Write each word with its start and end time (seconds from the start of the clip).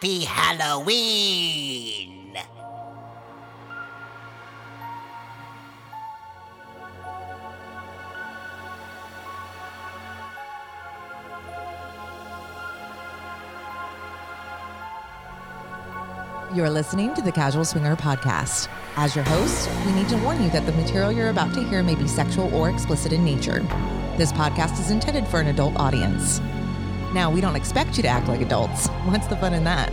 Happy 0.00 0.24
Halloween! 0.24 0.78
You're 16.54 16.70
listening 16.70 17.12
to 17.12 17.20
the 17.20 17.30
Casual 17.30 17.66
Swinger 17.66 17.94
Podcast. 17.94 18.70
As 18.96 19.14
your 19.14 19.24
host, 19.26 19.68
we 19.84 19.92
need 19.92 20.08
to 20.08 20.16
warn 20.16 20.42
you 20.42 20.48
that 20.48 20.64
the 20.64 20.72
material 20.72 21.12
you're 21.12 21.28
about 21.28 21.52
to 21.52 21.62
hear 21.64 21.82
may 21.82 21.94
be 21.94 22.08
sexual 22.08 22.54
or 22.54 22.70
explicit 22.70 23.12
in 23.12 23.22
nature. 23.22 23.60
This 24.16 24.32
podcast 24.32 24.80
is 24.80 24.90
intended 24.90 25.28
for 25.28 25.40
an 25.40 25.48
adult 25.48 25.76
audience. 25.76 26.40
Now, 27.12 27.30
we 27.30 27.40
don't 27.40 27.56
expect 27.56 27.96
you 27.96 28.02
to 28.04 28.08
act 28.08 28.28
like 28.28 28.40
adults. 28.40 28.86
What's 29.06 29.26
the 29.26 29.36
fun 29.36 29.52
in 29.54 29.64
that? 29.64 29.92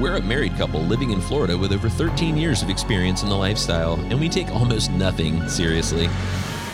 We're 0.00 0.16
a 0.16 0.22
married 0.22 0.56
couple 0.56 0.80
living 0.80 1.10
in 1.10 1.20
Florida 1.20 1.56
with 1.56 1.72
over 1.72 1.88
13 1.88 2.36
years 2.36 2.62
of 2.62 2.70
experience 2.70 3.22
in 3.22 3.28
the 3.28 3.34
lifestyle, 3.36 3.94
and 3.94 4.18
we 4.20 4.28
take 4.28 4.48
almost 4.50 4.90
nothing 4.92 5.48
seriously. 5.48 6.08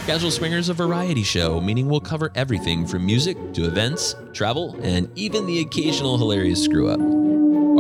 Casual 0.07 0.31
Swinger 0.31 0.59
is 0.59 0.69
a 0.69 0.75
variety 0.75 1.23
show, 1.23 1.61
meaning 1.61 1.89
we'll 1.89 2.01
cover 2.01 2.31
everything 2.35 2.87
from 2.87 3.07
music 3.07 3.37
to 3.55 3.65
events, 3.65 4.15
travel, 4.35 4.79
and 4.83 5.09
even 5.19 5.47
the 5.47 5.61
occasional 5.61 6.19
hilarious 6.19 6.63
screw 6.63 6.89
up. 6.91 7.01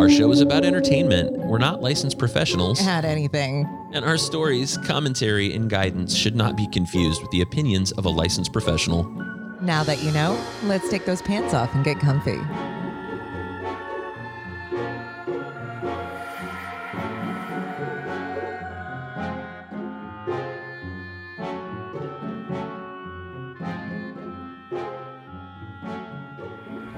Our 0.00 0.08
show 0.10 0.30
is 0.32 0.40
about 0.40 0.64
entertainment. 0.64 1.36
We're 1.36 1.58
not 1.58 1.80
licensed 1.82 2.18
professionals, 2.18 2.80
Had 2.80 3.04
anything. 3.04 3.66
and 3.92 4.04
our 4.04 4.16
stories, 4.16 4.76
commentary, 4.78 5.54
and 5.54 5.68
guidance 5.70 6.14
should 6.14 6.34
not 6.34 6.56
be 6.56 6.66
confused 6.68 7.20
with 7.22 7.30
the 7.30 7.42
opinions 7.42 7.92
of 7.92 8.06
a 8.06 8.10
licensed 8.10 8.52
professional. 8.52 9.04
Now 9.64 9.82
that 9.84 10.02
you 10.02 10.12
know, 10.12 10.38
let's 10.64 10.90
take 10.90 11.06
those 11.06 11.22
pants 11.22 11.54
off 11.54 11.74
and 11.74 11.82
get 11.82 11.98
comfy. 11.98 12.38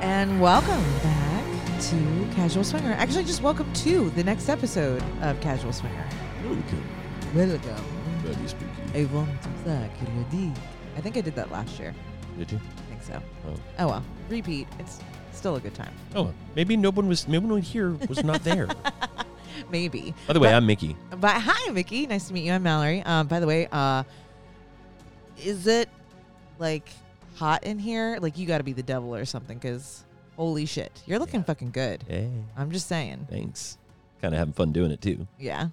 And 0.01 0.41
welcome 0.41 0.83
back 1.05 1.45
to 1.83 2.28
Casual 2.34 2.64
Swinger. 2.64 2.91
Actually, 2.95 3.23
just 3.23 3.42
welcome 3.42 3.73
to 3.75 4.11
the 4.11 4.25
next 4.25 4.48
episode 4.48 5.05
of 5.23 5.41
Casual 5.41 5.73
Swinger. 5.73 6.08
Welcome. 6.42 6.89
welcome. 7.33 7.84
I 8.92 9.05
want 9.05 9.41
to 9.41 9.48
suck 9.64 9.91
your 10.03 10.25
dick. 10.33 10.61
I 10.97 11.01
think 11.01 11.17
I 11.17 11.20
did 11.20 11.36
that 11.36 11.53
last 11.53 11.78
year. 11.78 11.95
Did 12.39 12.53
you? 12.53 12.59
I 12.59 12.91
think 12.91 13.03
so. 13.03 13.23
Oh. 13.48 13.55
Oh 13.79 13.87
well, 13.89 14.05
repeat. 14.29 14.67
It's 14.79 15.01
still 15.33 15.56
a 15.56 15.61
good 15.61 15.75
time. 15.75 15.92
Oh, 16.15 16.33
maybe 16.55 16.77
no 16.77 16.91
one 16.91 17.09
was. 17.09 17.27
Maybe 17.29 17.47
no 17.47 17.55
one 17.55 17.62
here 17.62 17.92
was 18.09 18.23
not 18.25 18.42
there. 18.45 18.69
Maybe. 19.70 20.15
By 20.27 20.34
the 20.34 20.41
way, 20.41 20.48
But- 20.48 20.55
I'm 20.55 20.67
Mickey. 20.67 20.97
But 21.19 21.41
hi, 21.41 21.70
Mickey. 21.73 22.07
Nice 22.07 22.29
to 22.29 22.34
meet 22.34 22.45
you. 22.45 22.53
I'm 22.53 22.62
Mallory. 22.62 23.03
Um, 23.03 23.27
by 23.27 23.41
the 23.41 23.47
way, 23.47 23.67
uh, 23.73 24.05
is 25.42 25.67
it 25.67 25.89
like 26.59 26.89
hot 27.37 27.64
in 27.64 27.79
here? 27.79 28.19
Like 28.20 28.37
you 28.39 28.47
got 28.47 28.59
to 28.59 28.64
be 28.64 28.73
the 28.75 28.83
devil 28.83 29.14
or 29.14 29.25
something? 29.25 29.57
Because 29.59 30.05
holy 30.37 30.67
shit, 30.67 31.03
you're 31.07 31.19
looking 31.19 31.42
fucking 31.42 31.70
good. 31.70 32.05
Hey, 32.07 32.31
I'm 32.57 32.70
just 32.70 32.87
saying. 32.87 33.27
thanks. 33.31 33.79
Kind 34.23 34.34
of 34.34 34.39
having 34.39 34.55
fun 34.55 34.73
doing 34.73 34.91
it 34.91 35.01
too. 35.01 35.27
Yeah. 35.39 35.69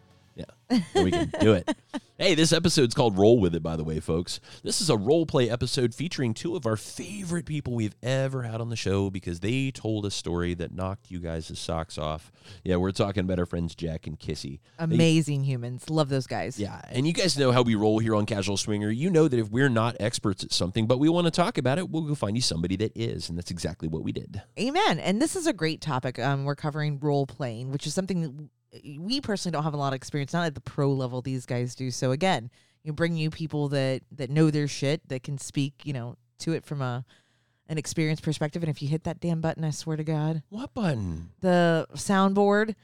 We 0.96 1.12
can 1.12 1.32
do 1.40 1.54
it. 1.54 1.76
Hey, 2.18 2.36
this 2.36 2.54
episode's 2.54 2.94
called 2.94 3.18
Roll 3.18 3.40
With 3.40 3.56
It, 3.56 3.64
by 3.64 3.76
the 3.76 3.84
way, 3.84 4.00
folks. 4.00 4.40
This 4.64 4.80
is 4.82 4.90
a 4.90 4.96
role 4.96 5.26
play 5.26 5.50
episode 5.50 5.94
featuring 5.96 6.34
two 6.34 6.56
of 6.56 6.66
our 6.66 6.78
favorite 6.78 7.46
people 7.46 7.74
we've 7.74 7.96
ever 8.04 8.44
had 8.44 8.62
on 8.62 8.70
the 8.70 8.76
show 8.76 9.10
because 9.10 9.40
they 9.40 9.72
told 9.72 10.06
a 10.06 10.12
story 10.12 10.54
that 10.54 10.74
knocked 10.74 11.10
you 11.12 11.20
guys' 11.20 11.58
socks 11.58 11.98
off. 11.98 12.32
Yeah, 12.64 12.76
we're 12.78 12.92
talking 12.92 13.22
about 13.22 13.40
our 13.40 13.46
friends 13.46 13.74
Jack 13.76 14.06
and 14.08 14.18
Kissy. 14.20 14.60
They- 14.78 14.84
Amazing 14.84 15.44
humans. 15.44 15.90
Love 15.90 16.10
those 16.10 16.28
guys. 16.28 16.60
yeah, 16.60 16.82
and 16.90 17.08
you 17.08 17.14
guys 17.14 17.38
know 17.38 17.52
how 17.52 17.64
we 17.64 17.76
roll 17.76 18.00
here 18.00 18.16
on 18.16 18.26
Casual 18.26 18.58
Swinger. 18.58 18.90
You 18.92 19.10
know 19.10 19.28
that 19.28 19.40
if 19.40 19.50
we're 19.50 19.70
not 19.70 19.96
experts 20.00 20.44
at 20.44 20.54
something, 20.54 20.86
but 20.88 21.00
we 21.00 21.10
want 21.10 21.26
to 21.26 21.32
talk 21.32 21.58
about 21.58 21.78
it, 21.80 21.90
we'll 21.90 22.04
go 22.04 22.16
find 22.16 22.38
you 22.38 22.42
somebody 22.42 22.76
that 22.78 22.92
is, 22.96 23.28
and 23.28 23.38
that's 23.38 23.52
exactly 23.52 23.88
what 23.88 24.04
we 24.04 24.12
did. 24.12 24.42
Amen. 24.60 25.00
And 25.00 25.22
this 25.22 25.36
is 25.36 25.48
a 25.48 25.54
great 25.54 25.82
topic. 25.82 26.20
Um, 26.20 26.46
we're 26.46 26.56
covering 26.56 27.00
role 27.00 27.26
playing, 27.26 27.72
which 27.72 27.88
is 27.88 27.94
something 27.94 28.50
we 28.98 29.22
personally 29.22 29.54
don't 29.54 29.64
have 29.64 29.74
a 29.74 29.78
lot 29.78 29.94
of 29.94 29.98
experience, 29.98 30.34
not 30.34 30.46
at 30.46 30.56
the 30.56 30.62
pro 30.62 30.92
level 30.92 31.22
these 31.22 31.46
guys 31.46 31.76
do. 31.76 31.92
So 31.92 32.12
again, 32.12 32.50
you 32.84 32.94
bring 32.94 33.16
you 33.16 33.30
people 33.30 33.70
that 33.70 34.02
that 34.12 34.30
know 34.30 34.50
their 34.52 34.68
shit, 34.68 35.08
that 35.10 35.24
can 35.24 35.38
speak, 35.38 35.74
you 35.84 35.94
know, 35.94 36.16
to 36.40 36.54
it 36.54 36.66
from 36.66 36.82
a 36.82 37.06
an 37.70 37.78
experience 37.78 38.20
perspective. 38.20 38.62
And 38.62 38.70
if 38.70 38.82
you 38.82 38.88
hit 38.90 39.04
that 39.06 39.20
damn 39.20 39.40
button, 39.42 39.64
I 39.64 39.70
swear 39.70 39.96
to 39.98 40.04
God, 40.04 40.44
What 40.50 40.74
button? 40.74 41.30
the 41.40 41.88
soundboard. 41.96 42.76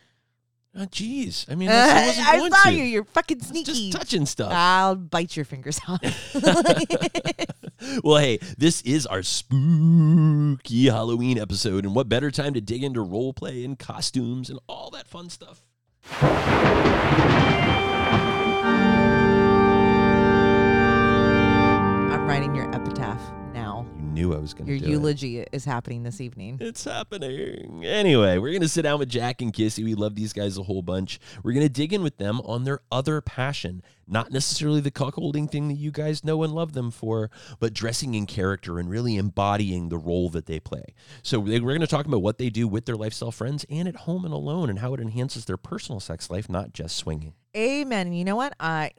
Oh, 0.75 0.85
jeez. 0.85 1.51
I 1.51 1.55
mean, 1.55 1.67
I 1.71 2.05
wasn't 2.05 2.27
going 2.39 2.51
saw 2.53 2.69
to. 2.69 2.75
you. 2.75 2.83
You're 2.83 3.03
fucking 3.03 3.41
sneaky. 3.41 3.89
Just 3.89 3.91
touching 3.91 4.25
stuff. 4.27 4.51
I'll 4.53 4.95
bite 4.95 5.35
your 5.35 5.43
fingers 5.43 5.79
off. 5.87 5.99
well, 8.03 8.17
hey, 8.17 8.37
this 8.57 8.81
is 8.83 9.05
our 9.07 9.23
spooky 9.23 10.85
Halloween 10.85 11.39
episode, 11.39 11.85
and 11.85 11.95
what 11.95 12.07
better 12.07 12.29
time 12.31 12.53
to 12.53 12.61
dig 12.61 12.83
into 12.83 13.01
role 13.01 13.33
play 13.33 13.65
and 13.65 13.77
costumes 13.79 14.49
and 14.49 14.59
all 14.67 14.91
that 14.91 15.07
fun 15.07 15.29
stuff? 15.29 15.63
I'm 22.11 22.25
writing 22.25 22.55
your 22.55 22.73
epitaph 22.73 23.21
knew 24.19 24.35
I 24.35 24.39
was 24.39 24.53
going 24.53 24.65
to 24.65 24.71
Your 24.73 24.79
do 24.79 24.85
it. 24.85 24.89
eulogy 24.89 25.45
is 25.53 25.63
happening 25.63 26.03
this 26.03 26.19
evening. 26.19 26.57
It's 26.59 26.83
happening. 26.83 27.85
Anyway, 27.85 28.37
we're 28.37 28.49
going 28.51 28.61
to 28.61 28.67
sit 28.67 28.81
down 28.81 28.99
with 28.99 29.07
Jack 29.07 29.41
and 29.41 29.53
Kissy. 29.53 29.83
We 29.83 29.95
love 29.95 30.15
these 30.15 30.33
guys 30.33 30.57
a 30.57 30.63
whole 30.63 30.81
bunch. 30.81 31.19
We're 31.41 31.53
going 31.53 31.65
to 31.65 31.71
dig 31.71 31.93
in 31.93 32.03
with 32.03 32.17
them 32.17 32.41
on 32.41 32.65
their 32.65 32.81
other 32.91 33.21
passion, 33.21 33.81
not 34.07 34.31
necessarily 34.31 34.81
the 34.81 34.91
cuckolding 34.91 35.49
thing 35.49 35.69
that 35.69 35.75
you 35.75 35.91
guys 35.91 36.23
know 36.25 36.43
and 36.43 36.53
love 36.53 36.73
them 36.73 36.91
for, 36.91 37.31
but 37.59 37.73
dressing 37.73 38.13
in 38.13 38.25
character 38.25 38.77
and 38.77 38.89
really 38.89 39.15
embodying 39.15 39.87
the 39.87 39.97
role 39.97 40.29
that 40.31 40.45
they 40.45 40.59
play. 40.59 40.93
So 41.23 41.39
we're 41.39 41.59
going 41.59 41.79
to 41.79 41.87
talk 41.87 42.05
about 42.05 42.21
what 42.21 42.37
they 42.39 42.49
do 42.49 42.67
with 42.67 42.85
their 42.85 42.97
lifestyle 42.97 43.31
friends 43.31 43.65
and 43.69 43.87
at 43.87 43.95
home 43.95 44.25
and 44.25 44.33
alone 44.33 44.69
and 44.69 44.79
how 44.79 44.93
it 44.93 44.99
enhances 44.99 45.45
their 45.45 45.57
personal 45.57 46.01
sex 46.01 46.29
life, 46.29 46.49
not 46.49 46.73
just 46.73 46.97
swinging. 46.97 47.33
Amen. 47.55 48.07
And 48.07 48.17
you 48.17 48.25
know 48.25 48.35
what? 48.35 48.53
I 48.59 48.91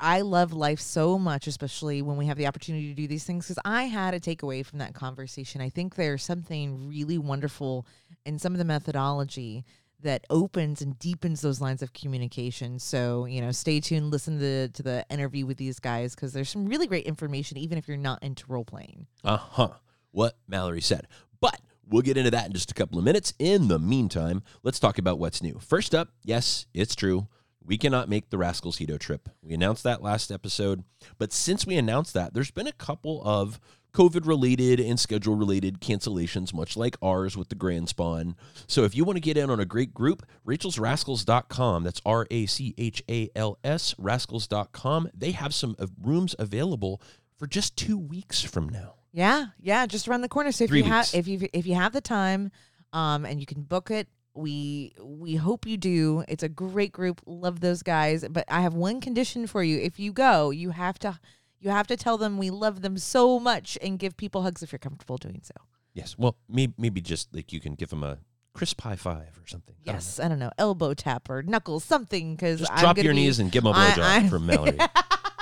I 0.00 0.20
love 0.22 0.52
life 0.52 0.80
so 0.80 1.18
much, 1.18 1.46
especially 1.46 2.02
when 2.02 2.16
we 2.16 2.26
have 2.26 2.36
the 2.36 2.46
opportunity 2.46 2.88
to 2.88 2.94
do 2.94 3.06
these 3.06 3.24
things. 3.24 3.46
Because 3.46 3.62
I 3.64 3.84
had 3.84 4.14
a 4.14 4.20
takeaway 4.20 4.64
from 4.64 4.78
that 4.78 4.94
conversation. 4.94 5.60
I 5.60 5.68
think 5.68 5.94
there's 5.94 6.22
something 6.22 6.88
really 6.88 7.18
wonderful 7.18 7.86
in 8.24 8.38
some 8.38 8.52
of 8.52 8.58
the 8.58 8.64
methodology 8.64 9.64
that 10.00 10.24
opens 10.30 10.80
and 10.80 10.98
deepens 10.98 11.40
those 11.40 11.60
lines 11.60 11.82
of 11.82 11.92
communication. 11.92 12.78
So 12.78 13.24
you 13.24 13.40
know, 13.40 13.50
stay 13.50 13.80
tuned, 13.80 14.10
listen 14.10 14.38
to 14.38 14.68
to 14.68 14.82
the 14.82 15.04
interview 15.10 15.46
with 15.46 15.56
these 15.56 15.80
guys 15.80 16.14
because 16.14 16.32
there's 16.32 16.48
some 16.48 16.66
really 16.66 16.86
great 16.86 17.06
information, 17.06 17.58
even 17.58 17.78
if 17.78 17.88
you're 17.88 17.96
not 17.96 18.22
into 18.22 18.44
role 18.48 18.64
playing. 18.64 19.06
Uh 19.24 19.36
huh. 19.36 19.68
What 20.12 20.36
Mallory 20.46 20.80
said. 20.80 21.06
But 21.40 21.60
we'll 21.86 22.02
get 22.02 22.16
into 22.16 22.30
that 22.30 22.46
in 22.46 22.52
just 22.52 22.70
a 22.70 22.74
couple 22.74 22.98
of 22.98 23.04
minutes. 23.04 23.34
In 23.38 23.68
the 23.68 23.78
meantime, 23.78 24.42
let's 24.62 24.78
talk 24.78 24.98
about 24.98 25.18
what's 25.18 25.42
new. 25.42 25.58
First 25.60 25.94
up, 25.94 26.08
yes, 26.22 26.66
it's 26.74 26.94
true. 26.94 27.28
We 27.68 27.76
cannot 27.76 28.08
make 28.08 28.30
the 28.30 28.38
Rascals 28.38 28.78
Hedo 28.78 28.98
trip. 28.98 29.28
We 29.42 29.52
announced 29.52 29.84
that 29.84 30.02
last 30.02 30.32
episode. 30.32 30.84
But 31.18 31.34
since 31.34 31.66
we 31.66 31.76
announced 31.76 32.14
that, 32.14 32.32
there's 32.32 32.50
been 32.50 32.66
a 32.66 32.72
couple 32.72 33.22
of 33.22 33.60
COVID 33.92 34.26
related 34.26 34.80
and 34.80 34.98
schedule 34.98 35.36
related 35.36 35.78
cancellations, 35.78 36.54
much 36.54 36.78
like 36.78 36.96
ours 37.02 37.36
with 37.36 37.50
the 37.50 37.54
Grand 37.54 37.90
Spawn. 37.90 38.36
So 38.66 38.84
if 38.84 38.96
you 38.96 39.04
want 39.04 39.18
to 39.18 39.20
get 39.20 39.36
in 39.36 39.50
on 39.50 39.60
a 39.60 39.66
great 39.66 39.92
group, 39.92 40.26
rachelsrascals.com, 40.46 41.84
that's 41.84 42.00
R 42.06 42.26
A 42.30 42.46
C 42.46 42.74
H 42.78 43.02
A 43.06 43.28
L 43.36 43.58
S, 43.62 43.94
rascals.com, 43.98 45.10
they 45.12 45.32
have 45.32 45.52
some 45.52 45.76
uh, 45.78 45.88
rooms 46.02 46.34
available 46.38 47.02
for 47.36 47.46
just 47.46 47.76
two 47.76 47.98
weeks 47.98 48.42
from 48.42 48.70
now. 48.70 48.94
Yeah, 49.12 49.48
yeah, 49.60 49.84
just 49.84 50.08
around 50.08 50.22
the 50.22 50.28
corner. 50.28 50.52
So 50.52 50.64
if 50.64 50.70
Three 50.70 50.78
you 50.78 50.84
have 50.84 51.10
if 51.12 51.28
you 51.28 51.48
if 51.52 51.66
you 51.66 51.74
have 51.74 51.92
the 51.92 52.00
time, 52.00 52.50
um, 52.94 53.26
and 53.26 53.40
you 53.40 53.46
can 53.46 53.62
book 53.62 53.90
it, 53.90 54.08
we 54.38 54.92
we 55.00 55.36
hope 55.36 55.66
you 55.66 55.76
do. 55.76 56.24
It's 56.28 56.42
a 56.42 56.48
great 56.48 56.92
group. 56.92 57.20
Love 57.26 57.60
those 57.60 57.82
guys. 57.82 58.24
But 58.30 58.44
I 58.48 58.60
have 58.60 58.74
one 58.74 59.00
condition 59.00 59.46
for 59.46 59.62
you. 59.62 59.78
If 59.78 59.98
you 59.98 60.12
go, 60.12 60.50
you 60.50 60.70
have 60.70 60.98
to 61.00 61.18
you 61.60 61.70
have 61.70 61.86
to 61.88 61.96
tell 61.96 62.16
them 62.16 62.38
we 62.38 62.50
love 62.50 62.82
them 62.82 62.96
so 62.98 63.40
much 63.40 63.76
and 63.82 63.98
give 63.98 64.16
people 64.16 64.42
hugs 64.42 64.62
if 64.62 64.72
you're 64.72 64.78
comfortable 64.78 65.16
doing 65.16 65.40
so. 65.42 65.54
Yes. 65.92 66.16
Well, 66.16 66.36
maybe, 66.48 66.74
maybe 66.78 67.00
just 67.00 67.34
like 67.34 67.52
you 67.52 67.60
can 67.60 67.74
give 67.74 67.90
them 67.90 68.04
a 68.04 68.18
crisp 68.54 68.80
high 68.80 68.96
five 68.96 69.38
or 69.42 69.46
something. 69.46 69.74
I 69.74 69.84
don't 69.84 69.86
know. 69.86 69.96
Yes, 69.96 70.20
I 70.20 70.28
don't 70.28 70.38
know, 70.38 70.52
elbow 70.58 70.94
tap 70.94 71.28
or 71.28 71.42
knuckles, 71.42 71.84
something. 71.84 72.36
Because 72.36 72.60
drop 72.78 72.98
your 72.98 73.12
be- 73.12 73.20
knees 73.20 73.40
and 73.40 73.50
give 73.50 73.64
them 73.64 73.72
a 73.72 73.76
blowjob 73.76 74.30
from 74.30 74.46
Mallory. 74.46 74.78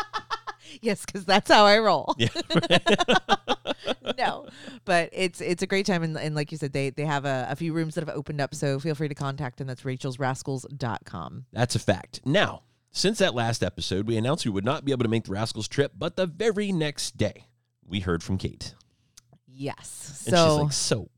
yes, 0.80 1.04
because 1.04 1.24
that's 1.24 1.50
how 1.50 1.66
I 1.66 1.78
roll. 1.78 2.14
yeah. 2.18 2.28
no, 4.18 4.46
but 4.84 5.10
it's 5.12 5.40
it's 5.40 5.62
a 5.62 5.66
great 5.66 5.86
time, 5.86 6.02
and, 6.02 6.16
and 6.16 6.34
like 6.34 6.52
you 6.52 6.58
said, 6.58 6.72
they 6.72 6.90
they 6.90 7.04
have 7.04 7.24
a, 7.24 7.46
a 7.50 7.56
few 7.56 7.72
rooms 7.72 7.94
that 7.94 8.06
have 8.06 8.16
opened 8.16 8.40
up. 8.40 8.54
So 8.54 8.78
feel 8.78 8.94
free 8.94 9.08
to 9.08 9.14
contact 9.14 9.58
them. 9.58 9.66
That's 9.66 9.82
rachelsrascals.com. 9.82 11.46
That's 11.52 11.74
a 11.74 11.78
fact. 11.78 12.20
Now, 12.24 12.62
since 12.90 13.18
that 13.18 13.34
last 13.34 13.62
episode, 13.62 14.06
we 14.06 14.16
announced 14.16 14.44
we 14.44 14.50
would 14.50 14.64
not 14.64 14.84
be 14.84 14.92
able 14.92 15.04
to 15.04 15.08
make 15.10 15.24
the 15.24 15.32
Rascals 15.32 15.68
trip, 15.68 15.92
but 15.98 16.16
the 16.16 16.26
very 16.26 16.72
next 16.72 17.16
day, 17.16 17.44
we 17.86 18.00
heard 18.00 18.22
from 18.22 18.38
Kate. 18.38 18.74
Yes. 19.46 20.24
And 20.26 20.36
So 20.36 20.48
she's 20.48 20.62
like, 20.64 20.72
so 20.72 21.10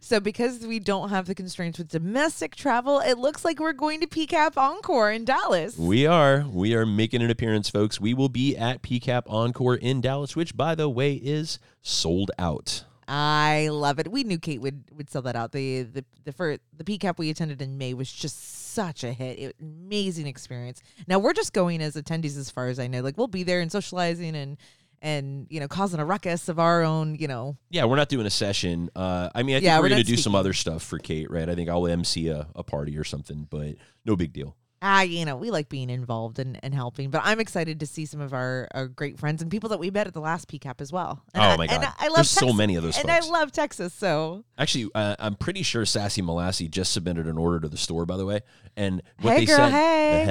so 0.00 0.20
because 0.20 0.66
we 0.66 0.78
don't 0.78 1.10
have 1.10 1.26
the 1.26 1.34
constraints 1.34 1.78
with 1.78 1.88
domestic 1.88 2.56
travel, 2.56 3.00
it 3.00 3.18
looks 3.18 3.44
like 3.44 3.60
we're 3.60 3.72
going 3.72 4.00
to 4.00 4.06
PCAP 4.06 4.56
Encore 4.56 5.10
in 5.10 5.24
Dallas. 5.24 5.76
We 5.76 6.06
are. 6.06 6.44
We 6.50 6.74
are 6.74 6.86
making 6.86 7.22
an 7.22 7.30
appearance, 7.30 7.68
folks. 7.68 8.00
We 8.00 8.14
will 8.14 8.28
be 8.28 8.56
at 8.56 8.82
PCAP 8.82 9.22
Encore 9.26 9.76
in 9.76 10.00
Dallas, 10.00 10.36
which, 10.36 10.56
by 10.56 10.74
the 10.74 10.88
way, 10.88 11.14
is 11.14 11.58
sold 11.82 12.30
out. 12.38 12.84
I 13.06 13.68
love 13.70 13.98
it. 13.98 14.10
We 14.10 14.24
knew 14.24 14.38
Kate 14.38 14.60
would 14.60 14.84
would 14.96 15.10
sell 15.10 15.22
that 15.22 15.36
out. 15.36 15.52
The 15.52 15.82
the 15.82 16.04
the 16.24 16.32
for 16.32 16.56
the 16.74 16.84
PCAP 16.84 17.18
we 17.18 17.30
attended 17.30 17.60
in 17.60 17.76
May 17.76 17.92
was 17.92 18.10
just 18.10 18.72
such 18.72 19.04
a 19.04 19.12
hit. 19.12 19.38
It, 19.38 19.56
amazing 19.60 20.26
experience. 20.26 20.82
Now 21.06 21.18
we're 21.18 21.34
just 21.34 21.52
going 21.52 21.82
as 21.82 21.96
attendees, 21.96 22.38
as 22.38 22.50
far 22.50 22.68
as 22.68 22.78
I 22.78 22.86
know. 22.86 23.02
Like 23.02 23.18
we'll 23.18 23.26
be 23.26 23.42
there 23.42 23.60
and 23.60 23.70
socializing 23.70 24.34
and 24.34 24.56
and 25.04 25.46
you 25.50 25.60
know 25.60 25.68
causing 25.68 26.00
a 26.00 26.04
ruckus 26.04 26.48
of 26.48 26.58
our 26.58 26.82
own. 26.82 27.14
You 27.14 27.28
know. 27.28 27.56
Yeah, 27.70 27.84
we're 27.84 27.96
not 27.96 28.08
doing 28.08 28.26
a 28.26 28.30
session. 28.30 28.90
Uh, 28.96 29.28
I 29.32 29.44
mean, 29.44 29.54
I 29.54 29.58
think 29.58 29.66
Yeah, 29.66 29.76
we're, 29.76 29.84
we're 29.84 29.88
going 29.90 30.04
to 30.04 30.10
not 30.10 30.16
do 30.16 30.20
some 30.20 30.34
other 30.34 30.52
stuff 30.52 30.82
for 30.82 30.98
Kate, 30.98 31.30
right? 31.30 31.48
I 31.48 31.54
think 31.54 31.68
I'll 31.68 31.86
MC 31.86 32.28
a, 32.28 32.48
a 32.56 32.64
party 32.64 32.98
or 32.98 33.04
something, 33.04 33.46
but 33.48 33.76
no 34.04 34.16
big 34.16 34.32
deal. 34.32 34.56
Ah, 34.86 35.00
you 35.00 35.24
know, 35.24 35.34
we 35.34 35.50
like 35.50 35.70
being 35.70 35.88
involved 35.88 36.38
and, 36.38 36.60
and 36.62 36.74
helping, 36.74 37.08
but 37.10 37.22
I'm 37.24 37.40
excited 37.40 37.80
to 37.80 37.86
see 37.86 38.04
some 38.04 38.20
of 38.20 38.34
our, 38.34 38.68
our 38.74 38.86
great 38.86 39.18
friends 39.18 39.40
and 39.40 39.50
people 39.50 39.70
that 39.70 39.78
we 39.78 39.90
met 39.90 40.06
at 40.06 40.12
the 40.12 40.20
last 40.20 40.46
PCAP 40.46 40.82
as 40.82 40.92
well. 40.92 41.22
And 41.32 41.42
Oh 41.42 41.46
I- 41.46 41.56
my 41.56 41.64
and 41.66 41.82
God. 41.82 41.92
I 41.98 42.08
love 42.08 42.16
There's 42.16 42.30
so 42.30 42.52
many 42.52 42.76
of 42.76 42.82
those 42.82 42.98
and 42.98 43.08
folks. 43.08 43.26
I 43.26 43.30
love 43.30 43.50
Texas. 43.50 43.94
So 43.94 44.44
Actually, 44.58 44.90
uh, 44.94 45.16
I'm 45.18 45.36
pretty 45.36 45.62
sure 45.62 45.86
Sassy 45.86 46.20
Molassie 46.20 46.68
just 46.70 46.92
submitted 46.92 47.26
an 47.26 47.38
order 47.38 47.60
to 47.60 47.68
the 47.68 47.78
store, 47.78 48.04
by 48.04 48.18
the 48.18 48.26
way. 48.26 48.40
And 48.76 49.02
what 49.22 49.32
Hey, 49.34 49.40
they 49.40 49.46
girl, 49.46 49.56
said, 49.56 49.70
hey. 49.70 50.24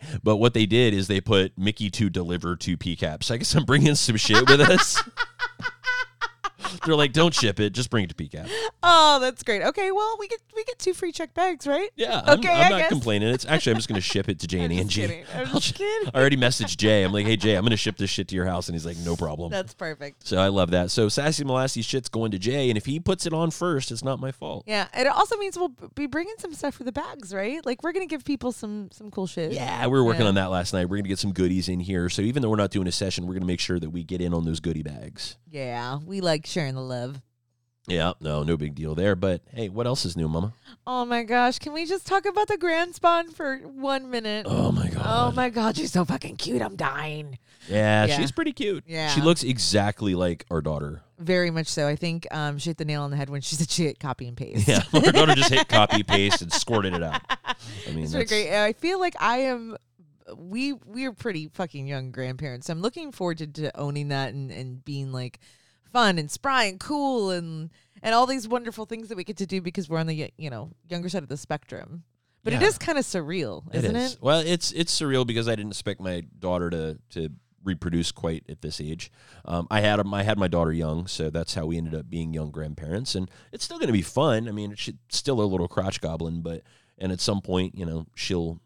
hey, 0.00 0.18
but 0.22 0.36
what 0.36 0.54
they 0.54 0.64
did 0.64 0.94
is 0.94 1.06
they 1.06 1.20
put 1.20 1.58
Mickey 1.58 1.90
to 1.90 2.08
deliver 2.08 2.56
to 2.56 2.76
PCAP. 2.78 3.22
So 3.22 3.34
I 3.34 3.36
guess 3.36 3.54
I'm 3.54 3.64
bringing 3.64 3.96
some 3.96 4.16
shit 4.16 4.48
with 4.48 4.60
us. 4.60 5.02
They're 6.84 6.94
like, 6.96 7.12
don't 7.12 7.34
ship 7.34 7.60
it, 7.60 7.70
just 7.70 7.90
bring 7.90 8.04
it 8.04 8.08
to 8.08 8.14
PCAP. 8.14 8.48
oh, 8.82 9.18
that's 9.20 9.42
great. 9.42 9.62
Okay, 9.62 9.90
well 9.92 10.16
we 10.18 10.28
get 10.28 10.40
we 10.54 10.64
get 10.64 10.78
two 10.78 10.94
free 10.94 11.12
check 11.12 11.34
bags, 11.34 11.66
right? 11.66 11.90
Yeah, 11.96 12.22
I'm, 12.24 12.38
Okay, 12.38 12.48
I'm 12.48 12.66
I 12.66 12.68
not 12.68 12.78
guess. 12.80 12.88
complaining. 12.90 13.28
It's 13.28 13.44
actually 13.46 13.72
I'm 13.72 13.78
just 13.78 13.88
gonna 13.88 14.00
ship 14.00 14.28
it 14.28 14.38
to 14.40 14.46
Jay 14.48 14.60
and 14.60 14.72
Angie. 14.72 15.02
kidding. 15.02 15.24
I'm 15.34 15.46
I'll 15.48 15.60
just 15.60 15.74
kidding. 15.74 16.10
I 16.14 16.18
already 16.18 16.36
messaged 16.36 16.76
Jay. 16.76 17.02
I'm 17.04 17.12
like, 17.12 17.26
hey 17.26 17.36
Jay, 17.36 17.54
I'm 17.56 17.64
gonna 17.64 17.76
ship 17.76 17.96
this 17.96 18.10
shit 18.10 18.28
to 18.28 18.34
your 18.34 18.46
house, 18.46 18.68
and 18.68 18.74
he's 18.74 18.86
like, 18.86 18.96
no 18.98 19.16
problem. 19.16 19.50
That's 19.50 19.74
perfect. 19.74 20.26
so 20.26 20.38
I 20.38 20.48
love 20.48 20.70
that. 20.70 20.90
So 20.90 21.08
Sassy 21.08 21.44
Molassie 21.44 21.84
shit's 21.84 22.08
going 22.08 22.30
to 22.32 22.38
Jay, 22.38 22.68
and 22.70 22.76
if 22.76 22.86
he 22.86 23.00
puts 23.00 23.26
it 23.26 23.32
on 23.32 23.50
first, 23.50 23.90
it's 23.90 24.04
not 24.04 24.20
my 24.20 24.32
fault. 24.32 24.64
Yeah, 24.66 24.86
and 24.92 25.06
it 25.06 25.12
also 25.12 25.36
means 25.36 25.58
we'll 25.58 25.72
be 25.94 26.06
bringing 26.06 26.34
some 26.38 26.54
stuff 26.54 26.74
for 26.74 26.84
the 26.84 26.92
bags, 26.92 27.34
right? 27.34 27.64
Like 27.64 27.82
we're 27.82 27.92
gonna 27.92 28.06
give 28.06 28.24
people 28.24 28.52
some 28.52 28.90
some 28.92 29.10
cool 29.10 29.26
shit. 29.26 29.52
Yeah, 29.52 29.86
we 29.86 29.92
were 29.92 30.04
working 30.04 30.22
Yeah. 30.22 30.28
on 30.28 30.34
that 30.36 30.50
last 30.50 30.72
night. 30.72 30.88
We're 30.88 30.96
gonna 30.98 31.08
get 31.08 31.18
some 31.18 31.32
goodies 31.32 31.68
in 31.68 31.80
here. 31.80 32.08
So 32.08 32.22
even 32.22 32.42
though 32.42 32.50
we're 32.50 32.56
not 32.56 32.70
doing 32.70 32.86
a 32.86 32.92
session, 32.92 33.26
we're 33.26 33.34
gonna 33.34 33.46
make 33.46 33.60
sure 33.60 33.78
that 33.80 33.90
we 33.90 34.04
get 34.04 34.20
in 34.20 34.32
on 34.34 34.44
those 34.44 34.60
goodie 34.60 34.82
bags. 34.82 35.36
Yeah, 35.50 35.98
we 36.04 36.20
like 36.20 36.46
sharing 36.60 36.74
the 36.74 36.82
love. 36.82 37.22
Yeah, 37.88 38.12
no, 38.20 38.42
no 38.42 38.58
big 38.58 38.74
deal 38.74 38.94
there. 38.94 39.16
But 39.16 39.40
hey, 39.52 39.70
what 39.70 39.86
else 39.86 40.04
is 40.04 40.14
new, 40.14 40.28
Mama? 40.28 40.52
Oh 40.86 41.06
my 41.06 41.22
gosh, 41.22 41.58
can 41.58 41.72
we 41.72 41.86
just 41.86 42.06
talk 42.06 42.26
about 42.26 42.48
the 42.48 42.58
grand 42.58 42.94
spawn 42.94 43.30
for 43.30 43.56
one 43.56 44.10
minute? 44.10 44.44
Oh 44.48 44.70
my 44.70 44.88
god. 44.90 45.02
Oh 45.04 45.32
my 45.32 45.48
god, 45.48 45.76
she's 45.76 45.90
so 45.90 46.04
fucking 46.04 46.36
cute. 46.36 46.60
I'm 46.60 46.76
dying. 46.76 47.38
Yeah, 47.66 48.04
Yeah. 48.04 48.16
she's 48.18 48.30
pretty 48.30 48.52
cute. 48.52 48.84
Yeah. 48.86 49.08
She 49.08 49.22
looks 49.22 49.42
exactly 49.42 50.14
like 50.14 50.44
our 50.50 50.60
daughter. 50.60 51.02
Very 51.18 51.50
much 51.50 51.66
so. 51.68 51.88
I 51.88 51.96
think 51.96 52.26
um, 52.30 52.58
she 52.58 52.68
hit 52.70 52.76
the 52.76 52.84
nail 52.84 53.02
on 53.02 53.10
the 53.10 53.16
head 53.16 53.30
when 53.30 53.40
she 53.40 53.56
said 53.56 53.70
she 53.70 53.84
hit 53.84 53.98
copy 53.98 54.28
and 54.28 54.36
paste. 54.36 54.68
Yeah, 54.68 54.82
our 54.92 55.12
daughter 55.12 55.34
just 55.34 55.50
hit 55.50 55.66
copy 55.68 56.02
paste 56.02 56.42
and 56.42 56.52
squirted 56.52 56.92
it 56.92 57.02
out. 57.02 57.22
I 57.46 57.54
mean, 57.88 57.96
really 58.04 58.06
that's, 58.08 58.30
great. 58.30 58.52
I 58.54 58.74
feel 58.74 59.00
like 59.00 59.14
I 59.18 59.38
am. 59.38 59.76
We 60.36 60.74
we 60.74 61.06
are 61.06 61.12
pretty 61.12 61.48
fucking 61.48 61.88
young 61.88 62.12
grandparents. 62.12 62.68
I'm 62.68 62.82
looking 62.82 63.10
forward 63.10 63.38
to, 63.38 63.46
to 63.46 63.76
owning 63.80 64.08
that 64.08 64.32
and, 64.34 64.50
and 64.50 64.84
being 64.84 65.10
like 65.12 65.40
fun 65.92 66.18
and 66.18 66.30
spry 66.30 66.64
and 66.64 66.78
cool 66.80 67.30
and 67.30 67.70
and 68.02 68.14
all 68.14 68.26
these 68.26 68.48
wonderful 68.48 68.86
things 68.86 69.08
that 69.08 69.16
we 69.16 69.24
get 69.24 69.36
to 69.38 69.46
do 69.46 69.60
because 69.60 69.88
we're 69.88 69.98
on 69.98 70.06
the 70.06 70.32
you 70.36 70.50
know 70.50 70.70
younger 70.88 71.08
side 71.08 71.22
of 71.22 71.28
the 71.28 71.36
spectrum. 71.36 72.04
But 72.42 72.54
it 72.54 72.62
Yeah. 72.62 72.68
is 72.68 72.78
kind 72.78 72.96
of 72.98 73.04
surreal, 73.04 73.62
isn't 73.74 73.94
is. 73.96 74.12
it? 74.14 74.18
Well, 74.22 74.40
it's 74.40 74.72
it's 74.72 74.98
surreal 74.98 75.26
because 75.26 75.46
I 75.48 75.54
didn't 75.56 75.72
expect 75.72 76.00
my 76.00 76.22
daughter 76.38 76.70
to 76.70 76.98
to 77.10 77.28
reproduce 77.62 78.10
quite 78.10 78.42
at 78.48 78.62
this 78.62 78.80
age. 78.80 79.12
Um, 79.44 79.66
I 79.70 79.80
had 79.82 80.00
I 80.00 80.22
had 80.22 80.38
my 80.38 80.48
daughter 80.48 80.72
young, 80.72 81.06
so 81.06 81.28
that's 81.28 81.52
how 81.54 81.66
we 81.66 81.76
ended 81.76 81.94
up 81.94 82.08
being 82.08 82.32
young 82.32 82.50
grandparents, 82.50 83.14
and 83.14 83.30
it's 83.52 83.64
still 83.64 83.76
going 83.78 83.88
to 83.88 83.92
be 83.92 84.00
fun. 84.02 84.48
I 84.48 84.52
mean, 84.52 84.74
she's 84.76 84.94
still 85.10 85.42
a 85.42 85.44
little 85.44 85.68
crotch 85.68 86.00
goblin, 86.00 86.40
but 86.40 86.62
and 86.96 87.12
at 87.12 87.20
some 87.20 87.42
point, 87.42 87.74
you 87.76 87.84
know, 87.84 88.06
she'll 88.14 88.60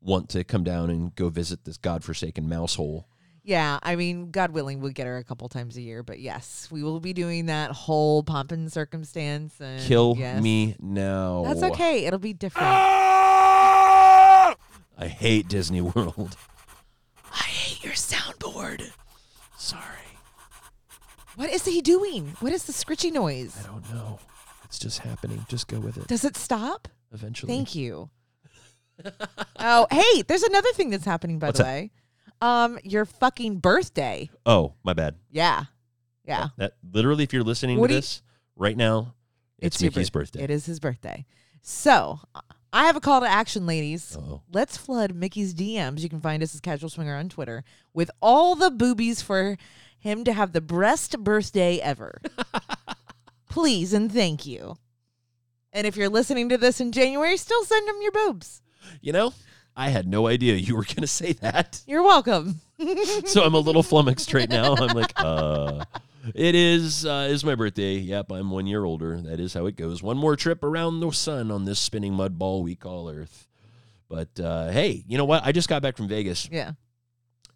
want 0.00 0.28
to 0.30 0.42
come 0.42 0.64
down 0.64 0.90
and 0.90 1.14
go 1.14 1.28
visit 1.28 1.64
this 1.64 1.76
godforsaken 1.76 2.48
mouse 2.48 2.74
hole. 2.74 3.06
Yeah, 3.44 3.80
I 3.82 3.96
mean, 3.96 4.30
God 4.30 4.52
willing, 4.52 4.80
we'll 4.80 4.92
get 4.92 5.06
her 5.06 5.16
a 5.16 5.24
couple 5.24 5.48
times 5.48 5.76
a 5.76 5.80
year. 5.82 6.02
But 6.04 6.20
yes, 6.20 6.68
we 6.70 6.82
will 6.84 7.00
be 7.00 7.12
doing 7.12 7.46
that 7.46 7.72
whole 7.72 8.22
pomp 8.22 8.52
and 8.52 8.72
circumstance. 8.72 9.60
And 9.60 9.80
Kill 9.82 10.14
yes. 10.16 10.40
me 10.40 10.76
now. 10.78 11.42
That's 11.44 11.62
okay. 11.74 12.04
It'll 12.04 12.20
be 12.20 12.32
different. 12.34 12.68
Ah! 12.70 14.54
I 14.96 15.08
hate 15.08 15.48
Disney 15.48 15.80
World. 15.80 16.36
I 17.32 17.44
hate 17.44 17.82
your 17.82 17.94
soundboard. 17.94 18.90
Sorry, 19.58 20.18
What 21.36 21.50
is 21.50 21.64
he 21.64 21.80
doing? 21.80 22.36
What 22.40 22.52
is 22.52 22.64
the 22.64 22.72
scritchy 22.72 23.10
noise? 23.12 23.56
I 23.64 23.66
don't 23.66 23.92
know. 23.92 24.18
It's 24.64 24.78
just 24.78 24.98
happening. 25.00 25.44
Just 25.48 25.66
go 25.68 25.80
with 25.80 25.96
it. 25.96 26.06
Does 26.08 26.24
it 26.24 26.36
stop? 26.36 26.88
Eventually. 27.12 27.52
Thank 27.52 27.74
you. 27.74 28.10
oh, 29.58 29.86
hey, 29.90 30.22
there's 30.22 30.42
another 30.42 30.70
thing 30.72 30.90
that's 30.90 31.04
happening 31.04 31.38
by 31.38 31.48
What's 31.48 31.58
the 31.58 31.64
that? 31.64 31.70
way. 31.70 31.90
Um, 32.42 32.78
your 32.84 33.04
fucking 33.04 33.58
birthday. 33.60 34.28
Oh, 34.44 34.74
my 34.82 34.92
bad. 34.92 35.14
Yeah. 35.30 35.64
Yeah. 36.24 36.48
That 36.58 36.72
literally, 36.92 37.24
if 37.24 37.32
you're 37.32 37.42
listening 37.44 37.78
What 37.78 37.86
to 37.86 37.92
do 37.92 37.94
you- 37.94 38.00
this 38.00 38.22
right 38.56 38.76
now, 38.76 39.14
it's, 39.58 39.80
your 39.80 39.90
Mickey's 39.92 40.10
birth- 40.10 40.32
birthday. 40.32 40.44
It 40.44 40.50
is 40.50 40.66
his 40.66 40.80
birthday. 40.80 41.24
So 41.62 42.18
I 42.72 42.86
have 42.86 42.96
a 42.96 43.00
call 43.00 43.20
to 43.20 43.28
action, 43.28 43.64
ladies. 43.66 44.16
Oh, 44.18 44.42
Let's 44.52 44.76
flood 44.76 45.14
Mickey's 45.14 45.54
DMs. 45.54 46.00
You 46.00 46.08
can 46.08 46.20
find 46.20 46.42
us 46.42 46.54
as 46.54 46.60
Casual 46.60 46.90
Swinger 46.90 47.16
on 47.16 47.28
Twitter 47.28 47.62
with 47.94 48.10
all 48.20 48.56
the 48.56 48.70
boobies 48.70 49.22
for 49.22 49.56
him 49.98 50.24
to 50.24 50.32
have 50.32 50.52
the 50.52 50.60
best 50.60 51.18
birthday 51.22 51.78
ever. 51.78 52.20
Please 53.48 53.92
and 53.92 54.10
thank 54.10 54.46
you. 54.46 54.76
And 55.72 55.86
if 55.86 55.96
you're 55.96 56.08
listening 56.08 56.48
to 56.48 56.58
this 56.58 56.80
in 56.80 56.90
January, 56.92 57.36
still 57.36 57.64
send 57.64 57.88
him 57.88 57.96
your 58.02 58.12
boobs. 58.12 58.62
you 59.00 59.12
know, 59.12 59.32
I 59.76 59.88
had 59.88 60.06
no 60.06 60.26
idea 60.26 60.54
you 60.54 60.76
were 60.76 60.84
going 60.84 61.02
to 61.02 61.06
say 61.06 61.32
that. 61.34 61.82
You're 61.86 62.02
welcome. 62.02 62.60
so 63.24 63.42
I'm 63.42 63.54
a 63.54 63.58
little 63.58 63.82
flummoxed 63.82 64.32
right 64.34 64.48
now. 64.48 64.74
I'm 64.76 64.94
like, 64.96 65.12
uh, 65.16 65.84
it 66.34 66.54
is 66.54 67.06
uh, 67.06 67.28
is 67.30 67.44
my 67.44 67.54
birthday. 67.54 67.94
Yep, 67.94 68.32
I'm 68.32 68.50
one 68.50 68.66
year 68.66 68.84
older. 68.84 69.20
That 69.20 69.40
is 69.40 69.54
how 69.54 69.66
it 69.66 69.76
goes. 69.76 70.02
One 70.02 70.16
more 70.16 70.36
trip 70.36 70.62
around 70.62 71.00
the 71.00 71.10
sun 71.10 71.50
on 71.50 71.64
this 71.64 71.78
spinning 71.78 72.14
mud 72.14 72.38
ball 72.38 72.62
we 72.62 72.74
call 72.74 73.10
Earth. 73.10 73.48
But 74.08 74.38
uh, 74.38 74.70
hey, 74.70 75.04
you 75.08 75.16
know 75.16 75.24
what? 75.24 75.42
I 75.44 75.52
just 75.52 75.68
got 75.68 75.80
back 75.80 75.96
from 75.96 76.06
Vegas, 76.06 76.46
yeah. 76.52 76.72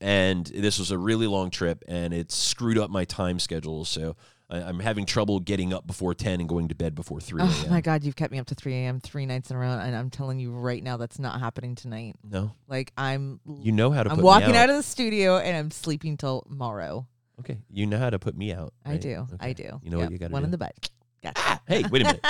and 0.01 0.47
this 0.47 0.79
was 0.79 0.91
a 0.91 0.97
really 0.97 1.27
long 1.27 1.51
trip, 1.51 1.85
and 1.87 2.15
it 2.15 2.33
screwed 2.33 2.79
up 2.79 2.89
my 2.89 3.05
time 3.05 3.39
schedule. 3.39 3.85
So 3.85 4.17
I'm 4.49 4.79
having 4.79 5.07
trouble 5.07 5.41
getting 5.41 5.73
up 5.73 5.87
before 5.89 6.15
ten 6.15 6.39
and 6.41 6.49
going 6.49 6.69
to 6.69 6.75
bed 6.77 6.95
before 6.95 7.21
3 7.21 7.43
a.m. 7.43 7.71
my 7.71 7.81
God, 7.81 8.05
you've 8.05 8.15
kept 8.15 8.31
me 8.33 8.39
up 8.39 8.47
to 8.47 8.55
3 8.55 8.73
a.m. 8.75 9.01
three 9.01 9.27
nights 9.27 9.51
in 9.51 9.57
a 9.57 9.59
row. 9.59 9.71
And 9.71 9.97
I'm 9.97 10.09
telling 10.09 10.39
you 10.39 10.53
right 10.53 10.83
now, 10.83 10.97
that's 10.97 11.19
not 11.19 11.41
happening 11.41 11.75
tonight. 11.75 12.15
No, 12.23 12.53
Like, 12.69 12.93
I'm. 12.97 13.41
you 13.61 13.73
know 13.73 13.91
how 13.91 14.05
to. 14.05 14.11
I'm 14.11 14.17
put 14.17 14.25
walking 14.25 14.53
me 14.53 14.57
out. 14.57 14.65
out 14.65 14.71
of 14.71 14.77
the 14.77 14.83
studio 14.85 15.39
and 15.39 15.57
I'm 15.57 15.71
sleeping 15.73 16.17
till 16.17 16.43
tomorrow. 16.43 17.07
Okay, 17.41 17.59
you 17.71 17.87
know 17.87 17.99
how 17.99 18.09
to 18.11 18.19
put 18.21 18.37
me 18.37 18.53
out. 18.53 18.73
I 18.85 18.93
right? 18.93 19.01
do. 19.01 19.27
I 19.41 19.53
do. 19.53 19.81
You 19.83 19.91
know 19.91 19.99
Yep, 19.99 20.07
what 20.07 20.13
you 20.13 20.19
got 20.19 20.27
to 20.29 20.33
One 20.33 20.43
do. 20.43 20.45
in 20.47 20.51
the 20.53 20.59
butt. 20.59 20.91
Gotcha. 21.23 21.35
Ah, 21.45 21.61
hey, 21.67 21.83
wait 21.91 22.03
a 22.03 22.05
minute. 22.05 22.25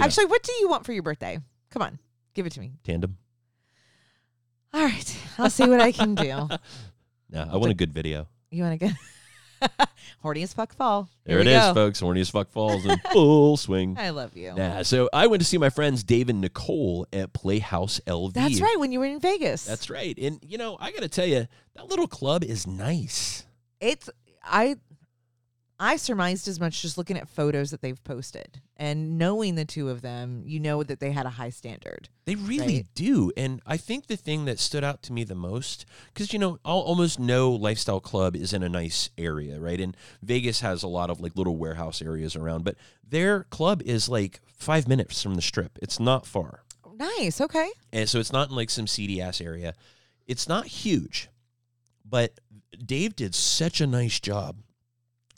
Actually, 0.00 0.26
what 0.26 0.42
do 0.42 0.52
you 0.60 0.68
want 0.68 0.84
for 0.84 0.92
your 0.92 1.02
birthday? 1.04 1.38
Come 1.70 1.82
on, 1.82 1.98
give 2.34 2.46
it 2.46 2.52
to 2.54 2.60
me. 2.60 2.72
tandem. 2.82 3.16
All 4.74 4.82
right, 4.84 5.16
I'll 5.38 5.50
see 5.50 5.68
what 5.68 5.80
I 5.80 5.92
can 5.92 6.14
do. 6.16 6.48
No, 7.30 7.48
I 7.50 7.56
want 7.56 7.70
a 7.70 7.74
good 7.74 7.94
video. 7.94 8.28
You 8.50 8.62
want 8.62 8.78
to 8.78 8.86
get 8.88 8.94
horny 10.22 10.42
as 10.42 10.52
fuck 10.52 10.74
fall? 10.74 11.08
There 11.24 11.38
Here 11.38 11.46
it 11.48 11.50
is, 11.50 11.62
go. 11.62 11.74
folks. 11.74 12.00
Horny 12.00 12.20
as 12.20 12.30
fuck 12.30 12.50
falls 12.50 12.84
in 12.84 12.98
full 13.12 13.56
swing. 13.56 13.96
I 13.98 14.10
love 14.10 14.36
you. 14.36 14.54
Yeah, 14.56 14.82
so 14.82 15.08
I 15.12 15.26
went 15.26 15.40
to 15.42 15.46
see 15.46 15.58
my 15.58 15.70
friends 15.70 16.02
Dave 16.04 16.28
and 16.28 16.40
Nicole 16.40 17.06
at 17.12 17.32
Playhouse 17.32 18.00
LV. 18.06 18.32
That's 18.34 18.60
right. 18.60 18.76
When 18.78 18.92
you 18.92 19.00
were 19.00 19.06
in 19.06 19.20
Vegas, 19.20 19.64
That's 19.64 19.90
right. 19.90 20.16
And 20.18 20.38
you 20.46 20.58
know, 20.58 20.76
I 20.80 20.92
got 20.92 21.02
to 21.02 21.08
tell 21.08 21.26
you, 21.26 21.46
that 21.74 21.88
little 21.88 22.08
club 22.08 22.44
is 22.44 22.66
nice. 22.66 23.44
it's 23.80 24.08
I. 24.44 24.76
I 25.84 25.96
surmised 25.96 26.46
as 26.46 26.60
much 26.60 26.80
just 26.80 26.96
looking 26.96 27.16
at 27.16 27.28
photos 27.28 27.72
that 27.72 27.80
they've 27.82 28.02
posted 28.04 28.60
and 28.76 29.18
knowing 29.18 29.56
the 29.56 29.64
two 29.64 29.88
of 29.88 30.00
them. 30.00 30.44
You 30.46 30.60
know 30.60 30.84
that 30.84 31.00
they 31.00 31.10
had 31.10 31.26
a 31.26 31.30
high 31.30 31.50
standard. 31.50 32.08
They 32.24 32.36
really 32.36 32.76
Right. 32.76 32.86
do. 32.94 33.32
And 33.36 33.60
I 33.66 33.76
think 33.78 34.06
the 34.06 34.16
thing 34.16 34.44
that 34.44 34.60
stood 34.60 34.84
out 34.84 35.02
to 35.02 35.12
me 35.12 35.24
the 35.24 35.34
most, 35.34 35.84
because, 36.14 36.32
you 36.32 36.38
know, 36.38 36.60
al- 36.64 36.78
almost 36.82 37.18
no 37.18 37.50
lifestyle 37.50 37.98
club 37.98 38.36
is 38.36 38.52
in 38.52 38.62
a 38.62 38.68
nice 38.68 39.10
area, 39.18 39.58
right? 39.58 39.80
And 39.80 39.96
Vegas 40.22 40.60
has 40.60 40.84
a 40.84 40.88
lot 40.88 41.10
of 41.10 41.20
like 41.20 41.34
little 41.36 41.56
warehouse 41.56 42.00
areas 42.00 42.36
around, 42.36 42.62
but 42.62 42.76
their 43.02 43.42
club 43.44 43.82
is 43.82 44.08
like 44.08 44.40
five 44.46 44.86
minutes 44.86 45.20
from 45.20 45.34
the 45.34 45.42
strip. 45.42 45.80
It's 45.82 45.98
not 45.98 46.26
far. 46.26 46.62
Nice. 46.94 47.40
Okay. 47.40 47.70
And 47.92 48.08
so 48.08 48.20
it's 48.20 48.32
not 48.32 48.50
in 48.50 48.54
like 48.54 48.70
some 48.70 48.86
seedy 48.86 49.20
ass 49.20 49.40
area. 49.40 49.74
It's 50.28 50.46
not 50.48 50.66
huge, 50.66 51.28
but 52.04 52.38
Dave 52.86 53.16
did 53.16 53.34
such 53.34 53.80
a 53.80 53.86
nice 53.88 54.20
job 54.20 54.58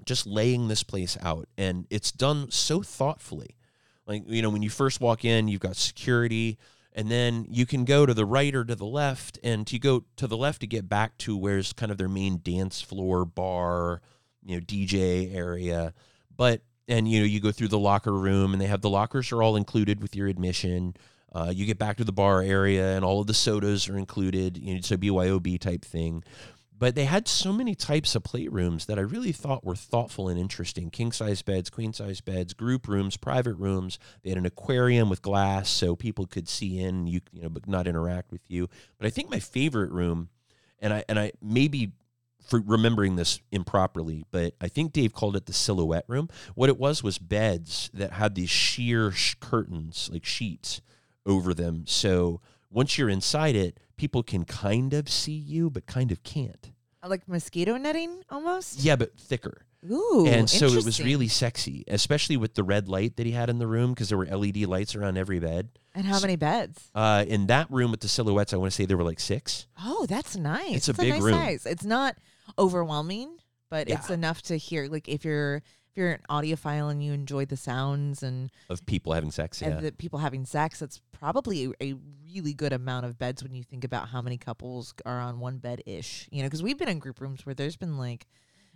just 0.04 0.26
laying 0.26 0.68
this 0.68 0.82
place 0.82 1.16
out 1.22 1.48
and 1.56 1.86
it's 1.90 2.12
done 2.12 2.50
so 2.50 2.82
thoughtfully. 2.82 3.56
Like 4.06 4.24
you 4.26 4.42
know 4.42 4.50
when 4.50 4.62
you 4.62 4.70
first 4.70 5.00
walk 5.00 5.24
in 5.24 5.48
you've 5.48 5.60
got 5.60 5.76
security 5.76 6.58
and 6.92 7.10
then 7.10 7.46
you 7.48 7.66
can 7.66 7.84
go 7.84 8.06
to 8.06 8.14
the 8.14 8.24
right 8.24 8.54
or 8.54 8.64
to 8.64 8.74
the 8.74 8.86
left 8.86 9.38
and 9.42 9.70
you 9.72 9.78
go 9.78 10.04
to 10.16 10.26
the 10.26 10.36
left 10.36 10.60
to 10.60 10.66
get 10.66 10.88
back 10.88 11.16
to 11.18 11.36
where's 11.36 11.72
kind 11.72 11.90
of 11.90 11.98
their 11.98 12.08
main 12.08 12.40
dance 12.42 12.80
floor 12.80 13.24
bar 13.24 14.00
you 14.44 14.56
know 14.56 14.60
dj 14.60 15.34
area. 15.34 15.94
But 16.36 16.62
and 16.88 17.08
you 17.08 17.20
know 17.20 17.26
you 17.26 17.40
go 17.40 17.52
through 17.52 17.68
the 17.68 17.78
locker 17.78 18.12
room 18.12 18.52
and 18.52 18.60
they 18.60 18.66
have 18.66 18.82
the 18.82 18.90
lockers 18.90 19.32
are 19.32 19.42
all 19.42 19.56
included 19.56 20.02
with 20.02 20.14
your 20.14 20.28
admission. 20.28 20.94
Uh, 21.32 21.50
you 21.52 21.66
get 21.66 21.78
back 21.78 21.96
to 21.96 22.04
the 22.04 22.12
bar 22.12 22.42
area 22.42 22.94
and 22.94 23.04
all 23.04 23.20
of 23.20 23.26
the 23.26 23.34
sodas 23.34 23.88
are 23.88 23.98
included 23.98 24.56
you 24.56 24.74
know, 24.74 24.78
a 24.78 24.96
byob 24.96 25.58
type 25.58 25.84
thing 25.84 26.22
but 26.76 26.94
they 26.94 27.04
had 27.04 27.28
so 27.28 27.52
many 27.52 27.74
types 27.74 28.14
of 28.14 28.24
playrooms 28.24 28.86
that 28.86 28.98
I 28.98 29.02
really 29.02 29.32
thought 29.32 29.64
were 29.64 29.76
thoughtful 29.76 30.28
and 30.28 30.38
interesting. 30.38 30.90
King 30.90 31.12
size 31.12 31.40
beds, 31.40 31.70
queen 31.70 31.92
size 31.92 32.20
beds, 32.20 32.52
group 32.52 32.88
rooms, 32.88 33.16
private 33.16 33.54
rooms. 33.54 33.98
They 34.22 34.30
had 34.30 34.38
an 34.38 34.46
aquarium 34.46 35.08
with 35.08 35.22
glass 35.22 35.68
so 35.68 35.94
people 35.94 36.26
could 36.26 36.48
see 36.48 36.80
in, 36.80 37.06
you 37.06 37.20
you 37.32 37.42
know, 37.42 37.48
but 37.48 37.68
not 37.68 37.86
interact 37.86 38.32
with 38.32 38.42
you. 38.48 38.68
But 38.98 39.06
I 39.06 39.10
think 39.10 39.30
my 39.30 39.38
favorite 39.38 39.92
room, 39.92 40.30
and 40.80 40.92
I 40.92 41.04
and 41.08 41.18
I 41.18 41.32
maybe 41.40 41.92
for 42.44 42.60
remembering 42.60 43.16
this 43.16 43.40
improperly, 43.52 44.24
but 44.30 44.54
I 44.60 44.68
think 44.68 44.92
Dave 44.92 45.14
called 45.14 45.36
it 45.36 45.46
the 45.46 45.52
silhouette 45.52 46.04
room. 46.08 46.28
What 46.54 46.68
it 46.68 46.78
was 46.78 47.02
was 47.02 47.18
beds 47.18 47.90
that 47.94 48.12
had 48.12 48.34
these 48.34 48.50
sheer 48.50 49.10
sh- 49.10 49.36
curtains, 49.40 50.10
like 50.12 50.24
sheets, 50.24 50.82
over 51.24 51.54
them. 51.54 51.84
So 51.86 52.40
once 52.70 52.98
you're 52.98 53.08
inside 53.08 53.56
it, 53.56 53.78
people 53.96 54.22
can 54.22 54.44
kind 54.44 54.94
of 54.94 55.08
see 55.08 55.32
you, 55.32 55.70
but 55.70 55.86
kind 55.86 56.12
of 56.12 56.22
can't. 56.22 56.72
Like 57.06 57.28
mosquito 57.28 57.76
netting 57.76 58.22
almost? 58.30 58.80
Yeah, 58.80 58.96
but 58.96 59.18
thicker. 59.18 59.66
Ooh. 59.90 60.24
and 60.26 60.48
so 60.48 60.66
it 60.66 60.84
was 60.84 61.02
really 61.02 61.28
sexy, 61.28 61.84
especially 61.88 62.38
with 62.38 62.54
the 62.54 62.62
red 62.62 62.88
light 62.88 63.16
that 63.16 63.26
he 63.26 63.32
had 63.32 63.50
in 63.50 63.58
the 63.58 63.66
room 63.66 63.92
because 63.92 64.08
there 64.08 64.16
were 64.16 64.24
LED 64.24 64.58
lights 64.64 64.96
around 64.96 65.18
every 65.18 65.38
bed. 65.38 65.68
And 65.94 66.06
how 66.06 66.20
many 66.20 66.36
beds? 66.36 66.90
Uh, 66.94 67.24
in 67.28 67.46
that 67.48 67.70
room 67.70 67.90
with 67.90 68.00
the 68.00 68.08
silhouettes, 68.08 68.54
I 68.54 68.56
want 68.56 68.72
to 68.72 68.74
say 68.74 68.86
there 68.86 68.96
were 68.96 69.04
like 69.04 69.20
six. 69.20 69.66
Oh, 69.78 70.06
that's 70.08 70.36
nice. 70.36 70.74
It's 70.74 70.88
a 70.88 70.94
big 70.94 71.10
nice 71.10 71.22
room. 71.22 71.34
size. 71.34 71.66
It's 71.66 71.84
not 71.84 72.16
overwhelming, 72.58 73.36
but 73.68 73.88
it's 73.88 74.08
enough 74.10 74.40
to 74.42 74.56
hear. 74.56 74.86
Like 74.88 75.08
if 75.08 75.24
you're 75.24 75.62
if 75.94 75.98
you're 75.98 76.10
an 76.10 76.20
audiophile 76.28 76.90
and 76.90 77.04
you 77.04 77.12
enjoy 77.12 77.44
the 77.44 77.56
sounds 77.56 78.24
and, 78.24 78.50
Of 78.68 78.84
people 78.84 79.12
having 79.12 79.30
sex, 79.30 79.62
yeah. 79.62 79.68
and 79.68 79.86
the 79.86 79.92
people 79.92 80.18
having 80.18 80.44
sex, 80.44 80.80
that's 80.80 81.00
probably 81.12 81.72
a, 81.80 81.94
really 82.34 82.52
good 82.52 82.72
amount 82.72 83.06
of 83.06 83.16
beds 83.16 83.44
when 83.44 83.54
you 83.54 83.62
think 83.62 83.84
about 83.84 84.08
how 84.08 84.20
many 84.20 84.36
couples 84.36 84.92
are 85.06 85.20
on 85.20 85.38
one 85.38 85.58
bed 85.58 85.82
ish. 85.86 86.28
You 86.32 86.42
know, 86.42 86.46
because 86.48 86.64
we've 86.64 86.76
been 86.76 86.88
in 86.88 86.98
group 86.98 87.20
rooms 87.20 87.46
where 87.46 87.54
there's 87.54 87.76
been 87.76 87.96
like 87.96 88.26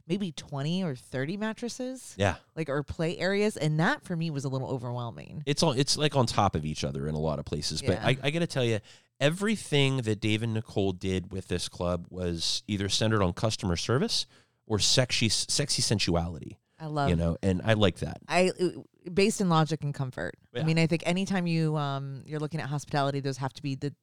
maybe 0.06 0.30
twenty 0.30 0.84
or 0.84 0.94
thirty 0.94 1.36
mattresses, 1.36 2.14
yeah, 2.16 2.36
like 2.54 2.68
or 2.68 2.84
play 2.84 3.18
areas, 3.18 3.56
and 3.56 3.80
that 3.80 4.04
for 4.04 4.14
me 4.14 4.30
was 4.30 4.44
a 4.44 4.48
little 4.48 4.68
overwhelming. 4.68 5.42
it's 5.44 5.64
all 5.64 5.72
it's 5.72 5.96
like 5.96 6.14
on 6.14 6.26
top 6.26 6.54
of 6.54 6.64
each 6.64 6.84
other 6.84 7.08
in 7.08 7.16
a 7.16 7.18
lot 7.18 7.40
of 7.40 7.44
places. 7.44 7.82
But 7.82 7.94
Yeah. 7.94 8.06
I, 8.06 8.18
I 8.22 8.30
got 8.30 8.38
to 8.40 8.46
tell 8.46 8.64
you, 8.64 8.78
everything 9.18 10.02
that 10.02 10.20
Dave 10.20 10.44
and 10.44 10.54
Nicole 10.54 10.92
did 10.92 11.32
with 11.32 11.48
this 11.48 11.68
club 11.68 12.06
was 12.10 12.62
either 12.68 12.88
centered 12.88 13.22
on 13.24 13.32
customer 13.32 13.74
service 13.74 14.24
or 14.68 14.78
sexy 14.78 15.28
sexy 15.28 15.82
sensuality. 15.82 16.58
I 16.80 16.86
love 16.86 17.10
you 17.10 17.16
know, 17.16 17.36
and 17.42 17.60
I 17.64 17.72
like 17.74 17.98
that. 17.98 18.18
I 18.28 18.50
uh, 18.60 18.68
based 19.12 19.40
in 19.40 19.48
logic 19.48 19.82
and 19.82 19.92
comfort. 19.94 20.34
Yeah. 20.54 20.60
I 20.60 20.64
mean, 20.64 20.78
I 20.78 20.86
think 20.86 21.02
anytime 21.06 21.46
you 21.46 21.76
um 21.76 22.22
you're 22.26 22.40
looking 22.40 22.60
at 22.60 22.68
hospitality, 22.68 23.20
those 23.20 23.38
have 23.38 23.52
to 23.54 23.62
be 23.62 23.74
the 23.74 23.94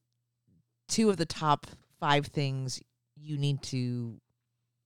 two 0.90 1.10
of 1.10 1.18
the 1.18 1.26
top 1.26 1.68
five 2.00 2.28
things 2.28 2.82
you 3.16 3.38
need 3.38 3.62
to, 3.64 4.20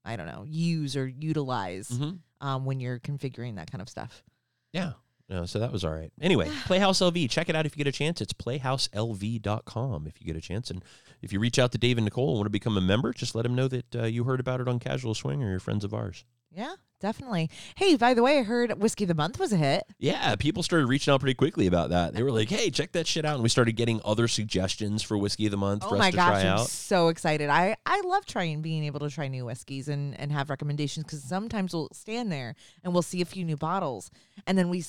I 0.06 0.16
don't 0.16 0.28
know, 0.28 0.44
use 0.48 0.96
or 0.96 1.08
utilize 1.08 1.90
Mm-hmm. 1.90 2.48
um 2.48 2.66
when 2.66 2.80
you're 2.80 3.00
configuring 3.00 3.56
that 3.56 3.72
kind 3.72 3.82
of 3.82 3.90
stuff. 3.90 4.24
Yeah. 4.72 4.94
No, 5.32 5.46
so 5.46 5.60
that 5.60 5.72
was 5.72 5.84
all 5.84 5.92
right. 5.92 6.12
Anyway, 6.22 6.50
Playhouse 6.66 7.00
LV, 7.02 7.30
check 7.30 7.50
it 7.50 7.56
out 7.56 7.66
if 7.68 7.76
you 7.78 7.84
get 7.84 7.90
a 7.90 7.96
chance. 7.96 8.20
It's 8.20 8.34
playhouselv.com 8.34 10.08
if 10.08 10.20
you 10.20 10.26
get 10.26 10.36
a 10.36 10.42
chance. 10.42 10.70
And 10.72 10.84
if 11.22 11.32
you 11.34 11.40
reach 11.40 11.60
out 11.60 11.72
to 11.74 11.78
Dave 11.78 11.98
and 11.98 12.06
Nicole 12.06 12.30
and 12.30 12.38
want 12.38 12.46
to 12.48 12.52
become 12.52 12.78
a 12.78 12.82
member, 12.82 13.14
just 13.14 13.36
let 13.36 13.44
them 13.44 13.56
know 13.56 13.68
that 13.68 13.96
uh, 13.96 14.04
you 14.06 14.24
heard 14.24 14.40
about 14.40 14.60
it 14.62 14.68
on 14.68 14.80
Casual 14.80 15.14
Swing 15.14 15.44
or 15.44 15.50
you're 15.52 15.60
friends 15.60 15.84
of 15.84 15.94
ours. 15.94 16.26
Yeah, 16.52 16.74
definitely. 17.00 17.50
Hey, 17.76 17.96
by 17.96 18.14
the 18.14 18.22
way, 18.24 18.40
I 18.40 18.44
heard 18.44 18.82
Whiskey 18.82 19.04
of 19.06 19.08
the 19.10 19.14
Month 19.16 19.40
was 19.40 19.52
a 19.54 19.58
hit. 19.58 19.84
Yeah, 19.98 20.36
people 20.36 20.64
started 20.64 20.88
reaching 20.88 21.14
out 21.14 21.20
pretty 21.20 21.34
quickly 21.34 21.68
about 21.68 21.90
that. 21.90 22.14
They 22.14 22.24
were 22.24 22.32
like, 22.32 22.50
hey, 22.50 22.70
check 22.70 22.92
that 22.94 23.08
shit 23.08 23.26
out. 23.26 23.36
And 23.36 23.44
we 23.44 23.50
started 23.50 23.74
getting 23.74 24.02
other 24.06 24.28
suggestions 24.28 25.02
for 25.04 25.18
Whiskey 25.18 25.46
of 25.46 25.52
the 25.52 25.58
Month 25.58 25.84
Oh 25.86 25.90
for 25.90 25.96
us 25.96 26.00
my 26.00 26.12
to 26.12 26.16
gosh, 26.18 26.28
try 26.28 26.42
I'm 26.42 26.60
out. 26.60 26.68
so 26.68 27.08
excited. 27.08 27.50
I, 27.50 27.76
I 27.86 28.02
love 28.02 28.26
trying 28.26 28.62
being 28.62 28.84
able 28.84 29.00
to 29.02 29.10
try 29.10 29.28
new 29.28 29.46
whiskeys 29.46 29.88
and, 29.88 30.20
and 30.20 30.32
have 30.32 30.50
recommendations 30.50 31.06
because 31.06 31.24
sometimes 31.24 31.74
we'll 31.74 31.90
stand 31.94 32.32
there 32.32 32.56
and 32.84 32.94
we'll 32.94 33.02
see 33.02 33.22
a 33.22 33.26
few 33.26 33.46
new 33.46 33.58
bottles. 33.58 34.12
And 34.48 34.58
then 34.58 34.70
we, 34.70 34.84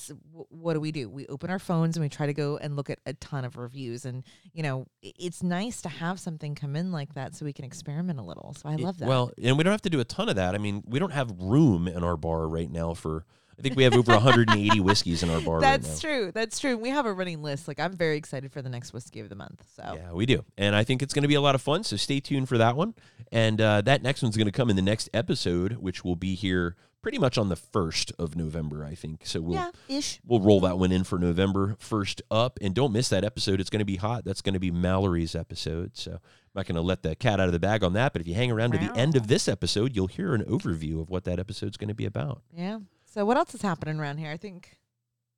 what 0.49 0.73
do 0.73 0.79
we 0.79 0.91
do? 0.91 1.09
We 1.09 1.27
open 1.27 1.49
our 1.49 1.59
phones 1.59 1.97
and 1.97 2.03
we 2.03 2.09
try 2.09 2.25
to 2.25 2.33
go 2.33 2.57
and 2.57 2.75
look 2.75 2.89
at 2.89 2.99
a 3.05 3.13
ton 3.13 3.45
of 3.45 3.57
reviews. 3.57 4.05
And, 4.05 4.23
you 4.53 4.63
know, 4.63 4.85
it's 5.01 5.43
nice 5.43 5.81
to 5.83 5.89
have 5.89 6.19
something 6.19 6.55
come 6.55 6.75
in 6.75 6.91
like 6.91 7.13
that 7.15 7.35
so 7.35 7.45
we 7.45 7.53
can 7.53 7.65
experiment 7.65 8.19
a 8.19 8.23
little. 8.23 8.55
So 8.57 8.69
I 8.69 8.75
love 8.75 8.97
that. 8.99 9.07
Well, 9.07 9.31
and 9.41 9.57
we 9.57 9.63
don't 9.63 9.71
have 9.71 9.81
to 9.83 9.89
do 9.89 9.99
a 9.99 10.05
ton 10.05 10.29
of 10.29 10.35
that. 10.35 10.55
I 10.55 10.57
mean, 10.57 10.83
we 10.85 10.99
don't 10.99 11.11
have 11.13 11.31
room 11.39 11.87
in 12.01 12.07
our 12.07 12.17
bar 12.17 12.47
right 12.47 12.69
now 12.71 12.93
for, 12.93 13.25
I 13.57 13.61
think 13.61 13.75
we 13.75 13.83
have 13.83 13.93
over 13.95 14.11
180 14.13 14.79
whiskeys 14.81 15.21
in 15.21 15.29
our 15.29 15.39
bar 15.41 15.59
right 15.59 15.61
now. 15.61 15.77
that's 15.77 16.01
true. 16.01 16.31
That's 16.33 16.59
true. 16.59 16.77
We 16.77 16.89
have 16.89 17.05
a 17.05 17.13
running 17.13 17.43
list. 17.43 17.67
Like, 17.67 17.79
I'm 17.79 17.95
very 17.95 18.17
excited 18.17 18.51
for 18.51 18.61
the 18.61 18.69
next 18.69 18.91
whiskey 18.91 19.19
of 19.19 19.29
the 19.29 19.35
month. 19.35 19.63
So, 19.75 19.83
Yeah, 19.95 20.13
we 20.13 20.25
do. 20.25 20.43
And 20.57 20.75
I 20.75 20.83
think 20.83 21.03
it's 21.03 21.13
going 21.13 21.21
to 21.23 21.27
be 21.27 21.35
a 21.35 21.41
lot 21.41 21.53
of 21.53 21.61
fun. 21.61 21.83
So 21.83 21.95
stay 21.95 22.19
tuned 22.19 22.49
for 22.49 22.57
that 22.57 22.75
one. 22.75 22.95
And 23.31 23.61
uh, 23.61 23.81
that 23.81 24.01
next 24.01 24.23
one's 24.23 24.35
going 24.35 24.47
to 24.47 24.51
come 24.51 24.69
in 24.69 24.75
the 24.75 24.81
next 24.81 25.09
episode, 25.13 25.73
which 25.73 26.03
will 26.03 26.15
be 26.15 26.33
here 26.35 26.75
pretty 27.01 27.17
much 27.17 27.37
on 27.37 27.49
the 27.49 27.55
1st 27.55 28.13
of 28.19 28.35
November, 28.35 28.85
I 28.85 28.95
think. 28.95 29.25
So 29.25 29.41
we'll. 29.41 29.55
yeah, 29.55 29.71
ish. 29.87 30.19
We'll 30.25 30.39
roll 30.39 30.61
that 30.61 30.77
one 30.77 30.91
in 30.91 31.03
for 31.03 31.17
November 31.17 31.75
first 31.79 32.21
up, 32.29 32.59
and 32.61 32.73
don't 32.73 32.93
miss 32.93 33.09
that 33.09 33.23
episode. 33.23 33.59
It's 33.59 33.69
going 33.69 33.79
to 33.79 33.85
be 33.85 33.97
hot. 33.97 34.23
That's 34.25 34.41
going 34.41 34.53
to 34.53 34.59
be 34.59 34.71
Mallory's 34.71 35.35
episode. 35.35 35.97
So 35.97 36.11
I'm 36.13 36.19
not 36.55 36.65
going 36.65 36.75
to 36.75 36.81
let 36.81 37.03
the 37.03 37.15
cat 37.15 37.39
out 37.39 37.47
of 37.47 37.53
the 37.53 37.59
bag 37.59 37.83
on 37.83 37.93
that. 37.93 38.13
But 38.13 38.21
if 38.21 38.27
you 38.27 38.35
hang 38.35 38.51
around 38.51 38.71
to 38.71 38.77
the 38.77 38.95
end 38.95 39.15
of 39.15 39.27
this 39.27 39.47
episode, 39.47 39.95
you'll 39.95 40.07
hear 40.07 40.33
an 40.33 40.43
overview 40.43 41.01
of 41.01 41.09
what 41.09 41.23
that 41.25 41.39
episode's 41.39 41.77
going 41.77 41.89
to 41.89 41.95
be 41.95 42.05
about. 42.05 42.41
Yeah. 42.55 42.79
So, 43.05 43.25
what 43.25 43.37
else 43.37 43.53
is 43.53 43.61
happening 43.61 43.99
around 43.99 44.17
here? 44.17 44.31
I 44.31 44.37
think 44.37 44.77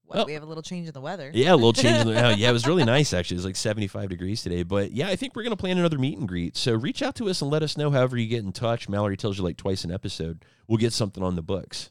what, 0.05 0.17
Well- 0.17 0.25
we 0.25 0.33
have 0.33 0.43
a 0.43 0.45
little 0.45 0.63
change 0.63 0.87
in 0.87 0.93
the 0.93 1.01
weather. 1.01 1.31
Yeah, 1.33 1.53
a 1.53 1.55
little 1.55 1.73
change 1.73 2.01
in 2.01 2.07
the 2.07 2.25
oh, 2.25 2.29
yeah, 2.37 2.49
it 2.49 2.53
was 2.53 2.67
really 2.67 2.83
nice 2.83 3.13
actually. 3.13 3.35
It 3.35 3.39
was 3.39 3.45
like 3.45 3.55
75 3.55 4.09
degrees 4.09 4.41
today. 4.43 4.63
But 4.63 4.91
yeah, 4.91 5.07
I 5.07 5.15
think 5.15 5.35
we're 5.35 5.43
gonna 5.43 5.55
plan 5.55 5.77
another 5.77 5.97
meet 5.97 6.17
and 6.17 6.27
greet. 6.27 6.57
So 6.57 6.73
reach 6.73 7.01
out 7.01 7.15
to 7.15 7.29
us 7.29 7.41
and 7.41 7.49
let 7.49 7.63
us 7.63 7.77
know 7.77 7.91
however 7.91 8.17
you 8.17 8.27
get 8.27 8.43
in 8.43 8.51
touch. 8.51 8.89
Mallory 8.89 9.17
tells 9.17 9.37
you 9.37 9.43
like 9.43 9.57
twice 9.57 9.83
an 9.83 9.91
episode. 9.91 10.43
We'll 10.67 10.77
get 10.77 10.93
something 10.93 11.23
on 11.23 11.35
the 11.35 11.41
books. 11.41 11.89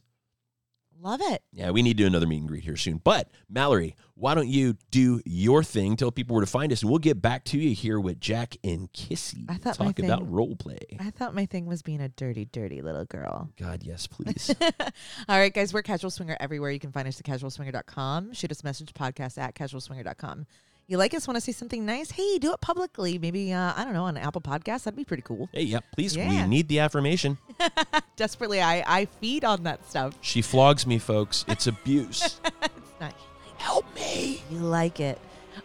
Love 1.03 1.21
it. 1.21 1.43
Yeah, 1.53 1.71
we 1.73 1.83
need 1.83 1.97
to 1.99 2.05
do 2.05 2.07
another 2.07 2.27
meet 2.29 2.39
and 2.39 2.47
greet 2.49 2.63
here 2.63 2.77
soon. 2.77 3.01
But 3.03 3.29
Mallory, 3.51 3.97
why 4.15 4.35
don't 4.37 4.47
you 4.47 4.77
do 4.93 5.21
your 5.25 5.65
thing? 5.65 5.97
Tell 5.97 6.13
people 6.13 6.35
where 6.37 6.45
to 6.45 6.51
find 6.51 6.71
us, 6.73 6.83
and 6.83 6.91
we'll 6.91 7.01
get 7.01 7.21
back 7.21 7.43
to 7.47 7.59
you 7.59 7.75
here 7.75 7.99
with 7.99 8.21
Jack 8.21 8.57
and 8.63 8.93
Kissy. 8.93 9.45
I 9.49 9.55
thought 9.55 9.81
my 9.81 9.87
talk 9.87 9.99
about 9.99 10.21
thing- 10.21 10.31
role 10.31 10.55
play. 10.55 10.79
I 11.01 11.11
thought 11.11 11.35
my 11.35 11.45
thing 11.45 11.67
was 11.67 11.83
being 11.83 12.01
a 12.01 12.09
dirty, 12.09 12.45
dirty 12.45 12.83
little 12.83 13.05
girl. 13.05 13.51
God, 13.59 13.83
yes, 13.83 14.07
please. 14.11 14.55
All 14.61 15.39
right, 15.39 15.53
guys, 15.53 15.75
we're 15.75 15.83
Casual 15.83 16.11
Swinger 16.11 16.37
everywhere. 16.39 16.71
You 16.71 16.79
can 16.79 16.93
find 16.93 17.09
us 17.09 17.19
at 17.19 17.27
casualswinger.com. 17.27 18.33
Shoot 18.35 18.53
us 18.53 18.63
a 18.63 18.65
message, 18.65 18.95
podcast 18.95 19.39
at 19.39 19.55
casualswinger.com. 19.57 20.47
You 20.89 20.99
like 20.99 21.15
us, 21.15 21.27
want 21.27 21.37
to 21.37 21.41
say 21.41 21.53
something 21.53 21.87
nice? 21.87 22.11
Hey, 22.11 22.39
do 22.39 22.53
it 22.53 22.61
publicly. 22.61 23.19
Maybe, 23.19 23.53
uh, 23.53 23.73
I 23.77 23.85
don't 23.85 23.93
know, 23.95 24.05
on 24.05 24.17
Apple 24.17 24.41
Podcast. 24.41 24.85
That'd 24.85 24.97
be 24.97 25.05
pretty 25.05 25.23
cool. 25.23 25.49
hey, 25.53 25.63
yeah, 25.63 25.81
please. 25.95 26.17
We 26.17 26.43
need 26.47 26.69
the 26.69 26.81
affirmation. 26.81 27.39
Desperately, 28.17 28.61
I, 28.61 28.83
I 28.87 29.05
feed 29.07 29.45
on 29.45 29.63
that 29.63 29.89
stuff. 29.89 30.17
She 30.21 30.43
flogs 30.43 30.87
me, 30.87 30.99
folks. 30.99 31.45
It's 31.49 31.67
abuse. 31.67 32.41
It's 32.63 33.01
not. 33.01 33.15
Help 33.59 33.93
me. 33.95 34.43
You 34.51 34.59
like 34.59 35.01
it. 35.01 35.19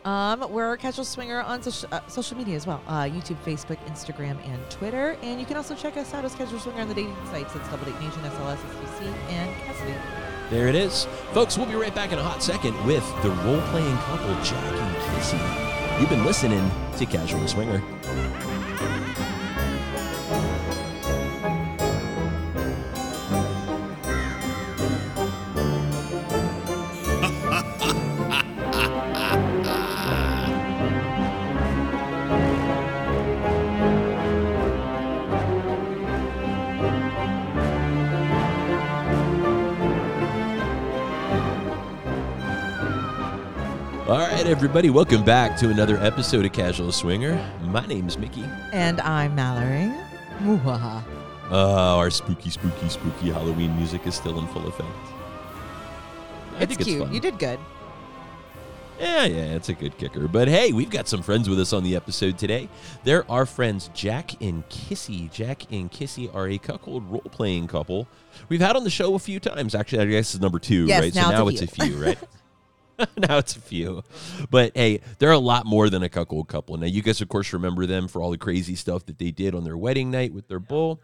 Um, 0.06 0.52
we're 0.52 0.74
a 0.74 0.78
Casual 0.78 1.06
Swinger 1.06 1.42
on 1.42 1.62
social, 1.62 1.90
uh, 1.92 2.06
social 2.08 2.38
media 2.38 2.56
as 2.56 2.66
well 2.66 2.82
uh, 2.88 3.04
YouTube, 3.04 3.38
Facebook, 3.44 3.78
Instagram, 3.88 4.38
and 4.48 4.72
Twitter. 4.72 5.18
And 5.22 5.40
you 5.40 5.46
can 5.46 5.58
also 5.58 5.76
check 5.76 5.98
us 5.98 6.14
out 6.14 6.24
as 6.26 6.34
Casual 6.36 6.60
Swinger 6.60 6.82
on 6.82 6.88
the 6.88 6.94
dating 6.96 7.16
sites. 7.32 7.56
It's 7.56 7.68
Double 7.70 7.86
Date 7.86 8.00
Nation, 8.00 8.22
SLS, 8.22 8.58
SDC, 8.58 9.14
and 9.30 9.56
Kasidie. 9.62 10.37
There 10.50 10.70
it 10.70 10.76
is. 10.76 11.06
Folks, 11.34 11.58
we'll 11.58 11.68
be 11.68 11.76
right 11.76 11.94
back 11.94 12.14
in 12.14 12.20
a 12.20 12.24
hot 12.24 12.42
second 12.42 12.74
with 12.86 13.04
the 13.22 13.30
role 13.30 13.62
playing 13.68 13.98
couple, 13.98 14.34
Jack 14.44 14.64
and 14.64 14.96
Kissy. 14.96 16.00
You've 16.00 16.10
been 16.10 16.24
listening 16.24 16.72
to 16.98 17.06
Casual 17.06 17.46
Swinger. 17.48 17.84
Right, 44.48 44.56
everybody, 44.56 44.90
welcome 44.90 45.26
back 45.26 45.58
to 45.58 45.70
another 45.70 45.98
episode 45.98 46.46
of 46.46 46.54
Casual 46.54 46.94
Swinger. 46.94 47.36
My 47.64 47.86
name's 47.86 48.18
Mickey. 48.18 48.46
And 48.72 49.02
I'm 49.02 49.36
Mallory. 49.36 49.94
Mwah. 50.40 51.04
Uh, 51.52 51.98
our 51.98 52.10
spooky, 52.10 52.50
spooky, 52.50 52.88
spooky 52.88 53.30
Halloween 53.30 53.76
music 53.76 54.08
is 54.08 54.16
still 54.16 54.40
in 54.40 54.48
full 54.48 54.66
effect. 54.68 54.88
I 56.58 56.62
it's 56.64 56.76
think 56.76 56.80
cute. 56.80 57.04
fun. 57.04 57.14
you 57.14 57.20
did 57.20 57.38
good. 57.40 57.60
Yeah, 58.98 59.26
yeah, 59.26 59.56
it's 59.56 59.68
a 59.68 59.74
good 59.74 59.98
kicker. 59.98 60.30
But 60.30 60.48
hey, 60.48 60.72
we've 60.72 60.90
got 60.90 61.10
some 61.10 61.22
friends 61.24 61.50
with 61.50 61.60
us 61.60 61.74
on 61.74 61.84
the 61.84 61.98
episode 61.98 62.38
today. 62.38 62.70
They're 63.04 63.30
our 63.30 63.46
friends 63.46 63.90
Jack 63.94 64.42
and 64.42 64.68
Kissy. 64.70 65.30
Jack 65.30 65.70
and 65.74 65.92
Kissy 65.92 66.34
are 66.34 66.48
a 66.48 66.58
cuckold 66.58 67.04
role 67.12 67.20
playing 67.32 67.68
couple. 67.68 68.08
We've 68.48 68.62
had 68.62 68.78
on 68.78 68.86
the 68.86 68.90
show 68.90 69.14
a 69.16 69.20
few 69.20 69.42
times. 69.42 69.76
Actually, 69.76 70.04
I 70.04 70.06
guess 70.06 70.34
it's 70.34 70.42
number 70.42 70.58
two, 70.58 70.86
Yes, 70.86 71.02
right? 71.04 71.16
now 71.16 71.22
so 71.22 71.30
it's 71.30 71.38
now 71.38 71.48
a 71.48 71.50
it's 71.50 71.62
a 71.62 71.86
few, 71.86 71.98
right? 71.98 72.18
now 73.18 73.38
it's 73.38 73.56
a 73.56 73.62
few. 73.62 74.04
But 74.50 74.72
hey, 74.76 75.02
they're 75.20 75.32
a 75.32 75.38
lot 75.38 75.66
more 75.66 75.90
than 75.90 76.04
a 76.04 76.10
cuckold 76.10 76.48
couple. 76.48 76.78
Now, 76.78 76.88
you 76.88 77.02
guys, 77.02 77.22
of 77.22 77.30
course, 77.30 77.54
remember 77.54 77.86
them 77.86 78.08
for 78.08 78.22
all 78.22 78.32
the 78.32 78.38
crazy 78.38 78.76
stuff 78.76 79.06
that 79.06 79.20
they 79.20 79.32
did 79.32 79.56
on 79.56 79.64
their 79.64 79.78
wedding 79.78 80.12
night 80.12 80.34
with 80.34 80.48
their 80.48 80.60
bull. 80.60 81.02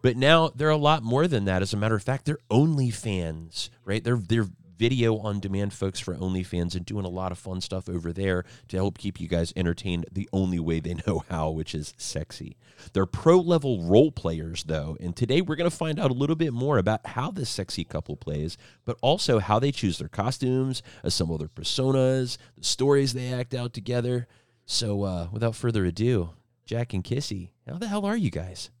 But 0.00 0.16
now 0.16 0.48
they're 0.54 0.68
a 0.68 0.76
lot 0.76 1.02
more 1.02 1.26
than 1.26 1.46
that. 1.46 1.62
As 1.62 1.72
a 1.72 1.76
matter 1.76 1.96
of 1.96 2.02
fact, 2.02 2.24
they're 2.24 2.38
OnlyFans, 2.50 3.68
right? 3.84 4.02
They're 4.02 4.16
they're 4.16 4.48
video 4.82 5.18
on 5.18 5.38
demand 5.38 5.72
folks 5.72 6.00
for 6.00 6.16
OnlyFans 6.16 6.74
and 6.74 6.84
doing 6.84 7.04
a 7.04 7.08
lot 7.08 7.30
of 7.30 7.38
fun 7.38 7.60
stuff 7.60 7.88
over 7.88 8.12
there 8.12 8.44
to 8.66 8.76
help 8.76 8.98
keep 8.98 9.20
you 9.20 9.28
guys 9.28 9.52
entertained 9.54 10.04
the 10.10 10.28
only 10.32 10.58
way 10.58 10.80
they 10.80 10.94
know 11.06 11.22
how, 11.30 11.50
which 11.50 11.72
is 11.72 11.94
sexy. 11.96 12.56
They're 12.92 13.06
pro 13.06 13.38
level 13.38 13.84
role 13.84 14.10
players, 14.10 14.64
though, 14.64 14.96
and 14.98 15.14
today 15.14 15.40
we're 15.40 15.54
going 15.54 15.70
to 15.70 15.76
find 15.76 16.00
out 16.00 16.10
a 16.10 16.14
little 16.14 16.34
bit 16.34 16.52
more 16.52 16.78
about 16.78 17.06
how 17.06 17.30
this 17.30 17.48
sexy 17.48 17.84
couple 17.84 18.16
plays, 18.16 18.58
but 18.84 18.98
also 19.02 19.38
how 19.38 19.60
they 19.60 19.70
choose 19.70 19.98
their 19.98 20.08
costumes, 20.08 20.82
assemble 21.04 21.38
their 21.38 21.46
personas, 21.46 22.36
the 22.58 22.64
stories 22.64 23.12
they 23.12 23.32
act 23.32 23.54
out 23.54 23.72
together. 23.72 24.26
So, 24.66 25.04
uh, 25.04 25.28
without 25.30 25.54
further 25.54 25.84
ado, 25.84 26.30
Jack 26.66 26.92
and 26.92 27.04
Kissy, 27.04 27.50
how 27.68 27.78
the 27.78 27.86
hell 27.86 28.04
are 28.04 28.16
you 28.16 28.30
guys? 28.30 28.72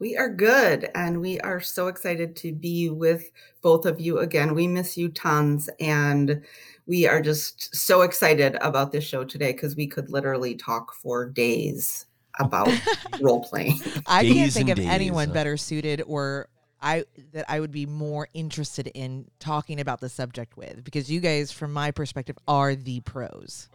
We 0.00 0.16
are 0.16 0.30
good, 0.30 0.88
and 0.94 1.20
we 1.20 1.38
are 1.40 1.60
so 1.60 1.88
excited 1.88 2.34
to 2.36 2.52
be 2.52 2.88
with 2.88 3.30
both 3.60 3.84
of 3.84 4.00
you 4.00 4.20
again. 4.20 4.54
We 4.54 4.66
miss 4.66 4.96
you 4.96 5.10
tons, 5.10 5.68
and 5.78 6.42
we 6.86 7.06
are 7.06 7.20
just 7.20 7.76
so 7.76 8.00
excited 8.00 8.56
about 8.62 8.92
this 8.92 9.04
show 9.04 9.24
today 9.24 9.52
because 9.52 9.76
we 9.76 9.86
could 9.86 10.10
literally 10.10 10.54
talk 10.54 10.94
for 10.94 11.28
days 11.28 12.06
about 12.38 12.70
role 13.20 13.44
playing. 13.44 13.78
I 14.06 14.24
can't 14.24 14.50
think 14.50 14.70
of 14.70 14.76
days, 14.78 14.88
anyone 14.88 15.32
better 15.32 15.58
suited 15.58 16.00
or 16.06 16.48
I 16.80 17.04
that 17.32 17.44
I 17.50 17.60
would 17.60 17.70
be 17.70 17.84
more 17.84 18.26
interested 18.32 18.86
in 18.94 19.26
talking 19.38 19.80
about 19.80 20.00
the 20.00 20.08
subject 20.08 20.56
with 20.56 20.82
because 20.82 21.10
you 21.10 21.20
guys, 21.20 21.52
from 21.52 21.74
my 21.74 21.90
perspective, 21.90 22.38
are 22.48 22.74
the 22.74 23.00
pros. 23.00 23.68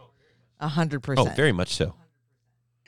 A 0.58 0.66
hundred 0.66 0.98
Oh, 0.98 1.06
percent. 1.06 1.28
Oh, 1.30 1.34
very 1.36 1.52
much 1.52 1.76
so. 1.76 1.94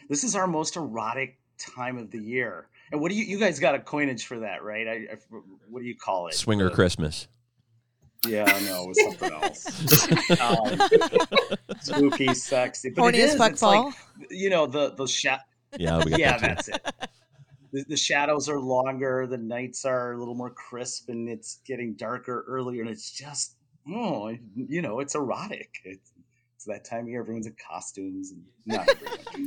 This 0.08 0.24
is 0.24 0.34
our 0.34 0.48
most 0.48 0.74
erotic 0.74 1.38
time 1.56 1.98
of 1.98 2.10
the 2.10 2.18
year. 2.18 2.66
And 2.92 3.00
what 3.00 3.10
do 3.10 3.16
you 3.16 3.24
you 3.24 3.38
guys 3.38 3.58
got 3.58 3.74
a 3.74 3.80
coinage 3.80 4.26
for 4.26 4.40
that, 4.40 4.62
right? 4.62 4.86
I, 4.86 4.92
I 4.92 5.16
what 5.68 5.80
do 5.80 5.86
you 5.86 5.96
call 5.96 6.28
it? 6.28 6.34
Swinger 6.34 6.68
The- 6.68 6.74
Christmas. 6.74 7.28
Yeah, 8.26 8.44
no, 8.66 8.82
it 8.82 8.88
was 8.88 9.00
something 9.00 9.32
else. 9.32 10.40
um, 10.40 11.78
spooky, 11.80 12.34
sexy, 12.34 12.90
but 12.90 13.02
Horny 13.02 13.18
it 13.18 13.24
as 13.24 13.34
is. 13.34 13.40
It's 13.40 13.62
like 13.62 13.94
you 14.30 14.50
know 14.50 14.66
the 14.66 14.90
the 14.90 15.06
sha- 15.06 15.38
Yeah, 15.78 16.02
we 16.04 16.10
got 16.10 16.20
yeah, 16.20 16.38
that 16.38 16.40
that's 16.40 16.68
it. 16.68 16.94
The, 17.70 17.84
the 17.90 17.96
shadows 17.96 18.48
are 18.48 18.58
longer, 18.58 19.26
the 19.26 19.38
nights 19.38 19.84
are 19.84 20.12
a 20.12 20.18
little 20.18 20.34
more 20.34 20.50
crisp, 20.50 21.10
and 21.10 21.28
it's 21.28 21.60
getting 21.64 21.94
darker 21.94 22.44
earlier, 22.48 22.80
and 22.80 22.90
it's 22.90 23.12
just 23.12 23.54
oh, 23.90 24.34
you 24.56 24.82
know, 24.82 25.00
it's 25.00 25.14
erotic. 25.14 25.70
It's, 25.84 26.12
it's 26.17 26.17
that 26.68 26.84
time 26.84 27.02
of 27.02 27.08
year. 27.08 27.20
Everyone's 27.20 27.46
in 27.46 27.54
costumes, 27.54 28.32
and 28.32 28.44
not 28.66 28.88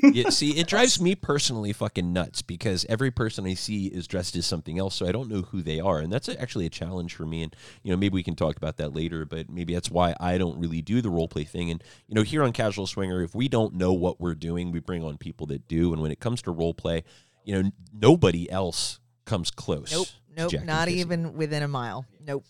yeah, 0.13 0.29
see, 0.29 0.51
it 0.51 0.67
drives 0.67 1.01
me 1.01 1.15
personally 1.15 1.73
fucking 1.73 2.11
nuts 2.11 2.41
because 2.41 2.85
every 2.89 3.11
person 3.11 3.45
I 3.45 3.53
see 3.53 3.87
is 3.87 4.07
dressed 4.07 4.35
as 4.35 4.45
something 4.45 4.77
else, 4.79 4.95
so 4.95 5.07
I 5.07 5.11
don't 5.11 5.29
know 5.29 5.41
who 5.41 5.61
they 5.61 5.79
are, 5.79 5.99
and 5.99 6.11
that's 6.11 6.29
actually 6.29 6.65
a 6.65 6.69
challenge 6.69 7.15
for 7.15 7.25
me. 7.25 7.43
And 7.43 7.55
you 7.83 7.91
know, 7.91 7.97
maybe 7.97 8.13
we 8.13 8.23
can 8.23 8.35
talk 8.35 8.57
about 8.57 8.77
that 8.77 8.93
later, 8.93 9.25
but 9.25 9.49
maybe 9.49 9.73
that's 9.73 9.91
why 9.91 10.15
I 10.19 10.37
don't 10.37 10.59
really 10.59 10.81
do 10.81 11.01
the 11.01 11.09
role 11.09 11.27
play 11.27 11.43
thing. 11.43 11.71
And 11.71 11.83
you 12.07 12.15
know, 12.15 12.23
here 12.23 12.43
on 12.43 12.51
Casual 12.51 12.87
Swinger, 12.87 13.23
if 13.23 13.33
we 13.35 13.47
don't 13.47 13.75
know 13.75 13.93
what 13.93 14.19
we're 14.19 14.35
doing, 14.35 14.71
we 14.71 14.79
bring 14.79 15.03
on 15.03 15.17
people 15.17 15.47
that 15.47 15.67
do. 15.67 15.93
And 15.93 16.01
when 16.01 16.11
it 16.11 16.19
comes 16.19 16.41
to 16.43 16.51
role 16.51 16.73
play, 16.73 17.03
you 17.43 17.53
know, 17.53 17.59
n- 17.59 17.73
nobody 17.93 18.49
else 18.49 18.99
comes 19.25 19.51
close. 19.51 19.91
Nope. 19.91 20.07
Nope. 20.35 20.51
Jack 20.51 20.65
Not 20.65 20.89
even 20.89 21.33
within 21.33 21.63
a 21.63 21.67
mile. 21.67 22.05
Nope. 22.25 22.45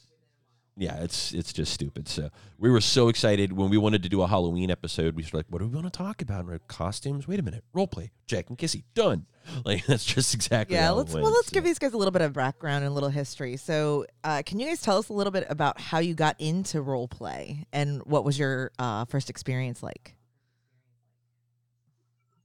Yeah, 0.78 1.02
it's 1.02 1.34
it's 1.34 1.52
just 1.52 1.74
stupid. 1.74 2.08
So 2.08 2.30
we 2.58 2.70
were 2.70 2.82
so 2.82 3.10
excited 3.10 3.54
when 3.54 3.70
we 3.70 3.78
wanted 3.78 4.04
to 4.04 4.10
do 4.10 4.22
a 4.22 4.28
Halloween 4.28 4.72
episode. 4.72 5.16
We 5.16 5.24
were 5.24 5.40
like, 5.40 5.46
"What 5.50 5.60
do 5.60 5.68
we 5.68 5.76
want 5.76 5.92
to 5.92 5.98
talk 5.98 6.22
about?" 6.22 6.40
And 6.40 6.48
we're 6.48 6.54
like, 6.54 6.68
costumes. 6.68 7.28
Wait 7.28 7.40
a 7.40 7.44
minute, 7.44 7.64
role 7.74 7.88
play. 7.88 8.12
Jack 8.26 8.50
and 8.50 8.58
Kissy, 8.58 8.84
done. 8.94 9.26
Like 9.66 9.86
that's 9.88 10.06
just 10.06 10.36
exactly. 10.36 10.76
Yeah, 10.76 10.88
how 10.88 10.94
let's 10.94 11.14
well 11.14 11.24
went, 11.24 11.36
let's 11.36 11.48
so. 11.48 11.54
give 11.56 11.64
these 11.64 11.80
guys 11.80 11.94
a 11.94 11.98
little 11.98 12.12
bit 12.12 12.22
of 12.22 12.32
background 12.32 12.84
and 12.84 12.92
a 12.92 12.94
little 12.94 13.10
history. 13.10 13.58
So, 13.58 14.06
uh, 14.24 14.44
can 14.46 14.60
you 14.60 14.68
guys 14.68 14.82
tell 14.82 15.00
us 15.00 15.10
a 15.10 15.14
little 15.14 15.32
bit 15.32 15.48
about 15.50 15.82
how 15.82 15.98
you 15.98 16.14
got 16.14 16.40
into 16.40 16.80
role 16.80 17.08
play 17.08 17.66
and 17.74 18.04
what 18.06 18.24
was 18.24 18.38
your 18.38 18.72
uh, 18.78 19.06
first 19.06 19.32
experience 19.32 19.82
like? 19.82 20.16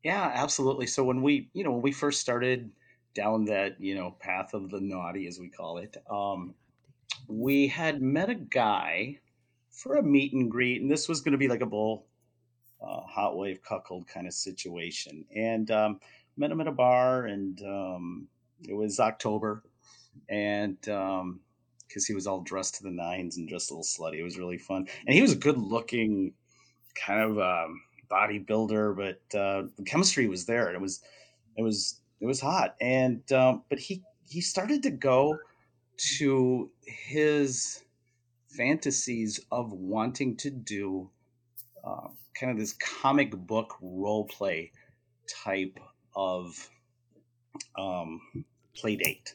Yeah, 0.02 0.32
absolutely. 0.34 0.86
So 0.86 1.04
when 1.04 1.20
we, 1.20 1.48
you 1.52 1.64
know, 1.64 1.72
when 1.72 1.82
we 1.82 1.92
first 1.92 2.20
started 2.20 2.70
down 3.12 3.44
that, 3.46 3.80
you 3.80 3.94
know, 3.94 4.14
path 4.20 4.54
of 4.54 4.70
the 4.70 4.80
naughty, 4.80 5.26
as 5.26 5.38
we 5.38 5.48
call 5.48 5.78
it, 5.78 5.96
um, 6.08 6.54
we 7.28 7.68
had 7.68 8.02
met 8.02 8.30
a 8.30 8.34
guy 8.34 9.18
for 9.70 9.96
a 9.96 10.02
meet 10.02 10.32
and 10.32 10.50
greet, 10.50 10.80
and 10.80 10.90
this 10.90 11.08
was 11.08 11.20
going 11.20 11.32
to 11.32 11.38
be 11.38 11.48
like 11.48 11.60
a 11.60 11.66
bull, 11.66 12.06
uh, 12.80 13.00
hotwife 13.00 13.62
cuckold 13.62 14.06
kind 14.06 14.26
of 14.26 14.34
situation. 14.34 15.24
And 15.34 15.70
um, 15.70 16.00
met 16.36 16.50
him 16.50 16.60
at 16.60 16.68
a 16.68 16.72
bar, 16.72 17.26
and 17.26 17.60
um, 17.62 18.28
it 18.68 18.74
was 18.74 19.00
October, 19.00 19.62
and 20.28 20.80
because 20.80 22.06
he 22.06 22.14
was 22.14 22.26
all 22.26 22.40
dressed 22.40 22.76
to 22.76 22.82
the 22.82 22.90
nines 22.90 23.36
and 23.36 23.48
just 23.48 23.70
a 23.70 23.74
little 23.74 23.84
slutty, 23.84 24.18
it 24.18 24.24
was 24.24 24.38
really 24.38 24.58
fun. 24.58 24.88
And 25.06 25.14
he 25.14 25.22
was 25.22 25.32
a 25.32 25.36
good-looking 25.36 26.32
kind 26.94 27.20
of. 27.20 27.38
Um, 27.38 27.82
bodybuilder, 28.08 28.96
but 28.96 29.36
uh, 29.36 29.64
the 29.76 29.82
chemistry 29.82 30.28
was 30.28 30.46
there. 30.46 30.68
and 30.68 30.76
It 30.76 30.80
was, 30.80 31.02
it 31.56 31.62
was, 31.62 32.00
it 32.20 32.26
was 32.26 32.40
hot. 32.40 32.76
And 32.80 33.20
um, 33.32 33.64
but 33.68 33.80
he 33.80 34.04
he 34.28 34.40
started 34.40 34.80
to 34.84 34.90
go 34.90 35.36
to 35.96 36.70
his 36.82 37.82
fantasies 38.48 39.40
of 39.50 39.72
wanting 39.72 40.36
to 40.36 40.50
do 40.50 41.10
uh, 41.84 42.08
kind 42.38 42.52
of 42.52 42.58
this 42.58 42.72
comic 42.72 43.30
book 43.32 43.74
role 43.80 44.24
play 44.24 44.72
type 45.44 45.78
of 46.14 46.68
um, 47.78 48.20
play 48.74 48.96
date, 48.96 49.34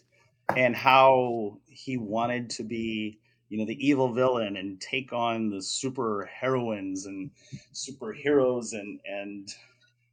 and 0.55 0.75
how 0.75 1.57
he 1.67 1.97
wanted 1.97 2.49
to 2.51 2.63
be 2.63 3.19
you 3.49 3.57
know 3.57 3.65
the 3.65 3.85
evil 3.85 4.13
villain 4.13 4.57
and 4.57 4.79
take 4.79 5.11
on 5.13 5.49
the 5.49 5.61
super 5.61 6.29
heroines 6.31 7.05
and 7.05 7.31
superheroes 7.73 8.73
and 8.73 8.99
and 9.05 9.49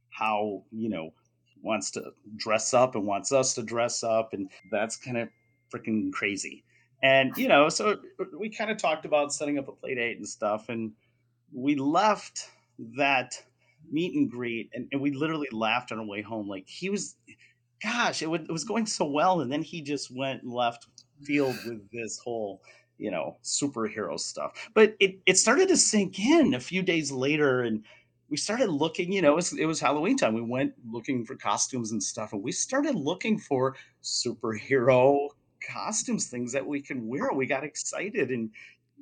how 0.09 0.63
you 0.71 0.89
know 0.89 1.13
wants 1.61 1.91
to 1.91 2.11
dress 2.37 2.73
up 2.73 2.95
and 2.95 3.05
wants 3.05 3.31
us 3.31 3.53
to 3.55 3.63
dress 3.63 4.03
up. 4.03 4.33
And 4.33 4.49
that's 4.71 4.97
kind 4.97 5.17
of 5.17 5.29
freaking 5.73 6.11
crazy. 6.11 6.63
And 7.01 7.35
you 7.37 7.47
know 7.47 7.69
so 7.69 7.97
we 8.37 8.49
kind 8.49 8.71
of 8.71 8.77
talked 8.77 9.05
about 9.05 9.33
setting 9.33 9.57
up 9.57 9.67
a 9.67 9.71
play 9.71 9.95
date 9.95 10.17
and 10.17 10.27
stuff 10.27 10.69
and 10.69 10.91
we 11.53 11.75
left 11.75 12.49
that 12.97 13.33
meet 13.91 14.13
and 14.15 14.29
greet 14.29 14.69
and, 14.73 14.87
and 14.91 15.01
we 15.01 15.11
literally 15.11 15.47
laughed 15.51 15.91
on 15.91 15.99
our 15.99 16.05
way 16.05 16.21
home. 16.21 16.47
Like 16.47 16.67
he 16.67 16.89
was 16.89 17.15
gosh 17.81 18.21
it, 18.21 18.29
would, 18.29 18.41
it 18.41 18.51
was 18.51 18.65
going 18.65 18.85
so 18.85 19.05
well 19.05 19.39
and 19.41 19.51
then 19.51 19.61
he 19.61 19.81
just 19.81 20.13
went 20.15 20.43
and 20.43 20.51
left 20.51 20.87
field 21.23 21.55
with 21.65 21.89
this 21.91 22.19
whole 22.19 22.61
you 22.97 23.11
know 23.11 23.37
superhero 23.43 24.19
stuff. 24.19 24.69
But 24.73 24.95
it, 24.99 25.19
it 25.25 25.37
started 25.37 25.69
to 25.69 25.77
sink 25.77 26.19
in 26.19 26.53
a 26.53 26.59
few 26.59 26.81
days 26.81 27.11
later 27.11 27.61
and 27.61 27.83
we 28.29 28.37
started 28.37 28.69
looking 28.69 29.11
you 29.11 29.21
know 29.21 29.31
it 29.31 29.35
was, 29.35 29.53
it 29.53 29.65
was 29.65 29.79
halloween 29.79 30.17
time. 30.17 30.33
We 30.33 30.41
went 30.41 30.73
looking 30.91 31.25
for 31.25 31.35
costumes 31.35 31.91
and 31.93 32.03
stuff 32.03 32.33
and 32.33 32.43
we 32.43 32.51
started 32.51 32.95
looking 32.95 33.39
for 33.39 33.75
superhero 34.03 35.29
costumes 35.67 36.27
things 36.27 36.51
that 36.53 36.65
we 36.65 36.81
can 36.81 37.07
wear 37.07 37.31
we 37.33 37.45
got 37.45 37.63
excited 37.63 38.29
and 38.31 38.49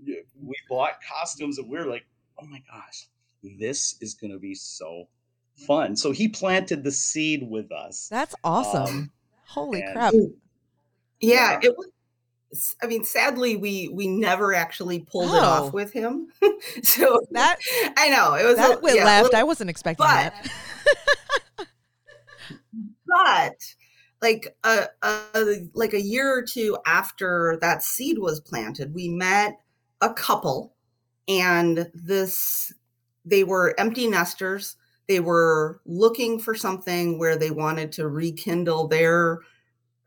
we 0.05 0.55
bought 0.69 0.93
costumes 1.07 1.57
and 1.57 1.69
we 1.69 1.77
are 1.77 1.85
like 1.87 2.05
oh 2.41 2.45
my 2.45 2.61
gosh 2.71 3.07
this 3.59 3.95
is 4.01 4.13
going 4.13 4.31
to 4.31 4.39
be 4.39 4.53
so 4.55 5.07
fun 5.55 5.95
so 5.95 6.11
he 6.11 6.27
planted 6.27 6.83
the 6.83 6.91
seed 6.91 7.47
with 7.49 7.71
us 7.71 8.07
That's 8.09 8.35
awesome. 8.43 8.83
Um, 8.83 9.11
Holy 9.47 9.81
and- 9.81 9.93
crap. 9.93 10.13
yeah, 11.21 11.57
it 11.63 11.73
was. 11.77 11.87
I 12.81 12.87
mean, 12.87 13.03
sadly, 13.05 13.55
we 13.55 13.89
we 13.93 14.07
never 14.07 14.53
actually 14.53 14.99
pulled 14.99 15.31
it 15.33 15.41
Oh. 15.41 15.65
off 15.67 15.73
with 15.73 15.91
him. 15.93 16.27
so 16.83 17.21
That 17.31 17.57
I 17.97 18.09
know 18.09 18.35
it 18.35 18.45
was 18.45 18.57
that 18.57 18.77
a, 18.77 18.81
went 18.81 18.95
yeah, 18.97 19.03
a 19.03 19.05
left. 19.05 19.23
little- 19.25 19.39
I 19.39 19.43
wasn't 19.43 19.69
expecting 19.69 20.05
but 20.05 20.33
that. 20.33 21.67
but 23.07 23.55
like 24.21 24.55
a, 24.63 24.87
a 25.03 25.67
like 25.73 25.93
a 25.93 26.01
year 26.01 26.31
or 26.31 26.41
two 26.41 26.77
after 26.85 27.57
that 27.61 27.83
seed 27.83 28.17
was 28.17 28.39
planted 28.39 28.93
we 28.93 29.09
met 29.09 29.59
a 30.01 30.13
couple 30.13 30.73
and 31.27 31.89
this 31.93 32.73
they 33.25 33.43
were 33.43 33.75
empty 33.79 34.07
nesters 34.07 34.75
they 35.07 35.19
were 35.19 35.81
looking 35.85 36.39
for 36.39 36.53
something 36.53 37.17
where 37.17 37.37
they 37.37 37.51
wanted 37.51 37.91
to 37.93 38.07
rekindle 38.07 38.87
their 38.87 39.39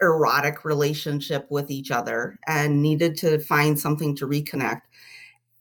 erotic 0.01 0.65
relationship 0.65 1.47
with 1.51 1.71
each 1.71 1.91
other 1.91 2.39
and 2.47 2.83
needed 2.83 3.17
to 3.19 3.39
find 3.39 3.79
something 3.79 4.15
to 4.17 4.27
reconnect. 4.27 4.83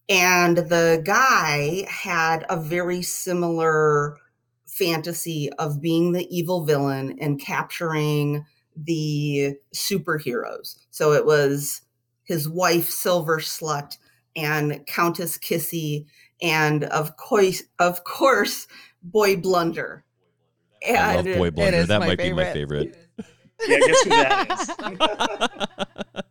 And 0.07 0.57
the 0.57 1.01
guy 1.05 1.85
had 1.89 2.45
a 2.49 2.59
very 2.59 3.01
similar 3.01 4.17
fantasy 4.79 5.49
of 5.59 5.81
being 5.81 6.13
the 6.13 6.25
evil 6.35 6.65
villain 6.65 7.17
and 7.19 7.39
capturing 7.39 8.45
the 8.75 9.55
superheroes. 9.75 10.77
So 10.89 11.11
it 11.11 11.25
was 11.25 11.81
his 12.23 12.47
wife, 12.47 12.89
Silver 12.89 13.39
Slut, 13.39 13.97
and 14.35 14.85
Countess 14.87 15.37
Kissy, 15.37 16.05
and 16.41 16.85
of 16.85 17.17
course, 17.17 17.63
of 17.79 18.03
course, 18.05 18.67
Boy 19.03 19.35
Blunder. 19.35 20.05
And 20.87 20.97
I 20.97 21.15
love 21.17 21.25
Boy 21.25 21.51
Blunder. 21.51 21.85
That 21.85 21.99
might 21.99 22.17
favorite. 22.17 22.23
be 22.23 22.33
my 22.33 22.53
favorite. 22.53 22.97
Yeah, 23.67 23.79
guess 23.79 24.03
who 24.03 24.09
that 24.11 24.51
is? 24.51 26.21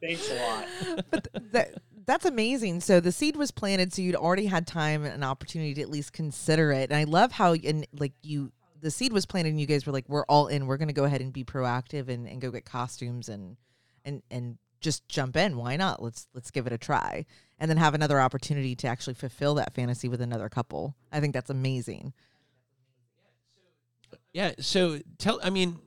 Thanks 0.00 0.30
a 0.30 0.34
lot. 0.36 0.66
But 1.10 1.28
that, 1.52 1.74
that's 2.08 2.24
amazing. 2.24 2.80
So 2.80 3.00
the 3.00 3.12
seed 3.12 3.36
was 3.36 3.50
planted, 3.50 3.92
so 3.92 4.00
you'd 4.00 4.16
already 4.16 4.46
had 4.46 4.66
time 4.66 5.04
and 5.04 5.12
an 5.12 5.22
opportunity 5.22 5.74
to 5.74 5.82
at 5.82 5.90
least 5.90 6.14
consider 6.14 6.72
it. 6.72 6.88
And 6.90 6.98
I 6.98 7.04
love 7.04 7.32
how, 7.32 7.52
and 7.52 7.86
like 7.92 8.14
you, 8.22 8.50
the 8.80 8.90
seed 8.90 9.12
was 9.12 9.26
planted, 9.26 9.50
and 9.50 9.60
you 9.60 9.66
guys 9.66 9.84
were 9.84 9.92
like, 9.92 10.08
"We're 10.08 10.24
all 10.24 10.46
in. 10.46 10.66
We're 10.66 10.78
going 10.78 10.88
to 10.88 10.94
go 10.94 11.04
ahead 11.04 11.20
and 11.20 11.34
be 11.34 11.44
proactive 11.44 12.08
and, 12.08 12.26
and 12.26 12.40
go 12.40 12.50
get 12.50 12.64
costumes 12.64 13.28
and 13.28 13.58
and 14.06 14.22
and 14.30 14.56
just 14.80 15.06
jump 15.06 15.36
in. 15.36 15.58
Why 15.58 15.76
not? 15.76 16.02
Let's 16.02 16.28
let's 16.32 16.50
give 16.50 16.66
it 16.66 16.72
a 16.72 16.78
try." 16.78 17.26
And 17.58 17.70
then 17.70 17.76
have 17.76 17.92
another 17.92 18.20
opportunity 18.20 18.74
to 18.76 18.86
actually 18.86 19.14
fulfill 19.14 19.56
that 19.56 19.74
fantasy 19.74 20.08
with 20.08 20.22
another 20.22 20.48
couple. 20.48 20.96
I 21.12 21.20
think 21.20 21.34
that's 21.34 21.50
amazing. 21.50 22.14
Yeah. 24.32 24.52
So 24.60 25.00
tell. 25.18 25.40
I 25.42 25.50
mean, 25.50 25.78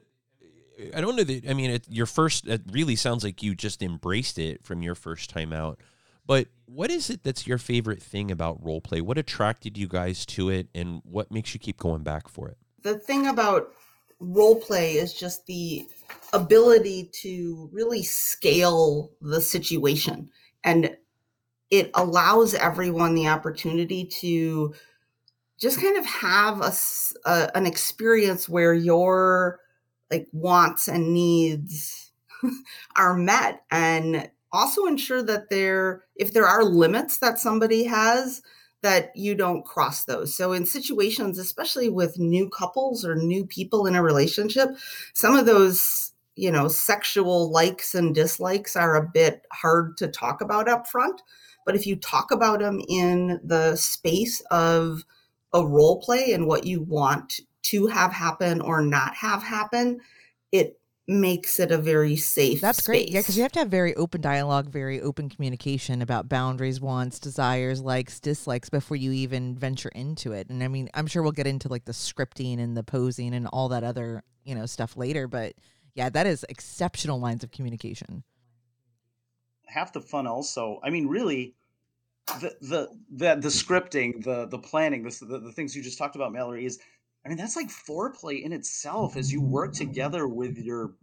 I 0.93 1.01
don't 1.01 1.15
know 1.15 1.23
that. 1.23 1.49
I 1.49 1.53
mean, 1.55 1.71
it, 1.71 1.85
your 1.89 2.05
first. 2.05 2.47
It 2.47 2.61
really 2.69 2.95
sounds 2.95 3.23
like 3.23 3.41
you 3.41 3.55
just 3.55 3.81
embraced 3.81 4.37
it 4.37 4.63
from 4.63 4.83
your 4.83 4.93
first 4.93 5.31
time 5.31 5.51
out. 5.51 5.79
But 6.25 6.47
what 6.65 6.91
is 6.91 7.09
it 7.09 7.23
that's 7.23 7.47
your 7.47 7.57
favorite 7.57 8.01
thing 8.01 8.31
about 8.31 8.63
role 8.63 8.81
play? 8.81 9.01
What 9.01 9.17
attracted 9.17 9.77
you 9.77 9.87
guys 9.87 10.25
to 10.27 10.49
it, 10.49 10.67
and 10.73 11.01
what 11.03 11.31
makes 11.31 11.53
you 11.53 11.59
keep 11.59 11.77
going 11.77 12.03
back 12.03 12.27
for 12.27 12.47
it? 12.49 12.57
The 12.83 12.97
thing 12.97 13.27
about 13.27 13.73
role 14.19 14.55
play 14.55 14.93
is 14.93 15.13
just 15.13 15.45
the 15.47 15.85
ability 16.33 17.09
to 17.21 17.69
really 17.73 18.03
scale 18.03 19.11
the 19.21 19.41
situation, 19.41 20.29
and 20.63 20.95
it 21.69 21.89
allows 21.93 22.53
everyone 22.53 23.15
the 23.15 23.27
opportunity 23.27 24.05
to 24.05 24.73
just 25.59 25.79
kind 25.79 25.97
of 25.97 26.05
have 26.05 26.61
a, 26.61 26.73
a 27.29 27.51
an 27.55 27.65
experience 27.65 28.49
where 28.49 28.73
your 28.73 29.59
like 30.09 30.27
wants 30.33 30.87
and 30.87 31.13
needs 31.13 32.11
are 32.95 33.15
met 33.15 33.63
and 33.71 34.29
also 34.51 34.85
ensure 34.85 35.23
that 35.23 35.49
there 35.49 36.03
if 36.15 36.33
there 36.33 36.47
are 36.47 36.63
limits 36.63 37.19
that 37.19 37.39
somebody 37.39 37.83
has 37.85 38.41
that 38.83 39.11
you 39.15 39.35
don't 39.35 39.63
cross 39.63 40.05
those. 40.05 40.35
So 40.35 40.53
in 40.53 40.65
situations 40.65 41.37
especially 41.37 41.89
with 41.89 42.19
new 42.19 42.49
couples 42.49 43.05
or 43.05 43.15
new 43.15 43.45
people 43.45 43.85
in 43.85 43.95
a 43.95 44.03
relationship 44.03 44.69
some 45.13 45.35
of 45.35 45.45
those 45.45 46.13
you 46.35 46.51
know 46.51 46.67
sexual 46.67 47.51
likes 47.51 47.93
and 47.93 48.15
dislikes 48.15 48.75
are 48.75 48.95
a 48.95 49.09
bit 49.13 49.45
hard 49.51 49.97
to 49.97 50.07
talk 50.07 50.41
about 50.41 50.69
up 50.69 50.87
front 50.87 51.21
but 51.65 51.75
if 51.75 51.85
you 51.85 51.95
talk 51.95 52.31
about 52.31 52.59
them 52.59 52.81
in 52.87 53.39
the 53.43 53.75
space 53.75 54.41
of 54.51 55.03
a 55.53 55.65
role 55.65 55.99
play 56.01 56.31
and 56.33 56.47
what 56.47 56.65
you 56.65 56.81
want 56.81 57.41
to 57.63 57.87
have 57.87 58.11
happen 58.11 58.61
or 58.61 58.81
not 58.81 59.15
have 59.15 59.43
happen, 59.43 59.99
it 60.51 60.79
makes 61.07 61.59
it 61.59 61.71
a 61.71 61.77
very 61.77 62.15
safe 62.15 62.61
that's 62.61 62.79
space. 62.79 62.85
great. 62.85 63.09
Yeah 63.09 63.19
because 63.21 63.35
you 63.35 63.43
have 63.43 63.51
to 63.53 63.59
have 63.59 63.69
very 63.69 63.95
open 63.95 64.21
dialogue 64.21 64.69
very 64.69 65.01
open 65.01 65.29
communication 65.29 66.01
about 66.01 66.29
boundaries 66.29 66.79
wants 66.79 67.19
desires 67.19 67.81
likes 67.81 68.19
dislikes 68.19 68.69
before 68.69 68.97
you 68.97 69.11
even 69.11 69.55
venture 69.55 69.89
into 69.89 70.31
it. 70.31 70.49
And 70.49 70.63
i 70.63 70.67
mean 70.67 70.89
i'm 70.93 71.07
sure 71.07 71.23
we'll 71.23 71.31
get 71.31 71.47
into 71.47 71.67
like 71.67 71.85
the 71.85 71.91
scripting 71.91 72.59
and 72.59 72.77
the 72.77 72.83
posing 72.83 73.33
and 73.33 73.47
all 73.47 73.69
that 73.69 73.83
other 73.83 74.23
you 74.43 74.55
know 74.55 74.65
stuff 74.65 74.95
later 74.95 75.27
but 75.27 75.53
yeah 75.95 76.09
that 76.09 76.27
is 76.27 76.45
exceptional 76.49 77.19
lines 77.19 77.43
of 77.43 77.51
communication. 77.51 78.23
Half 79.67 79.93
the 79.93 80.01
fun 80.01 80.27
also 80.27 80.79
i 80.83 80.89
mean 80.89 81.07
really 81.07 81.55
the 82.39 82.55
the 82.61 82.89
the, 83.09 83.35
the 83.35 83.47
scripting 83.49 84.23
the 84.23 84.45
the 84.45 84.59
planning 84.59 85.03
the, 85.03 85.25
the, 85.25 85.39
the 85.39 85.51
things 85.51 85.75
you 85.75 85.81
just 85.81 85.97
talked 85.97 86.15
about 86.15 86.31
mallory 86.31 86.65
is 86.65 86.79
i 87.25 87.29
mean 87.29 87.37
that's 87.37 87.55
like 87.55 87.69
foreplay 87.69 88.43
in 88.43 88.53
itself 88.53 89.15
as 89.17 89.31
you 89.31 89.41
mm-hmm. 89.41 89.51
work 89.51 89.73
together 89.73 90.27
with 90.27 90.57
your 90.57 90.93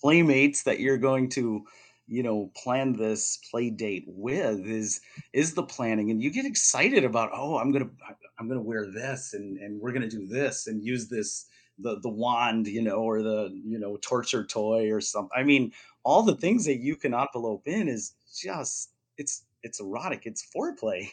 playmates 0.00 0.62
that 0.62 0.80
you're 0.80 0.98
going 0.98 1.28
to 1.28 1.64
you 2.08 2.22
know 2.22 2.50
plan 2.56 2.94
this 2.94 3.38
play 3.50 3.70
date 3.70 4.04
with 4.08 4.66
is 4.66 5.00
is 5.32 5.54
the 5.54 5.62
planning. 5.62 6.10
And 6.10 6.22
you 6.22 6.30
get 6.32 6.46
excited 6.46 7.04
about 7.04 7.30
oh 7.32 7.58
i'm 7.58 7.70
gonna 7.70 7.90
i'm 8.38 8.48
gonna 8.48 8.62
wear 8.62 8.90
this 8.90 9.34
and 9.34 9.58
and 9.58 9.80
we're 9.80 9.92
gonna 9.92 10.08
do 10.08 10.26
this 10.26 10.66
and 10.66 10.82
use 10.82 11.08
this 11.08 11.46
the 11.78 12.00
the 12.00 12.08
wand 12.08 12.66
you 12.66 12.82
know 12.82 12.96
or 12.96 13.22
the 13.22 13.50
you 13.64 13.78
know 13.78 13.98
torture 13.98 14.44
toy 14.44 14.90
or 14.90 15.00
something. 15.00 15.30
I 15.36 15.44
mean 15.44 15.72
all 16.02 16.22
the 16.22 16.36
things 16.36 16.64
that 16.64 16.78
you 16.78 16.96
can 16.96 17.14
envelope 17.14 17.62
in 17.66 17.88
is 17.88 18.14
just 18.34 18.90
it's 19.18 19.44
it's 19.62 19.80
erotic. 19.80 20.22
It's 20.24 20.46
foreplay 20.54 21.10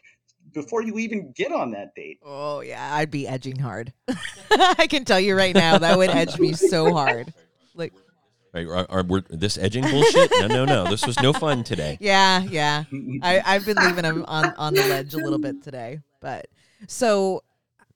before 0.53 0.81
you 0.81 0.97
even 0.97 1.31
get 1.33 1.51
on 1.51 1.71
that 1.71 1.95
date. 1.95 2.19
Oh 2.23 2.61
yeah, 2.61 2.95
I'd 2.95 3.11
be 3.11 3.27
edging 3.27 3.59
hard. 3.59 3.93
I 4.51 4.87
can 4.87 5.05
tell 5.05 5.19
you 5.19 5.35
right 5.35 5.55
now 5.55 5.77
that 5.77 5.97
would 5.97 6.09
edge 6.09 6.39
me 6.39 6.53
so 6.53 6.93
hard. 6.93 7.33
Like 7.73 7.93
Are, 8.53 8.67
are, 8.67 8.87
are 8.89 9.03
we 9.03 9.21
this 9.29 9.57
edging 9.57 9.83
bullshit? 9.83 10.31
No, 10.39 10.47
no, 10.47 10.65
no. 10.65 10.89
This 10.89 11.05
was 11.05 11.19
no 11.19 11.33
fun 11.33 11.63
today. 11.63 11.97
Yeah, 12.01 12.41
yeah. 12.43 12.83
I, 13.21 13.41
I've 13.45 13.65
been 13.65 13.77
leaving 13.77 14.05
him 14.05 14.25
on, 14.27 14.53
on 14.57 14.73
the 14.73 14.81
ledge 14.87 15.13
a 15.13 15.17
little 15.17 15.39
bit 15.39 15.63
today. 15.63 15.99
But 16.21 16.47
so 16.87 17.43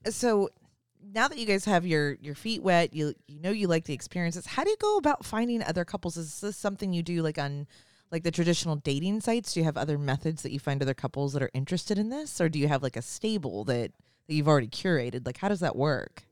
so 0.09 0.49
now 1.13 1.27
that 1.27 1.37
you 1.37 1.45
guys 1.45 1.65
have 1.65 1.85
your 1.85 2.13
your 2.21 2.35
feet 2.35 2.61
wet, 2.61 2.93
you 2.93 3.13
you 3.27 3.39
know 3.39 3.51
you 3.51 3.67
like 3.67 3.85
the 3.85 3.93
experiences. 3.93 4.45
How 4.45 4.63
do 4.63 4.69
you 4.69 4.77
go 4.79 4.97
about 4.97 5.25
finding 5.25 5.63
other 5.63 5.85
couples? 5.85 6.17
Is 6.17 6.41
this 6.41 6.57
something 6.57 6.93
you 6.93 7.03
do 7.03 7.21
like 7.21 7.37
on 7.37 7.67
like 8.11 8.23
the 8.23 8.31
traditional 8.31 8.75
dating 8.75 9.21
sites? 9.21 9.53
Do 9.53 9.59
you 9.59 9.63
have 9.65 9.77
other 9.77 9.97
methods 9.97 10.41
that 10.43 10.51
you 10.51 10.59
find 10.59 10.81
other 10.81 10.93
couples 10.93 11.33
that 11.33 11.43
are 11.43 11.51
interested 11.53 11.97
in 11.97 12.09
this, 12.09 12.39
or 12.41 12.49
do 12.49 12.59
you 12.59 12.67
have 12.67 12.83
like 12.83 12.95
a 12.95 13.01
stable 13.01 13.63
that 13.65 13.91
that 14.27 14.33
you've 14.33 14.47
already 14.47 14.67
curated? 14.67 15.25
Like, 15.25 15.37
how 15.37 15.49
does 15.49 15.59
that 15.59 15.75
work? 15.75 16.23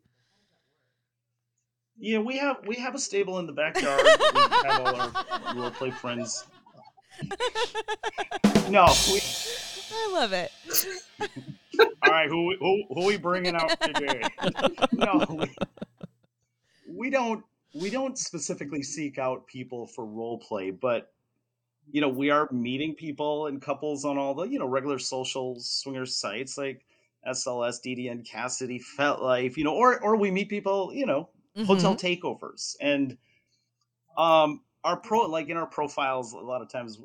Yeah, 1.99 2.19
we 2.19 2.37
have 2.37 2.57
we 2.65 2.75
have 2.75 2.93
a 2.95 2.99
stable 2.99 3.39
in 3.39 3.47
the 3.47 3.53
backyard. 3.53 4.01
we 4.33 4.41
have 4.69 4.81
all 4.81 4.95
our 4.95 5.55
role 5.55 5.71
play 5.71 5.91
friends. 5.91 6.45
no, 8.69 8.85
we. 9.11 9.21
I 9.89 10.11
love 10.13 10.33
it. 10.33 10.51
all 11.79 12.11
right, 12.11 12.29
who 12.29 12.55
who 12.59 12.83
who 12.89 13.01
are 13.01 13.07
we 13.07 13.17
bringing 13.17 13.55
out 13.55 13.81
today? 13.81 14.21
no, 14.91 15.25
we, 15.29 15.55
we 16.87 17.09
don't 17.09 17.43
we 17.73 17.89
don't 17.89 18.17
specifically 18.17 18.83
seek 18.83 19.17
out 19.17 19.47
people 19.47 19.87
for 19.87 20.05
role 20.05 20.37
play, 20.37 20.69
but 20.69 21.11
you 21.91 22.01
know, 22.01 22.09
we 22.09 22.29
are 22.29 22.49
meeting 22.51 22.93
people 22.95 23.47
and 23.47 23.61
couples 23.61 24.05
on 24.05 24.17
all 24.17 24.33
the, 24.33 24.43
you 24.43 24.59
know, 24.59 24.67
regular 24.67 24.99
social 24.99 25.59
swinger 25.59 26.05
sites 26.05 26.57
like 26.57 26.85
SLS, 27.27 27.79
DDN, 27.85 28.29
Kasidie, 28.29 28.81
FetLife, 28.97 29.57
you 29.57 29.63
know, 29.63 29.73
or 29.73 29.99
or 30.01 30.15
we 30.15 30.31
meet 30.31 30.49
people, 30.49 30.91
you 30.93 31.05
know, 31.05 31.29
mm-hmm. 31.55 31.65
hotel 31.65 31.95
takeovers. 31.95 32.75
And 32.81 33.17
um 34.17 34.61
our 34.83 34.97
pro 34.97 35.21
like 35.21 35.49
in 35.49 35.57
our 35.57 35.67
profiles 35.67 36.33
a 36.33 36.37
lot 36.37 36.61
of 36.61 36.69
times 36.69 36.99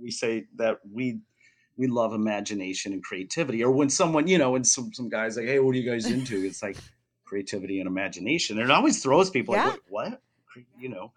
we 0.00 0.10
say 0.10 0.46
that 0.56 0.80
we 0.90 1.20
we 1.76 1.86
love 1.86 2.12
imagination 2.12 2.92
and 2.92 3.02
creativity 3.02 3.62
or 3.62 3.70
when 3.70 3.88
someone 3.88 4.26
you 4.26 4.38
know 4.38 4.56
and 4.56 4.66
some 4.66 4.92
some 4.92 5.08
guys 5.08 5.36
like 5.36 5.46
hey 5.46 5.58
what 5.60 5.74
are 5.74 5.78
you 5.78 5.88
guys 5.88 6.10
into 6.10 6.44
it's 6.44 6.62
like 6.62 6.76
creativity 7.24 7.78
and 7.78 7.86
imagination 7.86 8.58
and 8.58 8.70
it 8.70 8.72
always 8.72 9.02
throws 9.02 9.30
people 9.30 9.54
yeah. 9.54 9.68
like 9.68 9.80
what 9.88 10.20
you 10.78 10.88
know 10.88 11.12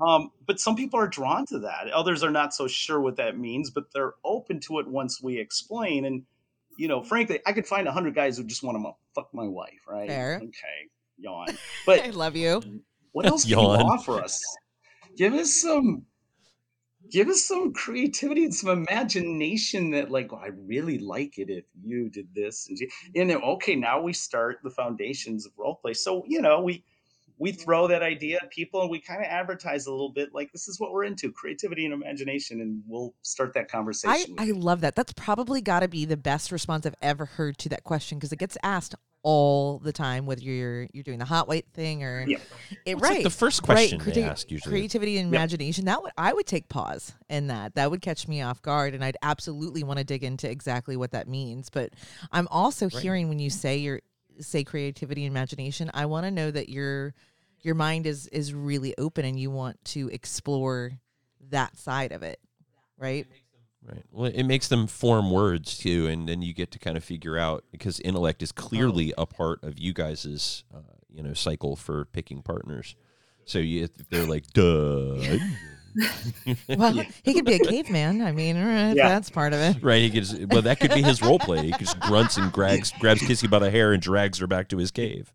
um, 0.00 0.30
but 0.46 0.58
some 0.58 0.76
people 0.76 0.98
are 0.98 1.08
drawn 1.08 1.46
to 1.46 1.58
that. 1.60 1.88
Others 1.92 2.22
are 2.22 2.30
not 2.30 2.54
so 2.54 2.66
sure 2.66 3.00
what 3.00 3.16
that 3.16 3.38
means, 3.38 3.70
but 3.70 3.84
they're 3.92 4.14
open 4.24 4.60
to 4.60 4.78
it 4.78 4.88
once 4.88 5.22
we 5.22 5.38
explain. 5.38 6.04
And 6.04 6.22
you 6.78 6.88
know, 6.88 7.02
frankly, 7.02 7.40
I 7.46 7.52
could 7.52 7.66
find 7.66 7.86
a 7.86 7.92
hundred 7.92 8.14
guys 8.14 8.38
who 8.38 8.44
just 8.44 8.62
want 8.62 8.78
to 8.78 8.92
fuck 9.14 9.28
my 9.34 9.46
wife, 9.46 9.80
right? 9.86 10.08
Fair. 10.08 10.36
Okay, 10.36 10.88
yawn. 11.18 11.48
But 11.86 12.04
I 12.04 12.10
love 12.10 12.36
you. 12.36 12.62
What 13.12 13.26
else 13.26 13.42
can 13.42 13.58
you 13.58 13.66
offer 13.66 14.22
us? 14.22 14.42
Give 15.16 15.34
us 15.34 15.52
some. 15.54 16.06
Give 17.10 17.28
us 17.28 17.42
some 17.44 17.72
creativity 17.72 18.44
and 18.44 18.54
some 18.54 18.70
imagination 18.70 19.90
that, 19.92 20.12
like, 20.12 20.32
oh, 20.32 20.36
I 20.36 20.50
really 20.64 20.98
like 20.98 21.38
it 21.38 21.50
if 21.50 21.64
you 21.82 22.08
did 22.08 22.28
this, 22.34 22.68
and 22.68 22.78
you 23.14 23.24
know, 23.24 23.40
okay, 23.54 23.74
now 23.74 24.00
we 24.00 24.12
start 24.12 24.58
the 24.62 24.70
foundations 24.70 25.44
of 25.44 25.52
role 25.58 25.74
play. 25.74 25.92
So 25.92 26.24
you 26.28 26.40
know, 26.40 26.60
we 26.60 26.84
we 27.40 27.52
throw 27.52 27.88
that 27.88 28.02
idea 28.02 28.38
at 28.42 28.50
people 28.50 28.82
and 28.82 28.90
we 28.90 29.00
kind 29.00 29.20
of 29.20 29.26
advertise 29.26 29.86
a 29.86 29.90
little 29.90 30.12
bit 30.12 30.28
like 30.34 30.52
this 30.52 30.68
is 30.68 30.78
what 30.78 30.92
we're 30.92 31.04
into 31.04 31.32
creativity 31.32 31.84
and 31.86 31.94
imagination 31.94 32.60
and 32.60 32.82
we'll 32.86 33.14
start 33.22 33.54
that 33.54 33.68
conversation 33.70 34.36
i, 34.38 34.44
I 34.48 34.50
love 34.52 34.82
that 34.82 34.94
that's 34.94 35.12
probably 35.14 35.60
got 35.62 35.80
to 35.80 35.88
be 35.88 36.04
the 36.04 36.16
best 36.18 36.52
response 36.52 36.86
i've 36.86 36.94
ever 37.02 37.24
heard 37.24 37.58
to 37.58 37.70
that 37.70 37.82
question 37.82 38.18
because 38.18 38.32
it 38.32 38.38
gets 38.38 38.56
asked 38.62 38.94
all 39.22 39.78
the 39.80 39.92
time, 39.92 40.24
whether 40.24 40.40
you're 40.40 40.86
you're 40.94 41.04
doing 41.04 41.18
the 41.18 41.26
hotwife 41.26 41.66
thing 41.74 42.02
or 42.02 42.24
Yeah. 42.26 42.38
it, 42.86 42.94
What's, 42.94 43.02
like, 43.02 43.14
right. 43.16 43.22
the 43.22 43.28
first 43.28 43.60
right, 43.68 43.74
question 43.74 43.98
they 43.98 44.12
creati- 44.22 44.26
ask 44.30 44.50
usually. 44.50 44.72
creativity 44.72 45.18
and 45.18 45.30
Yep. 45.30 45.38
imagination 45.38 45.84
that 45.84 46.02
would 46.02 46.12
i 46.16 46.32
would 46.32 46.46
take 46.46 46.70
pause 46.70 47.12
in 47.28 47.48
that 47.48 47.74
that 47.74 47.90
would 47.90 48.00
catch 48.00 48.26
me 48.26 48.40
off 48.40 48.62
guard 48.62 48.94
and 48.94 49.04
i'd 49.04 49.18
absolutely 49.22 49.82
want 49.82 49.98
to 49.98 50.04
dig 50.04 50.24
into 50.24 50.50
exactly 50.50 50.96
what 50.96 51.10
that 51.10 51.28
means 51.28 51.68
but 51.68 51.90
i'm 52.32 52.48
also 52.50 52.86
Right. 52.86 53.02
hearing 53.02 53.28
when 53.28 53.38
you 53.38 53.50
say 53.50 53.76
your 53.76 54.00
say 54.40 54.64
creativity 54.64 55.26
and 55.26 55.32
imagination 55.36 55.90
i 55.92 56.06
want 56.06 56.24
to 56.24 56.30
know 56.30 56.50
that 56.50 56.70
your 56.70 57.12
your 57.62 57.74
mind 57.74 58.06
is 58.06 58.26
is 58.28 58.52
really 58.54 58.94
open 58.98 59.24
and 59.24 59.38
you 59.38 59.50
want 59.50 59.82
to 59.84 60.08
explore 60.10 60.92
that 61.50 61.76
side 61.76 62.12
of 62.12 62.22
it 62.22 62.38
right 62.98 63.26
Right. 63.82 64.04
Well, 64.12 64.30
it 64.30 64.42
makes 64.42 64.68
them 64.68 64.86
form 64.86 65.30
words 65.30 65.78
too, 65.78 66.06
and 66.06 66.28
then 66.28 66.42
you 66.42 66.52
get 66.52 66.70
to 66.72 66.78
kind 66.78 66.98
of 66.98 67.02
figure 67.02 67.38
out 67.38 67.64
because 67.72 67.98
intellect 68.00 68.42
is 68.42 68.52
clearly 68.52 69.14
a 69.16 69.24
part 69.24 69.64
of 69.64 69.78
you 69.78 69.94
guys' 69.94 70.64
uh, 70.74 70.80
you 71.08 71.22
know 71.22 71.32
cycle 71.32 71.76
for 71.76 72.04
picking 72.04 72.42
partners. 72.42 72.94
So 73.46 73.58
you, 73.58 73.84
if 73.84 74.08
they're 74.10 74.26
like, 74.26 74.46
duh. 74.52 75.38
well 76.76 76.92
he 77.24 77.34
could 77.34 77.44
be 77.44 77.54
a 77.54 77.58
caveman 77.58 78.22
i 78.22 78.30
mean 78.30 78.56
uh, 78.56 78.94
Yeah. 78.96 79.08
that's 79.08 79.28
part 79.28 79.52
of 79.52 79.58
it 79.58 79.82
Right, 79.82 80.02
he 80.02 80.10
gets 80.10 80.32
well. 80.32 80.62
That 80.62 80.78
could 80.78 80.92
be 80.94 81.02
his 81.02 81.20
role 81.20 81.40
play. 81.40 81.66
He 81.66 81.72
just 81.72 81.98
grunts 81.98 82.36
and 82.36 82.52
grabs 82.52 82.92
grabs 83.00 83.22
Kissy 83.22 83.50
by 83.50 83.58
the 83.58 83.70
hair 83.72 83.92
and 83.92 84.00
drags 84.00 84.38
her 84.38 84.46
back 84.46 84.68
to 84.68 84.76
his 84.76 84.90
cave. 84.92 85.32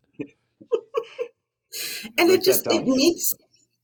And 2.18 2.30
it 2.30 2.44
just 2.44 2.68
it 2.68 2.86
makes 2.86 3.34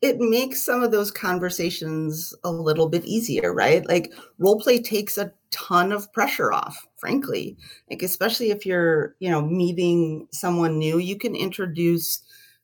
it 0.02 0.18
makes 0.20 0.62
some 0.64 0.82
of 0.82 0.92
those 0.92 1.12
conversations 1.12 2.34
a 2.44 2.52
little 2.52 2.90
bit 2.90 3.06
easier 3.06 3.54
right? 3.54 3.88
Like 3.88 4.12
role 4.40 4.60
play 4.60 4.82
takes 4.82 5.18
a 5.18 5.32
ton 5.52 5.92
of 5.92 6.12
pressure 6.14 6.52
off 6.52 6.88
frankly. 6.98 7.58
Like 7.90 8.02
especially 8.02 8.52
if 8.52 8.66
you're 8.66 9.16
you 9.20 9.30
know 9.30 9.42
meeting 9.42 10.28
someone 10.32 10.78
new 10.78 10.98
you 10.98 11.18
can 11.18 11.36
introduce 11.36 12.22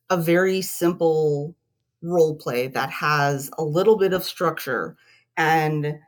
a 0.10 0.18
very 0.18 0.62
simple 0.62 1.56
role 2.02 2.36
play 2.36 2.68
that 2.68 2.90
has 2.90 3.50
a 3.58 3.64
little 3.64 3.98
bit 3.98 4.14
of 4.14 4.24
structure 4.24 4.96
and 5.36 6.00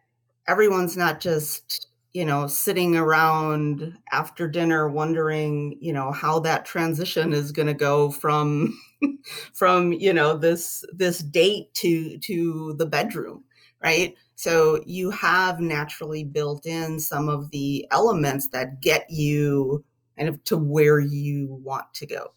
everyone's 0.48 0.98
not 0.98 1.20
just 1.20 1.89
you 2.14 2.26
know 2.26 2.48
sitting 2.48 2.96
around 2.96 3.98
after 4.12 4.48
dinner 4.48 4.90
wondering 4.90 5.78
you 5.80 5.94
know 5.94 6.12
how 6.12 6.40
that 6.40 6.66
transition 6.66 7.34
is 7.34 7.52
going 7.52 7.68
to 7.68 7.74
go 7.74 8.12
from 8.12 8.78
from 9.54 9.94
you 9.94 10.14
know 10.14 10.38
this 10.38 10.84
this 10.94 11.20
date 11.20 11.74
to 11.74 12.18
to 12.20 12.74
the 12.78 12.86
bedroom 12.86 13.44
right 13.84 14.16
so 14.36 14.82
you 14.86 15.10
have 15.12 15.60
naturally 15.60 16.24
built 16.24 16.66
in 16.66 17.00
some 17.00 17.30
of 17.30 17.52
the 17.52 17.86
elements 17.92 18.48
that 18.50 18.82
get 18.82 19.06
you 19.10 19.84
kind 20.18 20.30
of 20.30 20.44
to 20.44 20.58
where 20.58 21.00
you 21.00 21.60
want 21.64 21.94
to 21.94 22.06
go 22.06 22.32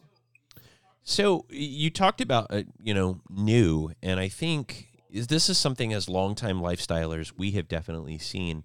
So 1.02 1.46
you 1.50 1.90
talked 1.90 2.20
about 2.20 2.46
uh, 2.50 2.62
you 2.80 2.94
know 2.94 3.20
new, 3.28 3.90
and 4.02 4.20
I 4.20 4.28
think 4.28 4.88
is 5.10 5.26
this 5.26 5.48
is 5.48 5.58
something 5.58 5.92
as 5.92 6.08
longtime 6.08 6.60
lifestylers 6.60 7.32
we 7.36 7.52
have 7.52 7.68
definitely 7.68 8.18
seen. 8.18 8.64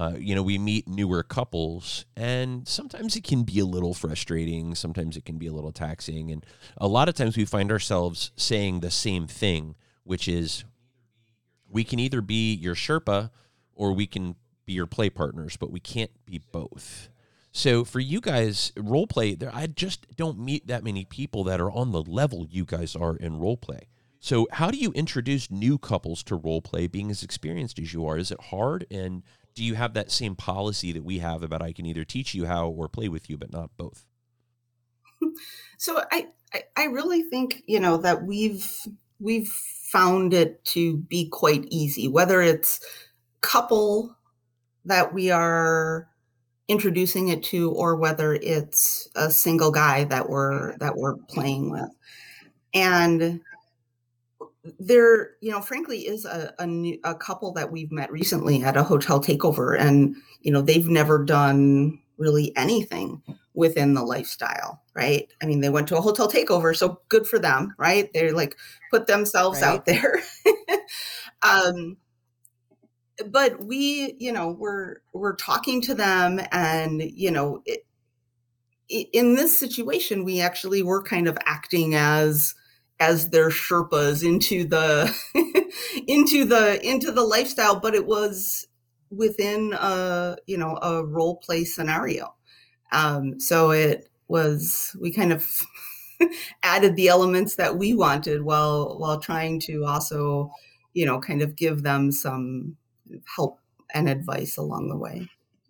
Uh, 0.00 0.14
you 0.18 0.34
know, 0.34 0.42
we 0.42 0.56
meet 0.56 0.88
newer 0.88 1.22
couples, 1.22 2.06
and 2.16 2.66
sometimes 2.66 3.16
it 3.16 3.22
can 3.22 3.42
be 3.42 3.58
a 3.58 3.66
little 3.66 3.92
frustrating. 3.92 4.74
Sometimes 4.74 5.14
it 5.14 5.26
can 5.26 5.36
be 5.36 5.46
a 5.46 5.52
little 5.52 5.72
taxing, 5.72 6.30
and 6.30 6.46
a 6.78 6.88
lot 6.88 7.10
of 7.10 7.14
times 7.14 7.36
we 7.36 7.44
find 7.44 7.70
ourselves 7.70 8.32
saying 8.34 8.80
the 8.80 8.90
same 8.90 9.26
thing, 9.26 9.74
which 10.04 10.26
is, 10.26 10.64
we 11.68 11.84
can 11.84 11.98
either 11.98 12.22
be 12.22 12.54
your 12.54 12.74
Sherpa 12.74 13.28
or 13.74 13.92
we 13.92 14.06
can 14.06 14.36
be 14.64 14.72
your 14.72 14.86
play 14.86 15.10
partners, 15.10 15.58
but 15.58 15.70
we 15.70 15.80
can't 15.80 16.12
be 16.24 16.40
both. 16.50 17.10
So 17.52 17.84
for 17.84 18.00
you 18.00 18.22
guys, 18.22 18.72
role 18.78 19.06
play, 19.06 19.34
there 19.34 19.54
I 19.54 19.66
just 19.66 20.16
don't 20.16 20.38
meet 20.38 20.66
that 20.68 20.82
many 20.82 21.04
people 21.04 21.44
that 21.44 21.60
are 21.60 21.70
on 21.70 21.92
the 21.92 22.02
level 22.02 22.46
you 22.48 22.64
guys 22.64 22.96
are 22.96 23.16
in 23.16 23.38
role 23.38 23.58
play. 23.58 23.88
So 24.22 24.46
how 24.52 24.70
do 24.70 24.76
you 24.76 24.92
introduce 24.92 25.50
new 25.50 25.78
couples 25.78 26.22
to 26.24 26.36
role 26.36 26.60
play 26.60 26.86
being 26.86 27.10
as 27.10 27.22
experienced 27.22 27.78
as 27.78 27.94
you 27.94 28.06
are? 28.06 28.18
Is 28.18 28.30
it 28.30 28.40
hard? 28.40 28.86
And 28.90 29.22
do 29.54 29.64
you 29.64 29.74
have 29.74 29.94
that 29.94 30.10
same 30.10 30.36
policy 30.36 30.92
that 30.92 31.04
we 31.04 31.18
have 31.18 31.42
about 31.42 31.62
I 31.62 31.72
can 31.72 31.86
either 31.86 32.04
teach 32.04 32.34
you 32.34 32.46
how 32.46 32.68
or 32.68 32.88
play 32.88 33.08
with 33.08 33.28
you, 33.28 33.36
but 33.36 33.52
not 33.52 33.70
both? 33.76 34.04
so 35.78 36.02
I, 36.10 36.28
I 36.52 36.62
i 36.76 36.84
really 36.84 37.22
think 37.22 37.62
you 37.66 37.80
know 37.80 37.96
that 37.98 38.24
we've 38.24 38.68
we've 39.18 39.48
found 39.48 40.32
it 40.32 40.64
to 40.64 40.96
be 40.96 41.28
quite 41.28 41.66
easy 41.70 42.08
whether 42.08 42.40
it's 42.40 42.80
couple 43.40 44.16
that 44.84 45.12
we 45.12 45.30
are 45.30 46.08
introducing 46.68 47.28
it 47.28 47.42
to 47.42 47.70
or 47.72 47.96
whether 47.96 48.34
it's 48.34 49.08
a 49.16 49.30
single 49.30 49.70
guy 49.70 50.04
that 50.04 50.28
we're 50.28 50.70
mm-hmm. 50.70 50.78
that 50.78 50.96
we're 50.96 51.16
playing 51.28 51.70
with 51.70 51.90
and 52.72 53.40
there 54.78 55.30
you 55.40 55.50
know 55.50 55.60
frankly 55.60 56.00
is 56.00 56.24
a, 56.24 56.52
a 56.58 56.66
new 56.66 56.98
a 57.04 57.14
couple 57.14 57.52
that 57.52 57.72
we've 57.72 57.90
met 57.90 58.12
recently 58.12 58.62
at 58.62 58.76
a 58.76 58.82
hotel 58.82 59.20
takeover 59.20 59.78
and 59.78 60.14
you 60.42 60.52
know 60.52 60.60
they've 60.60 60.88
never 60.88 61.24
done 61.24 61.98
really 62.18 62.54
anything 62.56 63.22
within 63.54 63.94
the 63.94 64.02
lifestyle 64.02 64.82
right? 64.94 65.32
I 65.42 65.46
mean 65.46 65.60
they 65.60 65.70
went 65.70 65.88
to 65.88 65.96
a 65.96 66.02
hotel 66.02 66.30
takeover 66.30 66.76
so 66.76 67.00
good 67.08 67.26
for 67.26 67.38
them 67.38 67.74
right? 67.78 68.10
They're 68.12 68.34
like 68.34 68.56
put 68.90 69.06
themselves 69.06 69.62
out 69.62 69.86
there. 69.86 70.20
Um 71.42 71.96
but 73.26 73.64
we 73.64 74.14
you 74.18 74.32
know 74.32 74.50
we're 74.50 74.96
we're 75.12 75.36
talking 75.36 75.80
to 75.82 75.94
them 75.94 76.40
and 76.52 77.02
you 77.02 77.30
know 77.30 77.62
it, 77.64 77.86
in 78.88 79.36
this 79.36 79.58
situation 79.58 80.24
we 80.24 80.40
actually 80.40 80.82
were 80.82 81.02
kind 81.02 81.28
of 81.28 81.38
acting 81.46 81.94
as 81.94 82.54
as 83.00 83.30
their 83.30 83.48
sherpas 83.48 84.24
into 84.24 84.64
the 84.64 85.12
into 86.06 86.44
the 86.44 86.80
into 86.86 87.10
the 87.10 87.24
lifestyle 87.24 87.80
but 87.80 87.94
it 87.94 88.06
was 88.06 88.68
within 89.10 89.72
a 89.72 90.36
you 90.46 90.56
know 90.56 90.78
a 90.82 91.04
role 91.04 91.36
play 91.38 91.64
scenario 91.64 92.34
um 92.92 93.40
so 93.40 93.70
it 93.70 94.08
was 94.28 94.94
we 95.00 95.10
kind 95.10 95.32
of 95.32 95.50
added 96.62 96.94
the 96.94 97.08
elements 97.08 97.56
that 97.56 97.76
we 97.76 97.94
wanted 97.94 98.42
while 98.42 98.96
while 98.98 99.18
trying 99.18 99.58
to 99.58 99.84
also 99.84 100.50
you 100.92 101.04
know 101.04 101.18
kind 101.18 101.42
of 101.42 101.56
give 101.56 101.82
them 101.82 102.12
some 102.12 102.76
help 103.34 103.58
and 103.94 104.08
advice 104.08 104.56
along 104.56 104.88
the 104.88 104.96
way 104.96 105.28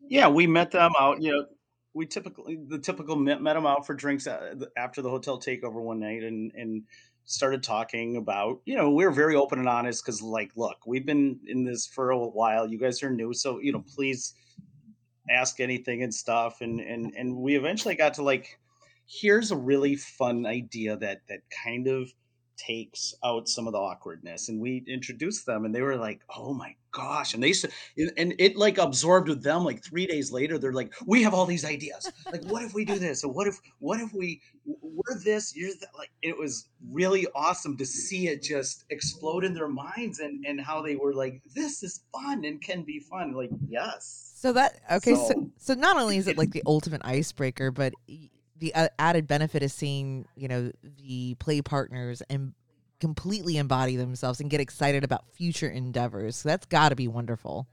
Yeah, 0.09 0.29
we 0.29 0.47
met 0.49 0.73
them 0.73 0.93
out. 0.99 1.23
You 1.23 1.33
know, 1.33 1.47
we 1.95 2.05
typically 2.05 2.59
the 2.67 2.79
typical 2.79 3.17
met, 3.17 3.41
met 3.41 3.55
them 3.55 3.65
out 3.65 3.87
for 3.87 3.95
drinks 3.95 4.27
uh, 4.27 4.57
after 4.77 5.03
the 5.03 5.09
hotel 5.09 5.41
takeover 5.41 5.81
one 5.81 6.01
night, 6.01 6.25
and 6.25 6.53
and 6.55 6.83
started 7.25 7.63
talking 7.63 8.17
about. 8.17 8.61
You 8.65 8.77
know, 8.77 8.91
we 8.91 9.05
are 9.05 9.11
very 9.11 9.37
open 9.37 9.59
and 9.59 9.69
honest 9.69 10.05
because, 10.05 10.23
like, 10.23 10.51
look, 10.57 10.79
we've 10.87 11.07
been 11.07 11.41
in 11.47 11.65
this 11.65 11.87
for 11.87 12.11
a 12.11 12.19
while. 12.19 12.69
You 12.69 12.79
guys 12.79 13.03
are 13.03 13.11
new, 13.11 13.33
so 13.35 13.61
you 13.61 13.73
know, 13.73 13.85
please 13.95 14.35
ask 15.31 15.61
anything 15.61 16.03
and 16.03 16.15
stuff. 16.15 16.61
And 16.61 16.81
and 16.81 17.13
and 17.17 17.37
we 17.37 17.57
eventually 17.57 17.95
got 17.95 18.15
to 18.15 18.23
like, 18.23 18.59
here's 19.07 19.51
a 19.51 19.57
really 19.57 19.97
fun 19.97 20.47
idea 20.47 20.97
that 20.97 21.23
that 21.29 21.41
kind 21.65 21.87
of 21.87 22.13
takes 22.57 23.15
out 23.25 23.49
some 23.49 23.67
of 23.67 23.73
the 23.73 23.79
awkwardness 23.79 24.51
and 24.51 24.61
we 24.61 24.85
introduced 24.87 25.47
them 25.47 25.65
and 25.65 25.75
they 25.75 25.81
were 25.81 25.97
like 25.97 26.21
oh 26.37 26.53
my 26.53 26.75
gosh 26.93 27.35
and 27.35 27.43
they 27.43 27.51
s- 27.51 27.65
and 27.97 28.11
and 28.17 28.35
it 28.39 28.57
like 28.57 28.79
absorbed 28.79 29.29
with 29.29 29.43
them 29.43 29.65
like 29.65 29.83
three 29.85 30.07
days 30.07 30.33
later 30.33 30.59
they're 30.59 30.73
like 30.73 30.93
we 31.07 31.23
have 31.23 31.35
all 31.35 31.47
these 31.47 31.65
ideas. 31.65 32.11
Like 32.31 32.45
what 32.45 32.63
if 32.63 32.75
we 32.75 32.85
do 32.85 32.99
this? 32.99 33.23
Or 33.25 33.33
what 33.33 33.47
if 33.47 33.59
what 33.79 34.01
if 34.01 34.13
we 34.13 34.41
we're 34.67 35.19
this 35.25 35.55
you're 35.57 35.71
that 35.81 35.89
like 35.97 36.11
it 36.23 36.37
was 36.37 36.69
really 36.91 37.27
awesome 37.35 37.77
to 37.79 37.87
see 37.87 38.29
it 38.29 38.43
just 38.43 38.85
explode 38.91 39.45
in 39.45 39.55
their 39.55 39.69
minds 39.69 40.19
and 40.21 40.45
and 40.47 40.61
how 40.61 40.83
they 40.83 40.97
were 40.97 41.15
like 41.15 41.41
this 41.55 41.83
is 41.83 42.03
fun 42.13 42.45
and 42.45 42.61
can 42.63 42.83
be 42.83 42.99
fun. 43.01 43.33
Like 43.33 43.51
yes. 43.69 44.33
So 44.37 44.53
that 44.55 44.81
okay, 44.93 45.15
so 45.15 45.29
So- 45.29 45.51
so 45.59 45.75
not 45.75 45.97
only 45.97 46.17
is 46.17 46.27
it 46.27 46.39
like 46.39 46.51
the 46.53 46.63
ultimate 46.67 47.03
icebreaker, 47.05 47.71
but 47.71 47.93
the 48.59 48.75
added 48.99 49.27
benefit 49.27 49.63
is 49.63 49.73
seeing 49.73 50.27
you 50.37 50.49
know 50.49 50.71
the 51.03 51.35
play 51.37 51.63
partners 51.63 52.23
and 52.29 52.53
completely 53.01 53.57
embody 53.57 53.97
themselves 53.97 54.41
and 54.41 54.51
get 54.51 54.61
excited 54.61 55.03
about 55.05 55.25
future 55.33 55.69
endeavors. 55.69 56.37
So 56.37 56.49
that's 56.49 56.67
got 56.67 56.91
to 56.91 56.97
be 56.97 57.09
wonderful. 57.09 57.67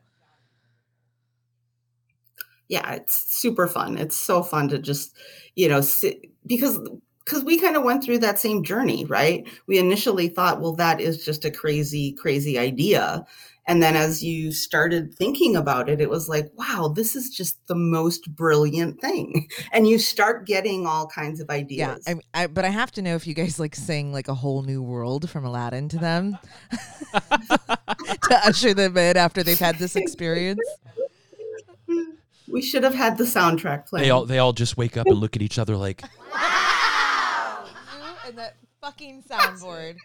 yeah 2.67 2.93
it's 2.93 3.15
super 3.15 3.67
fun 3.67 3.97
it's 3.97 4.15
so 4.15 4.43
fun 4.43 4.67
to 4.67 4.77
just 4.77 5.15
you 5.55 5.67
know 5.67 5.81
sit 5.81 6.25
because 6.45 6.79
because 7.27 7.43
we 7.43 7.59
kind 7.59 7.75
of 7.75 7.83
went 7.83 8.03
through 8.03 8.19
that 8.19 8.39
same 8.39 8.63
journey 8.63 9.05
right 9.05 9.47
we 9.67 9.77
initially 9.77 10.29
thought 10.29 10.61
well 10.61 10.73
that 10.73 11.01
is 11.01 11.23
just 11.23 11.43
a 11.45 11.51
crazy 11.51 12.13
crazy 12.13 12.57
idea 12.57 13.25
and 13.69 13.83
then 13.83 13.97
as 13.97 14.23
you 14.23 14.51
started 14.51 15.13
thinking 15.13 15.55
about 15.55 15.89
it 15.89 15.99
it 15.99 16.09
was 16.09 16.29
like 16.29 16.49
wow 16.55 16.87
this 16.87 17.15
is 17.15 17.29
just 17.29 17.57
the 17.67 17.75
most 17.75 18.33
brilliant 18.33 18.99
thing 19.01 19.47
and 19.73 19.87
you 19.87 19.99
start 19.99 20.47
getting 20.47 20.87
all 20.87 21.07
kinds 21.07 21.39
of 21.39 21.49
ideas 21.49 22.03
Yeah, 22.07 22.15
I, 22.33 22.43
I 22.43 22.47
but 22.47 22.63
I 22.63 22.69
have 22.69 22.91
to 22.93 23.01
know 23.01 23.15
if 23.15 23.27
you 23.27 23.33
guys 23.33 23.59
like 23.59 23.75
sing 23.75 24.13
like 24.13 24.29
a 24.29 24.35
whole 24.35 24.63
new 24.63 24.81
world 24.81 25.29
from 25.29 25.43
Aladdin 25.43 25.89
to 25.89 25.97
them 25.97 26.37
to 27.11 28.39
usher 28.45 28.73
them 28.73 28.97
in 28.97 29.17
after 29.17 29.43
they've 29.43 29.59
had 29.59 29.77
this 29.79 29.95
experience. 29.95 30.61
we 32.47 32.61
should 32.61 32.83
have 32.83 32.95
had 32.95 33.17
the 33.17 33.23
soundtrack 33.23 33.87
playing. 33.87 34.05
They 34.05 34.09
all 34.09 34.25
they 34.25 34.39
all 34.39 34.53
just 34.53 34.77
wake 34.77 34.97
up 34.97 35.07
and 35.07 35.17
look 35.17 35.35
at 35.35 35.41
each 35.41 35.59
other 35.59 35.75
like, 35.75 36.01
You 36.01 36.07
and 36.07 36.41
that 36.41 36.76
fucking 38.87 39.21
soundboard. 39.29 39.97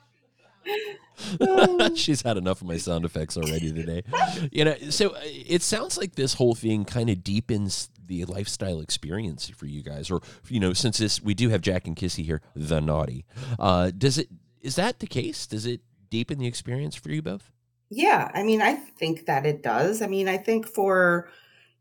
She's 1.97 2.23
had 2.23 2.37
enough 2.37 2.61
of 2.61 2.66
my 2.66 2.77
sound 2.79 3.05
effects 3.05 3.37
already 3.37 3.73
today. 3.73 4.03
You 4.51 4.64
know, 4.64 4.77
so 4.90 5.11
uh, 5.11 5.21
it 5.23 5.62
sounds 5.62 5.97
like 5.97 6.16
this 6.16 6.35
whole 6.35 6.55
thing 6.55 6.85
kind 6.85 7.09
of 7.09 7.23
deepens 7.23 7.90
the 8.05 8.25
lifestyle 8.25 8.81
experience 8.81 9.49
for 9.49 9.66
you 9.66 9.83
guys, 9.83 10.11
or 10.11 10.21
you 10.49 10.59
know, 10.59 10.73
since 10.73 10.99
this 10.99 11.23
we 11.23 11.35
do 11.35 11.49
have 11.51 11.61
Jack 11.61 11.87
and 11.87 11.97
Kissy 11.97 12.25
here, 12.25 12.42
the 12.57 12.81
naughty. 12.81 13.25
Uh, 13.59 13.92
does 13.97 14.18
it 14.18 14.29
is 14.61 14.75
that 14.77 14.99
the 14.99 15.07
case? 15.07 15.47
Does 15.47 15.64
it 15.64 15.81
deepen 16.11 16.38
the 16.38 16.47
experience 16.47 16.97
for 16.97 17.11
you 17.11 17.23
both? 17.23 17.53
Yeah, 17.88 18.31
I 18.35 18.42
mean, 18.42 18.62
I 18.62 18.75
think 18.75 19.27
that 19.27 19.47
it 19.47 19.62
does. 19.62 20.03
I 20.03 20.07
mean, 20.09 20.29
I 20.29 20.38
think 20.38 20.66
for 20.66 21.29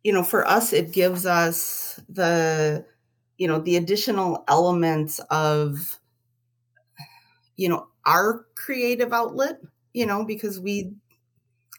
you 0.03 0.13
know, 0.13 0.23
for 0.23 0.47
us, 0.47 0.71
it 0.73 0.91
gives 0.91 1.25
us 1.25 1.99
the 2.09 2.85
you 3.37 3.47
know 3.47 3.59
the 3.59 3.75
additional 3.75 4.43
elements 4.47 5.19
of 5.31 5.99
you 7.57 7.69
know 7.69 7.87
our 8.05 8.45
creative 8.55 9.13
outlet 9.13 9.59
you 9.93 10.05
know 10.05 10.25
because 10.25 10.59
we 10.59 10.91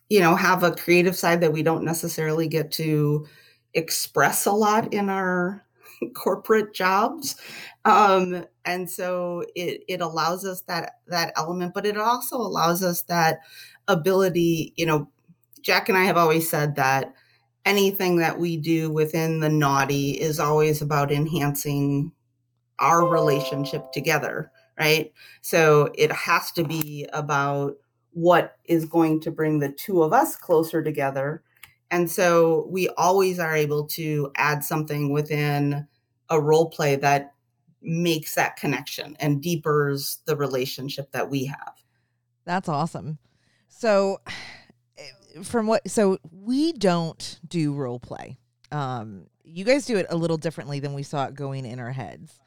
you 0.08 0.20
know 0.20 0.35
have 0.35 0.62
a 0.62 0.72
creative 0.72 1.16
side 1.16 1.40
that 1.40 1.52
we 1.52 1.62
don't 1.62 1.85
necessarily 1.85 2.48
get 2.48 2.70
to 2.70 3.26
express 3.74 4.46
a 4.46 4.52
lot 4.52 4.92
in 4.92 5.08
our 5.08 5.64
corporate 6.14 6.74
jobs. 6.74 7.37
Um 7.85 8.44
and 8.64 8.88
so 8.88 9.44
it 9.56 9.82
it 9.88 10.00
allows 10.00 10.44
us 10.44 10.61
that 10.62 10.92
that 11.08 11.32
element 11.37 11.74
but 11.74 11.87
it 11.87 11.96
also 11.96 12.37
allows 12.37 12.82
us 12.82 13.02
that 13.02 13.40
ability 13.88 14.72
you 14.76 14.87
know 14.87 15.08
jack 15.62 15.88
and 15.88 15.98
i 15.98 16.04
have 16.04 16.16
always 16.16 16.48
said 16.48 16.76
that 16.76 17.12
anything 17.64 18.16
that 18.18 18.38
we 18.38 18.56
do 18.56 18.88
within 18.92 19.40
the 19.40 19.48
naughty 19.48 20.12
is 20.12 20.38
always 20.38 20.80
about 20.80 21.11
enhancing 21.11 22.12
our 22.78 23.04
relationship 23.08 23.90
together 23.92 24.51
right 24.78 25.12
so 25.40 25.90
it 25.94 26.11
has 26.12 26.50
to 26.52 26.64
be 26.64 27.06
about 27.12 27.74
what 28.12 28.58
is 28.64 28.85
going 28.85 29.20
to 29.20 29.30
bring 29.30 29.58
the 29.58 29.70
two 29.70 30.02
of 30.02 30.12
us 30.12 30.37
closer 30.37 30.82
together 30.82 31.42
and 31.92 32.11
so 32.11 32.66
we 32.70 32.88
always 32.96 33.38
are 33.38 33.54
able 33.54 33.87
to 33.88 34.32
add 34.37 34.64
something 34.64 35.12
within 35.12 35.87
a 36.30 36.40
role 36.40 36.70
play 36.70 36.96
that 36.96 37.35
makes 37.82 38.35
that 38.35 38.56
connection 38.56 39.14
and 39.20 39.42
deepers 39.42 40.20
the 40.24 40.35
relationship 40.35 41.12
that 41.12 41.28
we 41.28 41.44
have. 41.44 41.74
That's 42.46 42.68
awesome. 42.68 43.18
So 43.68 44.20
from 45.42 45.66
what 45.66 45.88
so 45.88 46.18
we 46.30 46.72
don't 46.72 47.38
do 47.46 47.74
role 47.74 48.00
play. 48.00 48.38
Um 48.70 49.26
you 49.44 49.64
guys 49.64 49.85
do 49.85 49.98
it 49.98 50.06
a 50.08 50.16
little 50.16 50.38
differently 50.38 50.80
than 50.80 50.94
we 50.94 51.02
saw 51.02 51.26
it 51.26 51.35
going 51.35 51.66
in 51.66 51.78
our 51.78 51.92
heads. 51.92 52.40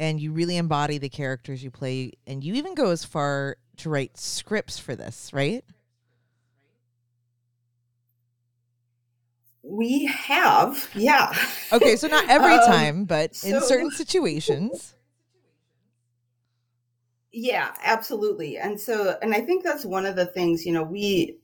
And 0.00 0.18
you 0.18 0.32
really 0.32 0.56
embody 0.56 0.96
the 0.96 1.10
characters 1.10 1.62
you 1.62 1.70
play 1.70 2.14
and 2.26 2.42
you 2.42 2.54
even 2.54 2.74
go 2.74 2.90
as 2.90 3.04
far 3.04 3.58
to 3.76 3.90
write 3.90 4.16
scripts 4.16 4.78
for 4.78 4.96
this, 4.96 5.30
right? 5.32 5.62
We 9.62 10.06
have, 10.06 10.88
yeah. 10.94 11.34
Okay, 11.70 11.96
so 11.96 12.08
not 12.08 12.28
every 12.30 12.54
Um, 12.54 12.66
time, 12.66 13.04
but 13.04 13.38
in 13.44 13.60
certain 13.60 13.90
situations. 13.90 14.94
Yeah, 17.30 17.72
absolutely. 17.84 18.56
And 18.56 18.80
so 18.80 19.18
and 19.20 19.34
I 19.34 19.42
think 19.42 19.64
that's 19.64 19.84
one 19.84 20.06
of 20.06 20.16
the 20.16 20.26
things, 20.26 20.64
you 20.64 20.72
know, 20.72 20.82
we 20.82 21.36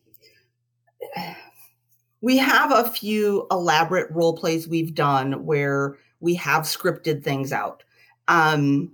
we 2.22 2.38
have 2.38 2.72
a 2.72 2.88
few 2.90 3.46
elaborate 3.50 4.10
role 4.10 4.34
plays 4.34 4.66
we've 4.66 4.94
done 4.94 5.44
where 5.44 5.96
we 6.20 6.34
have 6.36 6.62
scripted 6.62 7.22
things 7.22 7.52
out. 7.52 7.84
Um 8.28 8.92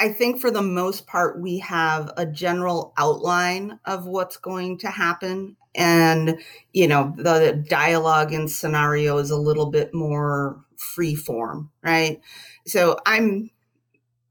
I 0.00 0.10
think 0.12 0.40
for 0.40 0.50
the 0.50 0.62
most 0.62 1.06
part 1.06 1.40
we 1.40 1.58
have 1.60 2.12
a 2.16 2.26
general 2.26 2.92
outline 2.98 3.78
of 3.86 4.06
what's 4.06 4.36
going 4.36 4.78
to 4.78 4.88
happen 4.90 5.56
and 5.74 6.38
you 6.72 6.88
know 6.88 7.14
the 7.16 7.64
dialogue 7.68 8.32
and 8.32 8.50
scenario 8.50 9.18
is 9.18 9.30
a 9.30 9.36
little 9.38 9.66
bit 9.70 9.94
more 9.94 10.64
free 10.76 11.14
form, 11.14 11.70
right? 11.82 12.20
So 12.66 12.98
I'm 13.06 13.50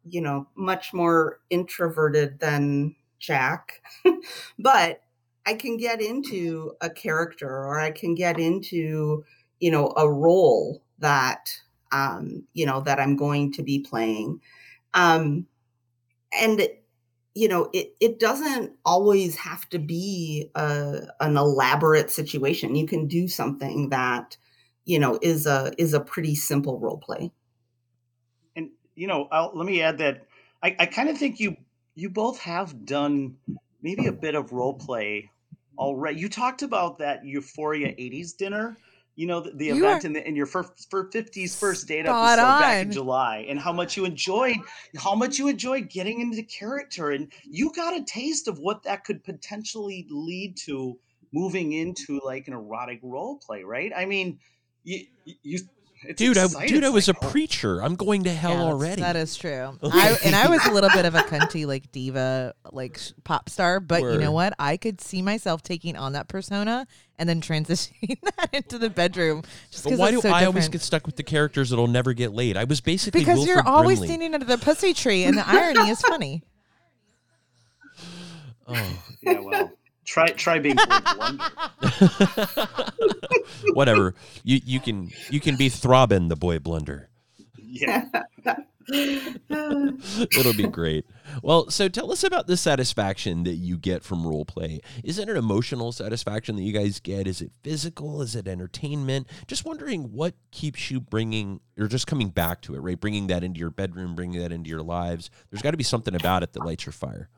you 0.10 0.22
know, 0.22 0.48
much 0.56 0.94
more 0.94 1.40
introverted 1.50 2.40
than 2.40 2.96
Jack, 3.20 3.82
but 4.60 5.02
I 5.46 5.54
can 5.54 5.78
get 5.78 6.02
into 6.02 6.74
a 6.82 6.90
character 6.90 7.48
or 7.48 7.80
I 7.80 7.92
can 7.92 8.16
get 8.16 8.40
into, 8.40 9.24
you 9.60 9.72
know, 9.72 9.94
a 9.98 10.12
role 10.12 10.82
that, 11.00 11.50
um, 11.92 12.44
you 12.54 12.66
know, 12.66 12.82
that 12.82 13.00
I'm 13.00 13.16
going 13.16 13.52
to 13.54 13.64
be 13.64 13.80
playing. 13.80 14.42
Um, 14.94 15.48
and, 16.40 16.68
you 17.36 17.48
know, 17.48 17.70
it, 17.74 17.96
it 18.00 18.20
doesn't 18.20 18.74
always 18.86 19.36
have 19.36 19.70
to 19.70 19.80
be 19.80 20.50
a, 20.56 21.02
an 21.20 21.38
elaborate 21.38 22.12
situation. 22.12 22.76
You 22.76 22.88
can 22.88 23.08
do 23.08 23.28
something 23.28 23.90
that, 23.90 24.38
you 24.86 25.00
know, 25.00 25.20
is 25.22 25.46
a, 25.48 25.74
is 25.78 25.94
a 25.94 26.00
pretty 26.00 26.36
simple 26.36 26.80
role 26.80 26.98
play. 26.98 27.32
and 28.56 28.70
you 28.96 29.08
know 29.08 29.28
I'll, 29.32 29.52
let 29.54 29.66
me 29.66 29.82
add 29.82 29.98
that 30.00 30.26
i, 30.64 30.76
I 30.80 30.86
kind 30.86 31.10
of 31.10 31.18
think 31.18 31.40
you 31.40 31.56
you 31.96 32.10
both 32.10 32.40
have 32.40 32.86
done 32.86 33.36
maybe 33.82 34.08
a 34.08 34.12
bit 34.12 34.36
of 34.36 34.52
role 34.54 34.74
play 34.74 35.30
already 35.78 36.20
you 36.20 36.30
talked 36.30 36.62
about 36.62 36.98
that 37.00 37.26
euphoria 37.26 37.90
80s 37.90 38.36
dinner 38.36 38.78
you 39.16 39.28
know 39.28 39.42
the, 39.42 39.52
the 39.52 39.66
You 39.66 39.86
event 39.86 40.06
in, 40.06 40.14
the, 40.14 40.28
in 40.28 40.36
your 40.36 40.46
first 40.46 40.90
for 40.90 41.10
50s 41.10 41.58
first 41.58 41.88
date 41.88 42.06
episode 42.06 42.38
back 42.38 42.86
in 42.86 42.92
july 42.92 43.46
and 43.50 43.60
how 43.60 43.74
much 43.74 43.98
you 43.98 44.06
enjoyed 44.06 44.58
how 44.98 45.16
much 45.16 45.38
you 45.38 45.48
enjoyed 45.48 45.90
getting 45.90 46.22
into 46.22 46.44
character 46.44 47.12
and 47.12 47.32
you 47.44 47.72
got 47.74 47.96
a 47.96 48.04
taste 48.04 48.48
of 48.48 48.60
what 48.60 48.84
that 48.84 49.04
could 49.04 49.24
potentially 49.24 50.08
lead 50.10 50.56
to 50.58 50.98
moving 51.34 51.74
into 51.74 52.20
like 52.24 52.48
an 52.48 52.54
erotic 52.54 53.00
role 53.04 53.38
play 53.38 53.64
right? 53.64 53.92
I 53.96 54.06
mean 54.06 54.40
you, 54.84 55.06
you 55.44 55.60
it's 56.04 56.18
Dude, 56.18 56.38
I, 56.38 56.46
exciting. 56.46 56.68
dude, 56.76 56.84
I 56.84 56.88
It's 56.88 56.94
was 56.94 57.08
a 57.08 57.12
like, 57.14 57.24
oh, 57.24 57.30
preacher. 57.30 57.82
I'm 57.84 57.96
going 57.96 58.24
to 58.24 58.34
hell 58.34 58.54
Yeah, 58.54 58.62
already. 58.64 59.02
That 59.02 59.16
is 59.16 59.36
true. 59.36 59.78
I, 59.84 60.18
and 60.26 60.36
I 60.36 60.50
was 60.50 60.66
a 60.66 60.72
little 60.72 60.90
bit 60.90 61.06
of 61.06 61.16
a 61.16 61.22
cunty, 61.22 61.66
like 61.68 61.92
diva, 61.92 62.54
like 62.72 63.00
pop 63.24 63.50
star. 63.50 63.80
But 63.80 64.02
you 64.02 64.18
know 64.18 64.32
what? 64.32 64.54
I 64.60 64.78
could 64.78 65.00
see 65.02 65.22
myself 65.22 65.62
taking 65.62 65.96
on 65.96 66.14
that 66.14 66.28
persona 66.28 66.88
and 67.20 67.30
then 67.30 67.40
transitioning 67.42 68.18
that 68.38 68.50
into 68.54 68.78
the 68.78 68.90
bedroom. 68.90 69.44
Just 69.72 69.84
but 69.84 69.94
why 69.98 70.12
do 70.12 70.22
so 70.22 70.30
I 70.30 70.46
always 70.46 70.70
get 70.70 70.82
stuck 70.82 71.06
with 71.06 71.16
the 71.18 71.24
characters 71.24 71.70
that'll 71.70 71.88
never 71.88 72.14
get 72.14 72.34
laid? 72.34 72.58
I 72.58 72.64
was 72.64 72.82
basically 72.82 73.22
Because 73.22 73.38
Wilford 73.40 73.56
you're 73.56 73.68
always 73.68 74.00
Brimley. 74.00 74.08
standing 74.08 74.34
under 74.34 74.46
the 74.46 74.58
pussy 74.58 74.94
tree, 74.94 75.24
and 75.26 75.38
the 75.38 75.48
irony 75.48 75.90
is 75.90 76.02
funny. 76.02 76.44
Oh. 78.68 79.04
yeah 79.22 79.40
well 79.40 79.72
try 80.06 80.28
try 80.30 80.60
being 80.60 80.76
Boy 80.90 81.00
Blunder. 81.16 81.44
Whatever. 83.74 84.16
You 84.44 84.60
you 84.66 84.80
can 84.80 85.12
you 85.30 85.40
can 85.40 85.56
be 85.56 85.70
throbbing 85.70 86.28
the 86.28 86.36
boy 86.36 86.60
blunder. 86.60 87.10
yeah 87.58 88.06
It'll 88.92 90.54
be 90.58 90.68
great. 90.68 91.06
Well, 91.42 91.70
so 91.70 91.88
tell 91.88 92.12
us 92.12 92.24
about 92.24 92.48
the 92.48 92.58
satisfaction 92.58 93.44
that 93.44 93.54
you 93.54 93.78
get 93.78 94.04
from 94.04 94.26
role 94.28 94.44
play. 94.44 94.82
Is 95.04 95.18
it 95.20 95.30
an 95.30 95.38
emotional 95.38 95.92
satisfaction 95.92 96.56
that 96.58 96.64
you 96.64 96.74
guys 96.74 97.00
get? 97.00 97.28
Is 97.28 97.42
it 97.42 97.52
physical? 97.64 98.22
Is 98.22 98.36
it 98.36 98.48
entertainment? 98.48 99.28
Just 99.48 99.64
wondering 99.66 100.12
what 100.12 100.34
keeps 100.52 100.92
you 100.92 101.00
bringing 101.00 101.62
or 101.80 101.88
just 101.88 102.08
coming 102.08 102.30
back 102.30 102.62
to 102.64 102.76
it, 102.76 102.80
right? 102.80 103.00
Bringing 103.00 103.28
that 103.28 103.44
into 103.44 103.60
your 103.60 103.70
bedroom, 103.70 104.16
bringing 104.16 104.42
that 104.42 104.52
into 104.52 104.70
your 104.70 104.82
lives. 104.84 105.30
There's 105.50 105.62
got 105.62 105.72
to 105.72 105.78
be 105.78 105.84
something 105.84 106.16
about 106.16 106.44
it 106.44 106.54
that 106.54 106.66
lights 106.66 106.86
your 106.86 106.94
fire. 106.94 107.30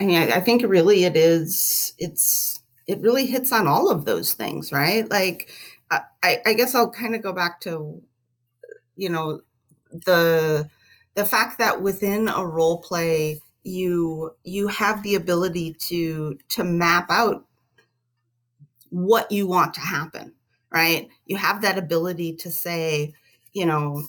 I 0.00 0.04
mean, 0.06 0.16
I, 0.16 0.36
I 0.36 0.40
think 0.40 0.62
really 0.62 1.04
it 1.04 1.16
is, 1.16 1.94
it's, 1.98 2.60
it 2.86 3.00
really 3.00 3.26
hits 3.26 3.52
on 3.52 3.66
all 3.66 3.90
of 3.90 4.04
those 4.04 4.32
things, 4.34 4.72
right? 4.72 5.08
Like, 5.08 5.50
I, 5.90 6.00
I 6.22 6.38
I 6.46 6.52
guess 6.54 6.74
I'll 6.74 6.90
kind 6.90 7.14
of 7.14 7.22
go 7.22 7.32
back 7.32 7.60
to, 7.62 8.02
you 8.96 9.10
know, 9.10 9.42
the, 9.92 10.68
the 11.14 11.24
fact 11.24 11.58
that 11.58 11.82
within 11.82 12.28
a 12.28 12.46
role 12.46 12.80
play, 12.82 13.40
you, 13.64 14.34
you 14.44 14.68
have 14.68 15.02
the 15.02 15.16
ability 15.16 15.74
to, 15.88 16.38
to 16.50 16.64
map 16.64 17.08
out 17.10 17.46
what 18.90 19.30
you 19.30 19.46
want 19.46 19.74
to 19.74 19.80
happen, 19.80 20.34
right? 20.72 21.08
You 21.26 21.36
have 21.36 21.62
that 21.62 21.78
ability 21.78 22.34
to 22.36 22.50
say, 22.50 23.12
you 23.52 23.66
know, 23.66 24.02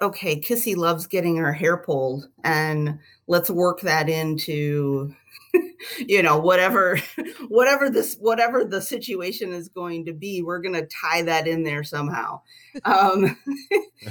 okay, 0.00 0.40
Kissy 0.40 0.76
loves 0.76 1.06
getting 1.06 1.36
her 1.36 1.52
hair 1.52 1.76
pulled, 1.76 2.28
and 2.44 2.98
let's 3.26 3.50
work 3.50 3.80
that 3.80 4.08
into, 4.08 5.14
you 5.98 6.22
know, 6.22 6.38
whatever, 6.38 7.00
whatever 7.48 7.90
this, 7.90 8.16
whatever 8.16 8.64
the 8.64 8.80
situation 8.80 9.52
is 9.52 9.68
going 9.68 10.04
to 10.06 10.12
be, 10.12 10.42
we're 10.42 10.60
going 10.60 10.74
to 10.74 10.86
tie 10.86 11.22
that 11.22 11.48
in 11.48 11.64
there 11.64 11.82
somehow. 11.82 12.40
Um, 12.84 13.36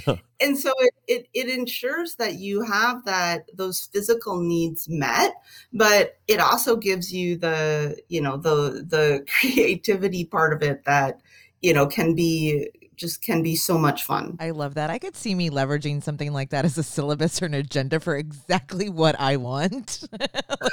and 0.41 0.57
so 0.57 0.73
it, 0.79 0.93
it 1.07 1.27
it 1.33 1.49
ensures 1.49 2.15
that 2.15 2.35
you 2.35 2.61
have 2.63 3.05
that 3.05 3.45
those 3.53 3.89
physical 3.93 4.41
needs 4.41 4.89
met, 4.89 5.35
but 5.71 6.17
it 6.27 6.39
also 6.39 6.75
gives 6.75 7.13
you 7.13 7.38
the, 7.38 7.97
you 8.09 8.21
know, 8.21 8.35
the 8.35 8.85
the 8.88 9.25
creativity 9.39 10.25
part 10.25 10.51
of 10.53 10.61
it 10.61 10.83
that 10.85 11.21
you 11.61 11.73
know, 11.73 11.88
can 11.88 12.13
be 12.13 12.69
just 12.97 13.21
can 13.21 13.43
be 13.43 13.55
so 13.55 13.77
much 13.77 14.03
fun. 14.03 14.35
I 14.39 14.49
love 14.49 14.73
that. 14.73 14.89
I 14.89 14.97
could 14.99 15.15
see 15.15 15.35
me 15.35 15.49
leveraging 15.49 16.03
something 16.03 16.33
like 16.33 16.49
that 16.49 16.65
as 16.65 16.77
a 16.77 16.83
syllabus 16.83 17.41
or 17.41 17.45
an 17.45 17.53
agenda 17.53 17.99
for 17.99 18.17
exactly 18.17 18.89
what 18.89 19.17
I 19.19 19.37
want. 19.37 20.03
like, 20.19 20.71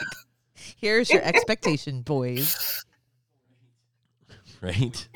here's 0.76 1.10
your 1.10 1.22
expectation, 1.22 2.02
boys. 2.02 2.84
Right. 4.60 5.06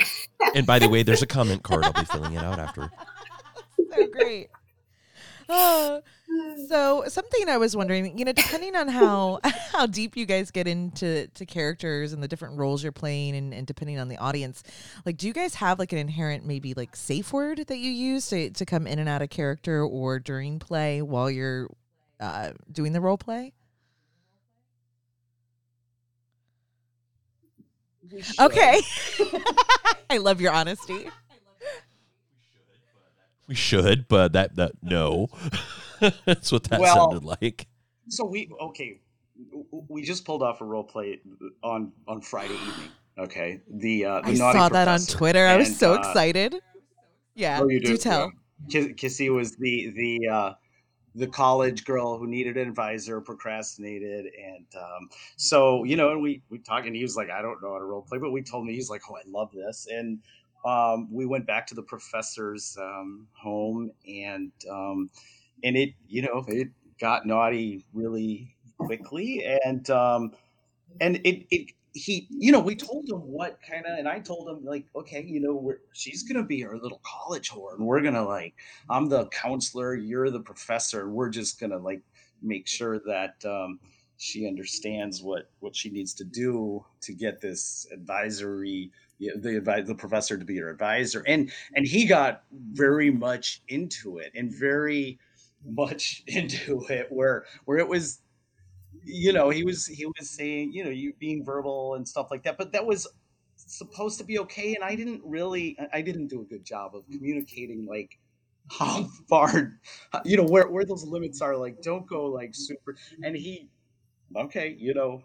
And 0.54 0.66
by 0.66 0.78
the 0.78 0.88
way, 0.88 1.02
there's 1.02 1.22
a 1.22 1.26
comment 1.26 1.62
card. 1.62 1.84
I'll 1.84 1.92
be 1.94 2.04
filling 2.04 2.34
it 2.34 2.44
out 2.44 2.58
after. 2.58 2.90
so 3.96 4.06
great. 4.08 4.50
Oh, 5.48 6.02
so 6.68 7.04
something 7.08 7.48
I 7.48 7.56
was 7.56 7.76
wondering, 7.76 8.18
you 8.18 8.24
know, 8.24 8.32
depending 8.32 8.76
on 8.76 8.88
how 8.88 9.40
how 9.72 9.86
deep 9.86 10.16
you 10.16 10.26
guys 10.26 10.50
get 10.50 10.66
into 10.66 11.26
to 11.28 11.46
characters 11.46 12.12
and 12.12 12.22
the 12.22 12.28
different 12.28 12.58
roles 12.58 12.82
you're 12.82 12.92
playing 12.92 13.36
and, 13.36 13.54
and 13.54 13.66
depending 13.66 13.98
on 13.98 14.08
the 14.08 14.16
audience, 14.18 14.62
like 15.04 15.16
do 15.16 15.26
you 15.26 15.32
guys 15.32 15.54
have 15.56 15.78
like 15.78 15.92
an 15.92 15.98
inherent 15.98 16.44
maybe 16.44 16.74
like 16.74 16.94
safe 16.96 17.32
word 17.32 17.64
that 17.66 17.78
you 17.78 17.90
use 17.90 18.28
to, 18.28 18.50
to 18.50 18.66
come 18.66 18.86
in 18.86 18.98
and 18.98 19.08
out 19.08 19.22
of 19.22 19.30
character 19.30 19.82
or 19.82 20.18
during 20.18 20.58
play 20.58 21.02
while 21.02 21.30
you're 21.30 21.68
uh, 22.20 22.50
doing 22.70 22.92
the 22.92 23.00
role 23.00 23.18
play? 23.18 23.52
Okay. 28.40 28.80
I 30.10 30.16
love 30.16 30.40
your 30.40 30.52
honesty. 30.52 31.10
We 33.46 33.54
should, 33.54 34.08
but 34.08 34.32
that 34.32 34.56
that 34.56 34.72
no. 34.82 35.28
That's 36.24 36.52
what 36.52 36.64
that 36.64 36.80
Well- 36.80 36.94
sounded 37.10 37.24
like. 37.24 37.66
So 38.08 38.24
we 38.24 38.50
okay. 38.60 39.00
We 39.88 40.02
just 40.02 40.24
pulled 40.24 40.42
off 40.42 40.60
a 40.60 40.64
role 40.64 40.82
play 40.84 41.20
on 41.62 41.92
on 42.08 42.20
Friday 42.22 42.54
evening. 42.54 42.88
Okay, 43.18 43.60
the 43.70 44.04
uh, 44.04 44.20
the 44.22 44.28
I 44.28 44.32
naughty 44.34 44.58
saw 44.58 44.68
that 44.70 44.88
on 44.88 44.98
professor. 44.98 45.18
Twitter. 45.18 45.46
I 45.46 45.56
was 45.56 45.76
so 45.76 45.92
uh, 45.92 45.98
excited. 45.98 46.56
Yeah, 47.34 47.60
Oh, 47.62 47.68
you 47.68 47.80
do 47.80 47.88
do 47.88 47.96
tell. 47.98 48.32
yeah. 48.68 48.80
Ki- 48.82 48.94
Kissy 48.94 49.32
was 49.32 49.56
the 49.56 49.90
the 49.90 50.28
uh, 50.28 50.52
the 51.14 51.26
college 51.26 51.84
girl 51.84 52.18
who 52.18 52.26
needed 52.26 52.56
an 52.56 52.66
advisor, 52.68 53.20
procrastinated, 53.20 54.26
and 54.26 54.66
um, 54.76 55.08
so 55.36 55.84
you 55.84 55.96
know, 55.96 56.10
and 56.10 56.22
we 56.22 56.42
we 56.48 56.58
talked, 56.58 56.86
and 56.86 56.96
he 56.96 57.02
was 57.02 57.14
like, 57.16 57.30
"I 57.30 57.42
don't 57.42 57.62
know 57.62 57.72
how 57.74 57.78
to 57.78 57.84
role 57.84 58.02
play," 58.02 58.18
but 58.18 58.30
we 58.32 58.42
told 58.42 58.64
me 58.66 58.74
he's 58.74 58.88
like, 58.90 59.02
"Oh, 59.10 59.16
I 59.16 59.22
love 59.28 59.52
this," 59.52 59.86
and 59.90 60.18
um, 60.64 61.08
we 61.12 61.26
went 61.26 61.46
back 61.46 61.66
to 61.68 61.74
the 61.74 61.82
professor's 61.82 62.76
um, 62.80 63.26
home, 63.32 63.90
and 64.08 64.50
um, 64.70 65.10
and 65.64 65.76
it 65.76 65.90
you 66.06 66.22
know 66.22 66.44
it 66.48 66.68
got 67.00 67.26
naughty 67.26 67.84
really 67.92 68.54
quickly, 68.78 69.44
and 69.64 69.88
um, 69.90 70.32
and 71.00 71.16
it 71.24 71.46
it 71.50 71.70
he 71.94 72.26
you 72.30 72.52
know 72.52 72.60
we 72.60 72.74
told 72.74 73.08
him 73.08 73.18
what 73.18 73.58
kind 73.68 73.84
of 73.86 73.98
and 73.98 74.06
i 74.06 74.18
told 74.18 74.48
him 74.48 74.64
like 74.64 74.84
okay 74.94 75.22
you 75.26 75.40
know 75.40 75.54
we're, 75.54 75.78
she's 75.92 76.22
gonna 76.22 76.44
be 76.44 76.64
our 76.64 76.76
little 76.78 77.00
college 77.02 77.50
whore 77.50 77.74
and 77.74 77.84
we're 77.84 78.00
gonna 78.00 78.24
like 78.24 78.54
i'm 78.90 79.08
the 79.08 79.26
counselor 79.28 79.94
you're 79.94 80.30
the 80.30 80.40
professor 80.40 81.02
and 81.02 81.12
we're 81.12 81.30
just 81.30 81.58
gonna 81.58 81.78
like 81.78 82.02
make 82.42 82.68
sure 82.68 83.00
that 83.00 83.34
um, 83.44 83.80
she 84.16 84.46
understands 84.46 85.22
what 85.22 85.50
what 85.60 85.74
she 85.74 85.90
needs 85.90 86.14
to 86.14 86.24
do 86.24 86.84
to 87.00 87.12
get 87.12 87.40
this 87.40 87.86
advisory 87.92 88.90
the 89.18 89.82
the 89.86 89.94
professor 89.94 90.38
to 90.38 90.44
be 90.44 90.58
her 90.58 90.70
advisor 90.70 91.24
and 91.26 91.50
and 91.74 91.86
he 91.86 92.04
got 92.04 92.42
very 92.72 93.10
much 93.10 93.62
into 93.68 94.18
it 94.18 94.30
and 94.34 94.52
very 94.52 95.18
much 95.64 96.22
into 96.28 96.84
it 96.88 97.06
where 97.10 97.44
where 97.64 97.78
it 97.78 97.88
was 97.88 98.20
you 99.04 99.32
know 99.32 99.50
he 99.50 99.64
was 99.64 99.86
he 99.86 100.06
was 100.06 100.30
saying 100.30 100.72
you 100.72 100.84
know 100.84 100.90
you 100.90 101.12
being 101.18 101.44
verbal 101.44 101.94
and 101.94 102.06
stuff 102.06 102.28
like 102.30 102.42
that 102.42 102.58
but 102.58 102.72
that 102.72 102.86
was 102.86 103.06
supposed 103.56 104.18
to 104.18 104.24
be 104.24 104.38
okay 104.38 104.74
and 104.74 104.84
i 104.84 104.94
didn't 104.94 105.22
really 105.24 105.76
I- 105.92 106.02
didn't 106.02 106.28
do 106.28 106.42
a 106.42 106.44
good 106.44 106.64
job 106.64 106.94
of 106.94 107.04
communicating 107.10 107.86
like 107.86 108.18
how 108.70 109.08
far 109.28 109.78
you 110.24 110.36
know 110.36 110.44
where 110.44 110.68
where 110.68 110.84
those 110.84 111.04
limits 111.04 111.40
are 111.40 111.56
like 111.56 111.80
don't 111.82 112.06
go 112.06 112.26
like 112.26 112.50
super 112.54 112.96
and 113.22 113.34
he 113.36 113.68
okay 114.36 114.76
you 114.78 114.94
know 114.94 115.22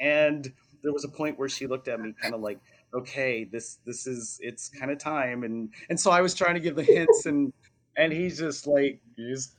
and 0.00 0.52
there 0.82 0.92
was 0.92 1.04
a 1.04 1.08
point 1.08 1.38
where 1.38 1.48
she 1.48 1.66
looked 1.66 1.88
at 1.88 2.00
me 2.00 2.14
kind 2.20 2.34
of 2.34 2.40
like 2.40 2.60
okay 2.92 3.44
this 3.44 3.78
this 3.84 4.06
is 4.06 4.38
it's 4.42 4.68
kind 4.68 4.90
of 4.90 4.98
time 4.98 5.42
and 5.42 5.70
and 5.88 5.98
so 5.98 6.10
i 6.10 6.20
was 6.20 6.34
trying 6.34 6.54
to 6.54 6.60
give 6.60 6.76
the 6.76 6.82
hints 6.84 7.26
and 7.26 7.52
and 7.96 8.12
he's 8.12 8.38
just 8.38 8.66
like 8.66 9.00
he's 9.16 9.53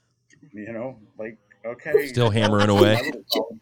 you 0.56 0.72
know 0.74 0.97
like 1.20 1.38
okay 1.66 2.08
Still 2.08 2.30
hammering 2.30 2.70
away. 2.70 3.12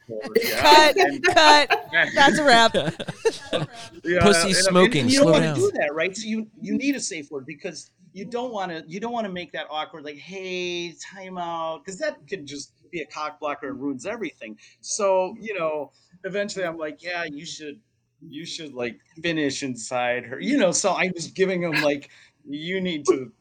Cut, 0.57 0.97
And- 0.97 1.23
cut. 1.23 1.89
That's 2.15 2.37
a 2.37 2.43
wrap. 2.43 2.73
yeah, 4.03 4.21
Pussy 4.21 4.47
and, 4.49 4.55
smoking, 4.55 5.01
And, 5.03 5.11
you 5.11 5.19
slow 5.19 5.33
don't 5.33 5.41
down. 5.41 5.51
want 5.53 5.55
to 5.55 5.71
do 5.71 5.77
that, 5.79 5.93
right? 5.93 6.15
So 6.15 6.27
you 6.27 6.47
you 6.61 6.77
need 6.77 6.95
a 6.95 6.99
safe 6.99 7.29
word 7.31 7.45
because 7.45 7.91
you 8.13 8.25
don't 8.25 8.51
want 8.51 8.71
to 8.71 8.83
you 8.87 8.99
don't 8.99 9.11
want 9.13 9.25
to 9.25 9.31
make 9.33 9.51
that 9.53 9.65
awkward 9.69 10.03
like 10.05 10.17
hey 10.17 10.93
time 10.93 11.37
out 11.37 11.83
because 11.83 11.99
that 11.99 12.25
could 12.27 12.45
just 12.45 12.73
be 12.91 13.01
a 13.01 13.05
cock 13.05 13.39
blocker 13.39 13.69
and 13.69 13.79
ruins 13.81 14.05
everything. 14.05 14.57
So 14.81 15.35
you 15.39 15.57
know 15.57 15.91
eventually 16.23 16.65
I'm 16.65 16.77
like 16.77 17.03
yeah 17.03 17.23
you 17.25 17.45
should 17.45 17.79
you 18.21 18.45
should 18.45 18.73
like 18.73 18.99
finish 19.21 19.63
inside 19.63 20.23
her 20.25 20.39
you 20.39 20.57
know 20.57 20.71
so 20.71 20.91
I 20.91 21.11
was 21.13 21.27
giving 21.27 21.61
him 21.63 21.73
like 21.81 22.09
you 22.47 22.79
need 22.81 23.05
to 23.07 23.31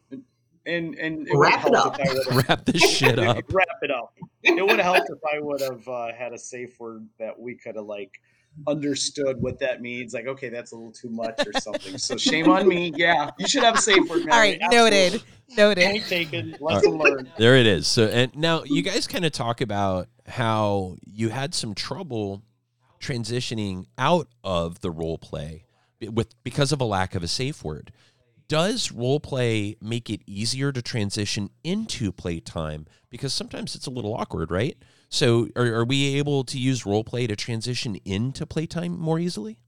and 0.66 0.94
and 0.94 1.26
it 1.28 1.34
Wrap 1.36 1.66
it 1.66 1.74
up. 1.74 1.98
if 2.00 2.08
I 2.08 2.12
would've- 2.14 2.36
Wrap 2.48 2.64
this 2.64 2.82
shit 2.96 3.18
up. 3.18 3.38
wrap 3.52 3.66
it 3.82 3.90
up. 3.90 4.14
It 4.42 4.60
would 4.62 4.78
have 4.80 4.94
helped 4.96 5.10
if 5.10 5.18
I 5.34 5.40
would 5.40 5.60
have 5.60 5.86
uh, 5.88 6.12
had 6.12 6.32
a 6.32 6.38
safe 6.38 6.78
word 6.80 7.06
that 7.18 7.38
we 7.38 7.54
could 7.56 7.76
have 7.76 7.84
like 7.86 8.12
understood 8.66 9.40
what 9.40 9.58
that 9.60 9.80
means. 9.80 10.12
Like, 10.12 10.26
okay, 10.26 10.48
that's 10.50 10.72
a 10.72 10.76
little 10.76 10.92
too 10.92 11.08
much 11.08 11.40
or 11.46 11.58
something. 11.60 11.96
So 11.98 12.16
shame 12.16 12.48
on 12.50 12.68
me. 12.68 12.92
Yeah, 12.96 13.30
you 13.38 13.48
should 13.48 13.62
have 13.62 13.76
a 13.76 13.80
safe 13.80 14.08
word. 14.10 14.22
All 14.22 14.38
right, 14.38 14.58
noted. 14.70 15.22
Noted. 15.56 15.84
Point 15.90 16.04
taken. 16.06 16.56
Lesson 16.60 16.98
learned. 16.98 17.30
There 17.38 17.56
it 17.56 17.66
is. 17.66 17.86
So 17.86 18.06
and 18.08 18.34
now 18.36 18.62
you 18.64 18.82
guys 18.82 19.06
kind 19.06 19.24
of 19.24 19.32
talk 19.32 19.60
about 19.60 20.08
how 20.26 20.96
you 21.04 21.30
had 21.30 21.54
some 21.54 21.74
trouble 21.74 22.42
transitioning 23.00 23.86
out 23.98 24.28
of 24.44 24.80
the 24.80 24.90
role 24.90 25.18
play 25.18 25.64
with 26.10 26.34
because 26.44 26.72
of 26.72 26.80
a 26.80 26.84
lack 26.84 27.14
of 27.14 27.22
a 27.22 27.28
safe 27.28 27.64
word. 27.64 27.92
Does 28.48 28.92
role 28.92 29.20
play 29.20 29.76
make 29.80 30.10
it 30.10 30.20
easier 30.26 30.72
to 30.72 30.82
transition 30.82 31.50
into 31.64 32.12
playtime? 32.12 32.86
Because 33.10 33.32
sometimes 33.32 33.74
it's 33.74 33.86
a 33.86 33.90
little 33.90 34.14
awkward, 34.14 34.50
right? 34.50 34.76
So 35.08 35.48
are, 35.56 35.66
are 35.74 35.84
we 35.84 36.16
able 36.16 36.44
to 36.44 36.58
use 36.58 36.86
role 36.86 37.04
play 37.04 37.26
to 37.26 37.36
transition 37.36 37.96
into 38.04 38.46
playtime 38.46 38.98
more 38.98 39.18
easily? 39.18 39.58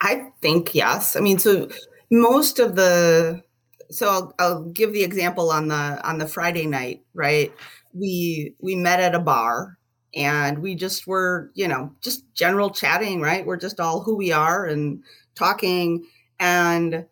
I 0.00 0.30
think 0.42 0.74
yes. 0.74 1.16
I 1.16 1.20
mean, 1.20 1.38
so 1.38 1.68
most 2.10 2.58
of 2.58 2.76
the 2.76 3.42
so 3.90 4.08
I'll, 4.08 4.34
I'll 4.38 4.64
give 4.64 4.92
the 4.92 5.04
example 5.04 5.50
on 5.50 5.68
the 5.68 6.00
on 6.04 6.18
the 6.18 6.26
Friday 6.26 6.66
night, 6.66 7.02
right? 7.14 7.52
We 7.92 8.54
we 8.60 8.76
met 8.76 9.00
at 9.00 9.14
a 9.14 9.20
bar 9.20 9.78
and 10.14 10.58
we 10.58 10.74
just 10.74 11.06
were, 11.06 11.50
you 11.54 11.68
know, 11.68 11.92
just 12.00 12.24
general 12.34 12.70
chatting, 12.70 13.20
right? 13.20 13.46
We're 13.46 13.56
just 13.56 13.80
all 13.80 14.00
who 14.00 14.16
we 14.16 14.32
are 14.32 14.66
and 14.66 15.02
talking 15.34 16.06
and 16.40 17.06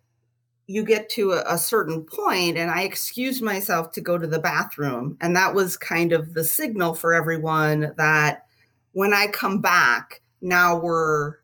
you 0.66 0.84
get 0.84 1.08
to 1.10 1.32
a, 1.32 1.44
a 1.46 1.58
certain 1.58 2.04
point 2.04 2.56
and 2.56 2.70
I 2.70 2.82
excused 2.82 3.42
myself 3.42 3.92
to 3.92 4.00
go 4.00 4.16
to 4.16 4.26
the 4.26 4.38
bathroom 4.38 5.16
and 5.20 5.36
that 5.36 5.54
was 5.54 5.76
kind 5.76 6.12
of 6.12 6.34
the 6.34 6.44
signal 6.44 6.94
for 6.94 7.12
everyone 7.12 7.92
that 7.96 8.46
when 8.92 9.12
I 9.12 9.26
come 9.26 9.60
back, 9.60 10.22
now 10.40 10.78
we're 10.78 11.34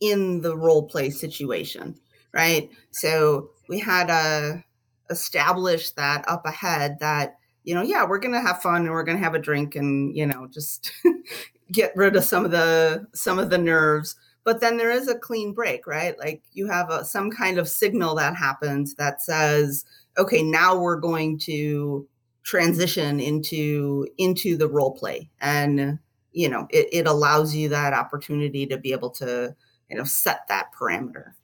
in 0.00 0.40
the 0.40 0.56
role 0.56 0.82
play 0.88 1.10
situation, 1.10 1.94
right? 2.32 2.70
So 2.90 3.50
we 3.68 3.78
had 3.78 4.10
uh, 4.10 4.40
to 4.40 4.64
establish 5.10 5.90
that 5.92 6.24
up 6.26 6.46
ahead 6.46 6.98
that, 7.00 7.36
you 7.64 7.74
know, 7.74 7.82
yeah, 7.82 8.06
we're 8.06 8.18
to 8.34 8.40
have 8.40 8.62
fun 8.62 8.82
and 8.82 8.90
we're 8.90 9.04
to 9.18 9.24
have 9.24 9.34
a 9.34 9.38
drink 9.38 9.76
and, 9.76 10.16
you 10.16 10.26
know, 10.26 10.48
just 10.50 10.90
get 11.72 11.94
rid 11.94 12.16
of 12.16 12.24
some 12.24 12.44
of 12.44 12.50
the 12.50 13.06
some 13.14 13.38
of 13.38 13.50
the 13.50 13.58
nerves. 13.58 14.16
But 14.50 14.60
then 14.60 14.78
there 14.78 14.90
is 14.90 15.06
a 15.06 15.14
clean 15.16 15.52
break, 15.52 15.86
right? 15.86 16.18
Like 16.18 16.42
you 16.52 16.66
have 16.66 16.90
a, 16.90 17.04
some 17.04 17.30
kind 17.30 17.56
of 17.56 17.68
signal 17.68 18.16
that 18.16 18.34
happens 18.34 18.94
that 18.96 19.22
says, 19.22 19.84
okay, 20.18 20.42
now 20.42 20.76
we're 20.76 20.96
going 20.98 21.38
to 21.40 22.08
transition 22.42 23.20
into 23.20 24.08
into 24.18 24.56
the 24.56 24.66
role 24.66 24.92
play 24.92 25.30
and 25.40 25.98
you 26.32 26.48
know 26.48 26.66
it, 26.70 26.88
it 26.90 27.06
allows 27.06 27.54
you 27.54 27.68
that 27.68 27.92
opportunity 27.92 28.66
to 28.66 28.78
be 28.78 28.90
able 28.92 29.10
to 29.10 29.54
you 29.90 29.96
know 29.96 30.04
set 30.04 30.40
that 30.48 30.68
parameter 30.76 31.34